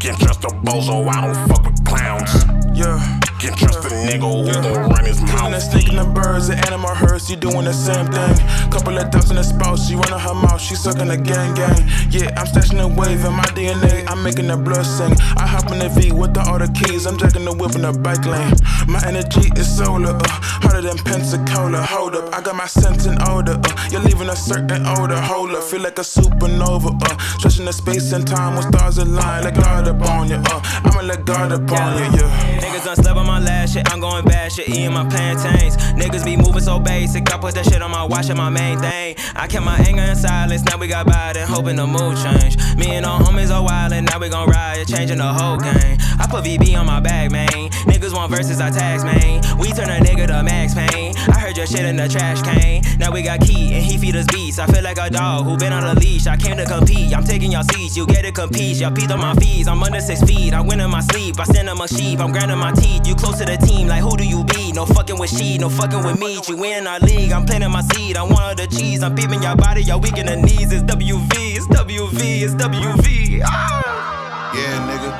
Can't 0.00 0.18
trust 0.18 0.44
a 0.44 0.48
bozo, 0.48 1.06
I 1.08 1.26
don't 1.26 1.48
fuck 1.48 1.64
with 1.66 1.84
clowns. 1.84 2.44
Yeah. 2.78 3.20
Can't 3.40 3.56
trust 3.56 3.78
a 3.86 3.88
nigga 3.88 4.28
who 4.28 4.52
gon' 4.52 4.90
run 4.90 5.04
his 5.06 5.16
Killing 5.20 5.32
mouth. 5.32 5.54
and 5.54 5.62
sneaking 5.62 5.96
the 5.96 6.04
birds, 6.04 6.48
the 6.48 6.56
animal 6.68 6.94
herds, 6.94 7.26
she 7.26 7.36
doing 7.36 7.64
the 7.64 7.72
same 7.72 8.04
thing. 8.12 8.36
Couple 8.70 8.98
of 8.98 9.10
ducks 9.10 9.30
in 9.30 9.36
the 9.36 9.42
spout, 9.42 9.78
she 9.78 9.94
running 9.96 10.18
her 10.18 10.34
mouth, 10.34 10.60
she 10.60 10.74
sucking 10.74 11.08
the 11.08 11.16
gang 11.16 11.54
gang. 11.54 11.80
Yeah, 12.12 12.28
I'm 12.36 12.44
stashing 12.44 12.76
the 12.76 12.88
wave 12.88 13.24
in 13.24 13.32
my 13.32 13.48
DNA, 13.56 14.04
I'm 14.08 14.22
making 14.22 14.48
the 14.48 14.58
blood 14.58 14.84
sing. 14.84 15.16
I 15.40 15.46
hop 15.46 15.72
in 15.72 15.78
the 15.78 15.88
V 15.88 16.12
with 16.12 16.34
the, 16.34 16.42
all 16.44 16.58
the 16.58 16.68
keys, 16.68 17.06
I'm 17.06 17.16
jacking 17.16 17.46
the 17.46 17.52
whip 17.56 17.74
in 17.74 17.82
the 17.82 17.92
bike 17.92 18.26
lane. 18.28 18.52
My 18.86 19.00
energy 19.08 19.48
is 19.56 19.64
solar, 19.74 20.12
uh, 20.12 20.28
harder 20.60 20.82
than 20.82 20.98
Pensacola. 20.98 21.80
Hold 21.80 22.16
up, 22.16 22.34
I 22.34 22.42
got 22.42 22.56
my 22.56 22.66
scent 22.66 23.06
in 23.06 23.16
odor, 23.24 23.56
uh, 23.56 23.88
you're 23.90 24.02
leaving 24.04 24.28
a 24.28 24.36
certain 24.36 24.84
odor. 24.84 25.16
Hold 25.18 25.52
up, 25.56 25.64
feel 25.64 25.80
like 25.80 25.96
a 25.98 26.04
supernova, 26.04 26.92
uh, 26.92 27.18
stretching 27.40 27.64
the 27.64 27.72
space 27.72 28.12
and 28.12 28.26
time 28.28 28.54
when 28.60 28.68
stars 28.68 28.98
align, 28.98 29.44
like 29.44 29.54
God 29.54 29.88
upon 29.88 30.28
you, 30.28 30.36
uh, 30.36 30.60
I'ma 30.84 31.00
let 31.08 31.24
God 31.24 31.52
upon 31.52 31.96
you, 31.96 32.20
yeah. 32.20 32.60
Niggas 32.60 32.84
done 32.84 32.96
slept 32.96 33.16
on 33.16 33.29
my 33.30 33.38
last 33.38 33.74
shit, 33.74 33.90
I'm 33.92 34.00
going 34.00 34.24
bad 34.24 34.50
shit, 34.50 34.68
eating 34.68 34.92
my 34.92 35.08
plantains. 35.08 35.76
Niggas 35.94 36.24
be 36.24 36.36
moving 36.36 36.62
so 36.62 36.80
basic, 36.80 37.32
I 37.32 37.38
put 37.38 37.54
that 37.54 37.64
shit 37.64 37.80
on 37.80 37.90
my 37.90 38.04
watch 38.04 38.28
and 38.28 38.36
my 38.36 38.50
main 38.50 38.78
thing. 38.80 39.14
I 39.36 39.46
kept 39.46 39.64
my 39.64 39.78
anger 39.78 40.02
in 40.02 40.16
silence, 40.16 40.62
now 40.64 40.76
we 40.76 40.88
got 40.88 41.06
Biden, 41.06 41.44
hoping 41.44 41.76
the 41.76 41.86
mood 41.86 42.16
change. 42.24 42.56
Me 42.76 42.96
and 42.96 43.06
our 43.06 43.20
homies 43.20 43.50
are 43.54 43.62
wildin', 43.62 44.10
now 44.10 44.18
we 44.18 44.28
gon' 44.28 44.48
ride, 44.48 44.86
changing 44.88 45.18
the 45.18 45.32
whole 45.32 45.58
game. 45.58 45.96
I 46.18 46.26
put 46.28 46.44
VB 46.44 46.76
on 46.78 46.86
my 46.86 46.98
bag, 47.00 47.30
man. 47.30 47.70
Niggas 47.86 48.14
want 48.14 48.32
verses, 48.32 48.60
I 48.60 48.70
tax, 48.70 49.04
man. 49.04 49.42
We 49.58 49.68
turn 49.72 49.88
a 49.88 50.00
nigga 50.04 50.26
to 50.26 50.42
max 50.42 50.74
pain. 50.74 51.14
I 51.16 51.38
heard 51.38 51.56
your 51.56 51.66
shit 51.66 51.84
in 51.84 51.96
the 51.96 52.08
trash 52.08 52.42
can. 52.42 52.82
Now 52.98 53.12
we 53.12 53.22
got 53.22 53.40
key, 53.40 53.72
and 53.72 53.84
he 53.84 53.96
feed 53.96 54.16
us 54.16 54.26
beats. 54.26 54.58
I 54.58 54.66
feel 54.66 54.82
like 54.82 54.98
a 54.98 55.08
dog 55.08 55.44
who 55.44 55.56
been 55.56 55.72
on 55.72 55.84
a 55.84 55.98
leash. 56.00 56.26
I 56.26 56.36
came 56.36 56.56
to 56.56 56.66
compete, 56.66 57.14
I'm 57.16 57.24
taking 57.24 57.52
your 57.52 57.62
seats, 57.62 57.96
you 57.96 58.06
get 58.06 58.22
to 58.24 58.32
compete. 58.32 58.76
Y'all 58.76 58.90
peed 58.90 59.10
on 59.10 59.20
my 59.20 59.34
fees, 59.36 59.68
I'm 59.68 59.82
under 59.82 60.00
six 60.00 60.20
feet. 60.22 60.52
I 60.52 60.60
win 60.60 60.80
in 60.80 60.90
my 60.90 61.00
sleep, 61.00 61.38
I 61.38 61.44
send 61.44 61.68
on 61.68 61.78
my 61.78 61.86
sheep, 61.86 62.20
I'm 62.20 62.32
grinding 62.32 62.58
my 62.58 62.72
teeth. 62.72 63.06
You 63.06 63.14
close 63.20 63.38
to 63.38 63.44
the 63.44 63.56
team, 63.58 63.86
like 63.86 64.02
who 64.02 64.16
do 64.16 64.26
you 64.26 64.44
be? 64.44 64.72
No 64.72 64.86
fucking 64.86 65.18
with 65.18 65.30
she, 65.30 65.58
no 65.58 65.68
fucking 65.68 66.02
with 66.02 66.18
me. 66.18 66.40
You 66.48 66.56
win 66.56 66.86
our 66.86 66.98
league, 67.00 67.32
I'm 67.32 67.44
planting 67.44 67.70
my 67.70 67.82
seed. 67.82 68.16
I 68.16 68.22
want 68.22 68.40
all 68.40 68.54
the 68.54 68.66
cheese, 68.66 69.02
I'm 69.02 69.14
peeping 69.14 69.42
your 69.42 69.56
body, 69.56 69.82
y'all 69.82 70.00
weak 70.00 70.18
in 70.18 70.26
the 70.26 70.36
knees. 70.36 70.72
It's 70.72 70.82
WV, 70.82 71.56
it's 71.56 71.66
WV, 71.68 72.42
it's 72.42 72.54
WV. 72.54 73.42
Ah! 73.44 74.52
Yeah, 74.54 74.88
nigga. 74.88 75.10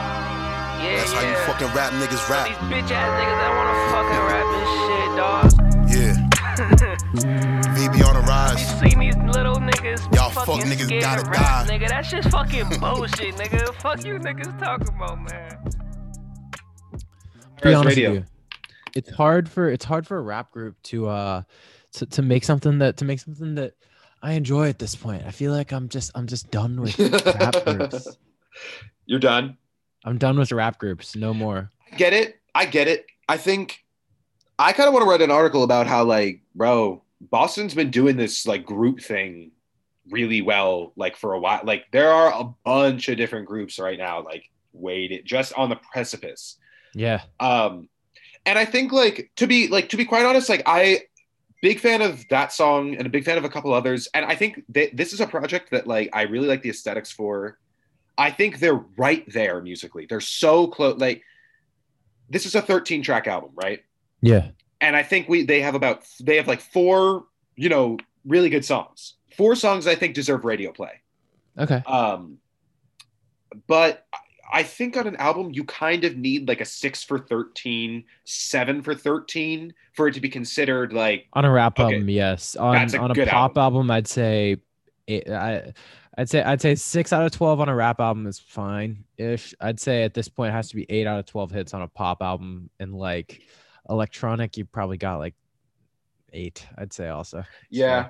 Yeah, 0.83 0.97
That's 0.97 1.13
how 1.13 1.29
you 1.29 1.37
fucking 1.47 1.69
rap 1.77 1.93
niggas 1.93 2.29
rap. 2.29 2.49
These 2.49 2.57
bitch 2.73 2.91
ass 2.91 3.11
niggas 3.21 3.39
that 3.41 3.53
wanna 3.59 3.77
fucking 3.93 4.23
rap 4.31 4.47
and 4.57 4.69
shit, 4.81 5.11
dog. 5.21 5.51
Yeah. 5.93 6.31
VB 7.77 8.09
on 8.09 8.15
the 8.15 8.23
rise. 8.23 8.61
You 8.61 8.91
See 8.91 8.97
these 8.99 9.17
little 9.35 9.57
niggas. 9.57 10.15
Y'all 10.15 10.31
fucking 10.31 10.57
fuck 10.57 10.65
niggas 10.65 10.87
scared 10.87 11.03
gotta 11.03 11.25
to 11.25 11.31
rap, 11.31 11.67
die. 11.67 11.79
Nigga, 11.79 11.89
that 11.89 12.07
shit's 12.07 12.27
fucking 12.29 12.69
bullshit, 12.81 13.35
nigga. 13.37 13.75
Fuck 13.75 14.05
you 14.05 14.15
niggas 14.15 14.59
talking 14.59 14.89
about, 14.89 15.21
man. 15.21 15.90
Be 17.63 17.75
honest 17.75 17.97
Radio. 17.97 18.11
with 18.11 18.19
you, 18.21 18.25
it's 18.95 19.11
hard 19.11 19.49
for 19.49 19.71
it's 19.71 19.85
hard 19.85 20.07
for 20.07 20.19
a 20.19 20.23
rap 20.23 20.51
group 20.51 20.81
to 20.85 21.09
uh 21.09 21.43
to, 21.93 22.07
to 22.07 22.23
make 22.23 22.45
something 22.45 22.79
that 22.79 22.97
to 22.99 23.05
make 23.05 23.21
something 23.21 23.55
that 23.57 23.75
I 24.23 24.33
enjoy 24.33 24.69
at 24.69 24.79
this 24.79 24.95
point. 24.95 25.25
I 25.27 25.31
feel 25.31 25.53
like 25.53 25.73
I'm 25.73 25.89
just 25.89 26.11
I'm 26.15 26.27
just 26.27 26.51
done 26.51 26.81
with 26.81 26.99
rap 26.99 27.65
groups. 27.65 28.17
You're 29.07 29.19
done. 29.19 29.57
I'm 30.05 30.19
done 30.19 30.39
with 30.39 30.53
rap 30.53 30.79
groups. 30.79 31.17
No 31.17 31.35
more. 31.35 31.71
get 31.97 32.13
it. 32.13 32.41
I 32.55 32.67
get 32.67 32.89
it. 32.89 33.07
I 33.29 33.37
think 33.37 33.85
I 34.59 34.73
kind 34.73 34.89
of 34.89 34.93
want 34.93 35.05
to 35.05 35.11
write 35.11 35.23
an 35.23 35.31
article 35.31 35.63
about 35.63 35.87
how 35.87 36.05
like, 36.05 36.43
bro, 36.55 37.03
Boston's 37.21 37.75
been 37.75 37.91
doing 37.91 38.17
this 38.17 38.47
like 38.47 38.65
group 38.65 39.01
thing 39.01 39.53
really 40.11 40.43
well, 40.43 40.93
like 40.97 41.17
for 41.17 41.35
a 41.35 41.41
while. 41.41 41.61
Like 41.65 41.85
there 41.93 42.13
are 42.13 42.33
a 42.33 42.53
bunch 42.65 43.09
of 43.09 43.17
different 43.17 43.47
groups 43.47 43.79
right 43.79 43.99
now, 43.99 44.23
like 44.23 44.51
waited 44.73 45.25
just 45.25 45.53
on 45.55 45.71
the 45.71 45.77
precipice. 45.77 46.57
Yeah. 46.95 47.23
Um, 47.39 47.89
and 48.47 48.59
I 48.59 48.65
think 48.65 48.93
like 48.93 49.31
to 49.37 49.47
be 49.47 49.69
like 49.69 49.91
to 49.91 49.97
be 49.97 50.05
quite 50.05 50.25
honest, 50.25 50.49
like 50.49 50.63
I 50.67 51.03
big 51.63 51.79
fan 51.79 52.03
of 52.03 52.27
that 52.29 52.53
song 52.53 52.97
and 52.97 53.07
a 53.07 53.11
big 53.11 53.25
fan 53.25 53.39
of 53.39 53.45
a 53.45 53.49
couple 53.49 53.73
others. 53.73 54.09
And 54.15 54.25
I 54.25 54.35
think 54.35 54.63
that 54.71 54.97
this 54.97 55.13
is 55.13 55.21
a 55.21 55.27
project 55.27 55.71
that 55.71 55.87
like 55.87 56.11
I 56.13 56.23
really 56.23 56.49
like 56.49 56.63
the 56.63 56.71
aesthetics 56.71 57.13
for. 57.13 57.59
I 58.17 58.31
think 58.31 58.59
they're 58.59 58.85
right 58.97 59.25
there 59.33 59.63
musically. 59.63 60.07
They're 60.07 60.21
so 60.21 60.67
close. 60.67 60.99
Like 60.99 61.23
this 62.29 62.47
is 62.47 62.55
a 62.55 62.63
13 62.63 63.03
track 63.03 63.27
album, 63.27 63.51
right? 63.55 63.81
Yeah. 64.21 64.49
And 64.81 64.97
I 64.97 65.03
think 65.03 65.29
we 65.29 65.45
they 65.45 65.61
have 65.61 65.75
about 65.75 66.07
they 66.21 66.37
have 66.37 66.49
like 66.49 66.61
four, 66.61 67.27
you 67.57 67.69
know, 67.69 67.99
really 68.25 68.51
good 68.51 68.65
songs. 68.65 69.15
Four 69.37 69.55
songs 69.55 69.87
I 69.87 69.95
think 69.95 70.15
deserve 70.15 70.45
radio 70.45 70.73
play. 70.73 71.01
Okay. 71.59 71.83
Um, 71.87 72.39
but 73.67 74.07
I- 74.53 74.63
think 74.63 74.97
on 74.97 75.07
an 75.07 75.17
album 75.17 75.51
you 75.53 75.65
kind 75.65 76.05
of 76.05 76.17
need 76.17 76.49
like 76.49 76.61
a 76.61 76.65
six 76.65 77.03
for 77.03 77.19
13, 77.19 78.05
seven 78.25 78.83
for 78.83 78.95
13 78.95 79.73
for 79.95 80.09
it 80.09 80.15
to 80.15 80.21
be 80.21 80.29
considered 80.29 80.93
like 80.93 81.27
On 81.35 81.45
a 81.45 81.51
rap 81.51 81.79
Okay. 81.79 81.95
album, 81.95 82.09
yes. 82.09 82.57
On 82.57 82.75
a 82.77 82.99
on 82.99 83.11
a 83.11 83.27
pop 83.27 83.57
album. 83.59 83.91
I'd 83.91 84.07
say 84.09 84.57
eight, 85.09 85.29
I 85.31 85.73
I'd 86.19 86.29
say 86.29 86.43
I'd 86.43 86.61
say 86.61 86.75
six 86.75 87.13
out 87.13 87.25
of 87.25 87.33
twelve 87.33 87.61
on 87.61 87.69
a 87.69 87.75
rap 87.75 88.01
album 88.01 88.27
is 88.27 88.39
fine 88.39 89.05
ish. 89.17 89.55
I'd 89.61 89.81
say 89.81 90.03
at 90.03 90.13
this 90.15 90.29
point 90.29 90.51
it 90.51 90.53
has 90.53 90.69
to 90.71 90.77
be 90.77 90.85
eight 90.91 91.07
out 91.07 91.19
of 91.19 91.27
twelve 91.27 91.51
hits 91.51 91.73
on 91.73 91.83
a 91.83 91.89
pop 91.89 92.21
album 92.23 92.69
and 92.79 92.95
like 92.95 93.43
electronic, 93.89 94.57
you 94.57 94.65
probably 94.65 94.99
got 94.99 95.19
like 95.19 95.35
eight. 96.33 96.67
I'd 96.77 96.93
say 96.93 97.09
also. 97.09 97.45
yeah. 97.71 98.09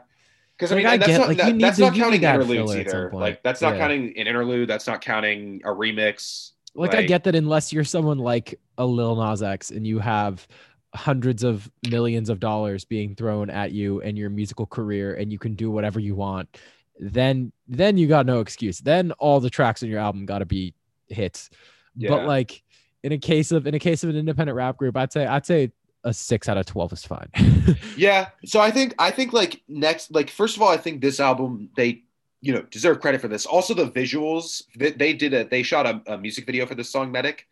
Because 0.60 0.72
I 0.72 0.74
Like, 0.74 0.84
mean, 0.84 0.92
I 0.92 0.96
that's 0.98 1.06
get, 1.08 1.18
not 1.18 1.28
like, 1.28 1.36
that- 1.38 1.58
that's 1.58 1.76
to- 1.78 1.82
not 1.84 1.94
counting 1.94 2.20
that 2.20 2.34
interludes 2.34 2.70
filler 2.72 2.80
at 2.80 2.90
some 2.90 2.98
either. 3.00 3.10
Like 3.14 3.42
that's 3.42 3.62
not 3.62 3.72
Yeah. 3.74 3.78
counting 3.80 4.04
an 4.18 4.26
interlude. 4.26 4.68
That's 4.68 4.86
not 4.86 5.00
counting 5.00 5.62
a 5.64 5.68
remix. 5.68 6.50
like, 6.74 6.94
I 6.94 7.02
get 7.02 7.24
that 7.24 7.34
unless 7.34 7.72
you're 7.72 7.82
someone 7.82 8.18
like 8.18 8.60
a 8.78 8.84
Lil 8.86 9.16
Nas 9.16 9.42
X 9.42 9.70
and 9.70 9.86
you 9.86 9.98
have 10.00 10.46
hundreds 10.94 11.42
of 11.44 11.70
millions 11.90 12.28
of 12.28 12.38
dollars 12.40 12.84
being 12.84 13.14
thrown 13.14 13.48
at 13.48 13.72
you 13.72 14.00
and 14.02 14.18
your 14.18 14.28
musical 14.30 14.66
career 14.66 15.14
and 15.14 15.32
you 15.32 15.38
can 15.38 15.54
do 15.54 15.70
whatever 15.70 15.98
you 15.98 16.14
want, 16.14 16.58
then 16.98 17.50
then 17.66 17.96
you 17.96 18.06
got 18.06 18.26
no 18.26 18.40
excuse. 18.40 18.78
Then 18.80 19.12
all 19.12 19.40
the 19.40 19.48
tracks 19.50 19.82
on 19.82 19.88
your 19.88 19.98
album 20.00 20.26
got 20.26 20.40
to 20.40 20.44
be 20.46 20.74
hits. 21.08 21.48
Yeah. 21.96 22.10
But 22.10 22.26
like 22.26 22.62
in 23.02 23.12
a 23.12 23.18
case 23.18 23.50
of 23.50 23.66
in 23.66 23.74
a 23.74 23.78
case 23.78 24.04
of 24.04 24.10
an 24.10 24.16
independent 24.16 24.54
rap 24.56 24.76
group, 24.76 24.96
I'd 24.96 25.10
say 25.12 25.24
I'd 25.26 25.46
say 25.46 25.72
a 26.04 26.12
six 26.12 26.48
out 26.48 26.56
of 26.56 26.66
twelve 26.66 26.92
is 26.92 27.04
fine. 27.04 27.30
Yeah. 27.96 28.28
So 28.46 28.60
I 28.60 28.70
think 28.70 28.94
I 28.98 29.10
think 29.10 29.32
like 29.32 29.62
next 29.68 30.10
like 30.10 30.30
first 30.30 30.56
of 30.56 30.62
all 30.62 30.68
I 30.68 30.76
think 30.76 31.00
this 31.00 31.20
album 31.20 31.70
they 31.76 32.02
you 32.40 32.52
know 32.52 32.62
deserve 32.62 33.00
credit 33.00 33.20
for 33.20 33.28
this. 33.28 33.46
Also 33.46 33.74
the 33.74 33.90
visuals 33.90 34.62
they, 34.76 34.90
they 34.90 35.12
did 35.12 35.34
a 35.34 35.44
they 35.44 35.62
shot 35.62 35.86
a, 35.86 36.02
a 36.14 36.18
music 36.18 36.46
video 36.46 36.66
for 36.66 36.74
this 36.74 36.90
song 36.90 37.12
Medic. 37.12 37.46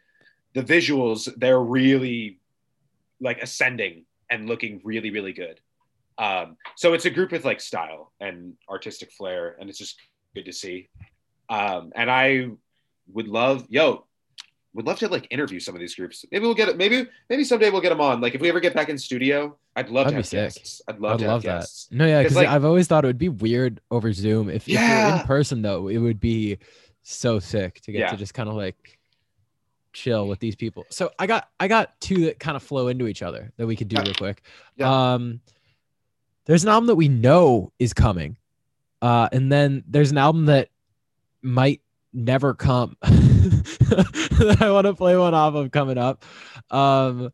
The 0.54 0.62
visuals 0.62 1.28
they're 1.36 1.60
really 1.60 2.38
like 3.20 3.42
ascending 3.42 4.04
and 4.30 4.48
looking 4.48 4.80
really 4.84 5.10
really 5.10 5.32
good. 5.32 5.60
Um, 6.16 6.56
so 6.76 6.94
it's 6.94 7.04
a 7.04 7.10
group 7.10 7.30
with 7.30 7.44
like 7.44 7.60
style 7.60 8.12
and 8.20 8.54
artistic 8.68 9.12
flair, 9.12 9.56
and 9.60 9.68
it's 9.68 9.78
just 9.78 10.00
good 10.34 10.46
to 10.46 10.52
see. 10.52 10.88
Um, 11.48 11.92
and 11.94 12.10
I 12.10 12.48
would 13.12 13.28
love 13.28 13.66
yo 13.68 14.04
would 14.74 14.86
love 14.86 14.98
to 14.98 15.08
like 15.08 15.26
interview 15.30 15.58
some 15.58 15.74
of 15.74 15.80
these 15.80 15.94
groups. 15.94 16.24
Maybe 16.30 16.44
we'll 16.44 16.54
get 16.54 16.68
it. 16.68 16.76
Maybe 16.76 17.06
maybe 17.30 17.42
someday 17.44 17.70
we'll 17.70 17.80
get 17.80 17.88
them 17.88 18.00
on. 18.00 18.20
Like 18.20 18.34
if 18.34 18.40
we 18.40 18.48
ever 18.48 18.60
get 18.60 18.74
back 18.74 18.88
in 18.88 18.98
studio, 18.98 19.56
I'd 19.74 19.88
love 19.90 20.06
That'd 20.10 20.24
to 20.24 20.30
be 20.30 20.36
have 20.36 20.52
sick. 20.52 20.62
guests. 20.62 20.82
I'd 20.88 21.00
love 21.00 21.14
I'd 21.14 21.18
to 21.20 21.26
love 21.26 21.42
have 21.42 21.42
that. 21.54 21.58
guests. 21.60 21.88
No, 21.90 22.06
yeah, 22.06 22.22
because 22.22 22.36
like, 22.36 22.48
I've 22.48 22.64
always 22.64 22.86
thought 22.86 23.04
it 23.04 23.06
would 23.08 23.18
be 23.18 23.28
weird 23.30 23.80
over 23.90 24.12
Zoom. 24.12 24.48
If, 24.50 24.68
if 24.68 24.74
you're 24.74 24.82
in 24.82 25.20
person 25.26 25.62
though, 25.62 25.88
it 25.88 25.98
would 25.98 26.20
be 26.20 26.58
so 27.02 27.38
sick 27.38 27.80
to 27.82 27.92
get 27.92 28.00
Yeah. 28.00 28.10
to 28.10 28.16
just 28.16 28.34
kind 28.34 28.48
of 28.48 28.54
like 28.56 28.98
chill 29.94 30.28
with 30.28 30.38
these 30.38 30.54
people. 30.54 30.84
So 30.90 31.10
I 31.18 31.26
got 31.26 31.48
I 31.58 31.66
got 31.66 31.98
two 32.00 32.26
that 32.26 32.38
kind 32.38 32.54
of 32.56 32.62
flow 32.62 32.88
into 32.88 33.08
each 33.08 33.22
other 33.22 33.50
that 33.56 33.66
we 33.66 33.74
could 33.74 33.88
do 33.88 33.96
Yeah. 33.96 34.02
real 34.02 34.14
quick. 34.14 34.42
Yeah. 34.76 35.12
Um 35.14 35.40
there's 36.44 36.62
an 36.62 36.68
album 36.68 36.86
that 36.88 36.94
we 36.96 37.08
know 37.08 37.72
is 37.78 37.94
coming. 37.94 38.36
Uh 39.00 39.28
and 39.32 39.50
then 39.50 39.82
there's 39.88 40.10
an 40.10 40.18
album 40.18 40.46
that 40.46 40.68
might 41.42 41.80
never 42.12 42.52
come 42.54 42.96
that 44.38 44.58
I 44.60 44.70
want 44.70 44.86
to 44.86 44.94
play 44.94 45.16
one 45.16 45.34
off 45.34 45.54
of 45.54 45.70
coming 45.70 45.98
up. 45.98 46.24
Um 46.70 47.30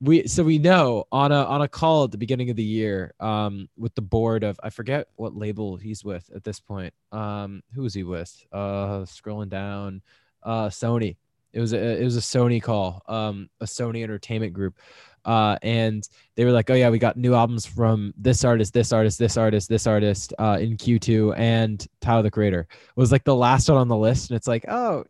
we 0.00 0.26
so 0.26 0.42
we 0.42 0.58
know 0.58 1.04
on 1.12 1.30
a 1.32 1.44
on 1.44 1.62
a 1.62 1.68
call 1.68 2.04
at 2.04 2.10
the 2.10 2.18
beginning 2.18 2.50
of 2.50 2.56
the 2.56 2.64
year 2.64 3.14
um 3.20 3.68
with 3.76 3.94
the 3.94 4.02
board 4.02 4.42
of 4.44 4.58
I 4.62 4.70
forget 4.70 5.08
what 5.16 5.36
label 5.36 5.76
he's 5.76 6.04
with 6.04 6.28
at 6.34 6.44
this 6.44 6.60
point. 6.60 6.92
Um 7.12 7.62
who 7.74 7.84
is 7.84 7.94
he 7.94 8.02
with? 8.04 8.44
Uh 8.52 9.02
scrolling 9.06 9.48
down. 9.48 10.02
uh, 10.42 10.68
Sony. 10.68 11.16
It 11.52 11.60
was 11.60 11.72
a 11.74 12.00
it 12.00 12.04
was 12.04 12.16
a 12.16 12.20
Sony 12.20 12.62
call, 12.62 13.02
um, 13.08 13.50
a 13.60 13.66
Sony 13.66 14.02
Entertainment 14.02 14.54
Group, 14.54 14.78
uh, 15.26 15.58
and 15.62 16.08
they 16.34 16.46
were 16.46 16.50
like, 16.50 16.70
"Oh 16.70 16.74
yeah, 16.74 16.88
we 16.88 16.98
got 16.98 17.18
new 17.18 17.34
albums 17.34 17.66
from 17.66 18.14
this 18.16 18.42
artist, 18.42 18.72
this 18.72 18.90
artist, 18.90 19.18
this 19.18 19.36
artist, 19.36 19.68
this 19.68 19.86
artist 19.86 20.32
uh, 20.38 20.58
in 20.60 20.78
Q2, 20.78 21.36
and 21.36 21.86
Tyler 22.00 22.22
the 22.22 22.30
Creator 22.30 22.68
was 22.96 23.12
like 23.12 23.24
the 23.24 23.36
last 23.36 23.68
one 23.68 23.76
on 23.78 23.88
the 23.88 23.96
list." 23.96 24.30
And 24.30 24.36
it's 24.36 24.48
like, 24.48 24.64
"Oh, 24.68 25.04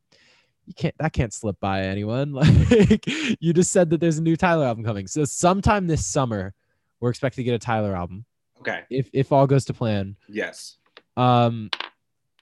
you 0.66 0.74
can't 0.74 0.94
that 0.98 1.12
can't 1.12 1.32
slip 1.32 1.58
by 1.60 1.82
anyone. 1.82 2.32
Like 2.70 3.04
you 3.40 3.52
just 3.52 3.72
said 3.72 3.90
that 3.90 4.00
there's 4.00 4.18
a 4.18 4.22
new 4.22 4.36
Tyler 4.36 4.64
album 4.64 4.84
coming. 4.84 5.06
So 5.06 5.24
sometime 5.24 5.86
this 5.86 6.06
summer, 6.06 6.54
we're 7.00 7.10
expecting 7.10 7.44
to 7.44 7.50
get 7.50 7.54
a 7.54 7.58
Tyler 7.58 7.96
album. 7.96 8.24
Okay. 8.60 8.82
If 8.90 9.10
if 9.12 9.32
all 9.32 9.46
goes 9.46 9.64
to 9.66 9.74
plan. 9.74 10.16
Yes. 10.28 10.76
Um 11.16 11.70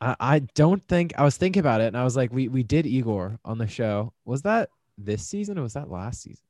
I, 0.01 0.17
I 0.21 0.39
don't 0.55 0.83
think 0.85 1.13
I 1.17 1.25
was 1.25 1.37
thinking 1.37 1.61
about 1.61 1.81
it 1.81 1.87
and 1.89 1.97
I 1.97 2.05
was 2.05 2.17
like, 2.17 2.33
we 2.33 2.49
we 2.49 2.63
did 2.63 2.87
Igor 2.87 3.39
on 3.45 3.59
the 3.59 3.67
show. 3.67 4.13
Was 4.25 4.43
that 4.43 4.71
this 4.99 5.27
season 5.27 5.59
or 5.59 5.63
was 5.63 5.75
that 5.75 5.91
last 5.91 6.23
season? 6.23 6.45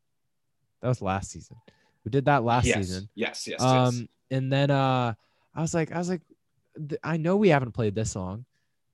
That 0.83 0.89
was 0.89 1.03
last 1.03 1.31
season. 1.31 1.57
We 2.05 2.11
did 2.11 2.25
that 2.25 2.43
last 2.43 2.66
yes. 2.66 2.77
season. 2.79 3.09
Yes. 3.14 3.47
Yes. 3.47 3.61
Yes. 3.61 3.62
Um 3.62 3.95
yes. 3.95 4.09
and 4.33 4.53
then 4.53 4.71
uh 4.71 5.14
I 5.55 5.61
was 5.61 5.75
like, 5.75 5.93
I 5.93 5.99
was 5.99 6.09
like, 6.09 6.23
I 7.03 7.16
know 7.16 7.37
we 7.37 7.49
haven't 7.49 7.73
played 7.73 7.95
this 7.95 8.11
song. 8.12 8.45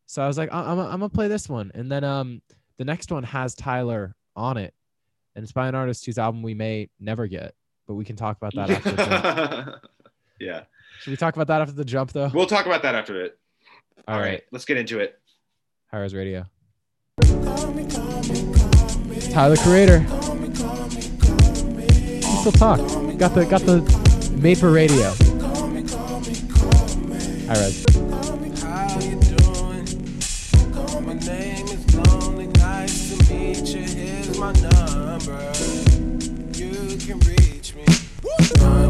So 0.07 0.23
I 0.23 0.27
was 0.27 0.39
like, 0.39 0.53
I- 0.53 0.73
I'm, 0.73 0.79
I'm 0.79 0.91
gonna 1.01 1.09
play 1.09 1.29
this 1.29 1.49
one. 1.49 1.71
And 1.75 1.91
then 1.91 2.05
um 2.05 2.43
the 2.79 2.85
next 2.85 3.11
one 3.11 3.23
has 3.23 3.55
Tyler 3.55 4.15
on 4.35 4.57
it, 4.57 4.75
and 5.35 5.43
it's 5.43 5.53
by 5.53 5.69
an 5.69 5.75
artist 5.75 6.05
whose 6.07 6.19
album 6.19 6.43
we 6.43 6.55
may 6.55 6.89
never 7.01 7.27
get, 7.27 7.55
but 7.87 7.95
we 7.95 8.05
can 8.05 8.17
talk 8.17 8.37
about 8.37 8.55
that 8.55 8.71
after. 8.71 8.93
the 8.93 9.81
yeah. 10.41 10.63
Should 11.01 11.11
we 11.11 11.17
talk 11.17 11.35
about 11.35 11.47
that 11.49 11.61
after 11.61 11.75
the 11.75 11.85
jump, 11.85 12.13
though? 12.13 12.31
We'll 12.33 12.47
talk 12.47 12.67
about 12.67 12.83
that 12.83 12.95
after 12.95 13.23
it. 13.25 13.39
All 14.09 14.19
right. 14.19 14.43
Let's 14.53 14.65
get 14.65 14.77
into 14.77 15.01
it. 15.01 15.19
High 15.91 16.01
Res 16.01 16.15
Radio. 16.15 16.47
Tyler 19.33 19.57
Creator. 19.57 19.99
You 22.09 22.37
still 22.41 22.53
talk. 22.53 22.79
Got 23.19 23.35
the 23.35 23.47
got 23.49 23.63
the 23.63 23.83
made 24.41 24.59
for 24.59 24.71
radio. 24.71 25.11
High 27.47 28.16
me. 38.39 38.86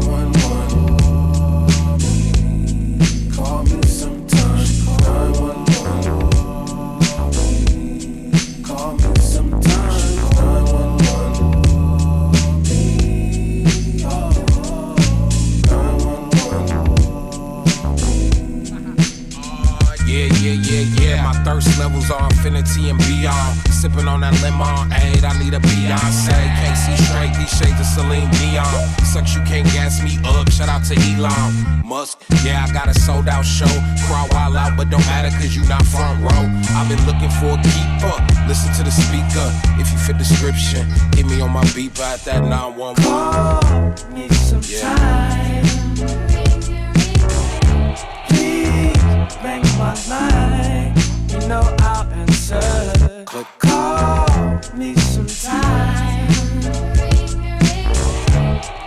Thirst 21.47 21.79
levels 21.79 22.11
are 22.11 22.27
infinity 22.27 22.89
and 22.89 22.99
beyond. 23.07 23.55
Sipping 23.71 24.07
on 24.07 24.19
that 24.19 24.35
lemon 24.43 24.91
aid, 24.91 25.23
I 25.23 25.31
need 25.39 25.53
a 25.53 25.59
Beyonce. 25.63 26.35
Can't 26.59 26.75
see 26.75 26.97
straight, 27.07 27.33
these 27.39 27.53
shades 27.55 27.79
of 27.79 27.87
Celine 27.87 28.29
Dion. 28.35 28.67
Sucks, 29.07 29.33
you 29.33 29.41
can't 29.47 29.65
gas 29.71 30.03
me 30.03 30.19
up. 30.27 30.51
Shout 30.51 30.67
out 30.67 30.83
to 30.91 30.95
Elon 31.07 31.87
Musk. 31.87 32.19
Yeah, 32.43 32.65
I 32.67 32.73
got 32.73 32.89
a 32.89 32.93
sold 32.99 33.29
out 33.29 33.45
show. 33.45 33.71
Crowd 34.07 34.27
wild 34.33 34.57
out, 34.57 34.75
but 34.75 34.89
don't 34.89 35.07
matter 35.07 35.31
cause 35.39 35.55
you 35.55 35.63
not 35.71 35.85
front 35.85 36.19
row. 36.19 36.43
I've 36.75 36.89
been 36.91 37.03
looking 37.07 37.31
for 37.39 37.55
a 37.55 37.61
keeper. 37.63 38.15
Listen 38.51 38.73
to 38.75 38.83
the 38.83 38.91
speaker. 38.91 39.47
If 39.79 39.87
you 39.91 39.97
fit 39.99 40.17
description, 40.17 40.83
hit 41.15 41.25
me 41.25 41.39
on 41.39 41.51
my 41.51 41.63
beeper 41.71 42.03
at 42.03 42.19
that 42.27 42.43
911. 42.43 43.03
Call 43.07 44.11
me 44.11 44.27
sometime. 44.35 45.63
Please 48.27 49.35
bang 49.39 49.63
my 49.79 49.95
line. 50.11 50.86
Know 51.47 51.63
answer. 52.11 53.25
Call 53.59 54.59
me 54.75 54.95
sometime. 54.95 56.27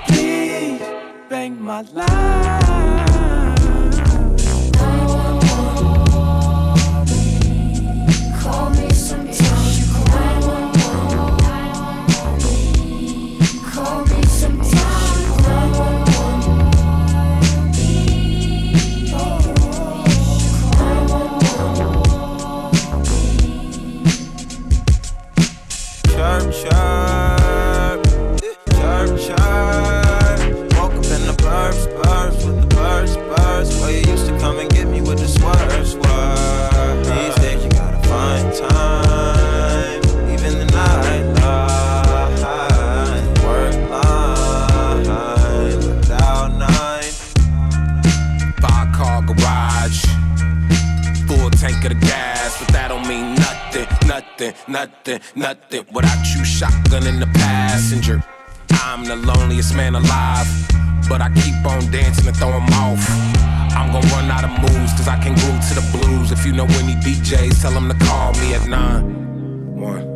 Please 0.07 0.83
bang 1.31 1.59
my 1.59 1.81
line. 1.95 3.00
Nothing, 54.41 54.72
nothing, 54.72 55.20
nothing. 55.34 55.86
Without 55.93 56.24
you, 56.34 56.45
shotgun 56.45 57.07
in 57.07 57.20
the 57.20 57.26
passenger. 57.26 58.22
I'm 58.70 59.05
the 59.05 59.16
loneliest 59.16 59.74
man 59.74 59.95
alive, 59.95 60.47
but 61.09 61.20
I 61.20 61.30
keep 61.34 61.55
on 61.66 61.91
dancing 61.91 62.26
and 62.26 62.36
throwing 62.36 62.62
off. 62.74 63.05
I'm 63.76 63.93
gonna 63.93 64.07
run 64.09 64.30
out 64.30 64.45
of 64.45 64.51
moves, 64.61 64.93
cause 64.93 65.09
I 65.09 65.18
can 65.22 65.34
glue 65.34 65.59
to 65.68 65.74
the 65.74 65.99
blues. 65.99 66.32
If 66.32 66.47
you 66.47 66.53
know 66.53 66.64
any 66.64 66.95
DJs, 66.95 67.61
tell 67.61 67.72
them 67.72 67.88
to 67.88 68.05
call 68.07 68.32
me 68.34 68.55
at 68.55 68.66
nine. 68.66 69.05
One. 69.76 70.07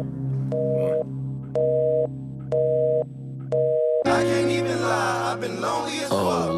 I 4.06 4.22
can't 4.22 4.50
even 4.50 4.80
lie, 4.82 5.32
I've 5.32 5.40
been 5.40 5.60
lonely 5.60 5.98
as 5.98 6.08
Oh, 6.10 6.53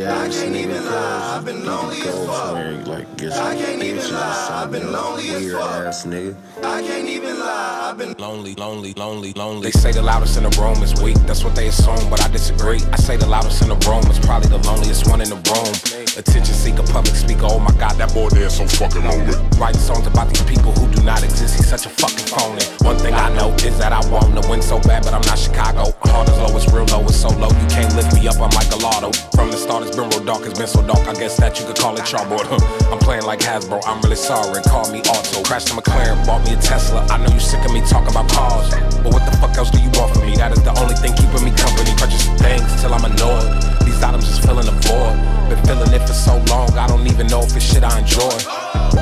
lonely 0.00 0.04
ass 0.04 0.36
nigga. 0.44 0.92
I've 1.36 1.44
been 1.44 1.64
lonely 1.66 1.96
as 1.98 2.04
Go 2.04 2.26
fuck. 2.26 2.36
somewhere, 2.46 2.72
like 2.84 3.16
get 3.16 3.32
I 3.32 3.34
some 3.34 3.64
can't 3.64 3.82
even 3.82 3.98
bitches 4.00 4.10
or 4.10 4.14
lie, 4.14 4.48
I've 4.62 4.70
been 4.70 4.80
something. 4.82 4.92
lonely 5.00 5.28
as 5.30 5.42
Weird 5.42 5.60
fuck. 5.60 5.86
ass 5.86 6.06
nigga. 6.06 6.36
I 6.62 6.82
can't 6.82 7.08
even 7.08 7.38
lie, 7.40 7.88
I've 7.90 7.98
been 7.98 8.14
Lonely, 8.18 8.54
lonely, 8.54 8.94
lonely, 8.94 8.94
lonely. 8.94 9.32
Lonely. 9.34 9.62
They 9.64 9.70
say 9.72 9.92
the 9.92 10.02
loudest 10.02 10.36
in 10.36 10.44
the 10.44 10.50
room 10.60 10.82
is 10.82 10.94
weak, 11.02 11.16
that's 11.26 11.44
what 11.44 11.54
they 11.54 11.68
assume, 11.68 12.08
but 12.10 12.22
I 12.22 12.28
disagree. 12.28 12.80
I 12.92 12.96
say 12.96 13.16
the 13.16 13.26
loudest 13.26 13.62
in 13.62 13.68
the 13.68 13.76
room 13.88 14.04
is 14.10 14.18
probably 14.20 14.48
the 14.48 14.58
loneliest 14.58 15.08
one 15.08 15.20
in 15.20 15.28
the 15.28 15.36
room. 15.36 15.72
Attention 16.14 16.52
seeker, 16.52 16.82
public 16.92 17.16
speaker, 17.16 17.48
oh 17.48 17.58
my 17.58 17.72
god, 17.80 17.96
that 17.96 18.12
boy 18.12 18.28
there 18.28 18.44
is 18.44 18.56
so 18.56 18.66
fucking 18.66 19.00
lonely. 19.00 19.32
Writing 19.56 19.80
songs 19.80 20.06
about 20.06 20.28
these 20.28 20.44
people 20.44 20.70
who 20.72 20.84
do 20.92 21.00
not 21.02 21.24
exist, 21.24 21.56
he's 21.56 21.66
such 21.66 21.86
a 21.86 21.88
fucking 21.88 22.28
phony. 22.28 22.60
One 22.84 23.00
thing 23.00 23.14
I 23.14 23.32
know 23.32 23.48
is 23.64 23.78
that 23.80 23.96
I 23.96 24.04
want 24.12 24.36
to 24.36 24.44
win 24.44 24.60
so 24.60 24.76
bad, 24.80 25.04
but 25.04 25.14
I'm 25.14 25.24
not 25.24 25.38
Chicago. 25.38 25.96
Heart 26.04 26.28
is 26.28 26.36
low, 26.36 26.52
it's 26.52 26.68
real 26.68 26.84
low, 26.92 27.00
it's 27.08 27.16
so 27.16 27.32
low, 27.40 27.48
you 27.48 27.68
can't 27.72 27.88
lift 27.96 28.12
me 28.12 28.28
up, 28.28 28.36
I'm 28.36 28.52
like 28.52 28.68
a 28.72 28.80
lotto. 28.84 29.08
From 29.32 29.50
the 29.50 29.56
start, 29.56 29.88
it's 29.88 29.96
been 29.96 30.04
real 30.10 30.20
dark, 30.20 30.44
it's 30.44 30.58
been 30.58 30.68
so 30.68 30.84
dark, 30.84 31.00
I 31.08 31.14
guess 31.16 31.38
that 31.40 31.56
you 31.58 31.64
could 31.64 31.80
call 31.80 31.96
it 31.96 32.04
chalkboard. 32.04 32.44
I'm 32.92 33.00
playing 33.00 33.24
like 33.24 33.40
Hasbro, 33.40 33.80
I'm 33.88 34.04
really 34.04 34.20
sorry, 34.20 34.60
call 34.68 34.92
me 34.92 35.00
Auto. 35.08 35.40
Crashed 35.48 35.70
a 35.70 35.80
McLaren, 35.80 36.20
bought 36.26 36.44
me 36.44 36.52
a 36.52 36.60
Tesla, 36.60 37.08
I 37.08 37.24
know 37.24 37.32
you 37.32 37.40
sick 37.40 37.64
of 37.64 37.72
me 37.72 37.80
talking 37.88 38.12
about 38.12 38.28
cars. 38.28 38.68
But 39.00 39.16
what 39.16 39.24
the 39.24 39.32
fuck 39.40 39.56
else 39.56 39.70
do 39.70 39.80
you 39.80 39.88
want 39.96 40.12
from 40.12 40.28
me? 40.28 40.36
That 40.36 40.52
is 40.52 40.60
the 40.60 40.76
only 40.76 40.94
thing 40.94 41.16
keeping 41.16 41.40
me 41.40 41.56
company. 41.56 41.90
Purchase 41.96 42.28
things 42.36 42.68
till 42.84 42.92
I'm 42.92 43.02
annoyed. 43.02 43.48
These 43.82 43.98
items 44.02 44.28
just 44.28 44.44
filling 44.44 44.66
the 44.66 44.76
void. 44.86 45.16
Been 45.50 45.58
feeling 45.66 45.90
it 45.92 46.01
for 46.06 46.12
so 46.12 46.36
long, 46.48 46.70
I 46.78 46.86
don't 46.86 47.06
even 47.06 47.26
know 47.26 47.40
if 47.40 47.54
it's 47.56 47.64
shit 47.64 47.84
I 47.84 47.98
enjoy. 47.98 48.30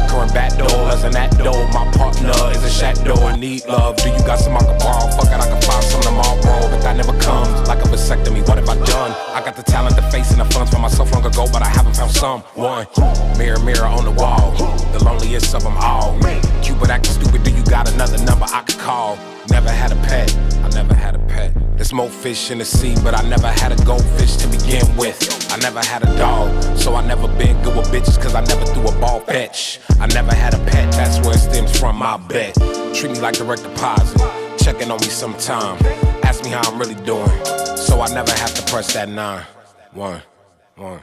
Current 0.09 0.35
back 0.35 0.57
doors 0.57 1.03
and 1.05 1.15
that 1.15 1.37
door. 1.39 1.67
My 1.73 1.91
partner 1.93 2.33
is 2.51 2.63
a 2.65 2.71
shadow 2.71 3.15
I 3.25 3.37
need 3.37 3.65
love. 3.67 3.97
Do 3.97 4.11
you 4.11 4.19
got 4.19 4.39
some 4.39 4.57
I 4.57 4.61
can 4.61 4.79
borrow? 4.79 5.11
Fuck 5.13 5.27
it, 5.27 5.41
I 5.41 5.47
can 5.47 5.61
find 5.63 5.85
some 5.85 6.03
tomorrow. 6.03 6.41
But 6.71 6.81
that 6.83 6.97
never 6.97 7.17
comes 7.21 7.69
like 7.69 7.79
a 7.79 7.89
vasectomy. 7.89 8.47
What 8.47 8.59
have 8.59 8.69
I 8.69 8.77
done? 8.85 9.13
I 9.35 9.43
got 9.45 9.57
the 9.57 9.63
talent, 9.63 9.97
the 9.97 10.03
face, 10.03 10.31
and 10.31 10.41
the 10.41 10.45
funds 10.47 10.71
for 10.71 10.79
myself 10.79 11.13
long 11.13 11.25
ago, 11.25 11.47
but 11.53 11.63
I 11.63 11.69
haven't 11.69 11.97
found 11.97 12.11
someone. 12.11 12.87
Mirror, 13.39 13.61
mirror 13.61 13.87
on 13.87 14.05
the 14.05 14.13
wall. 14.13 14.53
The 14.93 15.03
loneliest 15.05 15.55
of 15.55 15.63
them 15.63 15.77
all. 15.77 16.19
Cupid 16.63 16.91
acting 16.91 17.13
stupid. 17.13 17.43
Do 17.43 17.51
you 17.51 17.65
got 17.65 17.91
another 17.93 18.19
number 18.25 18.47
I 18.49 18.63
could 18.63 18.79
call? 18.79 19.19
Never 19.51 19.71
had 19.71 19.93
a 19.93 19.97
pet. 19.97 20.35
I 20.65 20.69
never 20.71 20.95
had 20.95 21.15
a 21.17 21.19
pet. 21.21 21.53
There's 21.77 21.93
more 21.93 22.09
fish 22.09 22.51
in 22.51 22.59
the 22.59 22.65
sea, 22.65 22.95
but 23.03 23.15
I 23.15 23.23
never 23.29 23.49
had 23.49 23.73
a 23.73 23.85
goldfish 23.85 24.37
to 24.37 24.49
begin 24.49 24.85
with. 24.97 25.19
I 25.51 25.57
never 25.57 25.81
had 25.81 26.03
a 26.03 26.17
dog, 26.17 26.77
so 26.77 26.95
I 26.95 27.07
never 27.07 27.27
been 27.27 27.61
good 27.63 27.77
with 27.77 27.89
bitches, 27.89 28.21
cause 28.21 28.35
I 28.35 28.43
never 28.45 28.65
threw 28.67 28.87
a 28.87 29.01
ball 29.01 29.21
fetch. 29.21 29.81
I 29.99 30.07
never 30.09 30.35
had 30.35 30.55
a 30.55 30.59
pet, 30.59 30.93
that's 30.93 31.19
where 31.27 31.35
it 31.35 31.41
stems 31.41 31.79
from, 31.79 31.97
my 31.97 32.17
bet. 32.17 32.55
Treat 32.95 33.13
me 33.13 33.21
like 33.21 33.35
direct 33.35 33.63
deposit. 33.63 34.19
Checking 34.59 34.91
on 34.91 35.01
me 35.01 35.09
sometime. 35.09 35.79
Ask 36.23 36.45
me 36.45 36.51
how 36.51 36.71
I'm 36.71 36.79
really 36.79 36.95
doing. 37.07 37.31
So 37.77 38.01
I 38.01 38.09
never 38.13 38.33
have 38.33 38.55
to 38.55 38.63
press 38.71 38.93
that 38.93 39.09
nine. 39.09 39.45
One, 39.93 40.23
one. 40.77 41.03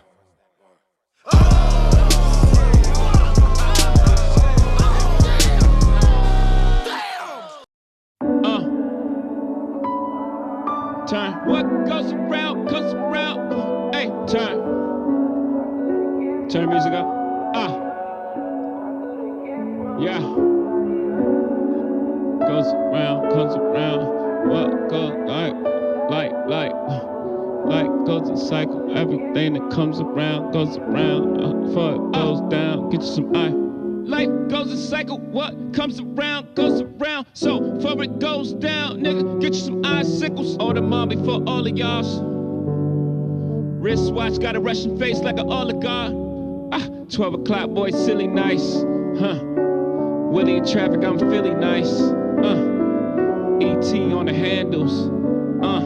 Turn. 11.07 11.33
What 11.47 11.63
goes 11.85 12.11
around 12.11 12.67
comes 12.67 12.93
around. 12.93 13.93
Hey, 13.93 14.07
turn. 14.27 14.59
Turn 16.49 16.69
music 16.69 16.91
up. 16.91 17.05
Ah. 17.55 17.77
Yeah. 20.01 20.19
Goes 22.45 22.67
around, 22.73 23.31
comes 23.31 23.55
around. 23.55 24.49
What 24.49 24.89
goes 24.89 25.13
like, 25.25 25.53
like, 26.09 26.33
like, 26.47 26.73
like 27.65 27.87
goes 28.05 28.29
a 28.29 28.35
cycle. 28.45 28.97
Everything 28.97 29.53
that 29.53 29.71
comes 29.71 30.01
around 30.01 30.51
goes 30.51 30.77
around. 30.77 31.37
Uh, 31.37 31.97
goes 32.11 32.41
down, 32.51 32.89
get 32.89 33.01
you 33.01 33.07
some 33.07 33.33
eye. 33.33 33.66
Life 34.07 34.29
goes 34.47 34.71
in 34.71 34.77
cycle. 34.77 35.19
What 35.19 35.73
comes 35.73 35.99
around 35.99 36.55
goes 36.55 36.81
around. 36.81 37.27
So 37.33 37.59
before 37.59 38.01
it 38.01 38.19
goes 38.19 38.53
down, 38.53 39.01
nigga, 39.01 39.41
get 39.41 39.53
you 39.53 39.59
some 39.59 39.85
icicles. 39.85 40.55
Order 40.61 40.81
mom 40.81 41.09
before 41.09 41.43
all 41.45 41.67
of 41.67 41.77
y'all's. 41.77 42.21
Wristwatch 43.81 44.39
got 44.39 44.55
a 44.55 44.61
Russian 44.61 44.97
face 44.97 45.19
like 45.19 45.37
an 45.37 45.51
oligarch. 45.51 46.13
Ah, 46.71 46.87
12 47.09 47.33
o'clock, 47.33 47.69
boy, 47.71 47.91
silly 47.91 48.27
nice. 48.27 48.75
Huh. 49.19 49.41
Willie 50.31 50.55
in 50.55 50.65
traffic, 50.65 51.03
I'm 51.03 51.19
Philly 51.19 51.53
nice. 51.53 51.91
Uh. 51.99 52.75
ET 53.59 53.93
on 54.13 54.27
the 54.27 54.33
handles. 54.33 55.09
Uh. 55.61 55.81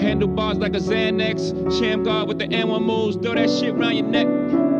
Handlebars 0.00 0.58
like 0.58 0.74
a 0.74 0.78
Xanax. 0.78 1.76
Sham 1.80 2.04
guard 2.04 2.28
with 2.28 2.38
the 2.38 2.46
N1 2.46 2.84
moves. 2.84 3.16
Throw 3.16 3.34
that 3.34 3.50
shit 3.50 3.74
around 3.74 3.96
your 3.96 4.06
neck. 4.06 4.75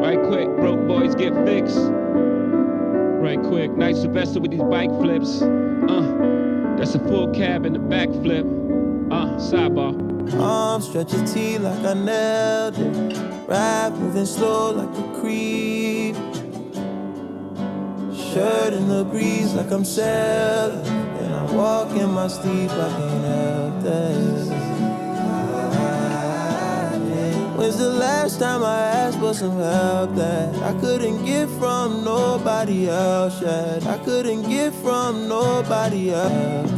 Right 0.00 0.18
quick, 0.28 0.48
broke 0.56 0.88
boys 0.88 1.14
get 1.14 1.34
fixed. 1.44 1.76
Right 1.76 3.38
quick, 3.42 3.70
Nigel 3.76 4.00
Sylvester 4.00 4.40
with 4.40 4.50
these 4.50 4.62
bike 4.62 4.88
flips. 4.98 5.42
Uh, 5.42 6.74
that's 6.78 6.94
a 6.94 6.98
full 7.00 7.28
cab 7.34 7.66
and 7.66 7.76
a 7.76 7.78
backflip. 7.78 8.46
Uh, 9.12 9.36
sidebar. 9.36 9.94
Arms 10.40 10.88
stretch 10.88 11.12
your 11.12 11.26
T 11.26 11.58
like 11.58 11.84
I 11.84 11.92
nailed 11.92 12.78
it. 12.78 13.18
Ride 13.46 13.92
moving 13.98 14.24
slow 14.24 14.72
like 14.72 14.88
a 14.88 15.20
creep. 15.20 16.16
Shirt 18.32 18.72
in 18.72 18.88
the 18.88 19.04
breeze 19.04 19.52
like 19.52 19.70
I'm 19.70 19.84
sailing. 19.84 20.86
And 20.86 21.34
I 21.34 21.52
walk 21.52 21.90
in 21.94 22.10
my 22.10 22.28
sleep 22.28 22.70
like 22.70 22.98
an 23.00 23.24
elder. 23.24 24.49
When's 27.60 27.76
the 27.76 27.90
last 27.90 28.40
time 28.40 28.64
I 28.64 28.80
asked 28.80 29.18
for 29.18 29.34
some 29.34 29.58
help 29.58 30.14
that 30.14 30.54
I 30.62 30.72
couldn't 30.80 31.26
get 31.26 31.46
from 31.58 32.02
nobody 32.02 32.88
else 32.88 33.42
yet? 33.42 33.84
I 33.84 33.98
couldn't 33.98 34.48
get 34.48 34.72
from 34.76 35.28
nobody 35.28 36.10
else. 36.10 36.70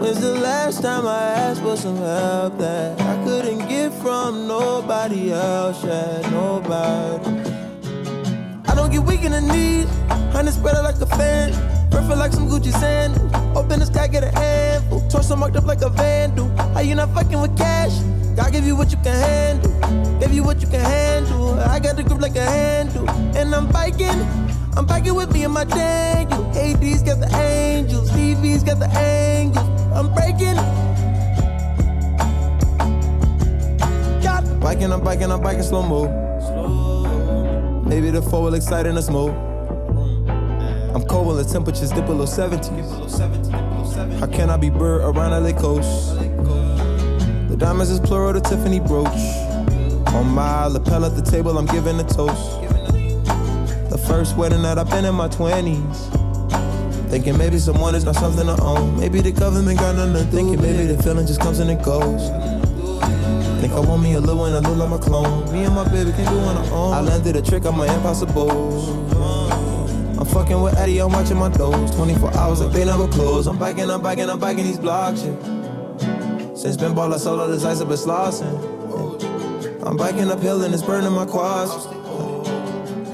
When's 0.00 0.20
the 0.20 0.34
last 0.34 0.82
time 0.82 1.06
I 1.06 1.22
asked 1.46 1.62
for 1.62 1.76
some 1.76 1.98
help 1.98 2.58
that 2.58 3.00
I 3.00 3.22
couldn't 3.22 3.68
get 3.68 3.92
from 4.02 4.48
nobody 4.48 5.32
else 5.32 5.84
yet? 5.84 6.28
Nobody. 6.32 7.30
I 8.66 8.74
don't 8.74 8.90
get 8.90 9.04
weak 9.04 9.22
in 9.22 9.30
the 9.30 9.42
knees, 9.42 9.86
honey 10.32 10.50
spread 10.50 10.74
out 10.74 10.82
like 10.82 11.00
a 11.00 11.06
fan. 11.06 11.75
Perfect 11.90 12.18
like 12.18 12.32
some 12.32 12.48
Gucci 12.48 12.72
sandals. 12.72 13.32
Open 13.56 13.80
the 13.80 13.86
sky, 13.86 14.08
get 14.08 14.24
a 14.24 14.30
handful. 14.30 15.00
Torso 15.08 15.36
marked 15.36 15.56
up 15.56 15.66
like 15.66 15.82
a 15.82 15.88
vandal. 15.88 16.48
How 16.74 16.80
you 16.80 16.94
not 16.94 17.12
fucking 17.14 17.40
with 17.40 17.56
cash? 17.56 17.98
God 18.36 18.52
give 18.52 18.66
you 18.66 18.76
what 18.76 18.90
you 18.90 18.98
can 18.98 19.14
handle. 19.14 20.20
Give 20.20 20.32
you 20.32 20.44
what 20.44 20.60
you 20.60 20.68
can 20.68 20.80
handle. 20.80 21.58
I 21.60 21.78
got 21.78 21.96
the 21.96 22.02
grip 22.02 22.20
like 22.20 22.36
a 22.36 22.44
handle. 22.44 23.08
And 23.36 23.54
I'm 23.54 23.70
biking. 23.70 24.20
I'm 24.76 24.84
biking 24.84 25.14
with 25.14 25.32
me 25.32 25.44
and 25.44 25.54
my 25.54 25.64
Daniel. 25.64 26.44
AD's 26.54 27.02
got 27.02 27.18
the 27.18 27.34
angels. 27.34 28.10
TV's 28.10 28.62
got 28.62 28.78
the 28.78 28.90
angels. 28.98 29.66
I'm 29.92 30.12
breaking. 30.12 30.56
God. 34.22 34.60
Biking, 34.60 34.92
I'm 34.92 35.02
biking, 35.02 35.30
I'm 35.30 35.40
biking 35.40 35.62
slow 35.62 35.82
mo. 35.82 36.26
Maybe 37.86 38.10
the 38.10 38.20
four 38.20 38.42
will 38.42 38.54
excite 38.54 38.84
in 38.84 38.98
a 38.98 39.02
smoke. 39.02 39.45
Cold 41.08 41.26
when 41.28 41.36
the 41.36 41.44
temperatures 41.44 41.90
dip 41.90 42.06
below 42.06 42.26
70. 42.26 42.70
How 44.18 44.26
can 44.26 44.50
I 44.50 44.56
be 44.56 44.70
bird 44.70 45.02
around 45.02 45.42
LA 45.42 45.52
coast? 45.58 46.16
The 47.48 47.56
diamonds 47.56 47.90
is 47.90 48.00
plural, 48.00 48.32
the 48.32 48.40
Tiffany 48.40 48.80
brooch. 48.80 49.06
On 50.14 50.26
my 50.26 50.66
lapel 50.66 51.04
at 51.04 51.14
the 51.14 51.22
table, 51.22 51.58
I'm 51.58 51.66
giving 51.66 52.00
a 52.00 52.04
toast. 52.04 52.60
The 53.90 54.02
first 54.06 54.36
wedding 54.36 54.62
that 54.62 54.78
I've 54.78 54.90
been 54.90 55.04
in 55.04 55.14
my 55.14 55.28
20s. 55.28 56.12
Thinking 57.08 57.38
maybe 57.38 57.58
someone 57.58 57.94
is 57.94 58.04
not 58.04 58.16
something 58.16 58.46
to 58.46 58.60
own. 58.60 58.98
Maybe 58.98 59.20
the 59.20 59.32
government 59.32 59.78
got 59.78 59.94
nothing 59.94 60.14
to 60.14 60.24
do. 60.24 60.30
Thinking 60.36 60.60
maybe 60.60 60.92
the 60.92 61.02
feeling 61.02 61.26
just 61.26 61.40
comes 61.40 61.60
and 61.60 61.70
it 61.70 61.82
goes. 61.82 62.30
Think 63.60 63.72
I 63.72 63.80
want 63.80 64.02
me 64.02 64.14
a 64.14 64.20
little 64.20 64.38
one, 64.38 64.52
I 64.52 64.58
look 64.58 64.76
like 64.76 64.90
my 64.90 64.98
clone. 64.98 65.50
Me 65.52 65.64
and 65.64 65.74
my 65.74 65.88
baby 65.88 66.10
can 66.12 66.24
do 66.24 66.38
on 66.40 66.56
our 66.56 66.72
own. 66.72 66.92
I 66.94 67.00
landed 67.00 67.36
a 67.36 67.42
trick 67.42 67.64
on 67.64 67.76
my 67.76 67.86
impossible. 67.94 69.45
I'm 70.18 70.24
fucking 70.24 70.60
with 70.62 70.78
Eddie, 70.78 70.98
I'm 71.00 71.12
watching 71.12 71.36
my 71.36 71.50
doors. 71.50 71.90
24 71.94 72.36
hours 72.36 72.60
like 72.60 72.72
they 72.72 72.84
never 72.84 73.06
close. 73.08 73.46
I'm 73.46 73.58
biking, 73.58 73.90
I'm 73.90 74.00
biking, 74.00 74.30
I'm 74.30 74.38
biking 74.38 74.64
these 74.64 74.78
blocks, 74.78 75.22
yeah. 75.22 76.54
Since 76.54 76.78
been 76.78 76.94
ball, 76.94 77.12
I 77.12 77.18
solo 77.18 77.48
this 77.48 77.64
ice 77.64 77.80
up 77.82 77.88
at 77.90 77.98
Slauson. 77.98 78.76
I'm 79.86 79.96
biking 79.96 80.30
uphill 80.30 80.62
and 80.64 80.72
it's 80.72 80.82
burning 80.82 81.12
my 81.12 81.26
quads. 81.26 81.86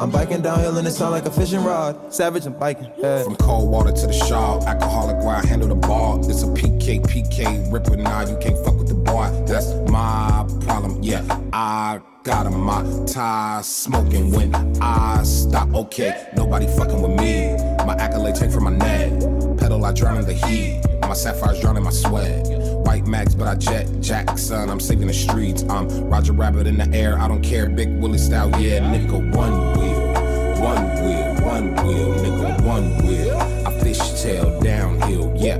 I'm 0.01 0.11
biking 0.11 0.43
downhill 0.43 0.79
and 0.79 0.87
it 0.87 0.93
sound 0.93 1.13
like 1.13 1.27
a 1.27 1.31
fishing 1.31 1.63
rod. 1.63 2.15
Savage, 2.15 2.47
I'm 2.47 2.55
biking. 2.55 2.91
Yeah. 2.99 3.25
From 3.25 3.37
cold 3.37 3.71
water 3.71 3.93
to 3.93 4.07
the 4.07 4.13
shawl, 4.13 4.67
alcoholic 4.67 5.19
where 5.19 5.37
I 5.37 5.47
handle 5.47 5.69
the 5.69 5.75
ball. 5.75 6.19
It's 6.31 6.43
a 6.43 6.47
PK, 6.47 7.03
PK, 7.03 7.73
ripper, 7.73 7.97
nah, 7.97 8.29
you 8.29 8.37
can't 8.39 8.57
fuck 8.65 8.77
with 8.79 8.89
the 8.89 8.95
boy. 8.95 9.29
That's 9.47 9.75
my 9.91 10.47
problem, 10.61 11.03
yeah. 11.03 11.23
I 11.53 12.01
got 12.25 12.47
a 12.47 12.51
my 12.51 12.83
tie 13.07 13.61
smoking 13.63 14.31
when 14.31 14.55
I 14.81 15.23
stop. 15.25 15.75
Okay, 15.75 16.29
nobody 16.37 16.67
fucking 16.77 17.03
with 17.03 17.19
me. 17.21 17.53
My 17.85 17.97
accolades 17.97 18.39
hang 18.39 18.51
from 18.51 18.65
my 18.65 18.71
neck. 18.71 19.11
Pedal, 19.59 19.85
I 19.85 19.93
drown 19.93 20.19
in 20.19 20.25
the 20.25 20.33
heat. 20.33 20.83
My 21.03 21.15
sapphires 21.15 21.61
drown 21.61 21.77
in 21.77 21.83
my 21.83 21.91
sweat. 21.91 22.47
White 22.87 23.07
max, 23.07 23.35
but 23.35 23.49
I 23.49 23.55
jet 23.57 23.89
Jackson. 24.01 24.71
I'm 24.71 24.81
saving 24.81 25.09
the 25.09 25.13
streets. 25.13 25.65
I'm 25.65 25.89
Roger 26.09 26.33
Rabbit 26.33 26.67
in 26.67 26.79
the 26.79 26.89
air. 26.97 27.19
I 27.19 27.27
don't 27.29 27.43
care. 27.43 27.69
Big 27.69 27.89
Willie 28.01 28.19
style, 28.19 28.51
yeah, 28.61 28.81
nigga. 28.81 29.35
One 29.35 29.79
wheel, 29.79 30.61
one 30.61 30.85
wheel, 31.03 31.45
one 31.45 31.87
wheel, 31.87 32.15
nigga. 32.23 32.65
One 32.65 33.07
wheel. 33.07 33.37
I 33.37 33.73
fishtail 33.81 34.63
downhill, 34.63 35.33
yeah. 35.37 35.57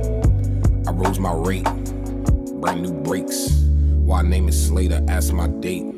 I 0.87 0.91
rose 0.91 1.19
my 1.19 1.33
rate. 1.33 1.65
Brand 2.61 2.83
new 2.83 2.93
brakes. 2.93 3.51
Why 4.05 4.21
name 4.21 4.47
it 4.47 4.53
Slater? 4.53 5.03
Ask 5.07 5.33
my 5.33 5.47
date. 5.47 5.92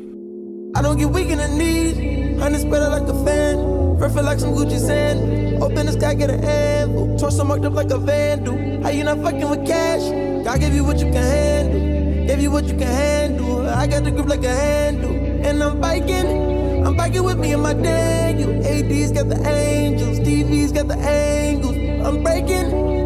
I 0.76 0.82
don't 0.82 0.98
get 0.98 1.08
weak 1.08 1.30
in 1.30 1.38
the 1.38 1.48
knees. 1.48 2.38
Honey 2.38 2.58
spread 2.58 2.82
out 2.82 2.92
like 2.92 3.08
a 3.08 3.24
fan. 3.24 3.96
Perfect 3.98 4.24
like 4.26 4.38
some 4.38 4.52
Gucci 4.52 4.78
sand. 4.78 5.62
Open 5.62 5.86
the 5.86 5.92
sky, 5.92 6.12
get 6.12 6.28
a 6.28 6.36
handful. 6.36 7.18
Torso 7.18 7.44
marked 7.44 7.64
up 7.64 7.72
like 7.72 7.90
a 7.90 7.96
vandal. 7.96 8.82
How 8.82 8.90
you 8.90 9.02
not 9.02 9.22
fucking 9.22 9.48
with 9.48 9.66
cash? 9.66 10.02
God 10.44 10.60
give 10.60 10.74
you 10.74 10.84
what 10.84 10.98
you 10.98 11.06
can 11.06 11.14
handle. 11.14 12.26
Give 12.26 12.40
you 12.40 12.50
what 12.50 12.64
you 12.64 12.76
can 12.76 12.88
handle. 12.88 13.66
I 13.66 13.86
got 13.86 14.04
the 14.04 14.10
grip 14.10 14.28
like 14.28 14.44
a 14.44 14.54
handle. 14.54 15.12
And 15.12 15.62
I'm 15.62 15.80
biking. 15.80 16.84
I'm 16.86 16.94
biking 16.94 17.24
with 17.24 17.38
me 17.38 17.54
and 17.54 17.62
my 17.62 17.72
Daniel. 17.72 18.50
AD's 18.62 19.12
got 19.12 19.30
the 19.30 19.48
angels. 19.48 20.18
TV's 20.18 20.72
got 20.72 20.88
the 20.88 20.98
angles. 20.98 21.74
I'm 22.06 22.22
breaking. 22.22 23.05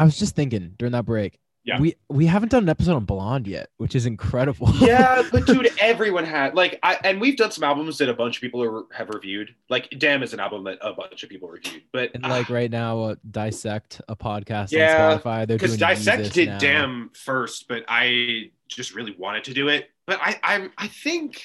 I 0.00 0.04
was 0.04 0.18
just 0.18 0.34
thinking 0.34 0.72
during 0.78 0.92
that 0.92 1.04
break, 1.04 1.38
Yeah. 1.62 1.78
We 1.78 1.94
we 2.08 2.24
haven't 2.24 2.48
done 2.48 2.62
an 2.62 2.68
episode 2.70 2.96
on 2.96 3.04
Blonde 3.04 3.46
yet, 3.46 3.68
which 3.76 3.94
is 3.94 4.06
incredible. 4.06 4.70
yeah, 4.80 5.22
but 5.32 5.46
dude, 5.46 5.70
everyone 5.78 6.24
had 6.24 6.54
like 6.54 6.78
I 6.82 6.98
and 7.04 7.20
we've 7.20 7.36
done 7.36 7.50
some 7.50 7.64
albums 7.64 7.98
that 7.98 8.08
a 8.08 8.14
bunch 8.14 8.36
of 8.36 8.40
people 8.40 8.62
are, 8.62 8.84
have 8.94 9.10
reviewed. 9.10 9.54
Like 9.68 9.90
Damn 9.98 10.22
is 10.22 10.32
an 10.32 10.40
album 10.40 10.64
that 10.64 10.78
a 10.80 10.94
bunch 10.94 11.22
of 11.22 11.28
people 11.28 11.50
reviewed. 11.50 11.82
But 11.92 12.12
and 12.14 12.22
like 12.22 12.48
right 12.48 12.70
now, 12.70 13.00
uh, 13.00 13.14
Dissect 13.30 14.00
a 14.08 14.16
podcast 14.16 14.72
yeah, 14.72 15.10
on 15.12 15.18
Spotify. 15.18 15.46
They're 15.46 15.58
because 15.58 15.76
doing 15.76 15.80
Dissect 15.80 16.22
Yeezus 16.22 16.32
did 16.32 16.48
now. 16.48 16.58
Damn 16.58 17.10
first, 17.12 17.68
but 17.68 17.84
I 17.86 18.52
just 18.68 18.94
really 18.94 19.14
wanted 19.18 19.44
to 19.44 19.52
do 19.52 19.68
it. 19.68 19.90
But 20.06 20.18
I 20.22 20.40
I 20.42 20.68
I 20.78 20.88
think 20.88 21.42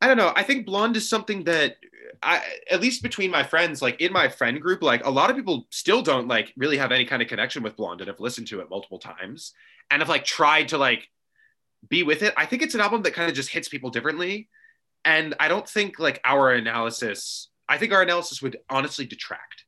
I 0.00 0.06
don't 0.06 0.16
know. 0.16 0.32
I 0.36 0.44
think 0.44 0.66
Blonde 0.66 0.96
is 0.96 1.08
something 1.08 1.42
that 1.44 1.78
I 2.22 2.42
at 2.70 2.80
least 2.80 3.02
between 3.02 3.30
my 3.30 3.42
friends, 3.42 3.82
like 3.82 4.00
in 4.00 4.12
my 4.12 4.28
friend 4.28 4.60
group, 4.60 4.82
like 4.82 5.04
a 5.04 5.10
lot 5.10 5.30
of 5.30 5.36
people 5.36 5.66
still 5.70 6.02
don't 6.02 6.28
like 6.28 6.52
really 6.56 6.76
have 6.78 6.92
any 6.92 7.04
kind 7.04 7.22
of 7.22 7.28
connection 7.28 7.62
with 7.62 7.76
Blonde 7.76 8.00
and 8.00 8.08
have 8.08 8.20
listened 8.20 8.46
to 8.48 8.60
it 8.60 8.70
multiple 8.70 8.98
times 8.98 9.52
and 9.90 10.02
have 10.02 10.08
like 10.08 10.24
tried 10.24 10.68
to 10.68 10.78
like 10.78 11.08
be 11.88 12.02
with 12.02 12.22
it. 12.22 12.34
I 12.36 12.46
think 12.46 12.62
it's 12.62 12.74
an 12.74 12.80
album 12.80 13.02
that 13.02 13.14
kind 13.14 13.28
of 13.28 13.36
just 13.36 13.50
hits 13.50 13.68
people 13.68 13.90
differently. 13.90 14.48
And 15.04 15.34
I 15.38 15.48
don't 15.48 15.68
think 15.68 15.98
like 15.98 16.20
our 16.24 16.52
analysis, 16.52 17.48
I 17.68 17.78
think 17.78 17.92
our 17.92 18.02
analysis 18.02 18.42
would 18.42 18.58
honestly 18.68 19.06
detract. 19.06 19.64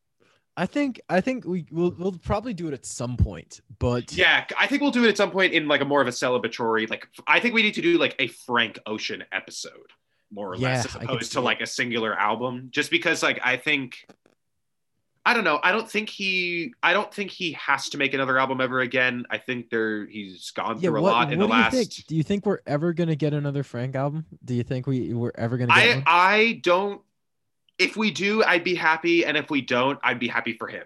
I 0.57 0.66
think 0.66 1.01
I 1.09 1.20
think 1.20 1.46
we 1.46 1.64
will 1.70 1.94
we'll 1.96 2.12
probably 2.12 2.53
do 2.53 2.68
it 2.68 2.74
at 2.74 2.84
some 2.84 3.16
point, 3.16 3.61
but 3.78 4.12
Yeah, 4.12 4.44
I 4.59 4.66
think 4.66 4.82
we'll 4.82 4.90
do 4.90 5.05
it 5.05 5.09
at 5.09 5.16
some 5.16 5.30
point 5.30 5.55
in 5.55 5.68
like 5.68 5.80
a 5.80 5.84
more 5.84 6.03
of 6.03 6.09
a 6.09 6.11
celebratory, 6.11 6.90
like 6.90 7.07
I 7.26 7.40
think 7.40 7.55
we 7.55 7.62
need 7.62 7.74
to 7.74 7.82
do 7.82 7.96
like 7.98 8.16
a 8.18 8.26
Frank 8.26 8.78
Ocean 8.84 9.24
episode, 9.32 9.92
more 10.33 10.53
or 10.53 10.57
less, 10.57 10.87
as 10.87 10.95
opposed 10.95 11.33
to 11.33 11.41
like 11.41 11.61
a 11.61 11.66
singular 11.66 12.14
album. 12.14 12.68
Just 12.70 12.91
because 12.91 13.22
like 13.22 13.41
I 13.43 13.57
think 13.57 14.07
I 15.24 15.35
don't 15.35 15.45
know. 15.45 15.61
I 15.62 15.72
don't 15.72 15.89
think 15.89 16.09
he 16.09 16.74
I 16.83 16.93
don't 16.93 17.12
think 17.12 17.31
he 17.31 17.53
has 17.53 17.91
to 17.91 17.99
make 17.99 18.14
another 18.14 18.39
album 18.39 18.61
ever 18.61 18.81
again. 18.81 19.26
I 19.31 19.39
think 19.39 19.70
there 19.70 20.07
he's 20.07 20.51
gone 20.53 20.76
yeah. 20.76 20.91
through 20.91 21.03
What, 21.03 21.11
a 21.11 21.12
lot 21.12 21.33
in 21.33 21.39
the 21.39 21.47
what 21.47 21.53
do 21.53 21.57
you 21.57 21.62
last 21.62 21.74
think? 21.74 22.07
Do 22.07 22.16
you 22.16 22.22
think 22.22 22.47
we're 22.47 22.61
ever 22.66 22.93
gonna 22.93 23.16
get 23.16 23.35
another 23.35 23.62
Frank 23.62 23.95
album? 23.95 24.24
Do 24.45 24.55
you 24.55 24.62
think 24.62 24.87
we 24.87 25.12
we're 25.12 25.33
ever 25.35 25.59
gonna 25.59 25.74
get 25.74 25.85
I 25.85 25.95
one? 25.95 26.05
I 26.07 26.61
don't. 26.62 27.03
If 27.78 27.97
we 27.97 28.11
do, 28.11 28.45
I'd 28.45 28.64
be 28.64 28.74
happy, 28.74 29.24
and 29.24 29.39
if 29.39 29.49
we 29.51 29.62
don't, 29.62 29.99
I'd 30.03 30.18
be 30.18 30.28
happy 30.28 30.53
for 30.53 30.68
him. 30.68 30.85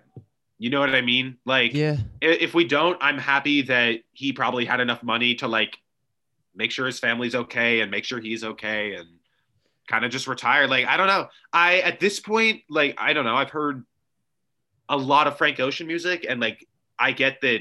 You 0.59 0.71
know 0.71 0.79
what 0.79 0.95
I 0.95 1.01
mean? 1.01 1.39
Like, 1.45 1.75
Yeah. 1.75 1.97
if 2.21 2.55
we 2.55 2.65
don't, 2.65 2.97
I'm 3.01 3.19
happy 3.19 3.63
that 3.63 4.01
he 4.13 4.33
probably 4.33 4.65
had 4.65 4.79
enough 4.79 5.03
money 5.03 5.35
to 5.37 5.49
like 5.49 5.77
make 6.55 6.71
sure 6.71 6.87
his 6.87 7.01
family's 7.01 7.35
okay 7.35 7.81
and 7.81 7.91
make 7.91 8.05
sure 8.05 8.21
he's 8.21 8.45
okay 8.45 8.95
and 8.95 9.09
kind 9.89 10.05
of 10.05 10.11
just 10.11 10.27
retire. 10.27 10.67
Like, 10.67 10.87
I 10.87 10.97
don't 10.97 11.07
know. 11.07 11.29
I 11.53 11.81
at 11.81 12.01
this 12.01 12.21
point, 12.21 12.63
like, 12.69 12.95
I 12.99 13.13
don't 13.13 13.25
know. 13.25 13.37
I've 13.37 13.51
heard 13.51 13.85
a 14.89 14.97
lot 14.97 15.27
of 15.27 15.39
Frank 15.39 15.61
Ocean 15.61 15.87
music, 15.87 16.27
and 16.29 16.41
like, 16.41 16.67
I 16.99 17.13
get 17.13 17.41
that. 17.43 17.61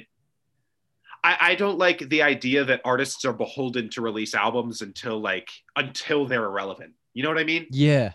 I, 1.23 1.37
I 1.39 1.55
don't 1.55 1.77
like 1.77 1.99
the 2.09 2.21
idea 2.21 2.65
that 2.65 2.81
artists 2.83 3.23
are 3.23 3.31
beholden 3.33 3.89
to 3.91 4.01
release 4.01 4.33
albums 4.33 4.81
until 4.81 5.19
like 5.21 5.49
until 5.75 6.25
they're 6.25 6.43
irrelevant. 6.43 6.93
You 7.13 7.23
know 7.23 7.29
what 7.29 7.37
I 7.37 7.45
mean? 7.45 7.67
Yeah. 7.71 8.11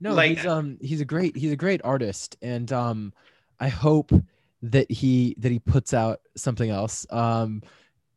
No, 0.00 0.14
Like- 0.14 0.38
he's 0.38 0.46
um 0.46 0.78
he's 0.80 1.00
a 1.00 1.04
great 1.04 1.36
he's 1.36 1.52
a 1.52 1.56
great 1.56 1.82
artist 1.84 2.36
and 2.40 2.72
um 2.72 3.12
I 3.60 3.68
hope 3.68 4.12
that 4.62 4.90
he 4.90 5.34
that 5.38 5.52
he 5.52 5.58
puts 5.58 5.92
out 5.92 6.20
something 6.36 6.70
else 6.70 7.04
um 7.10 7.62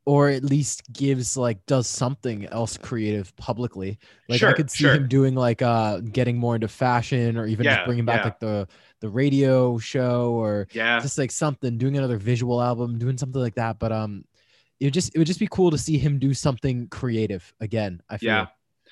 or 0.05 0.29
at 0.29 0.43
least 0.43 0.91
gives 0.93 1.37
like 1.37 1.63
does 1.67 1.85
something 1.87 2.45
else 2.47 2.75
creative 2.77 3.35
publicly. 3.35 3.99
Like 4.27 4.41
I 4.41 4.53
could 4.53 4.71
see 4.71 4.83
sure. 4.85 4.95
him 4.95 5.07
doing 5.07 5.35
like 5.35 5.61
uh 5.61 5.99
getting 5.99 6.37
more 6.37 6.55
into 6.55 6.67
fashion 6.67 7.37
or 7.37 7.45
even 7.45 7.65
Yeah, 7.65 7.75
just 7.75 7.85
bringing 7.85 8.05
back 8.05 8.21
yeah. 8.21 8.23
like 8.25 8.39
the 8.39 8.67
the 8.99 9.09
radio 9.09 9.77
show 9.77 10.31
or 10.33 10.67
Yeah. 10.73 10.99
just 10.99 11.17
like 11.17 11.31
something 11.31 11.77
doing 11.77 11.97
another 11.97 12.17
visual 12.17 12.61
album 12.61 12.97
doing 12.97 13.17
something 13.17 13.41
like 13.41 13.55
that 13.55 13.77
but 13.79 13.91
um 13.91 14.25
it 14.79 14.85
would 14.85 14.93
just 14.93 15.13
it 15.13 15.19
would 15.19 15.27
just 15.27 15.39
be 15.39 15.47
cool 15.51 15.69
to 15.71 15.77
see 15.77 15.97
him 15.99 16.17
do 16.17 16.33
something 16.33 16.87
creative 16.87 17.53
again 17.59 18.01
i 18.09 18.17
feel 18.17 18.27
Yeah. 18.29 18.45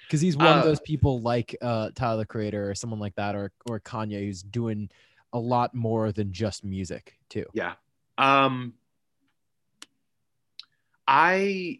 because 0.08 0.22
he's 0.22 0.38
one 0.38 0.48
Uh, 0.48 0.58
of 0.60 0.64
those 0.66 0.80
people 0.80 1.22
like 1.22 1.56
uh 1.62 1.90
Tyler 1.96 2.18
the 2.18 2.26
Creator 2.26 2.70
or 2.70 2.76
someone 2.76 3.00
like 3.00 3.16
that 3.16 3.36
or 3.36 3.52
or 3.68 3.80
Kanye 3.80 4.26
who's 4.26 4.44
doing 4.44 4.90
a 5.34 5.40
lot 5.40 5.74
more 5.76 6.12
than 6.12 6.32
just 6.32 6.64
music 6.64 7.18
too. 7.30 7.46
Yeah. 7.54 7.74
Um 8.18 8.74
I 11.10 11.80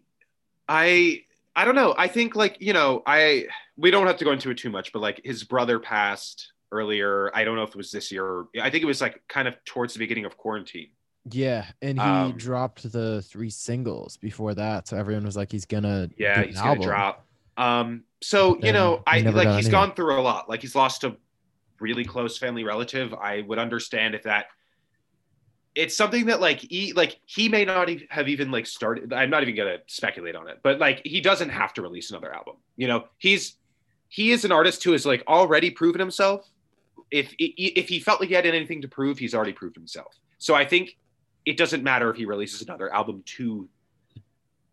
I 0.68 1.22
I 1.54 1.64
don't 1.64 1.76
know. 1.76 1.94
I 1.96 2.08
think 2.08 2.34
like, 2.34 2.56
you 2.60 2.72
know, 2.72 3.02
I 3.06 3.46
we 3.76 3.90
don't 3.90 4.06
have 4.08 4.16
to 4.18 4.24
go 4.24 4.32
into 4.32 4.50
it 4.50 4.58
too 4.58 4.70
much, 4.70 4.92
but 4.92 4.98
like 5.00 5.20
his 5.24 5.44
brother 5.44 5.78
passed 5.78 6.52
earlier. 6.72 7.30
I 7.34 7.44
don't 7.44 7.56
know 7.56 7.62
if 7.62 7.70
it 7.70 7.76
was 7.76 7.92
this 7.92 8.10
year 8.12 8.44
I 8.60 8.70
think 8.70 8.82
it 8.82 8.86
was 8.86 9.00
like 9.00 9.22
kind 9.28 9.46
of 9.48 9.56
towards 9.64 9.94
the 9.94 10.00
beginning 10.00 10.24
of 10.24 10.36
quarantine. 10.36 10.88
Yeah, 11.30 11.66
and 11.80 11.98
he 11.98 12.04
Um, 12.04 12.32
dropped 12.32 12.90
the 12.90 13.22
three 13.22 13.50
singles 13.50 14.16
before 14.16 14.54
that, 14.54 14.88
so 14.88 14.96
everyone 14.96 15.24
was 15.24 15.36
like, 15.36 15.52
he's 15.52 15.66
gonna 15.66 16.08
Yeah, 16.16 16.42
he's 16.42 16.60
gonna 16.60 16.80
drop. 16.80 17.26
Um, 17.56 18.04
so 18.22 18.58
you 18.62 18.72
know, 18.72 19.02
I 19.06 19.20
like 19.20 19.46
he's 19.48 19.54
anything. 19.54 19.70
gone 19.70 19.94
through 19.94 20.18
a 20.18 20.22
lot. 20.22 20.48
Like 20.48 20.62
he's 20.62 20.74
lost 20.74 21.04
a 21.04 21.16
really 21.78 22.04
close 22.04 22.38
family 22.38 22.64
relative. 22.64 23.14
I 23.14 23.42
would 23.42 23.58
understand 23.58 24.14
if 24.14 24.24
that. 24.24 24.46
It's 25.74 25.96
something 25.96 26.26
that 26.26 26.40
like 26.40 26.58
he 26.58 26.92
like 26.92 27.20
he 27.26 27.48
may 27.48 27.64
not 27.64 27.88
have 28.10 28.28
even 28.28 28.50
like 28.50 28.66
started. 28.66 29.12
I'm 29.12 29.30
not 29.30 29.42
even 29.42 29.54
gonna 29.54 29.78
speculate 29.86 30.34
on 30.34 30.48
it, 30.48 30.58
but 30.62 30.78
like 30.78 31.00
he 31.04 31.20
doesn't 31.20 31.50
have 31.50 31.72
to 31.74 31.82
release 31.82 32.10
another 32.10 32.34
album. 32.34 32.56
You 32.76 32.88
know, 32.88 33.04
he's 33.18 33.56
he 34.08 34.32
is 34.32 34.44
an 34.44 34.52
artist 34.52 34.82
who 34.82 34.92
has 34.92 35.06
like 35.06 35.22
already 35.28 35.70
proven 35.70 36.00
himself. 36.00 36.48
If 37.10 37.34
if 37.38 37.88
he 37.88 38.00
felt 38.00 38.20
like 38.20 38.28
he 38.28 38.34
had 38.34 38.46
anything 38.46 38.82
to 38.82 38.88
prove, 38.88 39.18
he's 39.18 39.34
already 39.34 39.52
proved 39.52 39.76
himself. 39.76 40.18
So 40.38 40.54
I 40.54 40.64
think 40.64 40.96
it 41.46 41.56
doesn't 41.56 41.82
matter 41.82 42.10
if 42.10 42.16
he 42.16 42.24
releases 42.24 42.62
another 42.62 42.92
album 42.92 43.22
to 43.36 43.68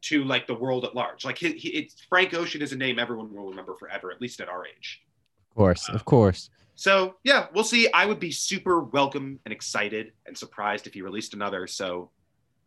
to 0.02 0.24
like 0.24 0.48
the 0.48 0.54
world 0.54 0.86
at 0.86 0.96
large. 0.96 1.26
Like 1.26 1.38
he, 1.38 1.54
he, 1.54 1.70
it's 1.70 2.02
Frank 2.10 2.34
Ocean 2.34 2.62
is 2.62 2.72
a 2.72 2.76
name 2.76 3.00
everyone 3.00 3.34
will 3.34 3.50
remember 3.50 3.76
forever, 3.76 4.12
at 4.12 4.22
least 4.22 4.42
at 4.42 4.50
our 4.50 4.66
age. 4.66 5.02
Of 5.50 5.56
course, 5.56 5.90
of 5.90 6.06
course. 6.06 6.50
So 6.78 7.16
yeah, 7.24 7.48
we'll 7.54 7.64
see. 7.64 7.92
I 7.92 8.06
would 8.06 8.20
be 8.20 8.32
super 8.32 8.82
welcome 8.82 9.40
and 9.46 9.52
excited 9.52 10.14
and 10.28 10.38
surprised 10.38 10.86
if 10.86 10.94
he 10.94 11.02
released 11.02 11.34
another. 11.34 11.66
So 11.66 12.12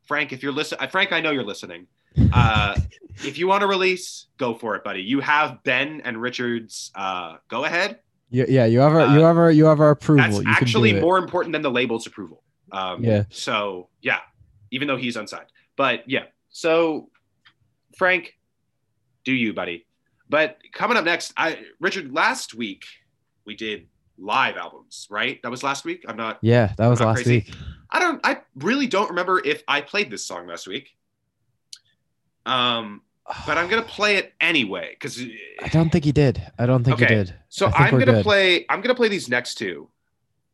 Frank, 0.02 0.32
if 0.32 0.42
you're 0.42 0.52
listening, 0.52 0.90
Frank, 0.90 1.12
I 1.12 1.20
know 1.20 1.30
you're 1.30 1.44
listening. 1.44 1.86
Uh, 2.32 2.76
if 3.24 3.38
you 3.38 3.46
want 3.46 3.61
to 3.61 3.68
release, 3.68 4.26
go 4.36 4.52
for 4.52 4.74
it, 4.74 4.82
buddy. 4.82 5.00
You 5.00 5.20
have 5.20 5.62
Ben 5.62 6.02
and 6.04 6.20
Richard's. 6.20 6.90
Uh, 6.96 7.36
go 7.46 7.64
ahead. 7.64 8.00
Yeah, 8.30 8.46
yeah, 8.48 8.64
you 8.64 8.80
have 8.80 8.92
our 8.92 9.16
you 9.16 9.20
have 9.22 9.38
our 9.38 9.50
you 9.52 9.66
have 9.66 9.78
our 9.78 9.90
approval. 9.90 10.24
Uh, 10.24 10.28
That's 10.28 10.44
you 10.44 10.50
actually 10.50 11.00
more 11.00 11.16
important 11.16 11.52
than 11.52 11.62
the 11.62 11.70
label's 11.70 12.08
approval. 12.08 12.42
Um, 12.72 13.04
Yeah. 13.04 13.24
So 13.30 13.90
yeah, 14.02 14.18
even 14.72 14.88
though 14.88 14.96
he's 14.96 15.16
unsigned, 15.16 15.52
but 15.76 16.02
yeah. 16.11 16.24
So 16.48 17.11
Frank, 17.96 18.36
do 19.24 19.32
you, 19.32 19.52
buddy? 19.52 19.86
But 20.28 20.58
coming 20.72 20.96
up 20.96 21.04
next, 21.04 21.32
I 21.36 21.61
Richard. 21.78 22.12
Last 22.12 22.54
week 22.54 22.84
we 23.44 23.54
did 23.54 23.86
live 24.20 24.56
albums, 24.56 25.06
right? 25.10 25.40
That 25.42 25.50
was 25.50 25.62
last 25.62 25.84
week. 25.84 26.04
I'm 26.06 26.16
not. 26.16 26.38
Yeah, 26.42 26.72
that 26.76 26.86
was 26.86 27.00
last 27.00 27.22
crazy. 27.22 27.46
week. 27.48 27.54
I 27.90 27.98
don't. 27.98 28.20
I 28.24 28.38
really 28.56 28.86
don't 28.86 29.08
remember 29.08 29.42
if 29.44 29.62
I 29.66 29.80
played 29.80 30.10
this 30.10 30.24
song 30.24 30.46
last 30.46 30.66
week. 30.66 30.90
Um, 32.46 33.02
but 33.46 33.58
I'm 33.58 33.68
gonna 33.68 33.82
play 33.82 34.16
it 34.16 34.32
anyway 34.40 34.90
because 34.90 35.20
I 35.62 35.68
don't 35.68 35.90
think 35.90 36.04
he 36.04 36.12
did. 36.12 36.42
I 36.58 36.66
don't 36.66 36.84
think 36.84 37.00
okay. 37.00 37.06
he 37.06 37.14
did. 37.14 37.34
So 37.48 37.70
I'm 37.74 37.92
gonna 37.92 38.06
good. 38.06 38.22
play. 38.24 38.66
I'm 38.68 38.80
gonna 38.80 38.94
play 38.94 39.08
these 39.08 39.28
next 39.28 39.56
two, 39.56 39.88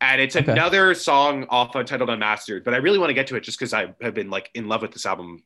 and 0.00 0.20
it's 0.20 0.36
Okay. 0.36 0.52
another 0.52 0.94
song 0.94 1.46
off 1.48 1.74
Untitled 1.74 2.10
Unmastered. 2.10 2.64
But 2.64 2.74
I 2.74 2.78
really 2.78 2.98
want 2.98 3.10
to 3.10 3.14
get 3.14 3.26
to 3.28 3.36
it 3.36 3.42
just 3.42 3.58
because 3.58 3.72
I 3.72 3.94
have 4.00 4.14
been 4.14 4.30
like 4.30 4.50
in 4.54 4.68
love 4.68 4.82
with 4.82 4.92
this 4.92 5.06
album 5.06 5.42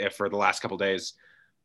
eh, 0.00 0.08
for 0.08 0.28
the 0.28 0.36
last 0.36 0.60
couple 0.60 0.76
days. 0.76 1.14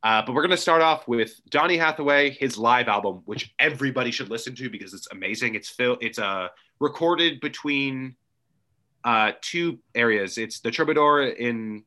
Uh, 0.03 0.21
but 0.25 0.33
we're 0.33 0.43
gonna 0.43 0.55
start 0.57 0.81
off 0.81 1.07
with 1.07 1.39
Donny 1.49 1.77
Hathaway, 1.77 2.29
his 2.29 2.57
live 2.57 2.87
album, 2.87 3.21
which 3.25 3.53
everybody 3.59 4.11
should 4.11 4.29
listen 4.29 4.55
to 4.55 4.69
because 4.69 4.93
it's 4.93 5.07
amazing. 5.11 5.55
It's 5.55 5.69
fil- 5.69 5.97
It's 6.01 6.19
uh, 6.19 6.49
recorded 6.79 7.39
between 7.39 8.15
uh, 9.03 9.31
two 9.41 9.79
areas. 9.95 10.37
It's 10.37 10.59
the 10.59 10.71
Troubadour 10.71 11.23
in 11.23 11.83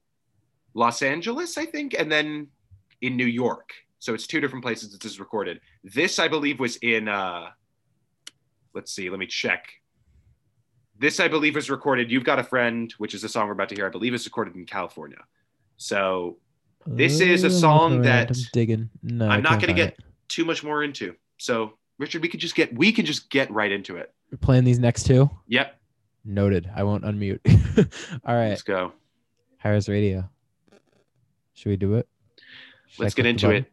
Los 0.74 1.02
Angeles, 1.02 1.56
I 1.56 1.66
think, 1.66 1.94
and 1.98 2.10
then 2.10 2.48
in 3.00 3.16
New 3.16 3.26
York. 3.26 3.72
So 3.98 4.14
it's 4.14 4.26
two 4.26 4.40
different 4.40 4.64
places 4.64 4.96
this 4.96 5.12
is 5.12 5.20
recorded. 5.20 5.60
This, 5.84 6.18
I 6.18 6.28
believe, 6.28 6.58
was 6.58 6.76
in. 6.76 7.08
Uh, 7.08 7.50
let's 8.74 8.92
see. 8.92 9.10
Let 9.10 9.18
me 9.18 9.26
check. 9.26 9.68
This, 10.98 11.20
I 11.20 11.28
believe, 11.28 11.54
was 11.54 11.70
recorded. 11.70 12.10
You've 12.10 12.24
got 12.24 12.38
a 12.38 12.44
friend, 12.44 12.92
which 12.98 13.14
is 13.14 13.24
a 13.24 13.28
song 13.28 13.46
we're 13.46 13.52
about 13.52 13.68
to 13.70 13.74
hear. 13.74 13.86
I 13.86 13.90
believe 13.90 14.14
is 14.14 14.24
recorded 14.26 14.56
in 14.56 14.66
California. 14.66 15.18
So 15.76 16.38
this 16.96 17.20
is 17.20 17.44
a 17.44 17.50
song 17.50 18.02
that 18.02 18.30
I'm 18.30 18.36
digging. 18.52 18.90
No, 19.02 19.28
I'm 19.28 19.42
not 19.42 19.60
going 19.60 19.74
to 19.74 19.74
get 19.74 19.90
it. 19.90 20.04
too 20.28 20.44
much 20.44 20.64
more 20.64 20.82
into. 20.82 21.14
So, 21.38 21.74
Richard, 21.98 22.22
we 22.22 22.28
can 22.28 22.40
just 22.40 22.54
get 22.54 22.74
we 22.76 22.92
can 22.92 23.06
just 23.06 23.30
get 23.30 23.50
right 23.50 23.70
into 23.70 23.96
it. 23.96 24.12
We're 24.30 24.38
playing 24.38 24.64
these 24.64 24.78
next 24.78 25.04
two. 25.04 25.30
Yep. 25.48 25.76
Noted. 26.24 26.70
I 26.74 26.82
won't 26.82 27.04
unmute. 27.04 27.40
All 28.24 28.34
right. 28.34 28.50
Let's 28.50 28.62
go. 28.62 28.92
High 29.58 29.70
Res 29.70 29.88
Radio. 29.88 30.28
Should 31.54 31.70
we 31.70 31.76
do 31.76 31.94
it? 31.94 32.08
Should 32.88 33.02
Let's 33.02 33.14
get 33.14 33.26
into 33.26 33.50
it. 33.50 33.70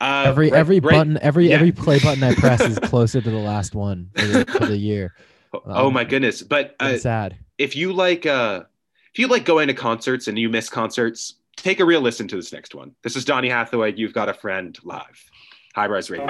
Uh, 0.00 0.24
every 0.26 0.50
right, 0.50 0.58
every 0.58 0.80
right, 0.80 0.94
button, 0.94 1.18
every 1.20 1.48
yeah. 1.48 1.56
every 1.56 1.72
play 1.72 1.98
button 1.98 2.22
I 2.22 2.34
press 2.34 2.60
is 2.62 2.78
closer 2.82 3.20
to 3.20 3.30
the 3.30 3.36
last 3.36 3.74
one 3.74 4.10
for 4.14 4.26
the, 4.26 4.44
for 4.46 4.66
the 4.66 4.76
year. 4.76 5.14
Um, 5.52 5.60
oh 5.66 5.90
my 5.90 6.04
goodness! 6.04 6.42
But 6.42 6.74
uh, 6.80 6.96
sad. 6.96 7.36
If 7.58 7.76
you 7.76 7.92
like, 7.92 8.24
uh, 8.24 8.62
if 9.12 9.18
you 9.18 9.26
like 9.26 9.44
going 9.44 9.68
to 9.68 9.74
concerts 9.74 10.26
and 10.26 10.38
you 10.38 10.48
miss 10.48 10.70
concerts, 10.70 11.34
Take 11.62 11.78
a 11.80 11.84
real 11.84 12.00
listen 12.00 12.26
to 12.28 12.36
this 12.36 12.54
next 12.54 12.74
one. 12.74 12.94
This 13.02 13.16
is 13.16 13.24
Donny 13.26 13.50
Hathaway, 13.50 13.94
You've 13.94 14.14
Got 14.14 14.30
a 14.30 14.34
Friend 14.34 14.78
Live, 14.82 15.30
High 15.74 15.84
Res 15.84 16.08
Radio. 16.08 16.26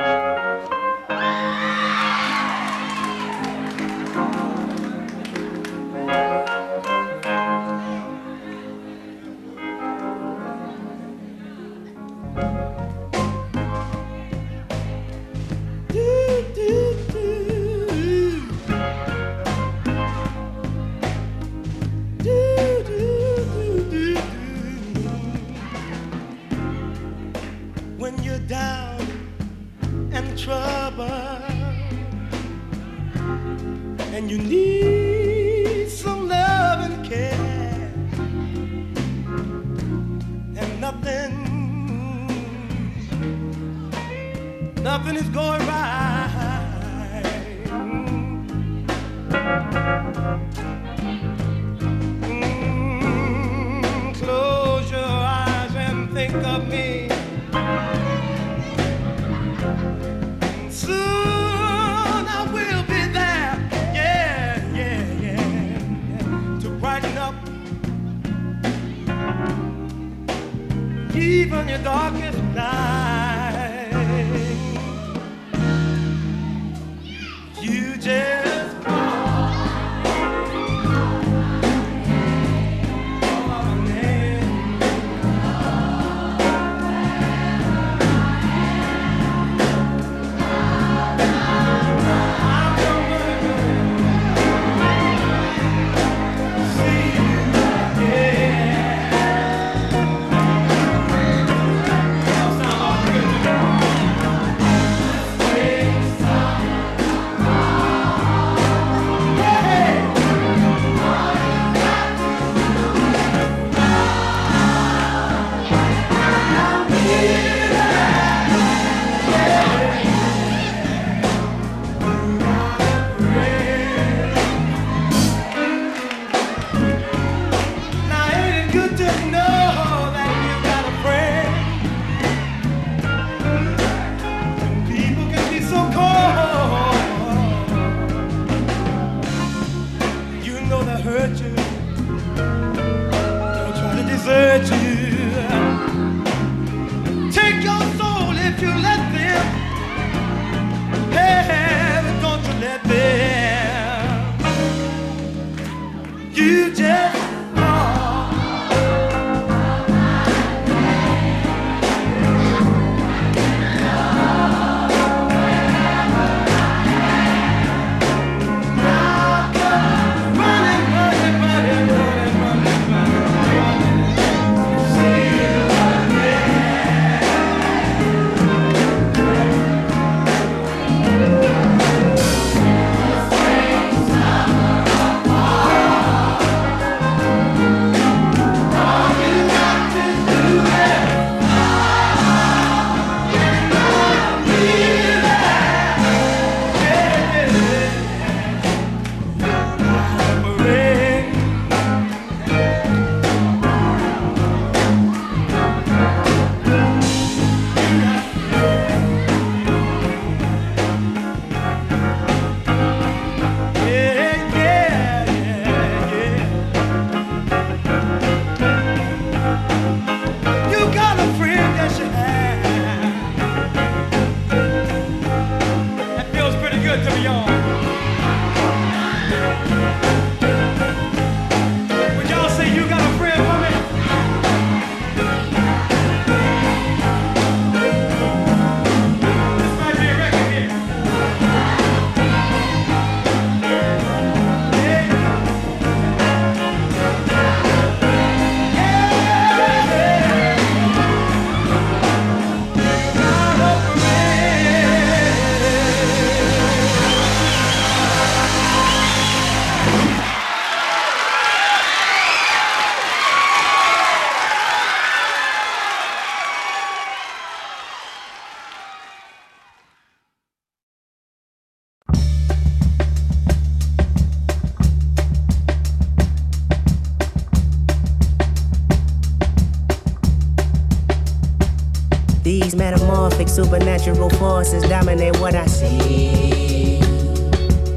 Supernatural 283.51 284.31
forces 284.31 284.85
dominate 284.85 285.39
what 285.41 285.57
I 285.57 285.67
see. 285.67 287.01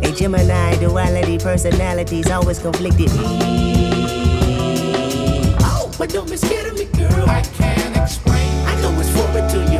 A 0.01 0.11
Gemini 0.11 0.75
duality, 0.77 1.37
personalities 1.37 2.29
always 2.31 2.57
conflicted. 2.57 3.09
Oh, 5.61 5.91
but 5.99 6.09
don't 6.09 6.27
be 6.29 6.37
scared 6.37 6.65
of 6.65 6.73
me, 6.77 6.85
girl. 6.85 7.29
I 7.29 7.41
can't 7.41 7.95
explain. 7.95 8.49
I 8.65 8.81
know 8.81 8.99
it's 8.99 9.09
foreign 9.11 9.47
to 9.51 9.59
you. 9.71 9.72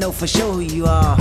Know 0.00 0.10
for 0.12 0.26
sure 0.26 0.54
who 0.54 0.60
you 0.60 0.86
are. 0.86 1.19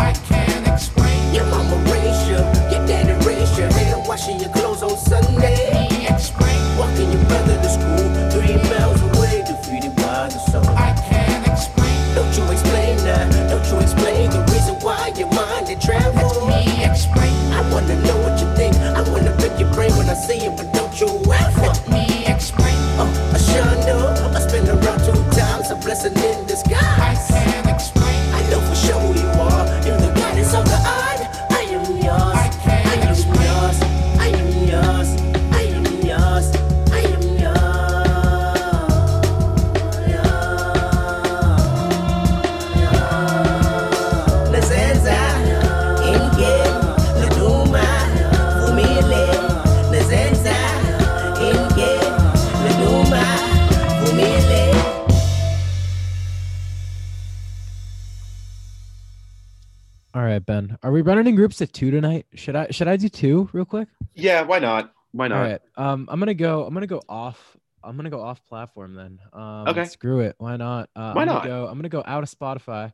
Running 61.10 61.28
in 61.28 61.36
groups 61.36 61.60
of 61.62 61.72
two 61.72 61.90
tonight? 61.92 62.28
Should 62.36 62.56
I 62.56 62.68
should 62.70 62.88
I 62.88 62.96
do 62.96 63.10
two 63.10 63.50
real 63.52 63.66
quick? 63.66 63.88
Yeah, 64.14 64.44
why 64.44 64.60
not? 64.60 64.94
Why 65.12 65.28
not? 65.28 65.38
All 65.38 65.44
right. 65.44 65.62
Um, 65.76 66.08
I'm 66.12 66.20
gonna 66.20 66.34
go. 66.36 66.66
I'm 66.66 66.74
gonna 66.74 66.86
go 66.88 67.02
off. 67.10 67.58
I'm 67.84 67.96
gonna 67.96 68.10
go 68.10 68.22
off 68.22 68.46
platform 68.46 68.94
then. 68.94 69.20
Um, 69.34 69.70
Okay. 69.70 69.86
Screw 69.86 70.20
it. 70.20 70.36
Why 70.38 70.56
not? 70.58 70.90
Uh, 70.96 71.14
Why 71.14 71.22
I'm 71.22 71.28
not? 71.28 71.44
Gonna 71.44 71.56
go, 71.56 71.68
I'm 71.68 71.78
gonna 71.78 71.90
go 71.90 72.04
out 72.06 72.24
of 72.24 72.30
Spotify. 72.30 72.92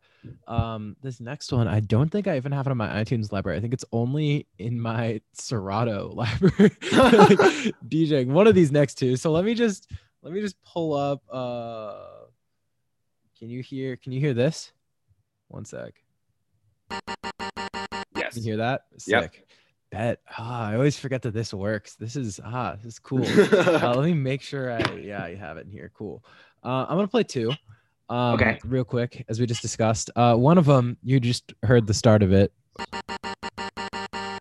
Um, 0.48 0.96
this 1.02 1.20
next 1.20 1.52
one, 1.52 1.68
I 1.68 1.80
don't 1.80 2.10
think 2.10 2.28
I 2.28 2.38
even 2.38 2.52
have 2.52 2.68
it 2.68 2.70
on 2.72 2.78
my 2.78 2.88
iTunes 3.04 3.32
library. 3.32 3.58
I 3.58 3.62
think 3.62 3.74
it's 3.74 3.86
only 3.92 4.48
in 4.60 4.80
my 4.80 5.22
Serato 5.34 6.10
library. 6.16 6.72
like, 6.94 7.40
DJing 7.90 8.28
one 8.28 8.46
of 8.48 8.54
these 8.56 8.72
next 8.72 8.96
two. 8.96 9.16
So 9.18 9.32
let 9.32 9.44
me 9.44 9.56
just 9.56 9.92
let 10.22 10.32
me 10.32 10.40
just 10.40 10.56
pull 10.64 10.94
up. 10.94 11.22
Uh, 11.32 11.96
can 13.40 13.50
you 13.50 13.62
hear? 13.62 13.98
Can 13.98 14.12
you 14.14 14.20
hear 14.22 14.34
this? 14.36 14.72
One 15.50 15.66
sec. 15.66 15.96
Yes. 18.36 18.46
You 18.46 18.52
hear 18.52 18.58
that? 18.58 18.82
Yep. 19.08 19.24
Sick. 19.34 19.48
Bet. 19.92 20.20
Ah, 20.38 20.70
I 20.70 20.74
always 20.76 20.98
forget 20.98 21.22
that 21.22 21.34
this 21.34 21.54
works. 21.54 21.96
This 21.96 22.16
is 22.16 22.40
ah, 22.44 22.76
this 22.76 22.86
is 22.94 23.00
cool. 23.00 23.26
uh, 23.26 23.94
let 23.96 24.06
me 24.06 24.14
make 24.32 24.42
sure 24.42 24.72
I 24.72 24.80
yeah, 24.96 25.24
I 25.24 25.36
have 25.36 25.58
it 25.58 25.66
in 25.66 25.72
here. 25.72 25.92
Cool. 25.94 26.24
Uh, 26.64 26.86
I'm 26.90 26.98
gonna 26.98 27.08
play 27.08 27.24
two. 27.24 27.52
Um, 28.10 28.34
Okay. 28.36 28.60
Real 28.66 28.84
quick, 28.84 29.24
as 29.30 29.40
we 29.40 29.46
just 29.46 29.62
discussed. 29.62 30.10
Uh, 30.16 30.36
one 30.36 30.58
of 30.58 30.66
them 30.66 30.98
you 31.04 31.20
just 31.20 31.54
heard 31.64 31.88
the 31.88 31.94
start 31.94 32.24
of 32.24 32.34
it. 32.34 32.52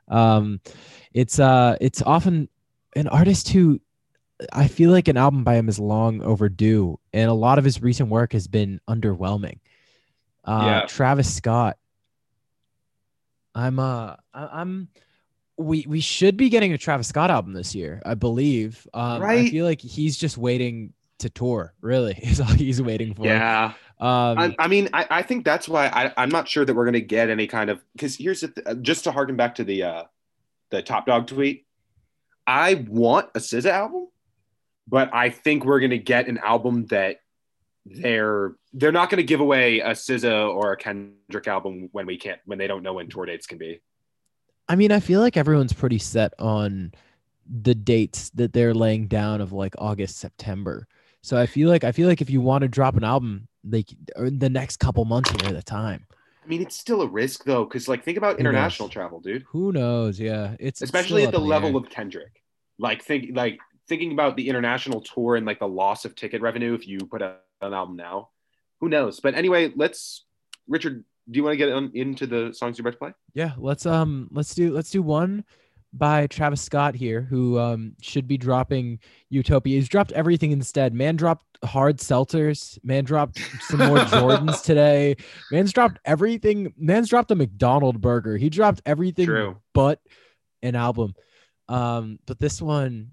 Um, 0.09 0.61
it's 1.13 1.39
uh, 1.39 1.77
it's 1.81 2.03
often 2.03 2.49
an 2.97 3.09
artist 3.09 3.49
who 3.51 3.81
I 4.53 4.67
feel 4.69 4.91
like 4.91 5.09
an 5.09 5.17
album 5.17 5.45
by 5.45 5.55
him 5.57 5.69
is 5.69 5.79
long 5.79 6.23
overdue, 6.23 6.99
and 7.13 7.31
a 7.31 7.35
lot 7.35 7.59
of 7.59 7.65
his 7.65 7.81
recent 7.83 8.09
work 8.09 8.33
has 8.33 8.47
been 8.49 8.81
underwhelming. 8.89 9.59
Uh, 10.45 10.63
Yeah. 10.65 10.87
Travis 10.87 11.33
Scott. 11.35 11.77
I'm 13.55 13.79
uh, 13.79 14.17
I- 14.33 14.61
I'm. 14.61 14.89
We 15.57 15.87
we 15.89 16.01
should 16.01 16.37
be 16.37 16.49
getting 16.49 16.73
a 16.73 16.79
Travis 16.79 17.09
Scott 17.09 17.31
album 17.31 17.53
this 17.53 17.75
year, 17.75 18.03
I 18.05 18.15
believe. 18.15 18.89
Um, 18.93 19.23
I 19.23 19.49
feel 19.49 19.65
like 19.65 19.81
he's 19.81 20.17
just 20.17 20.37
waiting 20.37 20.93
to 21.21 21.31
tour. 21.31 21.75
Really, 21.81 22.15
is 22.23 22.41
all 22.41 22.47
he's 22.49 22.83
waiting 22.83 23.15
for. 23.15 23.25
Yeah. 23.25 23.75
Um, 24.01 24.39
I, 24.39 24.57
I 24.59 24.67
mean, 24.67 24.89
I, 24.93 25.07
I 25.09 25.23
think 25.23 25.45
that's 25.45 25.69
why 25.69 25.87
I, 25.87 26.13
I'm 26.17 26.29
not 26.29 26.49
sure 26.49 26.65
that 26.65 26.75
we're 26.75 26.85
going 26.85 26.95
to 26.95 27.01
get 27.01 27.31
any 27.31 27.47
kind 27.47 27.71
of 27.71 27.81
because 27.93 28.17
here's 28.17 28.41
the 28.41 28.49
th- 28.49 28.83
just 28.83 29.05
to 29.05 29.13
harken 29.13 29.37
back 29.37 29.55
to 29.57 29.65
the 29.65 29.85
uh, 29.85 30.03
the 30.71 30.83
Top 30.83 31.07
Dawg 31.07 31.29
tweet. 31.29 31.67
I 32.47 32.85
want 32.89 33.31
a 33.37 33.39
SZA 33.39 33.71
album, 33.71 34.09
but 34.89 35.15
I 35.15 35.31
think 35.31 35.65
we're 35.65 35.81
going 35.81 35.91
to 35.91 35.99
get 35.99 36.27
an 36.27 36.39
album 36.39 36.87
that 36.87 37.21
they're 37.87 38.55
they're 38.73 38.93
not 38.93 39.11
going 39.11 39.19
to 39.19 39.25
give 39.25 39.41
away 39.41 39.81
a 39.81 39.91
SZA 39.91 40.55
or 40.55 40.73
a 40.73 40.77
Kendrick 40.77 41.47
album 41.47 41.89
when 41.93 42.07
we 42.07 42.17
can't 42.17 42.41
when 42.47 42.59
they 42.59 42.67
don't 42.67 42.83
know 42.83 42.95
when 42.95 43.09
tour 43.09 43.27
dates 43.27 43.47
can 43.47 43.59
be. 43.59 43.81
I 44.69 44.77
mean, 44.77 44.93
I 44.93 45.01
feel 45.01 45.21
like 45.21 45.37
everyone's 45.37 45.75
pretty 45.75 45.99
set 45.99 46.33
on 46.39 46.93
the 47.47 47.75
dates 47.75 48.31
that 48.31 48.53
they're 48.55 48.73
laying 48.73 49.07
down 49.09 49.43
of 49.43 49.53
like 49.53 49.75
August, 49.79 50.17
September. 50.19 50.89
So 51.21 51.37
I 51.39 51.47
feel 51.47 51.69
like 51.69 51.85
I 51.85 51.93
feel 51.93 52.09
like 52.09 52.23
if 52.23 52.31
you 52.31 52.41
want 52.41 52.63
to 52.63 52.69
drop 52.69 52.97
an 52.97 53.05
album, 53.05 53.49
like 53.69 53.89
the 54.17 54.49
next 54.51 54.79
couple 54.79 55.05
months 55.05 55.31
are 55.45 55.53
the 55.53 55.63
time. 55.63 56.07
I 56.43 56.47
mean, 56.47 56.61
it's 56.63 56.77
still 56.77 57.01
a 57.03 57.07
risk 57.09 57.45
though, 57.45 57.65
because 57.65 57.89
like 57.89 58.05
think 58.05 58.19
about 58.19 58.37
Who 58.37 58.45
knows? 58.45 58.51
international 58.51 58.89
travel, 58.89 59.21
dude. 59.21 59.45
Who 59.49 59.73
knows? 59.73 60.19
Yeah, 60.21 60.53
it's 60.59 60.81
it's 60.81 60.83
Especially 60.83 61.23
still 61.23 61.29
at 61.29 61.33
the 61.33 61.41
up 61.41 61.47
level 61.47 61.71
air. 61.71 61.77
of 61.77 61.91
Kendrick. 61.91 62.43
Like 62.79 63.03
think 63.03 63.31
like 63.35 63.59
thinking 63.89 64.13
about 64.13 64.37
the 64.37 64.49
international 64.49 65.01
tour 65.03 65.37
and 65.37 65.47
like 65.47 65.59
the 65.59 65.69
loss 65.69 66.05
of 66.05 66.15
ticket 66.15 66.41
revenue 66.43 66.75
if 66.75 66.87
you 66.89 66.99
put 66.99 67.23
out 67.23 67.41
an 67.67 67.75
album 67.75 67.97
now. 67.97 68.31
Who 68.81 68.89
knows? 68.89 69.21
But 69.21 69.35
anyway, 69.35 69.73
let's 69.77 70.25
Richard. 70.69 71.05
Do 71.31 71.39
you 71.39 71.43
want 71.43 71.55
to 71.55 71.57
get 71.57 71.73
on, 71.73 71.91
into 71.95 72.27
the 72.27 72.53
songs 72.53 72.77
you're 72.77 72.87
about 72.87 72.93
to 72.93 72.99
play? 72.99 73.15
Yeah, 73.33 73.53
let's 73.57 73.87
um 73.87 74.29
let's 74.31 74.55
do 74.55 74.73
let's 74.73 74.91
do 74.91 75.01
one 75.03 75.45
by 75.93 76.27
Travis 76.27 76.61
Scott 76.61 76.95
here, 76.95 77.23
who 77.23 77.59
um 77.59 77.95
should 78.03 78.27
be 78.29 78.37
dropping 78.37 78.99
Utopia. 79.31 79.77
He's 79.77 79.89
dropped 79.89 80.13
everything 80.13 80.53
instead. 80.53 80.93
Man 80.93 81.17
dropped 81.17 81.47
hard 81.65 81.99
seltzers. 81.99 82.79
Man 82.85 83.05
dropped 83.05 83.41
some 83.63 83.79
more 83.79 83.99
Jordans 84.13 84.63
today. 84.63 85.17
Man's 85.51 85.73
dropped 85.73 85.99
everything. 86.05 86.75
Man's 86.77 87.09
dropped 87.09 87.31
a 87.31 87.35
McDonald 87.35 88.01
burger. 88.01 88.37
He 88.37 88.51
dropped 88.51 88.83
everything 88.85 89.27
True. 89.27 89.57
but 89.73 90.01
an 90.63 90.75
album. 90.75 91.15
Um, 91.69 92.19
but 92.27 92.39
this 92.39 92.61
one 92.61 93.13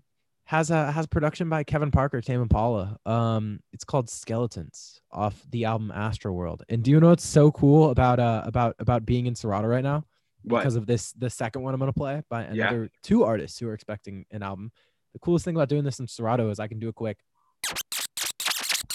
has 0.51 0.69
a 0.69 0.91
has 0.91 1.07
production 1.07 1.47
by 1.47 1.63
Kevin 1.63 1.91
Parker, 1.91 2.19
Tame 2.19 2.41
Impala. 2.41 2.97
Um, 3.05 3.61
it's 3.71 3.85
called 3.85 4.09
Skeletons 4.09 4.99
off 5.09 5.41
the 5.49 5.63
album 5.63 5.93
Astroworld. 5.95 6.59
And 6.67 6.83
do 6.83 6.91
you 6.91 6.99
know 6.99 7.07
what's 7.07 7.25
so 7.25 7.53
cool 7.53 7.89
about 7.89 8.19
uh 8.19 8.41
about 8.43 8.75
about 8.79 9.05
being 9.05 9.27
in 9.27 9.33
Serato 9.33 9.65
right 9.67 9.81
now? 9.81 10.03
What? 10.43 10.59
Because 10.59 10.75
of 10.75 10.85
this 10.87 11.13
the 11.13 11.29
second 11.29 11.61
one 11.61 11.73
I'm 11.73 11.79
gonna 11.79 11.93
play 11.93 12.21
by 12.29 12.41
Yeah. 12.51 12.67
another 12.67 12.89
two 13.01 13.23
artists 13.23 13.59
who 13.59 13.69
are 13.69 13.73
expecting 13.73 14.25
an 14.31 14.43
album. 14.43 14.73
The 15.13 15.19
coolest 15.19 15.45
thing 15.45 15.55
about 15.55 15.69
doing 15.69 15.85
this 15.85 16.01
in 16.01 16.07
Serato 16.09 16.49
is 16.49 16.59
I 16.59 16.67
can 16.67 16.79
do 16.79 16.89
it 16.89 16.95
quick. 16.95 17.19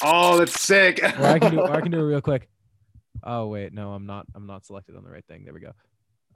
Oh, 0.04 0.36
that's 0.36 0.60
sick. 0.60 1.02
Or 1.02 1.24
I 1.24 1.38
can 1.38 1.52
do 1.52 1.60
or 1.60 1.70
I 1.70 1.80
can 1.80 1.90
do 1.90 2.00
it 2.00 2.02
real 2.12 2.20
quick. 2.20 2.50
Oh 3.22 3.46
wait, 3.46 3.72
no, 3.72 3.94
I'm 3.94 4.04
not 4.04 4.26
I'm 4.34 4.46
not 4.46 4.66
selected 4.66 4.94
on 4.94 5.04
the 5.04 5.10
right 5.10 5.24
thing. 5.26 5.44
There 5.44 5.54
we 5.54 5.60
go. 5.60 5.72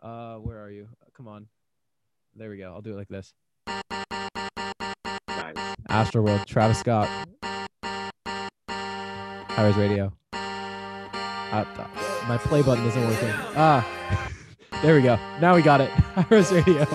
Uh 0.03 0.37
where 0.37 0.65
are 0.65 0.71
you? 0.71 0.89
Come 1.15 1.29
on. 1.29 1.47
There 2.35 2.49
we 2.49 2.57
go. 2.57 2.73
I'll 2.73 2.81
do 2.81 2.95
it 2.95 2.97
like 2.97 3.09
this. 3.09 3.35
Astroworld, 5.89 6.47
Travis 6.47 6.79
Scott. 6.79 7.09
High 9.51 9.67
Res 9.67 9.77
Radio. 9.77 10.13
My 12.29 12.39
play 12.39 12.63
button 12.63 12.87
isn't 12.87 13.07
working. 13.07 13.31
Ah, 13.57 14.29
there 14.83 14.95
we 14.95 15.03
go. 15.03 15.19
Now 15.41 15.55
we 15.55 15.63
got 15.63 15.81
it. 15.81 15.91
High 16.15 16.27
Res 16.31 16.53
Radio. 16.53 16.87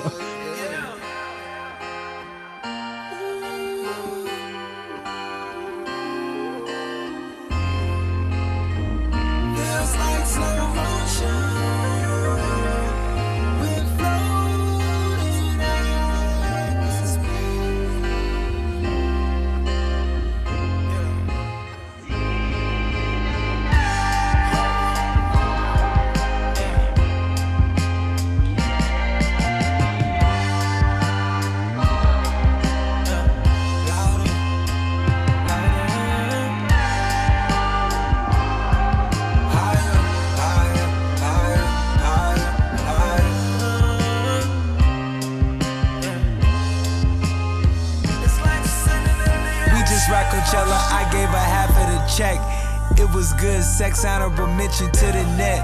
Sex, 53.95 54.05
honorable 54.05 54.47
mention 54.47 54.91
to 54.91 55.05
the 55.07 55.23
net. 55.37 55.63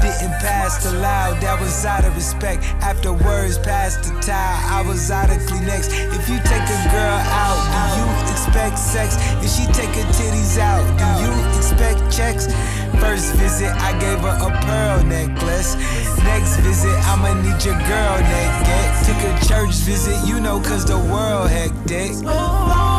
Didn't 0.00 0.32
pass 0.40 0.82
the 0.84 0.98
loud, 0.98 1.40
that 1.40 1.60
was 1.60 1.84
out 1.84 2.04
of 2.04 2.14
respect. 2.14 2.62
After 2.82 3.12
words 3.12 3.58
passed 3.58 4.04
the 4.04 4.20
towel, 4.20 4.56
I 4.68 4.82
was 4.86 5.10
out 5.10 5.30
of 5.30 5.38
Kleenex. 5.48 5.88
If 6.16 6.28
you 6.28 6.36
take 6.44 6.66
a 6.68 6.80
girl 6.92 7.18
out, 7.32 7.58
do 7.72 8.00
you 8.00 8.06
expect 8.30 8.78
sex? 8.78 9.16
If 9.42 9.50
she 9.50 9.64
take 9.72 9.92
her 9.96 10.08
titties 10.12 10.58
out, 10.58 10.84
do 11.00 11.08
you 11.24 11.32
expect 11.56 11.98
checks? 12.12 12.46
First 13.00 13.34
visit, 13.36 13.72
I 13.72 13.92
gave 13.98 14.20
her 14.20 14.36
a 14.40 14.50
pearl 14.64 15.04
necklace. 15.04 15.76
Next 16.24 16.56
visit, 16.60 16.96
I'ma 17.08 17.34
need 17.40 17.60
your 17.64 17.78
girl 17.88 18.16
naked. 18.20 18.86
Took 19.04 19.20
a 19.24 19.34
church 19.48 19.74
visit, 19.84 20.16
you 20.28 20.40
know, 20.40 20.60
cause 20.60 20.84
the 20.84 20.98
world 20.98 21.50
hectic. 21.50 22.12
Oh, 22.24 22.95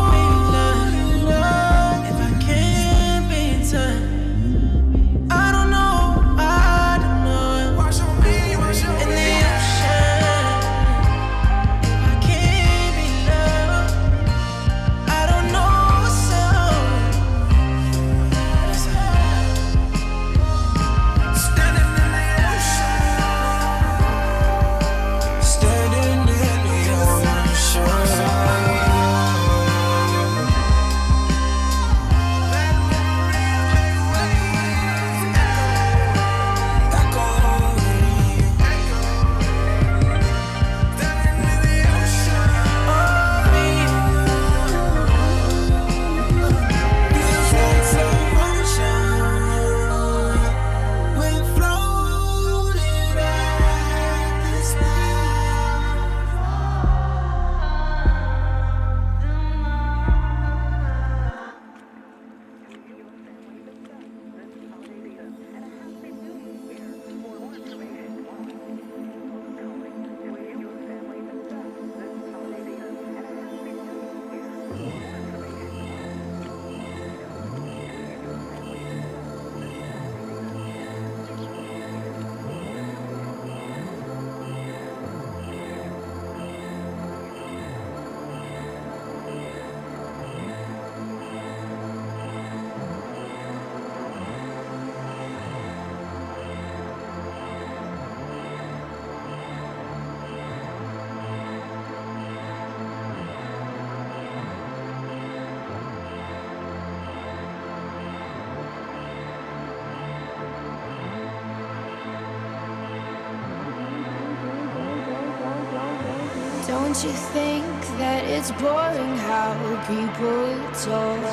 it's 118.50 118.62
boring 118.62 119.18
how 119.18 119.54
people 119.88 120.48
talk? 120.72 121.24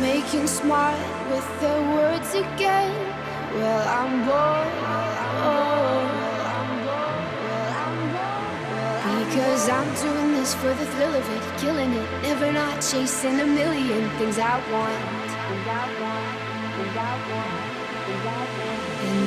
Making 0.00 0.46
smart 0.46 0.98
with 1.30 1.60
their 1.60 1.80
words 1.96 2.34
again. 2.34 2.92
Well, 3.54 3.88
I'm 3.98 4.26
bored. 4.26 4.74
Because 9.28 9.68
I'm 9.68 9.94
doing 10.02 10.32
this 10.32 10.54
for 10.54 10.68
the 10.68 10.86
thrill 10.86 11.14
of 11.14 11.30
it, 11.30 11.58
killing 11.60 11.92
it, 11.92 12.22
never 12.22 12.52
not 12.52 12.82
chasing 12.82 13.40
a 13.40 13.46
million 13.46 14.10
things 14.18 14.38
I 14.38 14.56
want. 14.72 14.98
Things 15.48 15.66
I 15.68 15.84
want, 16.00 16.76
things 16.76 16.96
I 16.96 17.30
want, 17.30 17.57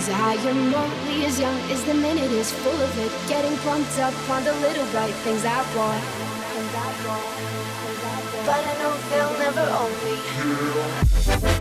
I. 0.10 0.34
Am 0.34 0.74
only 0.74 1.26
as 1.26 1.40
young 1.40 1.60
as 1.72 1.84
the 1.86 1.94
minute 1.94 2.32
is 2.32 2.52
full 2.52 2.82
of 2.82 2.98
it. 2.98 3.12
Getting 3.28 3.56
pumped 3.60 4.00
up 4.00 4.14
on 4.30 4.44
the 4.44 4.54
little 4.54 4.86
bright 4.88 5.14
things 5.24 5.46
I 5.46 5.60
want. 5.76 6.04
But 8.46 8.66
I 8.66 8.74
know 8.80 8.94
they'll 9.10 9.38
never 9.40 9.66
own 9.80 9.92
me. 11.56 11.61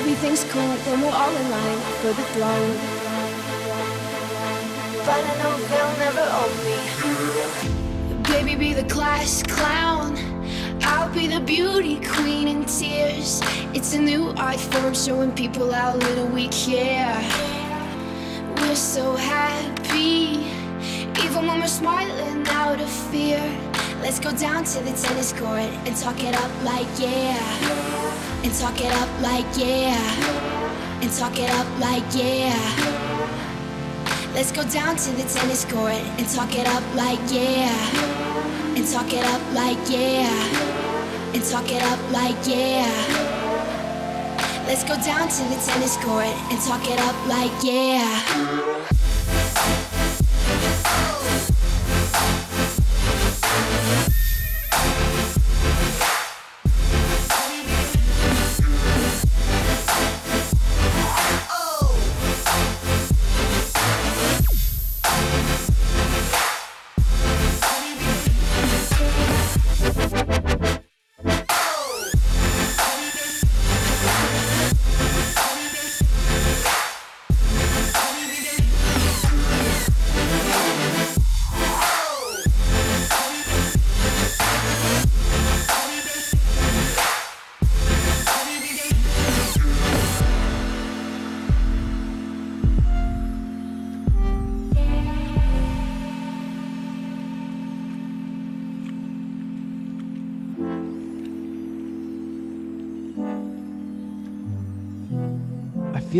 Everything's 0.00 0.44
cool 0.44 0.62
when 0.62 1.02
we're 1.02 1.12
all 1.12 1.36
in 1.36 1.50
line 1.50 1.78
for 2.00 2.08
the 2.08 2.22
throne. 2.32 2.76
But 5.04 5.22
I 5.28 5.34
know 5.42 5.54
they'll 5.68 5.96
never 5.98 6.24
own 6.40 6.54
me. 6.64 8.22
Baby, 8.22 8.54
be 8.56 8.72
the 8.72 8.88
class 8.88 9.42
clown. 9.42 10.16
I'll 10.84 11.12
be 11.12 11.26
the 11.26 11.40
beauty 11.40 12.00
queen 12.00 12.48
in 12.48 12.64
tears. 12.64 13.42
It's 13.74 13.92
a 13.92 14.00
new 14.00 14.32
art 14.38 14.58
form 14.58 14.94
showing 14.94 15.32
people 15.32 15.70
how 15.70 15.94
little 15.96 16.28
we 16.28 16.48
care. 16.48 17.20
We're 18.56 18.74
so 18.74 19.14
happy, 19.16 20.46
even 21.22 21.46
when 21.46 21.60
we're 21.60 21.66
smiling 21.66 22.48
out 22.48 22.80
of 22.80 22.88
fear. 22.88 23.42
Let's 24.00 24.18
go 24.18 24.32
down 24.34 24.64
to 24.64 24.80
the 24.80 24.92
tennis 24.92 25.34
court 25.34 25.70
and 25.84 25.94
talk 25.94 26.24
it 26.24 26.34
up 26.34 26.50
like 26.64 26.88
yeah. 26.98 27.99
And 28.42 28.54
talk 28.54 28.80
it 28.80 28.92
up 28.92 29.08
like 29.20 29.46
yeah. 29.56 30.00
And 31.02 31.10
talk 31.12 31.38
it 31.38 31.50
up 31.50 31.66
like 31.78 32.04
yeah. 32.14 32.56
Let's 34.34 34.52
go 34.52 34.62
down 34.68 34.96
to 34.96 35.10
the 35.12 35.24
tennis 35.24 35.64
court 35.64 36.02
and 36.18 36.28
talk 36.28 36.56
it 36.56 36.66
up 36.66 36.82
like 36.94 37.20
yeah. 37.30 37.74
And 38.76 38.86
talk 38.86 39.12
it 39.12 39.24
up 39.26 39.42
like 39.52 39.78
yeah. 39.90 40.30
And 41.34 41.42
talk 41.44 41.70
it 41.70 41.82
up 41.82 42.00
like 42.12 42.36
yeah. 42.46 42.90
Let's 44.66 44.84
go 44.84 44.94
down 45.02 45.28
to 45.28 45.42
the 45.52 45.60
tennis 45.66 45.96
court 45.96 46.34
and 46.50 46.60
talk 46.60 46.88
it 46.88 47.00
up 47.00 47.16
like 47.26 47.52
yeah. 47.62 48.19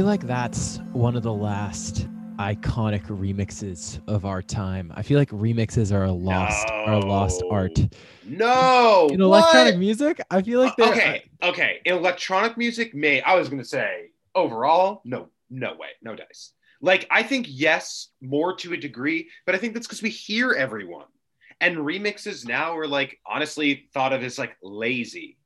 Feel 0.01 0.07
like 0.07 0.27
that's 0.27 0.79
one 0.95 1.15
of 1.15 1.23
the 1.23 1.31
last 1.31 2.09
iconic 2.39 3.05
remixes 3.09 4.01
of 4.09 4.25
our 4.25 4.41
time. 4.41 4.91
I 4.97 5.03
feel 5.03 5.19
like 5.19 5.29
remixes 5.29 5.95
are 5.95 6.05
a 6.05 6.11
lost 6.11 6.71
are 6.71 6.95
a 6.95 7.01
lost 7.01 7.43
art. 7.51 7.79
No. 8.25 9.09
In 9.13 9.21
electronic 9.21 9.75
what? 9.75 9.79
music, 9.79 10.23
I 10.31 10.41
feel 10.41 10.59
like 10.61 10.75
they're 10.77 10.89
okay, 10.89 11.31
okay. 11.43 11.81
In 11.85 11.97
electronic 11.97 12.57
music, 12.57 12.95
may 12.95 13.21
I 13.21 13.35
was 13.35 13.51
gonna 13.51 13.63
say 13.63 14.13
overall, 14.35 15.03
no, 15.05 15.29
no 15.51 15.75
way, 15.75 15.89
no 16.01 16.17
dice. 16.17 16.55
Like 16.81 17.07
I 17.11 17.23
think 17.23 17.45
yes, 17.51 18.09
more 18.23 18.57
to 18.57 18.73
a 18.73 18.79
degree, 18.79 19.29
but 19.45 19.55
I 19.55 19.59
think 19.59 19.75
that's 19.75 19.87
because 19.87 20.01
we 20.01 20.09
hear 20.09 20.53
everyone. 20.53 21.09
And 21.61 21.77
remixes 21.77 22.49
now 22.49 22.75
are 22.75 22.87
like 22.87 23.21
honestly 23.27 23.91
thought 23.93 24.15
of 24.15 24.23
as 24.23 24.39
like 24.39 24.57
lazy 24.63 25.37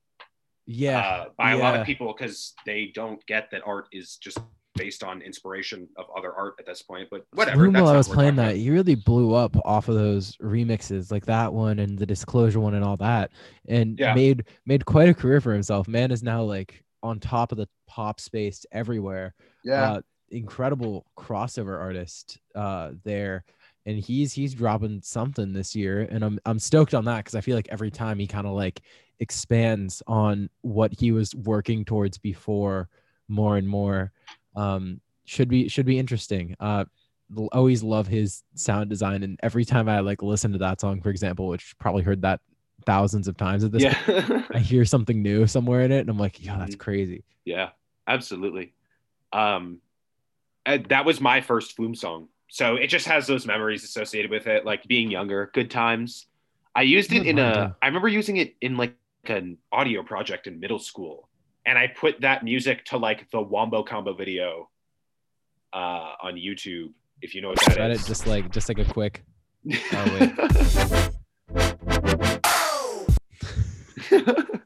yeah 0.66 0.98
uh, 0.98 1.24
by 1.36 1.52
a 1.52 1.58
lot 1.58 1.78
of 1.78 1.86
people 1.86 2.14
because 2.16 2.54
they 2.64 2.90
don't 2.94 3.24
get 3.26 3.50
that 3.50 3.62
art 3.66 3.86
is 3.92 4.16
just 4.16 4.38
based 4.76 5.04
on 5.04 5.22
inspiration 5.22 5.88
of 5.96 6.06
other 6.16 6.32
art 6.34 6.54
at 6.58 6.66
this 6.66 6.82
point. 6.82 7.08
But 7.10 7.24
whatever. 7.32 7.58
Flume 7.58 7.74
while 7.74 7.88
I 7.88 7.96
was 7.96 8.08
playing 8.08 8.36
talking 8.36 8.54
that, 8.54 8.56
he 8.56 8.70
really 8.70 8.96
blew 8.96 9.34
up 9.34 9.56
off 9.64 9.88
of 9.88 9.94
those 9.94 10.36
remixes, 10.38 11.12
like 11.12 11.26
that 11.26 11.52
one 11.52 11.78
and 11.78 11.96
the 11.98 12.06
Disclosure 12.06 12.60
one 12.60 12.74
and 12.74 12.84
all 12.84 12.96
that, 12.96 13.30
and 13.68 13.98
Yeah. 13.98 14.14
made 14.14 14.44
made 14.66 14.84
quite 14.84 15.08
a 15.08 15.14
career 15.14 15.40
for 15.40 15.52
himself. 15.52 15.86
Man 15.86 16.10
is 16.10 16.22
now 16.22 16.42
like 16.42 16.82
on 17.02 17.20
top 17.20 17.52
of 17.52 17.58
the 17.58 17.68
pop 17.86 18.18
space 18.20 18.66
everywhere. 18.72 19.34
Yeah. 19.62 19.92
Uh, 19.92 20.00
incredible 20.30 21.06
crossover 21.16 21.78
artist 21.78 22.38
uh, 22.56 22.92
there, 23.04 23.44
and 23.86 23.98
he's 23.98 24.32
he's 24.32 24.54
dropping 24.54 25.02
something 25.02 25.52
this 25.52 25.76
year, 25.76 26.00
and 26.10 26.24
I'm 26.24 26.40
I'm 26.46 26.58
stoked 26.58 26.94
on 26.94 27.04
that 27.04 27.18
because 27.18 27.36
I 27.36 27.40
feel 27.42 27.54
like 27.54 27.68
every 27.70 27.90
time 27.92 28.18
he 28.18 28.26
kind 28.26 28.46
of 28.46 28.54
like 28.54 28.82
expands 29.20 30.02
on 30.06 30.48
what 30.62 30.92
he 30.92 31.12
was 31.12 31.34
working 31.34 31.84
towards 31.84 32.18
before 32.18 32.88
more 33.28 33.56
and 33.56 33.68
more. 33.68 34.12
Um, 34.56 35.00
should 35.24 35.48
be 35.48 35.68
should 35.68 35.86
be 35.86 35.98
interesting. 35.98 36.54
Uh, 36.60 36.84
always 37.52 37.82
love 37.82 38.06
his 38.06 38.42
sound 38.54 38.90
design, 38.90 39.22
and 39.22 39.40
every 39.42 39.64
time 39.64 39.88
I 39.88 40.00
like 40.00 40.22
listen 40.22 40.52
to 40.52 40.58
that 40.58 40.80
song, 40.80 41.00
for 41.00 41.10
example, 41.10 41.48
which 41.48 41.74
probably 41.78 42.02
heard 42.02 42.22
that 42.22 42.40
thousands 42.86 43.28
of 43.28 43.36
times 43.36 43.64
at 43.64 43.72
this 43.72 43.82
Yeah. 43.82 43.94
point, 44.04 44.44
I 44.54 44.58
hear 44.70 44.84
something 44.84 45.22
new 45.22 45.46
somewhere 45.46 45.80
in 45.80 45.92
it, 45.92 46.00
and 46.00 46.10
I'm 46.10 46.18
like, 46.18 46.44
yeah, 46.44 46.58
that's 46.58 46.76
crazy. 46.76 47.24
Yeah, 47.44 47.70
absolutely. 48.06 48.74
Um, 49.32 49.78
that 50.66 51.04
was 51.04 51.20
my 51.20 51.40
first 51.40 51.74
Flume 51.76 51.94
song, 51.94 52.28
so 52.48 52.76
it 52.76 52.88
just 52.88 53.06
has 53.06 53.26
those 53.26 53.46
memories 53.46 53.84
associated 53.84 54.30
with 54.30 54.46
it, 54.46 54.64
like 54.64 54.84
being 54.84 55.10
younger, 55.10 55.50
good 55.54 55.70
times. 55.70 56.26
I 56.74 56.82
used 56.82 57.12
it 57.12 57.26
in 57.26 57.38
a. 57.38 57.74
I 57.80 57.86
remember 57.86 58.08
using 58.08 58.36
it 58.36 58.56
in 58.60 58.76
like 58.76 58.94
an 59.28 59.58
audio 59.72 60.02
project 60.02 60.46
in 60.46 60.60
middle 60.60 60.78
school, 60.78 61.28
and 61.66 61.78
I 61.78 61.88
put 61.88 62.20
that 62.20 62.44
music 62.44 62.84
to 62.86 62.96
like 62.96 63.30
the 63.30 63.40
Wombo 63.40 63.82
Combo 63.82 64.14
video 64.14 64.68
uh, 65.72 66.12
on 66.22 66.34
YouTube. 66.34 66.92
If 67.22 67.34
you 67.34 67.42
know 67.42 67.48
what 67.48 67.60
that 67.66 67.76
Read 67.76 67.90
is. 67.92 68.04
it 68.04 68.06
just 68.06 68.26
like 68.26 68.50
just 68.50 68.68
like 68.68 68.78
a 68.78 68.84
quick. 68.84 69.24
Oh 69.92 70.18
wait. 70.18 70.32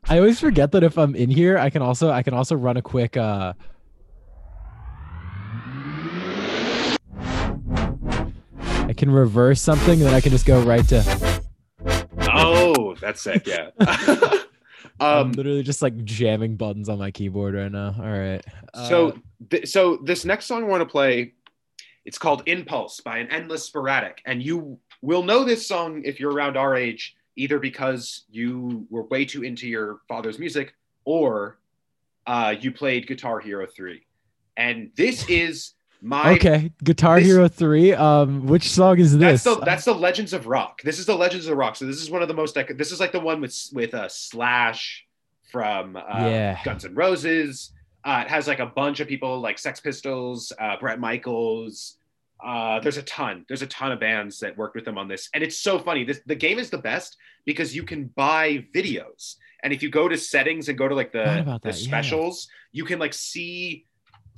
I 0.08 0.18
always 0.18 0.40
forget 0.40 0.72
that 0.72 0.82
if 0.82 0.98
I'm 0.98 1.14
in 1.14 1.30
here, 1.30 1.56
I 1.56 1.70
can 1.70 1.82
also 1.82 2.10
I 2.10 2.22
can 2.22 2.34
also 2.34 2.56
run 2.56 2.76
a 2.76 2.82
quick 2.82 3.16
uh 3.16 3.52
I 8.64 8.92
can 8.96 9.10
reverse 9.10 9.60
something, 9.60 10.00
and 10.00 10.02
then 10.02 10.14
I 10.14 10.20
can 10.20 10.32
just 10.32 10.46
go 10.46 10.60
right 10.62 10.86
to 10.88 11.38
oh, 12.28 12.94
that's 13.00 13.22
sick. 13.22 13.46
Yeah. 13.46 13.70
I'm 15.00 15.32
literally 15.32 15.62
just 15.62 15.82
like 15.82 16.04
jamming 16.04 16.56
buttons 16.56 16.88
on 16.88 16.98
my 16.98 17.10
keyboard 17.10 17.54
right 17.54 17.70
now. 17.70 17.94
All 17.98 18.18
right. 18.18 18.44
So, 18.88 19.08
Uh, 19.08 19.12
th- 19.50 19.68
so 19.68 19.96
this 19.98 20.24
next 20.24 20.46
song 20.46 20.64
I 20.64 20.66
want 20.66 20.80
to 20.82 20.86
play, 20.86 21.34
it's 22.04 22.18
called 22.18 22.42
"Impulse" 22.46 23.00
by 23.00 23.18
an 23.18 23.28
Endless 23.30 23.64
Sporadic, 23.64 24.22
and 24.26 24.42
you 24.42 24.78
will 25.02 25.22
know 25.22 25.44
this 25.44 25.66
song 25.66 26.02
if 26.04 26.18
you're 26.18 26.32
around 26.32 26.56
our 26.56 26.76
age, 26.76 27.14
either 27.36 27.58
because 27.58 28.24
you 28.30 28.86
were 28.90 29.04
way 29.04 29.24
too 29.24 29.42
into 29.44 29.68
your 29.68 30.00
father's 30.08 30.38
music, 30.38 30.74
or 31.04 31.58
uh, 32.26 32.54
you 32.60 32.72
played 32.72 33.06
Guitar 33.06 33.40
Hero 33.40 33.66
Three, 33.66 34.06
and 34.56 34.90
this 34.96 35.24
is 35.28 35.74
my 36.00 36.32
okay, 36.34 36.72
Guitar 36.84 37.18
this- 37.18 37.26
Hero 37.28 37.48
3. 37.48 37.92
Um 37.94 38.46
which 38.46 38.70
song 38.70 38.98
is 38.98 39.16
That's 39.16 39.42
this? 39.44 39.56
the 39.56 39.60
that's 39.64 39.84
the 39.84 39.94
Legends 39.94 40.32
of 40.32 40.46
Rock. 40.46 40.80
This 40.82 40.98
is 40.98 41.06
the 41.06 41.16
Legends 41.16 41.46
of 41.46 41.56
Rock. 41.58 41.76
So 41.76 41.86
this 41.86 42.00
is 42.00 42.10
one 42.10 42.22
of 42.22 42.28
the 42.28 42.34
most. 42.34 42.54
This 42.76 42.92
is 42.92 43.00
like 43.00 43.12
the 43.12 43.20
one 43.20 43.40
with 43.40 43.56
with 43.72 43.94
uh, 43.94 44.08
Slash 44.08 45.04
from 45.50 45.96
uh, 45.96 46.02
Yeah. 46.08 46.58
Guns 46.64 46.84
N' 46.84 46.94
Roses. 46.94 47.72
Uh, 48.04 48.22
it 48.24 48.28
has 48.30 48.46
like 48.46 48.60
a 48.60 48.66
bunch 48.66 49.00
of 49.00 49.08
people 49.08 49.40
like 49.40 49.58
Sex 49.58 49.80
Pistols, 49.80 50.52
uh, 50.60 50.76
Bret 50.78 51.00
Michaels. 51.00 51.96
Uh, 52.42 52.78
there's 52.80 52.96
a 52.96 53.02
ton. 53.02 53.44
There's 53.48 53.62
a 53.62 53.66
ton 53.66 53.90
of 53.90 53.98
bands 53.98 54.38
that 54.40 54.56
worked 54.56 54.76
with 54.76 54.84
them 54.84 54.96
on 54.96 55.08
this, 55.08 55.28
and 55.34 55.42
it's 55.42 55.58
so 55.58 55.78
funny. 55.80 56.04
This 56.04 56.20
the 56.24 56.36
game 56.36 56.58
is 56.60 56.70
the 56.70 56.78
best 56.78 57.16
because 57.44 57.74
you 57.74 57.82
can 57.82 58.04
buy 58.14 58.64
videos, 58.72 59.34
and 59.64 59.72
if 59.72 59.82
you 59.82 59.90
go 59.90 60.06
to 60.08 60.16
settings 60.16 60.68
and 60.68 60.78
go 60.78 60.86
to 60.86 60.94
like 60.94 61.10
the 61.10 61.24
the 61.44 61.58
that, 61.58 61.60
yeah. 61.64 61.72
specials, 61.72 62.46
you 62.70 62.84
can 62.84 63.00
like 63.00 63.12
see 63.12 63.86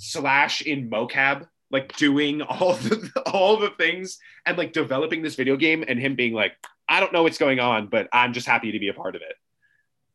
Slash 0.02 0.62
in 0.62 0.88
mocap, 0.88 1.46
like 1.70 1.94
doing 1.98 2.40
all 2.40 2.72
the 2.72 3.22
all 3.26 3.58
the 3.58 3.68
things 3.68 4.18
and 4.46 4.56
like 4.56 4.72
developing 4.72 5.20
this 5.20 5.34
video 5.34 5.56
game, 5.56 5.84
and 5.86 6.00
him 6.00 6.14
being 6.14 6.32
like, 6.32 6.52
I 6.88 7.00
don't 7.00 7.12
know 7.12 7.22
what's 7.22 7.36
going 7.36 7.60
on, 7.60 7.88
but 7.88 8.08
I'm 8.10 8.32
just 8.32 8.46
happy 8.46 8.72
to 8.72 8.78
be 8.78 8.88
a 8.88 8.94
part 8.94 9.14
of 9.14 9.20
it. 9.20 9.36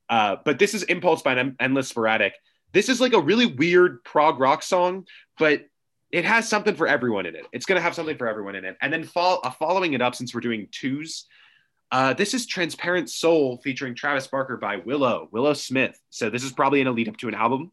Uh, 0.10 0.38
but 0.44 0.58
this 0.58 0.74
is 0.74 0.82
Impulse 0.84 1.22
by 1.22 1.34
an 1.34 1.56
Endless 1.60 1.90
Sporadic. 1.90 2.34
This 2.74 2.90
is 2.90 3.00
like 3.00 3.14
a 3.14 3.22
really 3.22 3.46
weird 3.46 4.04
prog 4.04 4.40
rock 4.40 4.64
song, 4.64 5.06
but 5.38 5.62
it 6.12 6.26
has 6.26 6.50
something 6.50 6.74
for 6.74 6.88
everyone 6.88 7.28
in 7.28 7.36
it. 7.36 7.46
It's 7.52 7.68
gonna 7.68 7.80
have 7.80 7.94
something 7.94 8.18
for 8.18 8.28
everyone 8.28 8.56
in 8.56 8.66
it. 8.66 8.78
And 8.82 8.92
then 8.92 9.08
uh, 9.16 9.52
following 9.52 9.94
it 9.94 10.02
up, 10.02 10.16
since 10.16 10.34
we're 10.34 10.42
doing 10.42 10.68
twos, 10.72 11.28
uh, 11.92 12.16
this 12.16 12.34
is 12.34 12.48
Transparent 12.48 13.10
Soul 13.10 13.58
featuring 13.64 13.94
Travis 13.94 14.26
Barker 14.26 14.58
by 14.58 14.78
Willow 14.78 15.30
Willow 15.32 15.54
Smith. 15.54 16.00
So 16.10 16.32
this 16.32 16.44
is 16.44 16.52
probably 16.52 16.82
in 16.82 16.88
a 16.88 16.92
lead 16.92 17.08
up 17.08 17.18
to 17.18 17.28
an 17.28 17.36
album. 17.36 17.72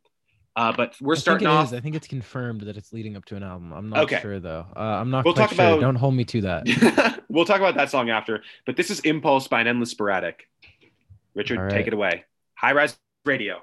Uh, 0.55 0.73
but 0.77 0.95
we're 1.01 1.15
I 1.15 1.19
starting 1.19 1.49
off. 1.49 1.69
is. 1.69 1.73
I 1.73 1.81
think 1.81 1.95
it's 1.97 2.07
confirmed 2.07 2.61
that 2.63 2.77
it's 2.77 2.93
leading 2.93 3.17
up 3.17 3.25
to 3.27 3.37
an 3.37 3.43
album. 3.43 3.73
I'm 3.73 3.89
not 3.89 4.01
Okay. 4.01 4.21
sure 4.21 4.39
though. 4.39 4.67
Uh, 4.77 4.81
I'm 4.81 5.11
not 5.11 5.25
We'll 5.25 5.33
talk 5.35 5.51
sure. 5.53 5.65
about- 5.65 5.81
Don't 5.81 5.95
hold 5.95 6.15
me 6.15 6.25
to 6.27 6.41
that. 6.43 7.23
we'll 7.31 7.47
talk 7.47 7.57
about 7.59 7.75
that 7.77 7.91
song 7.91 8.11
after. 8.11 8.43
But 8.67 8.77
this 8.77 8.91
is 8.91 9.01
Impulse 9.01 9.49
by 9.49 9.61
an 9.63 9.67
Endless 9.67 9.91
Sporadic. 9.91 10.49
Richard, 11.35 11.59
All 11.59 11.71
take 11.71 11.87
it 11.87 11.95
away. 11.95 12.25
High 12.55 12.73
Res 12.73 12.97
Radio. 13.25 13.63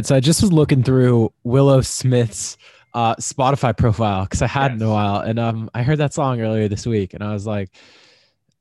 Right, 0.00 0.06
so 0.06 0.16
I 0.16 0.20
just 0.20 0.40
was 0.40 0.52
looking 0.52 0.82
through 0.82 1.32
Willow 1.44 1.82
Smith's 1.82 2.56
uh, 2.94 3.16
Spotify 3.16 3.76
profile 3.76 4.24
because 4.24 4.40
I 4.40 4.46
hadn't 4.46 4.80
in 4.80 4.86
a 4.86 4.90
while, 4.90 5.20
and 5.20 5.38
um, 5.38 5.70
I 5.74 5.82
heard 5.82 5.98
that 5.98 6.14
song 6.14 6.40
earlier 6.40 6.68
this 6.68 6.86
week, 6.86 7.12
and 7.12 7.22
I 7.22 7.32
was 7.34 7.46
like, 7.46 7.70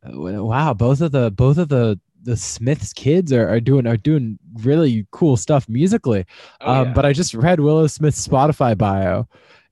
"Wow, 0.03 0.73
both 0.73 0.99
of 1.01 1.11
the 1.13 1.31
both 1.31 1.57
of 1.57 1.69
the 1.69 1.97
the 2.21 2.35
Smiths 2.35 2.91
kids 2.91 3.31
are, 3.31 3.47
are 3.47 3.61
doing 3.61 3.87
are 3.87 3.95
doing 3.95 4.37
really 4.55 5.07
cool 5.11 5.37
stuff 5.37 5.69
musically." 5.69 6.25
Oh, 6.59 6.81
um, 6.81 6.93
But 6.93 7.05
I 7.05 7.13
just 7.13 7.33
read 7.33 7.61
Willow 7.61 7.87
Smith's 7.87 8.27
Spotify 8.27 8.77
bio, 8.77 9.27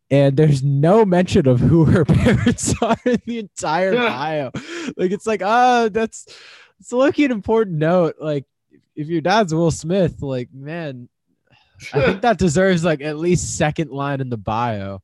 and 0.09 0.37
there's 0.37 0.63
no 0.63 1.03
mention 1.03 1.47
of 1.49 1.59
who 1.59 1.83
her 1.83 2.05
parents 2.23 2.73
are 2.81 2.97
in 3.05 3.21
the 3.25 3.39
entire 3.39 3.93
bio. 3.95 4.51
Like 4.95 5.11
it's 5.11 5.27
like, 5.27 5.41
ah, 5.43 5.89
that's 5.91 6.27
it's 6.79 6.93
looking 6.93 7.25
an 7.25 7.31
important 7.31 7.77
note. 7.77 8.15
Like 8.21 8.45
if 8.95 9.09
your 9.09 9.21
dad's 9.21 9.53
Will 9.53 9.69
Smith, 9.69 10.21
like 10.21 10.49
man, 10.53 11.09
I 11.93 12.05
think 12.05 12.21
that 12.21 12.37
deserves 12.37 12.83
like 12.83 13.01
at 13.01 13.17
least 13.17 13.57
second 13.57 13.91
line 13.91 14.21
in 14.21 14.29
the 14.29 14.37
bio. 14.37 15.01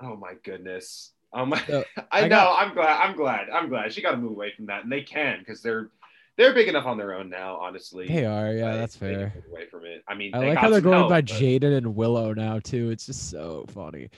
Oh 0.00 0.16
my 0.16 0.34
goodness. 0.44 1.12
Oh 1.32 1.44
my! 1.46 1.60
So, 1.66 1.84
I, 2.10 2.20
I 2.20 2.22
know. 2.22 2.28
got- 2.30 2.62
I'm 2.68 2.74
glad. 2.74 3.00
I'm 3.00 3.16
glad. 3.16 3.50
I'm 3.50 3.68
glad. 3.68 3.92
She 3.92 4.02
got 4.02 4.12
to 4.12 4.16
move 4.16 4.32
away 4.32 4.52
from 4.56 4.66
that, 4.66 4.82
and 4.82 4.90
they 4.92 5.02
can 5.02 5.38
because 5.40 5.62
they're 5.62 5.90
they're 6.36 6.54
big 6.54 6.68
enough 6.68 6.86
on 6.86 6.96
their 6.96 7.14
own 7.14 7.28
now. 7.28 7.56
Honestly, 7.56 8.08
They 8.08 8.24
are, 8.24 8.52
yeah, 8.52 8.70
Like, 8.70 8.78
that's 8.78 8.96
fair. 8.96 9.32
away 9.50 9.66
from 9.70 9.84
it. 9.84 10.02
I 10.08 10.14
mean, 10.14 10.34
I 10.34 10.40
they 10.40 10.46
like 10.48 10.54
got 10.54 10.62
how 10.64 10.70
they're 10.70 10.80
going 10.80 10.96
help, 10.98 11.10
by 11.10 11.20
but- 11.20 11.26
Jaden 11.30 11.76
and 11.76 11.94
Willow 11.94 12.32
now 12.32 12.58
too. 12.60 12.90
It's 12.90 13.04
just 13.06 13.28
so 13.30 13.66
funny. 13.68 14.08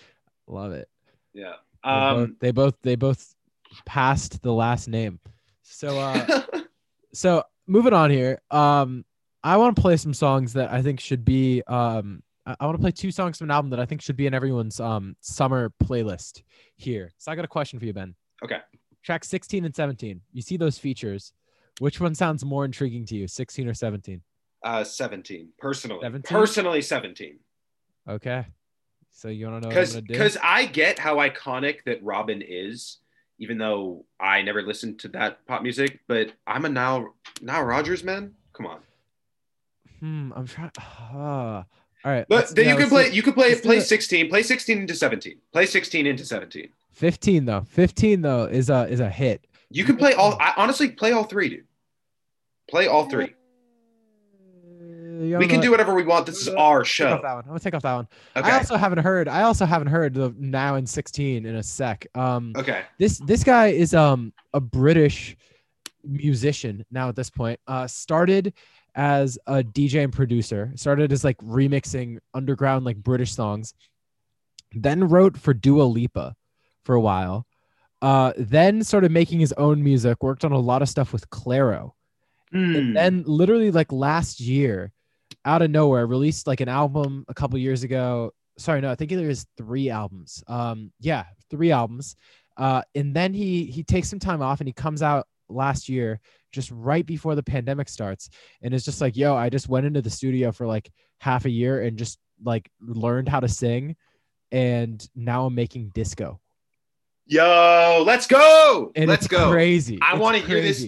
Love 0.47 0.73
it. 0.73 0.89
Yeah. 1.35 1.55
They 1.85 1.91
both- 1.91 2.23
Um. 2.29 2.37
they 2.41 2.51
both 2.53 2.75
they 2.83 2.95
both 2.95 3.35
passed 3.87 4.41
the 4.43 4.53
last 4.53 4.87
name. 4.89 5.19
So 5.63 5.99
uh 5.99 6.43
so 7.13 7.43
moving 7.67 7.93
on 7.93 8.11
here. 8.11 8.41
Um 8.51 9.05
I 9.45 9.57
want 9.57 9.75
to 9.75 9.83
play 9.83 9.97
some 9.97 10.15
songs 10.15 10.53
that 10.53 10.71
I 10.71 10.83
think 10.83 11.01
should 11.01 11.25
be 11.25 11.63
um 11.67 12.23
I, 12.47 12.57
I 12.61 12.67
want 12.67 12.77
to 12.77 12.81
play 12.81 12.91
two 12.93 13.11
songs 13.11 13.39
from 13.39 13.47
an 13.47 13.51
album 13.51 13.71
that 13.71 13.81
I 13.81 13.87
think 13.87 14.03
should 14.03 14.17
be 14.17 14.27
in 14.27 14.35
everyone's 14.35 14.81
um 14.81 15.17
summer 15.21 15.73
playlist 15.83 16.43
here. 16.77 17.13
So 17.19 17.33
I 17.33 17.37
got 17.37 17.45
a 17.45 17.49
question 17.49 17.79
for 17.79 17.85
you, 17.85 17.93
Ben. 17.93 18.15
Okay. 18.45 18.59
Track 19.03 19.25
16 19.25 19.65
and 19.65 19.75
17. 19.75 20.21
You 20.33 20.43
see 20.43 20.57
those 20.57 20.79
features. 20.79 21.33
Which 21.81 22.01
one 22.01 22.15
sounds 22.15 22.45
more 22.45 22.65
intriguing 22.65 23.05
to 23.07 23.17
you, 23.17 23.27
16 23.27 23.67
or 23.67 23.75
17? 23.75 24.21
Uh, 24.63 24.85
17. 24.85 25.49
Personally. 25.59 26.01
17? 26.03 26.23
Personally, 26.23 26.83
17. 26.83 27.39
Okay. 28.09 28.47
So 29.11 29.29
you 29.29 29.47
want 29.47 29.63
to 29.63 29.69
know 29.69 29.75
Because 29.75 30.01
because 30.01 30.39
I 30.43 30.67
get 30.67 30.99
how 30.99 31.17
iconic 31.17 31.85
that 31.85 32.03
Robyn 32.03 32.43
is, 32.47 32.99
even 33.39 33.59
though 33.59 34.05
I 34.21 34.43
never 34.43 34.63
listened 34.63 35.01
to 35.01 35.09
that 35.09 35.45
pop 35.47 35.63
music. 35.63 36.01
But 36.07 36.33
I'm 36.47 36.65
a 36.65 36.69
now 36.69 37.09
now 37.41 37.63
Rodgers 37.63 38.05
man. 38.05 38.35
Come 38.53 38.67
on. 38.67 38.81
Hmm, 40.03 40.33
I'm 40.35 40.47
trying. 40.47 40.71
Uh, 41.15 41.63
all 42.05 42.11
right. 42.13 42.27
But 42.29 42.49
then 42.57 42.65
yeah, 42.65 42.73
you 42.73 42.79
can 42.79 42.89
play. 42.89 43.11
do- 43.11 43.15
You 43.17 43.23
can 43.23 43.33
play. 43.33 43.55
Play 43.61 43.79
16. 43.79 44.29
Play 44.29 44.43
16 44.43 44.79
into 44.79 44.95
17. 44.95 45.37
Play 45.53 45.67
16 45.67 46.07
into 46.07 46.25
17. 46.25 46.69
15 46.93 47.45
though. 47.45 47.61
15 47.69 48.21
though 48.23 48.45
is 48.45 48.71
a 48.71 48.89
is 48.89 48.99
a 49.01 49.09
hit. 49.09 49.47
You 49.71 49.85
can 49.85 49.97
play 49.97 50.13
all. 50.15 50.37
I, 50.41 50.53
honestly, 50.57 50.89
play 50.91 51.13
all 51.13 51.23
three, 51.25 51.49
dude. 51.49 51.65
Play 52.69 52.89
all 52.89 53.09
three. 53.09 53.35
You 55.21 55.39
We 55.39 55.47
can 55.47 55.61
do 55.61 55.71
whatever 55.71 55.95
we 55.95 56.03
want. 56.03 56.27
This 56.27 56.41
is 56.43 56.49
our 56.49 56.83
Take 56.83 57.07
off 57.07 57.23
that 57.23 57.29
show. 57.29 57.35
one. 57.37 57.43
I'm 57.45 57.47
gonna 57.49 57.61
take 57.61 57.75
off 57.75 57.83
that 57.83 57.95
one. 57.95 58.09
I 58.35 58.59
also 58.59 58.77
haven't 58.77 58.99
heard. 58.99 59.29
I 59.29 59.43
also 59.43 59.65
haven't 59.65 59.89
heard 59.89 60.15
the 60.15 60.35
now 60.39 60.75
in 60.75 60.87
16 60.87 61.47
in 61.47 61.55
a 61.57 61.63
sec. 61.63 62.07
Um, 62.17 62.53
Okay. 62.57 62.83
this 62.99 63.19
this 63.19 63.45
guy 63.45 63.69
is 63.69 63.95
um 63.95 64.33
a 64.55 64.61
British 64.61 65.37
musician 66.05 66.85
now 66.91 67.09
at 67.09 67.15
this 67.17 67.31
point. 67.31 67.61
Uh, 67.69 67.87
started 67.87 68.55
as 68.95 69.39
a 69.47 69.63
DJ 69.63 70.05
and 70.05 70.13
producer. 70.13 70.73
Started 70.75 71.13
as 71.13 71.25
like 71.25 71.39
remixing 71.39 72.19
underground 72.35 72.85
like 72.85 72.97
British 72.97 73.33
songs. 73.33 73.75
Then 74.73 75.09
wrote 75.09 75.37
for 75.37 75.55
Dua 75.55 75.83
Lipa 75.85 76.35
for 76.85 76.95
a 76.95 77.01
while. 77.01 77.47
Uh, 78.01 78.33
then 78.37 78.83
started 78.83 79.13
making 79.13 79.41
his 79.41 79.53
own 79.53 79.83
music. 79.83 80.23
Worked 80.23 80.45
on 80.45 80.53
a 80.53 80.59
lot 80.59 80.83
of 80.83 80.89
stuff 80.89 81.13
with 81.13 81.29
Clairo. 81.31 81.93
Hmm. 82.51 82.77
And 82.77 82.97
then 82.97 83.25
literally 83.27 83.71
like 83.71 83.93
last 83.93 84.41
year, 84.41 84.93
out 85.45 85.63
of 85.63 85.71
nowhere, 85.71 86.07
released 86.07 86.47
like 86.47 86.61
an 86.61 86.69
album 86.69 87.25
a 87.29 87.35
couple 87.35 87.59
years 87.59 87.83
ago. 87.83 88.33
Sorry, 88.59 88.81
no, 88.81 88.91
I 88.91 88.95
think 88.95 89.11
there 89.11 89.31
is 89.31 89.47
three 89.57 89.89
albums. 89.89 90.43
Um, 90.47 90.93
yeah, 91.01 91.25
three 91.51 91.73
albums. 91.73 92.17
Uh, 92.57 92.83
and 92.95 93.15
then 93.15 93.33
he 93.33 93.65
he 93.65 93.83
takes 93.83 94.09
some 94.09 94.19
time 94.19 94.43
off 94.43 94.61
and 94.61 94.69
he 94.69 94.73
comes 94.73 95.03
out 95.03 95.27
last 95.49 95.89
year, 95.89 96.21
just 96.53 96.71
right 96.71 97.05
before 97.05 97.35
the 97.35 97.43
pandemic 97.43 97.89
starts, 97.89 98.31
and 98.63 98.73
it's 98.73 98.85
just 98.85 99.01
like, 99.01 99.17
yo, 99.17 99.35
I 99.35 99.49
just 99.49 99.69
went 99.69 99.87
into 99.87 100.03
the 100.03 100.11
studio 100.11 100.53
for 100.53 100.67
like 100.67 100.91
half 101.19 101.45
a 101.45 101.51
year 101.51 101.83
and 101.83 101.97
just 101.97 102.19
like 102.45 102.71
learned 102.81 103.29
how 103.29 103.41
to 103.41 103.49
sing, 103.49 103.97
and 104.51 105.07
now 105.15 105.47
I'm 105.47 105.55
making 105.55 105.89
disco. 105.95 106.41
Yo, 107.27 108.03
let's 108.07 108.27
go. 108.27 108.93
And 108.95 109.09
let's 109.09 109.27
it's 109.27 109.29
go. 109.29 109.51
crazy. 109.51 109.99
I 110.03 110.17
want 110.17 110.37
to 110.37 110.47
hear 110.47 110.61
this 110.61 110.87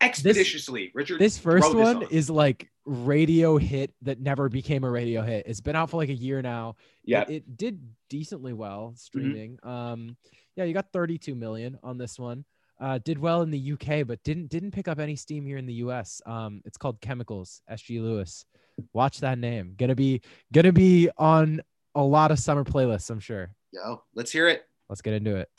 expeditiously, 0.00 0.92
Richard. 0.94 1.18
This 1.18 1.38
first 1.38 1.74
one 1.74 1.96
on. 1.96 2.02
is 2.10 2.30
like 2.30 2.68
radio 2.84 3.56
hit 3.56 3.92
that 4.02 4.20
never 4.20 4.48
became 4.48 4.84
a 4.84 4.90
radio 4.90 5.22
hit. 5.22 5.46
It's 5.46 5.60
been 5.60 5.76
out 5.76 5.90
for 5.90 5.96
like 5.96 6.08
a 6.08 6.14
year 6.14 6.42
now. 6.42 6.76
Yeah. 7.04 7.22
It, 7.22 7.30
it 7.30 7.56
did 7.56 7.80
decently 8.08 8.52
well 8.52 8.94
streaming. 8.96 9.58
Um, 9.62 10.16
yeah, 10.54 10.64
you 10.64 10.74
got 10.74 10.92
32 10.92 11.34
million 11.34 11.78
on 11.82 11.98
this 11.98 12.18
one. 12.18 12.44
Uh, 12.78 12.98
did 13.04 13.18
well 13.18 13.42
in 13.42 13.50
the 13.50 13.72
UK, 13.72 14.06
but 14.06 14.22
didn't 14.22 14.48
didn't 14.48 14.70
pick 14.70 14.86
up 14.88 14.98
any 14.98 15.16
steam 15.16 15.46
here 15.46 15.56
in 15.56 15.66
the 15.66 15.74
US. 15.74 16.20
Um, 16.26 16.60
it's 16.64 16.76
called 16.76 17.00
Chemicals. 17.00 17.62
SG 17.70 18.02
Lewis. 18.02 18.44
Watch 18.92 19.20
that 19.20 19.38
name. 19.38 19.74
Gonna 19.78 19.94
be 19.94 20.20
gonna 20.52 20.72
be 20.72 21.08
on 21.16 21.62
a 21.94 22.02
lot 22.02 22.30
of 22.30 22.38
summer 22.38 22.64
playlists. 22.64 23.08
I'm 23.10 23.20
sure. 23.20 23.50
Yo, 23.72 24.02
let's 24.14 24.30
hear 24.30 24.48
it. 24.48 24.64
Let's 24.88 25.00
get 25.00 25.14
into 25.14 25.36
it. 25.36 25.50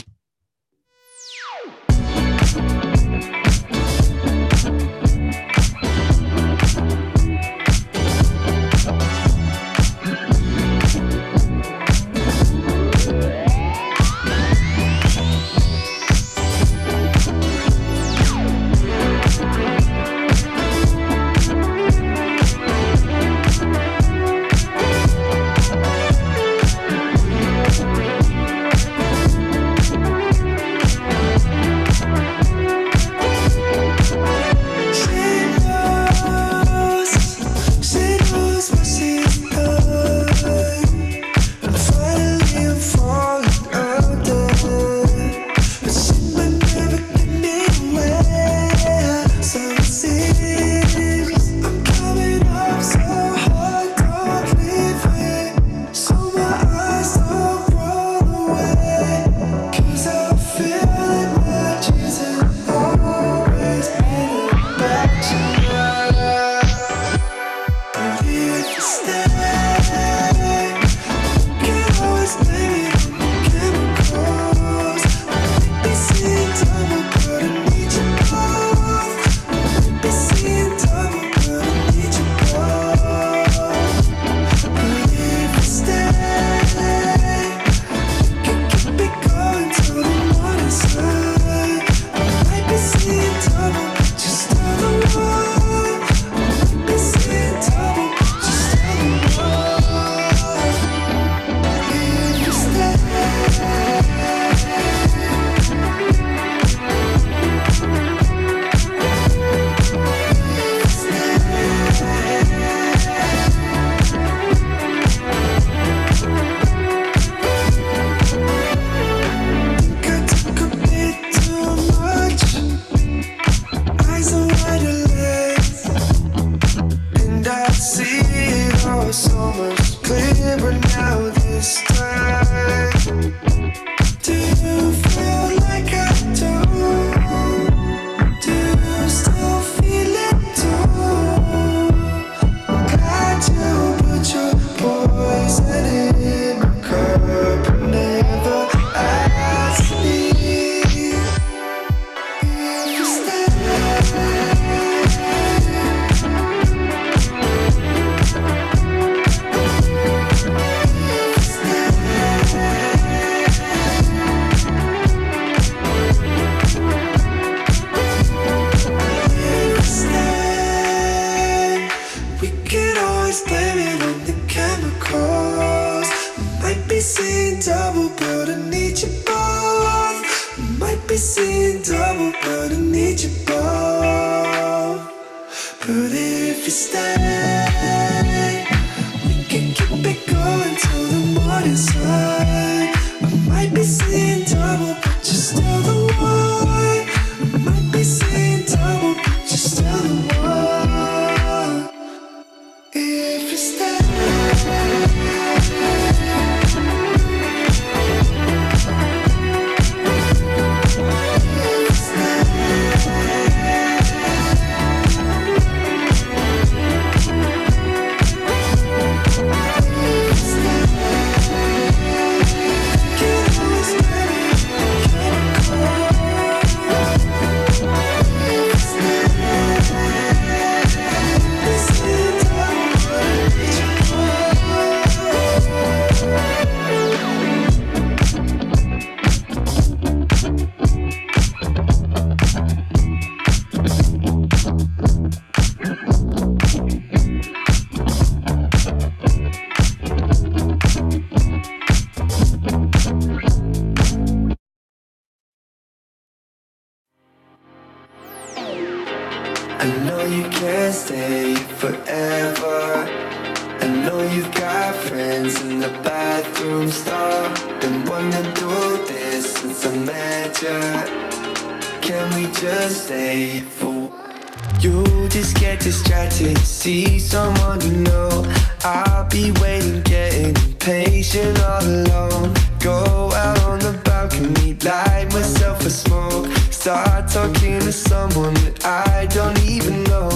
I'll 278.84 279.28
be 279.28 279.52
waiting, 279.60 280.02
getting 280.04 280.56
impatient 280.56 281.60
all 281.60 281.84
alone. 281.84 282.54
Go 282.80 283.32
out 283.34 283.62
on 283.64 283.80
the 283.80 284.00
balcony, 284.06 284.76
light 284.76 285.28
myself 285.34 285.86
a 285.86 285.90
smoke. 285.90 286.48
Start 286.72 287.28
talking 287.28 287.82
to 287.82 287.92
someone 287.92 288.54
that 288.54 288.86
I 288.86 289.26
don't 289.26 289.62
even 289.66 290.06
know. 290.06 290.30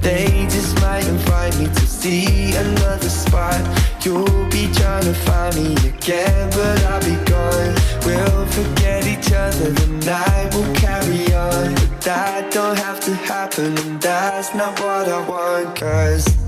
They 0.00 0.46
just 0.48 0.80
might 0.80 1.06
invite 1.06 1.58
me 1.58 1.66
to 1.66 1.86
see 1.86 2.56
another 2.56 3.10
spot. 3.10 3.60
You'll 4.02 4.48
be 4.48 4.72
trying 4.72 5.04
to 5.04 5.12
find 5.12 5.54
me 5.56 5.74
again, 5.86 6.48
but 6.56 6.82
I'll 6.84 7.00
be 7.00 7.16
gone. 7.30 7.74
We'll 8.06 8.46
forget 8.46 9.06
each 9.06 9.30
other, 9.32 9.70
the 9.70 9.88
night 10.06 10.54
will 10.54 10.74
carry 10.74 11.34
on. 11.34 11.74
But 11.74 12.00
that 12.00 12.50
don't 12.50 12.78
have 12.78 13.00
to 13.00 13.14
happen, 13.14 13.76
and 13.76 14.00
that's 14.00 14.54
not 14.54 14.80
what 14.80 15.06
I 15.06 15.20
want. 15.28 15.76
Cause 15.76 16.47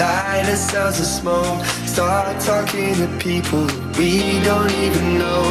light 0.00 0.46
ourselves 0.48 0.98
a 0.98 1.04
smoke. 1.04 1.64
Start 1.86 2.40
talking 2.40 2.94
to 2.94 3.06
people 3.18 3.64
we 3.98 4.40
don't 4.48 4.72
even 4.86 5.18
know. 5.18 5.42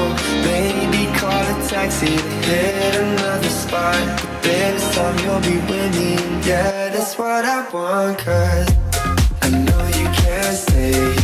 Maybe 0.50 1.02
call 1.20 1.44
a 1.54 1.56
taxi 1.68 2.08
to 2.08 2.30
hit 2.50 2.96
another 2.96 3.50
spot. 3.50 4.02
But 4.22 4.42
this 4.42 4.96
time 4.96 5.18
you'll 5.24 5.46
be 5.52 5.58
winning. 5.70 6.28
Yeah, 6.50 6.90
that's 6.90 7.18
what 7.18 7.46
I 7.46 7.60
want. 7.74 8.18
Cause 8.18 8.70
I 9.44 9.50
know 9.66 9.84
you 10.00 10.08
can't 10.22 10.58
stay 10.58 11.19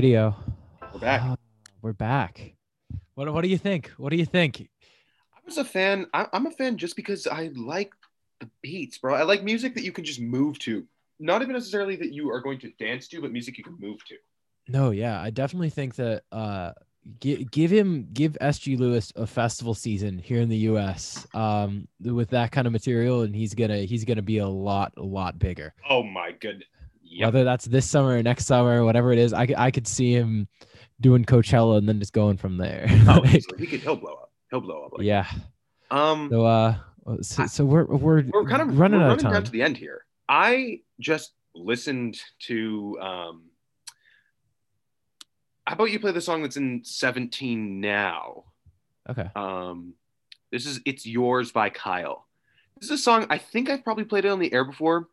Radio. 0.00 0.34
We're 0.94 1.00
back. 1.00 1.20
Ah, 1.22 1.36
we're 1.82 1.92
back. 1.92 2.54
What 3.16 3.30
What 3.34 3.42
do 3.42 3.48
you 3.48 3.58
think? 3.58 3.88
What 3.98 4.08
do 4.08 4.16
you 4.16 4.24
think? 4.24 4.70
I 5.36 5.40
was 5.44 5.58
a 5.58 5.64
fan. 5.64 6.06
I- 6.14 6.26
I'm 6.32 6.46
a 6.46 6.50
fan 6.50 6.78
just 6.78 6.96
because 6.96 7.26
I 7.26 7.50
like 7.54 7.92
the 8.38 8.48
beats, 8.62 8.96
bro. 8.96 9.14
I 9.14 9.24
like 9.24 9.44
music 9.44 9.74
that 9.74 9.84
you 9.84 9.92
can 9.92 10.04
just 10.04 10.18
move 10.18 10.58
to. 10.60 10.86
Not 11.18 11.42
even 11.42 11.52
necessarily 11.52 11.96
that 11.96 12.14
you 12.14 12.30
are 12.30 12.40
going 12.40 12.58
to 12.60 12.70
dance 12.78 13.08
to, 13.08 13.20
but 13.20 13.30
music 13.30 13.58
you 13.58 13.64
can 13.64 13.76
move 13.78 14.02
to. 14.06 14.14
No, 14.68 14.90
yeah, 14.90 15.20
I 15.20 15.28
definitely 15.28 15.68
think 15.68 15.96
that 15.96 16.22
uh 16.32 16.72
give, 17.20 17.50
give 17.50 17.70
him 17.70 18.08
give 18.14 18.38
SG 18.40 18.78
Lewis 18.78 19.12
a 19.16 19.26
festival 19.26 19.74
season 19.74 20.18
here 20.18 20.40
in 20.40 20.48
the 20.48 20.62
US 20.72 21.26
um 21.34 21.86
with 22.02 22.30
that 22.30 22.52
kind 22.52 22.66
of 22.66 22.72
material 22.72 23.20
and 23.20 23.36
he's 23.36 23.54
to 23.54 23.84
he's 23.84 24.06
going 24.06 24.16
to 24.16 24.22
be 24.22 24.38
a 24.38 24.48
lot 24.48 24.94
a 24.96 25.02
lot 25.02 25.38
bigger. 25.38 25.74
Oh 25.90 26.02
my 26.02 26.32
goodness. 26.32 26.68
Whether 27.18 27.44
that's 27.44 27.64
this 27.64 27.86
summer 27.86 28.16
or 28.16 28.22
next 28.22 28.46
summer, 28.46 28.84
whatever 28.84 29.12
it 29.12 29.18
is, 29.18 29.32
I, 29.32 29.48
I 29.56 29.70
could 29.70 29.86
see 29.86 30.12
him 30.12 30.46
doing 31.00 31.24
Coachella 31.24 31.78
and 31.78 31.88
then 31.88 31.98
just 31.98 32.12
going 32.12 32.36
from 32.36 32.56
there. 32.56 32.86
Oh, 33.08 33.20
Like, 33.24 33.42
he 33.58 33.66
could. 33.66 33.80
He'll 33.80 33.96
blow 33.96 34.12
up. 34.14 34.32
He'll 34.50 34.60
blow 34.60 34.84
up. 34.84 34.92
Like, 34.98 35.06
yeah. 35.06 35.26
Um. 35.90 36.28
So 36.30 36.44
uh, 36.46 36.74
so, 37.22 37.46
so 37.46 37.64
we're 37.64 37.84
we're 37.84 38.22
we're 38.32 38.48
kind 38.48 38.62
of 38.62 38.78
running 38.78 39.00
we're 39.00 39.06
out 39.06 39.12
of 39.12 39.16
running 39.18 39.22
time. 39.24 39.32
down 39.32 39.44
to 39.44 39.50
the 39.50 39.62
end 39.62 39.76
here. 39.76 40.04
I 40.28 40.80
just 41.00 41.32
listened 41.54 42.20
to. 42.46 42.98
um 43.00 43.42
How 45.66 45.74
about 45.74 45.90
you 45.90 45.98
play 45.98 46.12
the 46.12 46.20
song 46.20 46.42
that's 46.42 46.56
in 46.56 46.82
17 46.84 47.80
now? 47.80 48.44
Okay. 49.08 49.28
Um, 49.34 49.94
this 50.52 50.66
is 50.66 50.80
"It's 50.84 51.04
Yours" 51.06 51.50
by 51.50 51.70
Kyle. 51.70 52.26
This 52.80 52.90
is 52.90 53.00
a 53.00 53.02
song 53.02 53.26
I 53.30 53.38
think 53.38 53.68
I've 53.68 53.82
probably 53.84 54.04
played 54.04 54.24
it 54.24 54.28
on 54.28 54.38
the 54.38 54.52
air 54.52 54.64
before. 54.64 55.08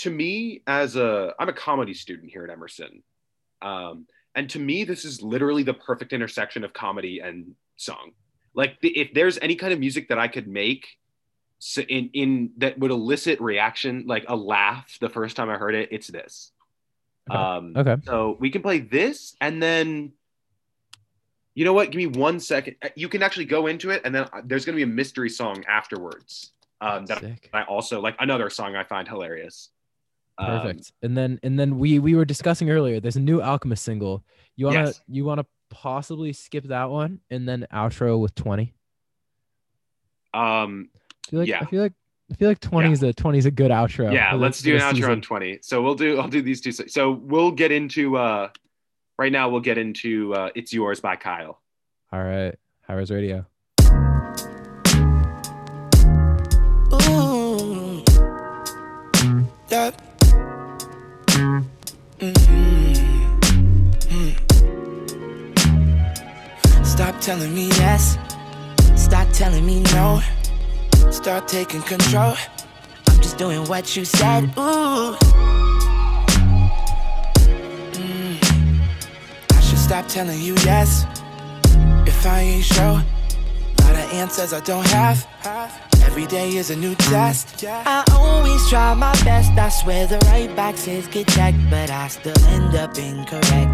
To 0.00 0.10
me, 0.10 0.62
as 0.66 0.96
a 0.96 1.34
I'm 1.38 1.48
a 1.48 1.52
comedy 1.52 1.94
student 1.94 2.30
here 2.30 2.44
at 2.44 2.50
Emerson, 2.50 3.02
um, 3.60 4.06
and 4.34 4.48
to 4.50 4.58
me, 4.58 4.84
this 4.84 5.04
is 5.04 5.20
literally 5.22 5.62
the 5.62 5.74
perfect 5.74 6.12
intersection 6.12 6.64
of 6.64 6.72
comedy 6.72 7.20
and 7.20 7.54
song. 7.76 8.12
Like, 8.54 8.80
the, 8.80 8.88
if 8.98 9.12
there's 9.12 9.38
any 9.38 9.56
kind 9.56 9.72
of 9.72 9.78
music 9.78 10.08
that 10.08 10.18
I 10.18 10.28
could 10.28 10.48
make 10.48 10.86
so 11.58 11.82
in 11.82 12.08
in 12.14 12.50
that 12.56 12.78
would 12.78 12.90
elicit 12.90 13.40
reaction, 13.40 14.04
like 14.06 14.24
a 14.28 14.34
laugh, 14.34 14.96
the 15.00 15.10
first 15.10 15.36
time 15.36 15.50
I 15.50 15.56
heard 15.56 15.74
it, 15.74 15.90
it's 15.92 16.08
this. 16.08 16.52
Um, 17.28 17.74
Okay. 17.76 17.96
So 18.04 18.36
we 18.40 18.50
can 18.50 18.62
play 18.62 18.78
this, 18.78 19.36
and 19.40 19.62
then 19.62 20.12
you 21.54 21.66
know 21.66 21.74
what? 21.74 21.90
Give 21.90 21.98
me 21.98 22.06
one 22.06 22.40
second. 22.40 22.76
Uh, 22.82 22.88
You 22.96 23.10
can 23.10 23.22
actually 23.22 23.44
go 23.44 23.66
into 23.66 23.90
it, 23.90 24.00
and 24.06 24.14
then 24.14 24.24
uh, 24.32 24.40
there's 24.44 24.64
going 24.64 24.74
to 24.74 24.84
be 24.84 24.90
a 24.90 24.94
mystery 24.94 25.28
song 25.28 25.62
afterwards. 25.68 26.52
Um, 26.80 27.04
that 27.06 27.22
I 27.52 27.64
also 27.64 28.00
like 28.00 28.16
another 28.20 28.48
song 28.48 28.74
I 28.74 28.84
find 28.84 29.06
hilarious. 29.06 29.68
Um, 30.40 30.46
Perfect. 30.60 30.92
and 31.02 31.16
then 31.16 31.38
and 31.42 31.58
then 31.58 31.78
we 31.78 31.98
we 31.98 32.14
were 32.14 32.24
discussing 32.24 32.70
earlier. 32.70 32.98
There's 33.00 33.16
a 33.16 33.20
new 33.20 33.42
Alchemist 33.42 33.84
single. 33.84 34.24
You 34.56 34.66
wanna 34.66 34.86
Yes. 34.86 35.00
you 35.06 35.24
wanna 35.24 35.44
possibly 35.68 36.32
skip 36.32 36.64
that 36.64 36.88
one 36.90 37.20
and 37.30 37.46
then 37.48 37.66
outro 37.72 38.18
with 38.20 38.34
twenty. 38.34 38.74
Um, 40.32 40.90
I 41.26 41.30
feel 41.30 41.40
like, 41.40 41.48
yeah. 41.48 41.58
I 41.60 41.64
feel 41.66 41.82
like 41.82 41.92
I 42.30 42.34
feel 42.36 42.48
like 42.48 42.60
twenty 42.60 42.92
is 42.92 43.02
a 43.02 43.12
twenty 43.12 43.38
is 43.38 43.46
a 43.46 43.50
good 43.50 43.70
outro. 43.70 44.12
yeah, 44.12 44.34
let's 44.34 44.62
do 44.62 44.74
an 44.76 44.80
outro 44.80 44.94
season. 44.94 45.10
on 45.10 45.20
20. 45.20 45.58
So 45.62 45.82
we'll 45.82 45.94
do 45.96 46.18
I'll 46.20 46.28
do 46.28 46.40
these 46.42 46.60
two. 46.60 46.72
So 46.72 47.10
we'll 47.10 47.50
get 47.50 47.72
into 47.72 48.16
uh 48.16 48.50
right 49.18 49.32
now 49.32 49.48
we'll 49.48 49.60
get 49.60 49.78
into 49.78 50.32
uh 50.34 50.50
It's 50.54 50.72
Yours 50.72 51.00
by 51.00 51.16
Kyle. 51.16 51.60
All 52.12 52.22
right. 52.22 52.54
High 52.86 52.94
Res 52.94 53.10
Radio. 53.10 53.46
Telling 67.30 67.54
me 67.54 67.68
yes. 67.78 68.18
Stop 68.96 69.28
telling 69.32 69.64
me 69.64 69.84
no. 69.94 70.20
Start 71.12 71.46
taking 71.46 71.80
control. 71.82 72.34
I'm 73.06 73.20
just 73.22 73.38
doing 73.38 73.64
what 73.68 73.94
you 73.94 74.04
said. 74.04 74.42
Ooh. 74.58 75.14
Mm. 77.94 78.34
I 79.52 79.60
should 79.60 79.78
stop 79.78 80.08
telling 80.08 80.40
you 80.40 80.54
yes. 80.64 81.06
If 82.04 82.26
I 82.26 82.40
ain't 82.40 82.64
sure. 82.64 83.00
Lot 83.78 83.94
of 84.02 84.12
answers 84.12 84.52
I 84.52 84.58
don't 84.58 84.88
have. 84.88 85.24
Every 86.02 86.26
day 86.26 86.56
is 86.56 86.70
a 86.70 86.76
new 86.76 86.96
test. 86.96 87.64
I 87.64 88.02
always 88.10 88.68
try 88.68 88.92
my 88.94 89.12
best. 89.22 89.52
I 89.52 89.68
swear 89.68 90.08
the 90.08 90.18
right 90.32 90.50
boxes 90.56 91.06
get 91.06 91.28
checked, 91.28 91.58
but 91.70 91.90
I 91.90 92.08
still 92.08 92.44
end 92.46 92.74
up 92.74 92.98
incorrect. 92.98 93.69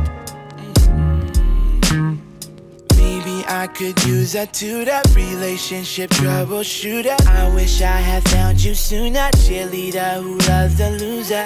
I 3.49 3.69
could 3.69 4.03
use 4.05 4.35
a 4.35 4.47
tutor, 4.47 5.01
relationship 5.15 6.11
troubleshooter. 6.11 7.17
I 7.29 7.55
wish 7.55 7.81
I 7.81 7.87
had 7.87 8.29
found 8.29 8.63
you 8.63 8.75
sooner, 8.75 9.31
cheerleader 9.37 10.21
who 10.23 10.37
loves 10.51 10.79
the 10.79 10.91
loser. 10.91 11.45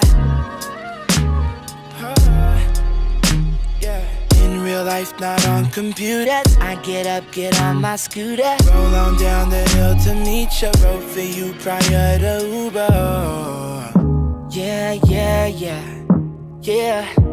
In 4.43 4.61
real 4.63 4.83
life, 4.83 5.17
not 5.19 5.47
on 5.47 5.69
computers. 5.69 6.57
I 6.59 6.75
get 6.83 7.05
up, 7.05 7.31
get 7.31 7.59
on 7.61 7.81
my 7.81 7.95
scooter. 7.95 8.55
Roll 8.67 8.95
on 8.95 9.17
down 9.17 9.49
the 9.49 9.63
hill 9.69 9.95
to 10.05 10.15
meet 10.15 10.61
you. 10.61 10.71
Wrote 10.83 11.03
for 11.03 11.19
you 11.19 11.53
prior 11.59 12.17
to 12.19 12.47
Uber. 12.47 12.87
Yeah, 14.49 14.93
yeah, 15.05 15.45
yeah. 15.45 16.03
Yeah. 16.61 17.30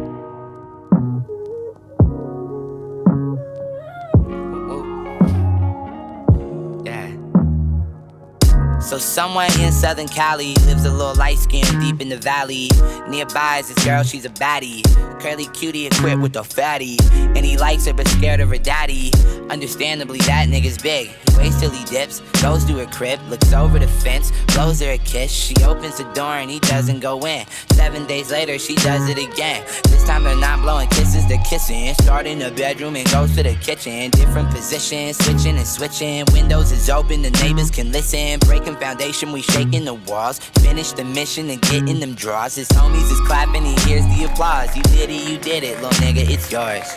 So 8.89 8.97
somewhere 8.97 9.47
in 9.59 9.71
Southern 9.71 10.07
Cali 10.07 10.55
lives 10.65 10.83
a 10.83 10.89
little 10.89 11.13
light 11.13 11.37
skin 11.37 11.63
deep 11.79 12.01
in 12.01 12.09
the 12.09 12.17
valley. 12.17 12.69
Nearby 13.07 13.59
is 13.59 13.71
this 13.71 13.85
girl, 13.85 14.01
she's 14.01 14.25
a 14.25 14.29
baddie. 14.29 14.81
Curly 15.21 15.45
cutie 15.53 15.85
equipped 15.85 16.21
with 16.23 16.35
a 16.35 16.43
fatty. 16.43 16.97
And 17.11 17.45
he 17.45 17.55
likes 17.55 17.85
her 17.85 17.93
but 17.93 18.07
scared 18.07 18.39
of 18.39 18.49
her 18.49 18.57
daddy. 18.57 19.11
Understandably, 19.51 20.17
that 20.19 20.47
nigga's 20.47 20.79
big. 20.79 21.09
He 21.09 21.37
waits 21.37 21.59
till 21.59 21.69
he 21.69 21.85
dips, 21.85 22.21
goes 22.41 22.65
to 22.65 22.73
her 22.79 22.87
crib, 22.87 23.19
looks 23.29 23.53
over 23.53 23.77
the 23.77 23.87
fence, 23.87 24.31
blows 24.55 24.79
her 24.81 24.91
a 24.91 24.97
kiss. 24.97 25.31
She 25.31 25.53
opens 25.63 25.99
the 25.99 26.05
door 26.13 26.33
and 26.33 26.49
he 26.49 26.59
doesn't 26.61 26.99
go 26.99 27.27
in. 27.27 27.45
Seven 27.73 28.07
days 28.07 28.31
later, 28.31 28.57
she 28.57 28.75
does 28.75 29.07
it 29.07 29.19
again. 29.19 29.63
This 29.83 30.03
time 30.05 30.23
they're 30.23 30.35
not 30.35 30.61
blowing 30.61 30.89
kisses, 30.89 31.27
they're 31.27 31.43
kissing. 31.47 31.93
Start 31.95 32.25
in 32.25 32.39
the 32.39 32.49
bedroom 32.51 32.95
and 32.95 33.09
goes 33.11 33.35
to 33.35 33.43
the 33.43 33.55
kitchen. 33.55 34.09
Different 34.11 34.49
positions, 34.49 35.17
switching 35.23 35.57
and 35.57 35.67
switching. 35.67 36.25
Windows 36.33 36.71
is 36.71 36.89
open, 36.89 37.21
the 37.21 37.31
neighbors 37.31 37.69
can 37.69 37.91
listen. 37.91 38.39
Breaking 38.39 38.78
foundation, 38.79 39.31
we 39.31 39.41
shaking 39.41 39.85
the 39.85 39.93
walls. 39.93 40.39
Finish 40.39 40.93
the 40.93 41.03
mission 41.03 41.49
and 41.49 41.61
get 41.61 41.87
in 41.87 41.99
them 41.99 42.13
draws. 42.13 42.55
His 42.55 42.69
homies 42.69 43.11
is 43.11 43.19
clapping, 43.27 43.63
he 43.63 43.75
hears 43.87 44.05
the 44.05 44.27
applause. 44.31 44.75
You 44.75 44.83
did 44.83 45.09
it, 45.09 45.29
you 45.29 45.37
did 45.37 45.63
it, 45.63 45.81
little 45.81 45.89
nigga, 45.99 46.27
it's 46.29 46.51
yours. 46.51 46.87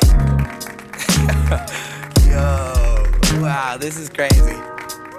Yo, 2.27 3.43
wow, 3.43 3.77
this 3.77 3.99
is 3.99 4.09
crazy. 4.09 4.72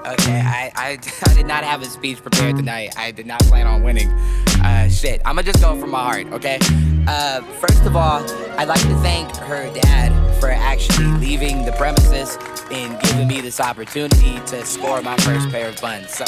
Okay, 0.06 0.42
I, 0.42 0.72
I, 0.76 1.00
I 1.26 1.34
did 1.34 1.46
not 1.46 1.64
have 1.64 1.82
a 1.82 1.86
speech 1.86 2.22
prepared 2.22 2.58
tonight. 2.58 2.94
I 2.98 3.12
did 3.12 3.26
not 3.26 3.40
plan 3.44 3.68
on 3.68 3.84
winning. 3.84 4.10
Uh, 4.62 4.90
shit, 4.90 5.22
I'ma 5.26 5.42
just 5.42 5.62
go 5.62 5.80
from 5.80 5.92
my 5.92 6.04
heart, 6.04 6.28
okay? 6.34 6.60
Uh, 7.08 7.42
first 7.60 7.84
of 7.86 7.96
all, 7.96 8.22
I'd 8.58 8.68
like 8.68 8.82
to 8.82 8.96
thank 8.98 9.34
her 9.38 9.72
dad 9.74 10.12
for 10.40 10.50
actually 10.50 11.08
leaving 11.20 11.66
the 11.66 11.72
premises 11.74 12.38
and 12.72 13.02
giving 13.02 13.28
me 13.28 13.42
this 13.42 13.60
opportunity 13.60 14.40
to 14.48 14.66
score 14.66 15.02
my 15.02 15.16
first 15.18 15.50
pair 15.50 15.70
of 15.70 15.80
buns. 15.82 16.10
So, 16.10 16.26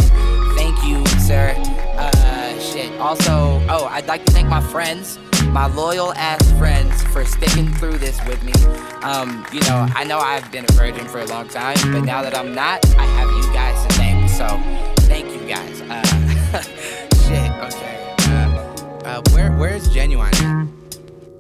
thank 0.56 0.82
you, 0.86 1.06
sir. 1.20 1.54
Uh, 1.98 2.60
shit. 2.60 2.92
Also, 3.00 3.62
oh, 3.70 3.88
I'd 3.90 4.08
like 4.08 4.26
to 4.26 4.32
thank 4.32 4.48
my 4.48 4.62
friends, 4.62 5.18
my 5.52 5.68
loyal 5.68 6.14
ass 6.14 6.52
friends, 6.54 7.02
for 7.14 7.26
sticking 7.26 7.72
through 7.74 7.98
this 7.98 8.20
with 8.26 8.44
me. 8.44 8.54
Um, 9.04 9.46
you 9.52 9.60
know, 9.62 9.88
I 9.96 10.04
know 10.04 10.20
I've 10.20 10.52
been 10.52 10.66
a 10.68 10.74
virgin 10.74 11.08
for 11.08 11.20
a 11.20 11.26
long 11.26 11.48
time, 11.48 11.78
but 11.92 12.02
now 12.02 12.22
that 12.22 12.36
I'm 12.36 12.54
not, 12.54 12.86
I 12.98 13.06
have 13.06 13.30
you 13.30 13.54
guys 13.54 13.82
to 13.86 13.94
thank. 13.96 14.30
So, 14.30 14.48
thank 15.08 15.32
you 15.32 15.48
guys. 15.48 15.82
Uh, 15.82 16.62
shit. 17.28 17.52
Okay. 17.74 18.16
Uh, 18.32 18.76
uh, 19.06 19.22
where 19.32 19.52
where's 19.58 19.88
genuine? 19.90 20.34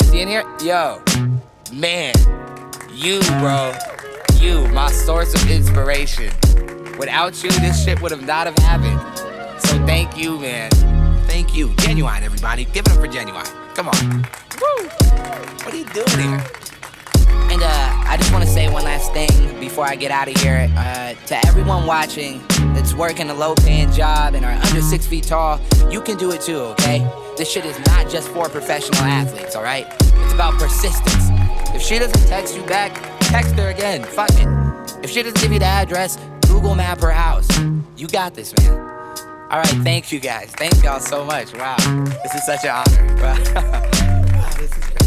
Is 0.01 0.11
he 0.11 0.21
in 0.21 0.27
here? 0.27 0.43
Yo, 0.63 1.01
man, 1.73 2.13
you, 2.93 3.19
bro, 3.39 3.73
you, 4.39 4.67
my 4.69 4.91
source 4.91 5.33
of 5.33 5.49
inspiration. 5.49 6.31
Without 6.97 7.43
you, 7.43 7.49
this 7.51 7.83
shit 7.83 8.01
would 8.01 8.11
have 8.11 8.25
not 8.25 8.47
have 8.47 8.57
happened. 8.59 9.01
So 9.61 9.85
thank 9.85 10.17
you, 10.17 10.39
man. 10.39 10.71
Thank 11.27 11.55
you, 11.55 11.73
genuine, 11.79 12.23
everybody. 12.23 12.65
Give 12.65 12.85
it 12.85 12.91
up 12.91 12.99
for 12.99 13.07
genuine. 13.07 13.45
Come 13.75 13.89
on. 13.89 14.09
Woo! 14.61 14.87
What 14.87 15.73
are 15.73 15.75
you 15.75 15.83
doing 15.85 16.07
here? 16.17 16.41
And 17.51 17.61
uh, 17.61 18.03
I 18.07 18.15
just 18.17 18.31
want 18.31 18.45
to 18.45 18.49
say 18.49 18.71
one 18.71 18.85
last 18.85 19.11
thing 19.11 19.59
before 19.59 19.85
I 19.85 19.97
get 19.97 20.11
out 20.11 20.29
of 20.29 20.37
here. 20.37 20.71
Uh, 20.77 21.13
to 21.27 21.45
everyone 21.45 21.85
watching 21.85 22.41
that's 22.73 22.93
working 22.93 23.29
a 23.29 23.33
low 23.33 23.53
paying 23.53 23.91
job 23.91 24.33
and 24.33 24.45
are 24.45 24.53
under 24.53 24.81
six 24.81 25.05
feet 25.05 25.25
tall, 25.25 25.59
you 25.91 25.99
can 26.01 26.17
do 26.17 26.31
it 26.31 26.39
too, 26.39 26.59
okay? 26.59 27.05
This 27.37 27.51
shit 27.51 27.65
is 27.65 27.77
not 27.87 28.09
just 28.09 28.29
for 28.29 28.47
professional 28.47 29.01
athletes, 29.01 29.57
alright? 29.57 29.87
It's 29.99 30.33
about 30.33 30.53
persistence. 30.53 31.27
If 31.75 31.81
she 31.81 31.99
doesn't 31.99 32.29
text 32.29 32.55
you 32.55 32.63
back, 32.63 32.93
text 33.19 33.55
her 33.55 33.67
again. 33.71 34.03
Fuck 34.03 34.29
it. 34.31 35.03
If 35.03 35.09
she 35.09 35.21
doesn't 35.21 35.41
give 35.41 35.51
you 35.51 35.59
the 35.59 35.65
address, 35.65 36.17
Google 36.47 36.75
map 36.75 37.01
her 37.01 37.11
house. 37.11 37.49
You 37.97 38.07
got 38.07 38.35
this, 38.35 38.55
man. 38.57 38.94
Alright, 39.51 39.67
thank 39.83 40.11
you 40.11 40.19
guys. 40.19 40.49
Thank 40.57 40.83
y'all 40.83 40.99
so 40.99 41.23
much. 41.23 41.53
Wow. 41.53 41.75
This 42.23 42.33
is 42.33 42.45
such 42.45 42.65
an 42.65 42.71
honor. 42.71 43.15
Wow, 44.35 44.49
this 44.57 44.71
is 44.77 45.04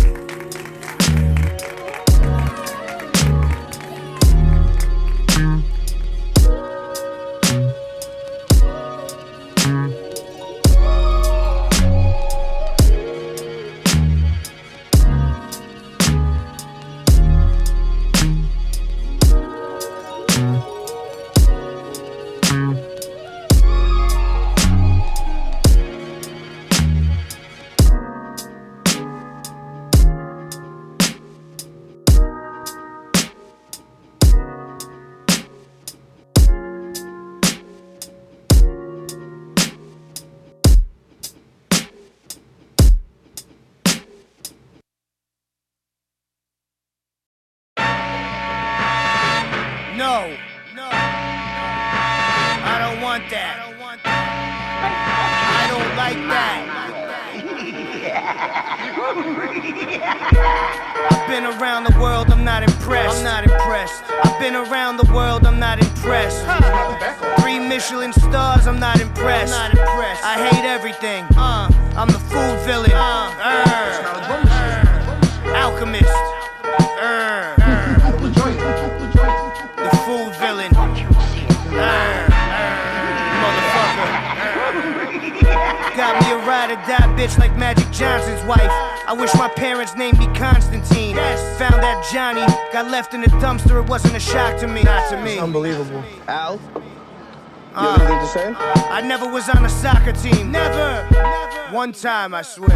One 101.89 101.95
time, 101.95 102.35
I 102.35 102.43
swear. 102.43 102.69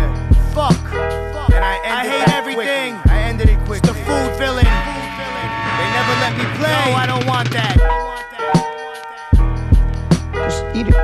Fuck. 0.55 0.72
And 1.52 1.62
I 1.62 1.76
ended 1.84 1.93
I 1.93 2.09
hate 2.09 2.28
everything. 2.32 2.94
Quickly. 2.94 3.12
I 3.12 3.22
ended 3.28 3.48
it 3.51 3.59
quick. 3.66 3.82
The 3.82 3.93
food 3.93 4.32
villain. 4.40 4.64
They 4.64 5.89
never 5.93 6.14
let 6.24 6.32
me 6.32 6.44
play. 6.56 6.72
No, 6.72 6.97
I 6.97 7.05
don't 7.06 7.26
want 7.26 7.51
that. 7.51 7.76
Just 10.32 10.64
eat 10.74 10.89
it. 10.89 10.94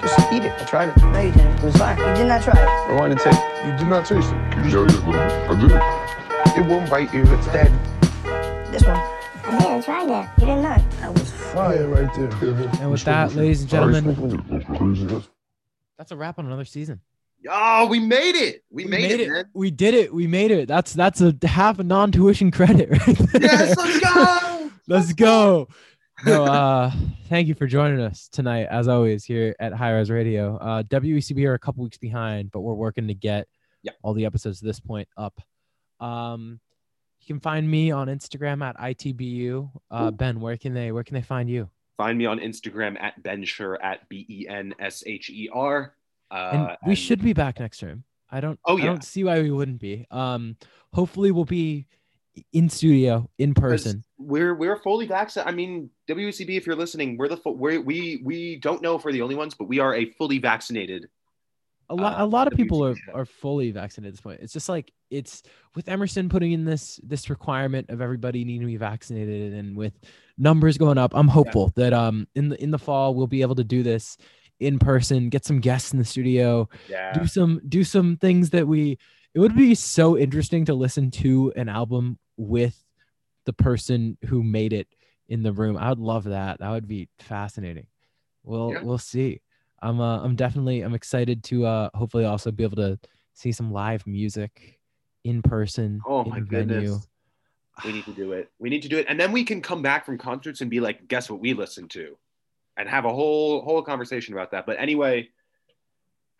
Just 0.00 0.32
eat 0.32 0.42
it. 0.42 0.50
I 0.60 0.64
tried 0.64 0.88
it. 0.88 0.96
No, 0.96 1.20
you 1.20 1.30
didn't. 1.30 1.56
It 1.58 1.62
was 1.62 1.76
fine. 1.76 1.98
You 1.98 2.14
did 2.16 2.26
not 2.26 2.42
try 2.42 2.60
it. 2.60 2.66
I 2.66 2.94
want 2.98 3.16
to 3.16 3.24
taste 3.24 3.40
You 3.64 3.76
did 3.78 3.86
not 3.86 4.06
taste 4.06 4.32
it. 4.32 4.52
Can 4.52 4.64
you 4.64 4.70
show 4.72 4.84
it? 4.84 4.90
I 4.90 5.54
did. 5.54 6.58
It 6.58 6.68
won't 6.68 6.90
bite 6.90 7.14
you. 7.14 7.22
It's 7.22 7.46
dead. 7.46 7.70
This 8.72 8.82
one. 8.82 8.96
I 8.96 9.58
didn't 9.60 9.84
try 9.84 10.04
that. 10.04 10.36
You 10.40 10.46
did 10.46 10.62
not. 10.62 10.90
That 10.98 11.14
was 11.14 11.30
Fire 11.30 11.86
right 11.86 12.12
there. 12.16 12.28
And 12.82 12.90
with 12.90 13.04
that, 13.04 13.36
ladies 13.36 13.60
and 13.60 13.70
gentlemen, 13.70 15.24
that's 15.96 16.10
a 16.10 16.16
wrap 16.16 16.40
on 16.40 16.46
another 16.46 16.64
season. 16.64 17.00
Oh, 17.50 17.86
we 17.86 17.98
made 17.98 18.34
it. 18.36 18.62
We, 18.70 18.84
made, 18.84 19.20
it, 19.20 19.28
man. 19.28 19.44
We 19.54 19.70
did 19.70 19.94
it. 19.94 20.12
We 20.14 20.26
made 20.26 20.50
it. 20.50 20.68
That's 20.68 20.92
that's 20.92 21.20
a 21.20 21.34
half 21.44 21.78
a 21.78 21.82
non-tuition 21.82 22.50
credit 22.50 22.90
right 22.90 23.18
there. 23.18 23.42
Yes, 23.42 23.76
let's 23.76 24.00
go. 24.00 24.70
Let's 24.88 25.12
go. 25.12 25.68
No, 26.26 26.44
uh, 26.52 26.92
thank 27.28 27.46
you 27.46 27.54
for 27.54 27.66
joining 27.66 28.00
us 28.00 28.28
tonight, 28.28 28.66
as 28.70 28.88
always, 28.88 29.24
here 29.24 29.54
at 29.60 29.72
High 29.72 29.92
Res 29.92 30.10
Radio. 30.10 30.56
Uh, 30.56 30.82
WECB 30.82 31.46
are 31.46 31.54
a 31.54 31.58
couple 31.58 31.84
weeks 31.84 31.98
behind, 31.98 32.50
but 32.50 32.60
we're 32.60 32.74
working 32.74 33.06
to 33.08 33.14
get 33.14 33.46
Yeah. 33.82 33.92
all 34.02 34.12
the 34.12 34.26
episodes 34.26 34.58
to 34.58 34.64
this 34.64 34.80
point 34.80 35.08
up. 35.16 35.40
Um, 36.00 36.60
you 37.20 37.26
can 37.28 37.40
find 37.40 37.70
me 37.70 37.92
on 37.92 38.08
Instagram 38.08 38.62
at 38.62 38.76
ITBU. 38.76 39.70
Uh, 39.90 40.10
ben, 40.10 40.40
where 40.40 40.56
can 40.56 40.74
they 40.74 40.90
where 40.90 41.04
can 41.04 41.14
they 41.14 41.22
find 41.22 41.48
you? 41.48 41.70
Find 41.96 42.18
me 42.18 42.26
on 42.26 42.40
Instagram 42.40 43.00
at 43.00 43.22
Ben 43.22 43.44
Sher 43.44 43.80
at 43.80 44.08
B 44.08 44.26
E 44.28 44.46
N 44.48 44.74
S 44.80 45.04
H 45.06 45.30
E 45.30 45.48
R. 45.52 45.94
and 46.32 46.62
Uh, 46.70 46.76
we 46.86 46.94
should 46.94 47.22
be 47.22 47.32
back 47.32 47.60
next 47.60 47.78
term. 47.78 48.04
I 48.30 48.40
don't. 48.40 48.58
Oh, 48.64 48.78
yeah. 48.78 48.84
I 48.84 48.86
don't 48.86 49.04
see 49.04 49.24
why 49.24 49.40
we 49.42 49.50
wouldn't 49.50 49.80
be. 49.80 50.06
Um, 50.10 50.56
hopefully 50.92 51.30
we'll 51.30 51.44
be 51.44 51.86
in 52.52 52.68
studio 52.68 53.28
in 53.38 53.52
person. 53.54 54.02
we're 54.16 54.54
we're 54.54 54.76
fully 54.76 55.06
vaccinated. 55.06 55.52
I 55.52 55.54
mean, 55.54 55.90
WECB, 56.08 56.56
if 56.56 56.66
you're 56.66 56.76
listening, 56.76 57.18
we're 57.18 57.28
the 57.28 57.40
we're, 57.44 57.80
we 57.80 58.22
we 58.24 58.56
don't 58.56 58.82
know 58.82 58.96
if 58.96 59.04
we're 59.04 59.12
the 59.12 59.22
only 59.22 59.34
ones, 59.34 59.54
but 59.54 59.68
we 59.68 59.80
are 59.80 59.94
a 59.94 60.06
fully 60.12 60.38
vaccinated. 60.38 61.08
A 61.90 61.94
lot. 61.94 62.18
uh, 62.18 62.24
a 62.24 62.26
lot 62.26 62.46
of 62.46 62.54
people 62.54 62.82
are, 62.86 62.94
are 63.12 63.26
fully 63.26 63.70
vaccinated 63.70 64.08
at 64.08 64.14
this 64.14 64.20
point. 64.22 64.40
It's 64.40 64.52
just 64.52 64.68
like 64.68 64.92
it's 65.10 65.42
with 65.74 65.88
Emerson 65.88 66.30
putting 66.30 66.52
in 66.52 66.64
this 66.64 66.98
this 67.02 67.28
requirement 67.28 67.90
of 67.90 68.00
everybody 68.00 68.44
needing 68.44 68.62
to 68.62 68.66
be 68.66 68.78
vaccinated, 68.78 69.52
and 69.52 69.76
with 69.76 69.92
numbers 70.38 70.78
going 70.78 70.96
up, 70.96 71.12
I'm 71.14 71.28
hopeful 71.28 71.70
that 71.76 71.92
um 71.92 72.26
in 72.34 72.48
the 72.48 72.62
in 72.62 72.70
the 72.70 72.78
fall 72.78 73.14
we'll 73.14 73.26
be 73.26 73.42
able 73.42 73.56
to 73.56 73.64
do 73.64 73.82
this 73.82 74.16
in 74.62 74.78
person, 74.78 75.28
get 75.28 75.44
some 75.44 75.60
guests 75.60 75.92
in 75.92 75.98
the 75.98 76.04
studio, 76.04 76.68
Yeah. 76.88 77.12
do 77.12 77.26
some 77.26 77.60
do 77.68 77.84
some 77.84 78.16
things 78.16 78.50
that 78.50 78.66
we. 78.66 78.98
It 79.34 79.40
would 79.40 79.56
be 79.56 79.74
so 79.74 80.16
interesting 80.18 80.64
to 80.66 80.74
listen 80.74 81.10
to 81.12 81.52
an 81.56 81.68
album 81.68 82.18
with 82.36 82.78
the 83.46 83.52
person 83.52 84.18
who 84.26 84.42
made 84.42 84.72
it 84.72 84.88
in 85.28 85.42
the 85.42 85.52
room. 85.52 85.76
I 85.76 85.88
would 85.88 85.98
love 85.98 86.24
that. 86.24 86.60
That 86.60 86.70
would 86.70 86.86
be 86.86 87.08
fascinating. 87.18 87.86
We'll 88.44 88.72
Yeah. 88.72 88.82
we'll 88.82 88.98
see. 88.98 89.40
I'm 89.80 90.00
uh, 90.00 90.22
I'm 90.22 90.36
definitely 90.36 90.82
I'm 90.82 90.94
excited 90.94 91.42
to 91.44 91.64
uh 91.66 91.90
hopefully 91.94 92.24
also 92.24 92.50
be 92.50 92.62
able 92.62 92.76
to 92.76 92.98
see 93.34 93.50
some 93.52 93.72
live 93.72 94.06
music 94.06 94.78
in 95.24 95.42
person. 95.42 96.00
Oh 96.06 96.22
in 96.24 96.30
my 96.30 96.38
a 96.38 96.40
venue. 96.42 96.66
goodness. 96.80 97.08
We 97.86 97.92
need 97.92 98.04
to 98.04 98.12
do 98.12 98.32
it. 98.32 98.50
We 98.58 98.68
need 98.68 98.82
to 98.82 98.88
do 98.88 98.98
it, 98.98 99.06
and 99.08 99.18
then 99.18 99.32
we 99.32 99.44
can 99.44 99.62
come 99.62 99.80
back 99.80 100.04
from 100.04 100.18
concerts 100.18 100.60
and 100.60 100.70
be 100.70 100.78
like, 100.80 101.08
guess 101.08 101.30
what 101.30 101.40
we 101.40 101.54
listened 101.54 101.90
to, 101.92 102.18
and 102.76 102.88
have 102.88 103.04
a 103.04 103.12
whole 103.12 103.62
whole 103.62 103.82
conversation 103.82 104.34
about 104.34 104.50
that. 104.52 104.66
But 104.66 104.78
anyway, 104.78 105.28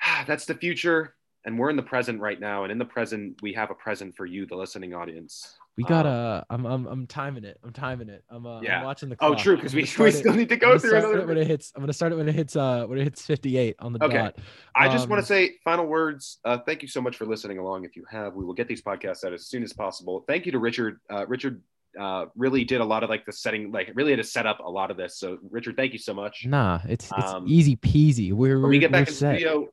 that's 0.27 0.47
the 0.47 0.55
future, 0.55 1.15
and 1.45 1.59
we're 1.59 1.71
in 1.71 1.77
the 1.77 1.83
present 1.83 2.21
right 2.21 2.39
now. 2.39 2.65
And 2.65 2.73
in 2.73 2.79
the 2.79 2.85
present, 2.85 3.41
we 3.43 3.53
have 3.55 3.71
a 3.71 3.75
present 3.75 4.15
for 4.17 4.27
you, 4.27 4.47
the 4.47 4.57
listening 4.57 4.95
audience. 4.95 5.57
We 5.79 5.85
got 5.85 6.03
to 6.03 6.45
I'm, 6.51 6.67
I'm 6.67 6.87
I'm 6.87 7.07
timing 7.07 7.45
it. 7.45 7.59
I'm 7.65 7.73
timing 7.73 8.11
it. 8.11 8.25
I'm 8.29 8.45
uh, 8.47 8.61
Yeah. 8.61 8.79
I'm 8.81 8.85
watching 8.85 9.09
the 9.09 9.17
Oh, 9.21 9.29
clock. 9.31 9.39
true, 9.39 9.57
'cause 9.57 9.73
I'm 9.73 9.77
we- 9.79 9.83
we 9.99 10.09
it- 10.11 10.13
still 10.13 10.35
need 10.35 10.51
to 10.51 10.57
go 10.57 10.79
through 10.79 10.99
another 10.99 11.21
it 11.21 11.27
when 11.27 11.39
it 11.39 11.47
hits. 11.47 11.73
I'm 11.75 11.81
gonna 11.83 11.95
start 11.95 12.13
it 12.13 12.17
when 12.17 12.29
it 12.29 12.35
hits 12.35 12.57
uh 12.57 12.85
when 12.87 12.99
it 12.99 13.05
hits 13.05 13.25
58 13.25 13.77
on 13.79 13.95
the 13.95 14.05
Okay. 14.05 14.19
dot. 14.19 14.37
I 14.77 14.89
just 14.89 15.09
want 15.09 15.21
Um, 15.21 15.23
to 15.23 15.27
say 15.27 15.55
final 15.65 15.87
words. 15.87 16.39
Uh, 16.45 16.59
thank 16.59 16.83
you 16.83 16.89
so 16.89 17.01
much 17.01 17.17
for 17.17 17.25
listening 17.25 17.57
along. 17.59 17.87
If 17.87 17.97
you 17.97 18.05
have, 18.11 18.35
we 18.35 18.45
will 18.45 18.53
get 18.53 18.69
these 18.69 18.83
podcasts 18.83 19.25
out 19.25 19.33
as 19.33 19.47
soon 19.47 19.63
as 19.63 19.73
possible. 19.73 20.25
Thank 20.29 20.45
you 20.45 20.53
to 20.53 20.59
Richard. 20.59 21.01
Uh, 21.11 21.27
Richard 21.27 21.63
uh, 21.99 22.27
really 22.37 22.65
did 22.65 22.81
a 22.81 22.85
lot 22.85 23.03
of 23.03 23.11
like 23.11 23.25
the 23.27 23.33
setting, 23.33 23.71
like 23.73 23.91
really 23.95 24.13
had 24.13 24.19
to 24.19 24.25
set 24.25 24.47
up 24.47 24.61
a 24.61 24.71
lot 24.71 24.91
of 24.91 24.97
this. 24.97 25.19
So 25.19 25.39
Richard, 25.51 25.77
thank 25.77 25.93
you 25.93 25.99
so 25.99 26.15
much. 26.15 26.45
Nah, 26.47 26.81
it's 26.89 27.11
it's 27.17 27.33
Um, 27.33 27.45
easy 27.49 27.77
peasy. 27.77 28.33
We're 28.33 28.61
When 28.61 28.71
we 28.71 28.79
get 28.79 28.93
back 28.93 29.09
in 29.09 29.15
set. 29.15 29.37
studio, 29.39 29.69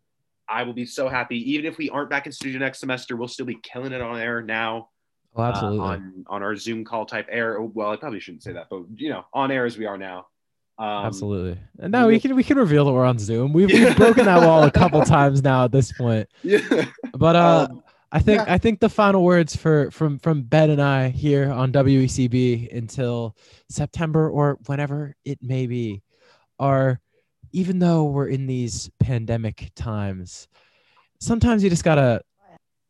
I 0.47 0.63
will 0.63 0.73
be 0.73 0.85
so 0.85 1.07
happy. 1.09 1.51
Even 1.53 1.65
if 1.65 1.77
we 1.77 1.89
aren't 1.89 2.09
back 2.09 2.25
in 2.25 2.31
studio 2.31 2.59
next 2.59 2.79
semester, 2.79 3.15
we'll 3.15 3.27
still 3.27 3.45
be 3.45 3.57
killing 3.61 3.91
it 3.91 4.01
on 4.01 4.19
air 4.19 4.41
now. 4.41 4.89
Oh, 5.35 5.43
uh, 5.43 5.47
absolutely. 5.47 5.79
on 5.79 6.25
on 6.27 6.43
our 6.43 6.55
Zoom 6.55 6.83
call 6.83 7.05
type 7.05 7.27
air. 7.29 7.61
Well, 7.61 7.91
I 7.91 7.95
probably 7.97 8.19
shouldn't 8.19 8.43
say 8.43 8.53
that, 8.53 8.67
but 8.69 8.83
you 8.95 9.09
know, 9.09 9.25
on 9.33 9.51
air 9.51 9.65
as 9.65 9.77
we 9.77 9.85
are 9.85 9.97
now. 9.97 10.25
Um, 10.79 11.05
Absolutely. 11.05 11.59
And 11.79 11.91
no, 11.91 12.07
we 12.07 12.19
can 12.21 12.35
we 12.35 12.43
can 12.43 12.57
reveal 12.57 12.85
that 12.85 12.93
we're 12.93 13.03
on 13.05 13.19
Zoom. 13.19 13.51
We've, 13.51 13.67
we've 13.67 13.95
broken 13.97 14.23
that 14.25 14.41
wall 14.47 14.63
a 14.63 14.71
couple 14.71 15.01
times 15.03 15.43
now 15.43 15.65
at 15.65 15.71
this 15.73 15.91
point. 15.91 16.27
Yeah. 16.43 16.85
But 17.13 17.35
uh 17.35 17.67
Um, 17.69 17.83
I 18.11 18.19
think 18.19 18.40
yeah. 18.40 18.53
I 18.53 18.57
think 18.57 18.80
the 18.80 18.90
final 18.90 19.23
words 19.23 19.56
for 19.56 19.91
from 19.91 20.18
from 20.18 20.41
Ben 20.44 20.72
and 20.72 20.81
I 20.81 21.10
here 21.10 21.52
on 21.52 21.72
WECB 21.72 22.76
until 22.76 23.36
September 23.69 24.30
or 24.30 24.57
whenever 24.65 25.15
it 25.26 25.40
may 25.41 25.68
be 25.68 26.02
are 26.57 26.99
even 27.52 27.80
though 27.80 28.06
we're 28.06 28.27
in 28.27 28.48
these 28.48 28.90
pandemic 28.99 29.72
times, 29.76 30.48
sometimes 31.19 31.64
you 31.64 31.69
just 31.69 31.84
gotta 31.84 32.22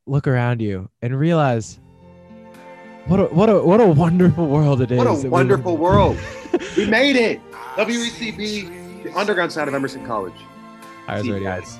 look 0.06 0.28
around 0.28 0.62
you 0.62 0.90
and 1.02 1.18
realize 1.18 1.80
what 3.06 3.20
a 3.20 3.26
what 3.26 3.50
a 3.50 3.60
what 3.60 3.82
a 3.82 3.88
wonderful 3.88 4.48
world 4.48 4.82
it 4.82 4.91
is. 4.91 4.98
What 4.98 5.08
a 5.08 5.30
wonderful 5.30 5.74
in. 5.74 5.80
world. 5.80 6.18
we 6.78 6.86
made 6.86 7.16
it. 7.16 7.41
WECB, 7.76 9.04
the 9.04 9.14
underground 9.14 9.52
sound 9.52 9.68
of 9.68 9.74
Emerson 9.74 10.06
College. 10.06 10.34
See 10.38 11.28
you 11.28 11.34
Radio. 11.34 11.40
guys. 11.40 11.80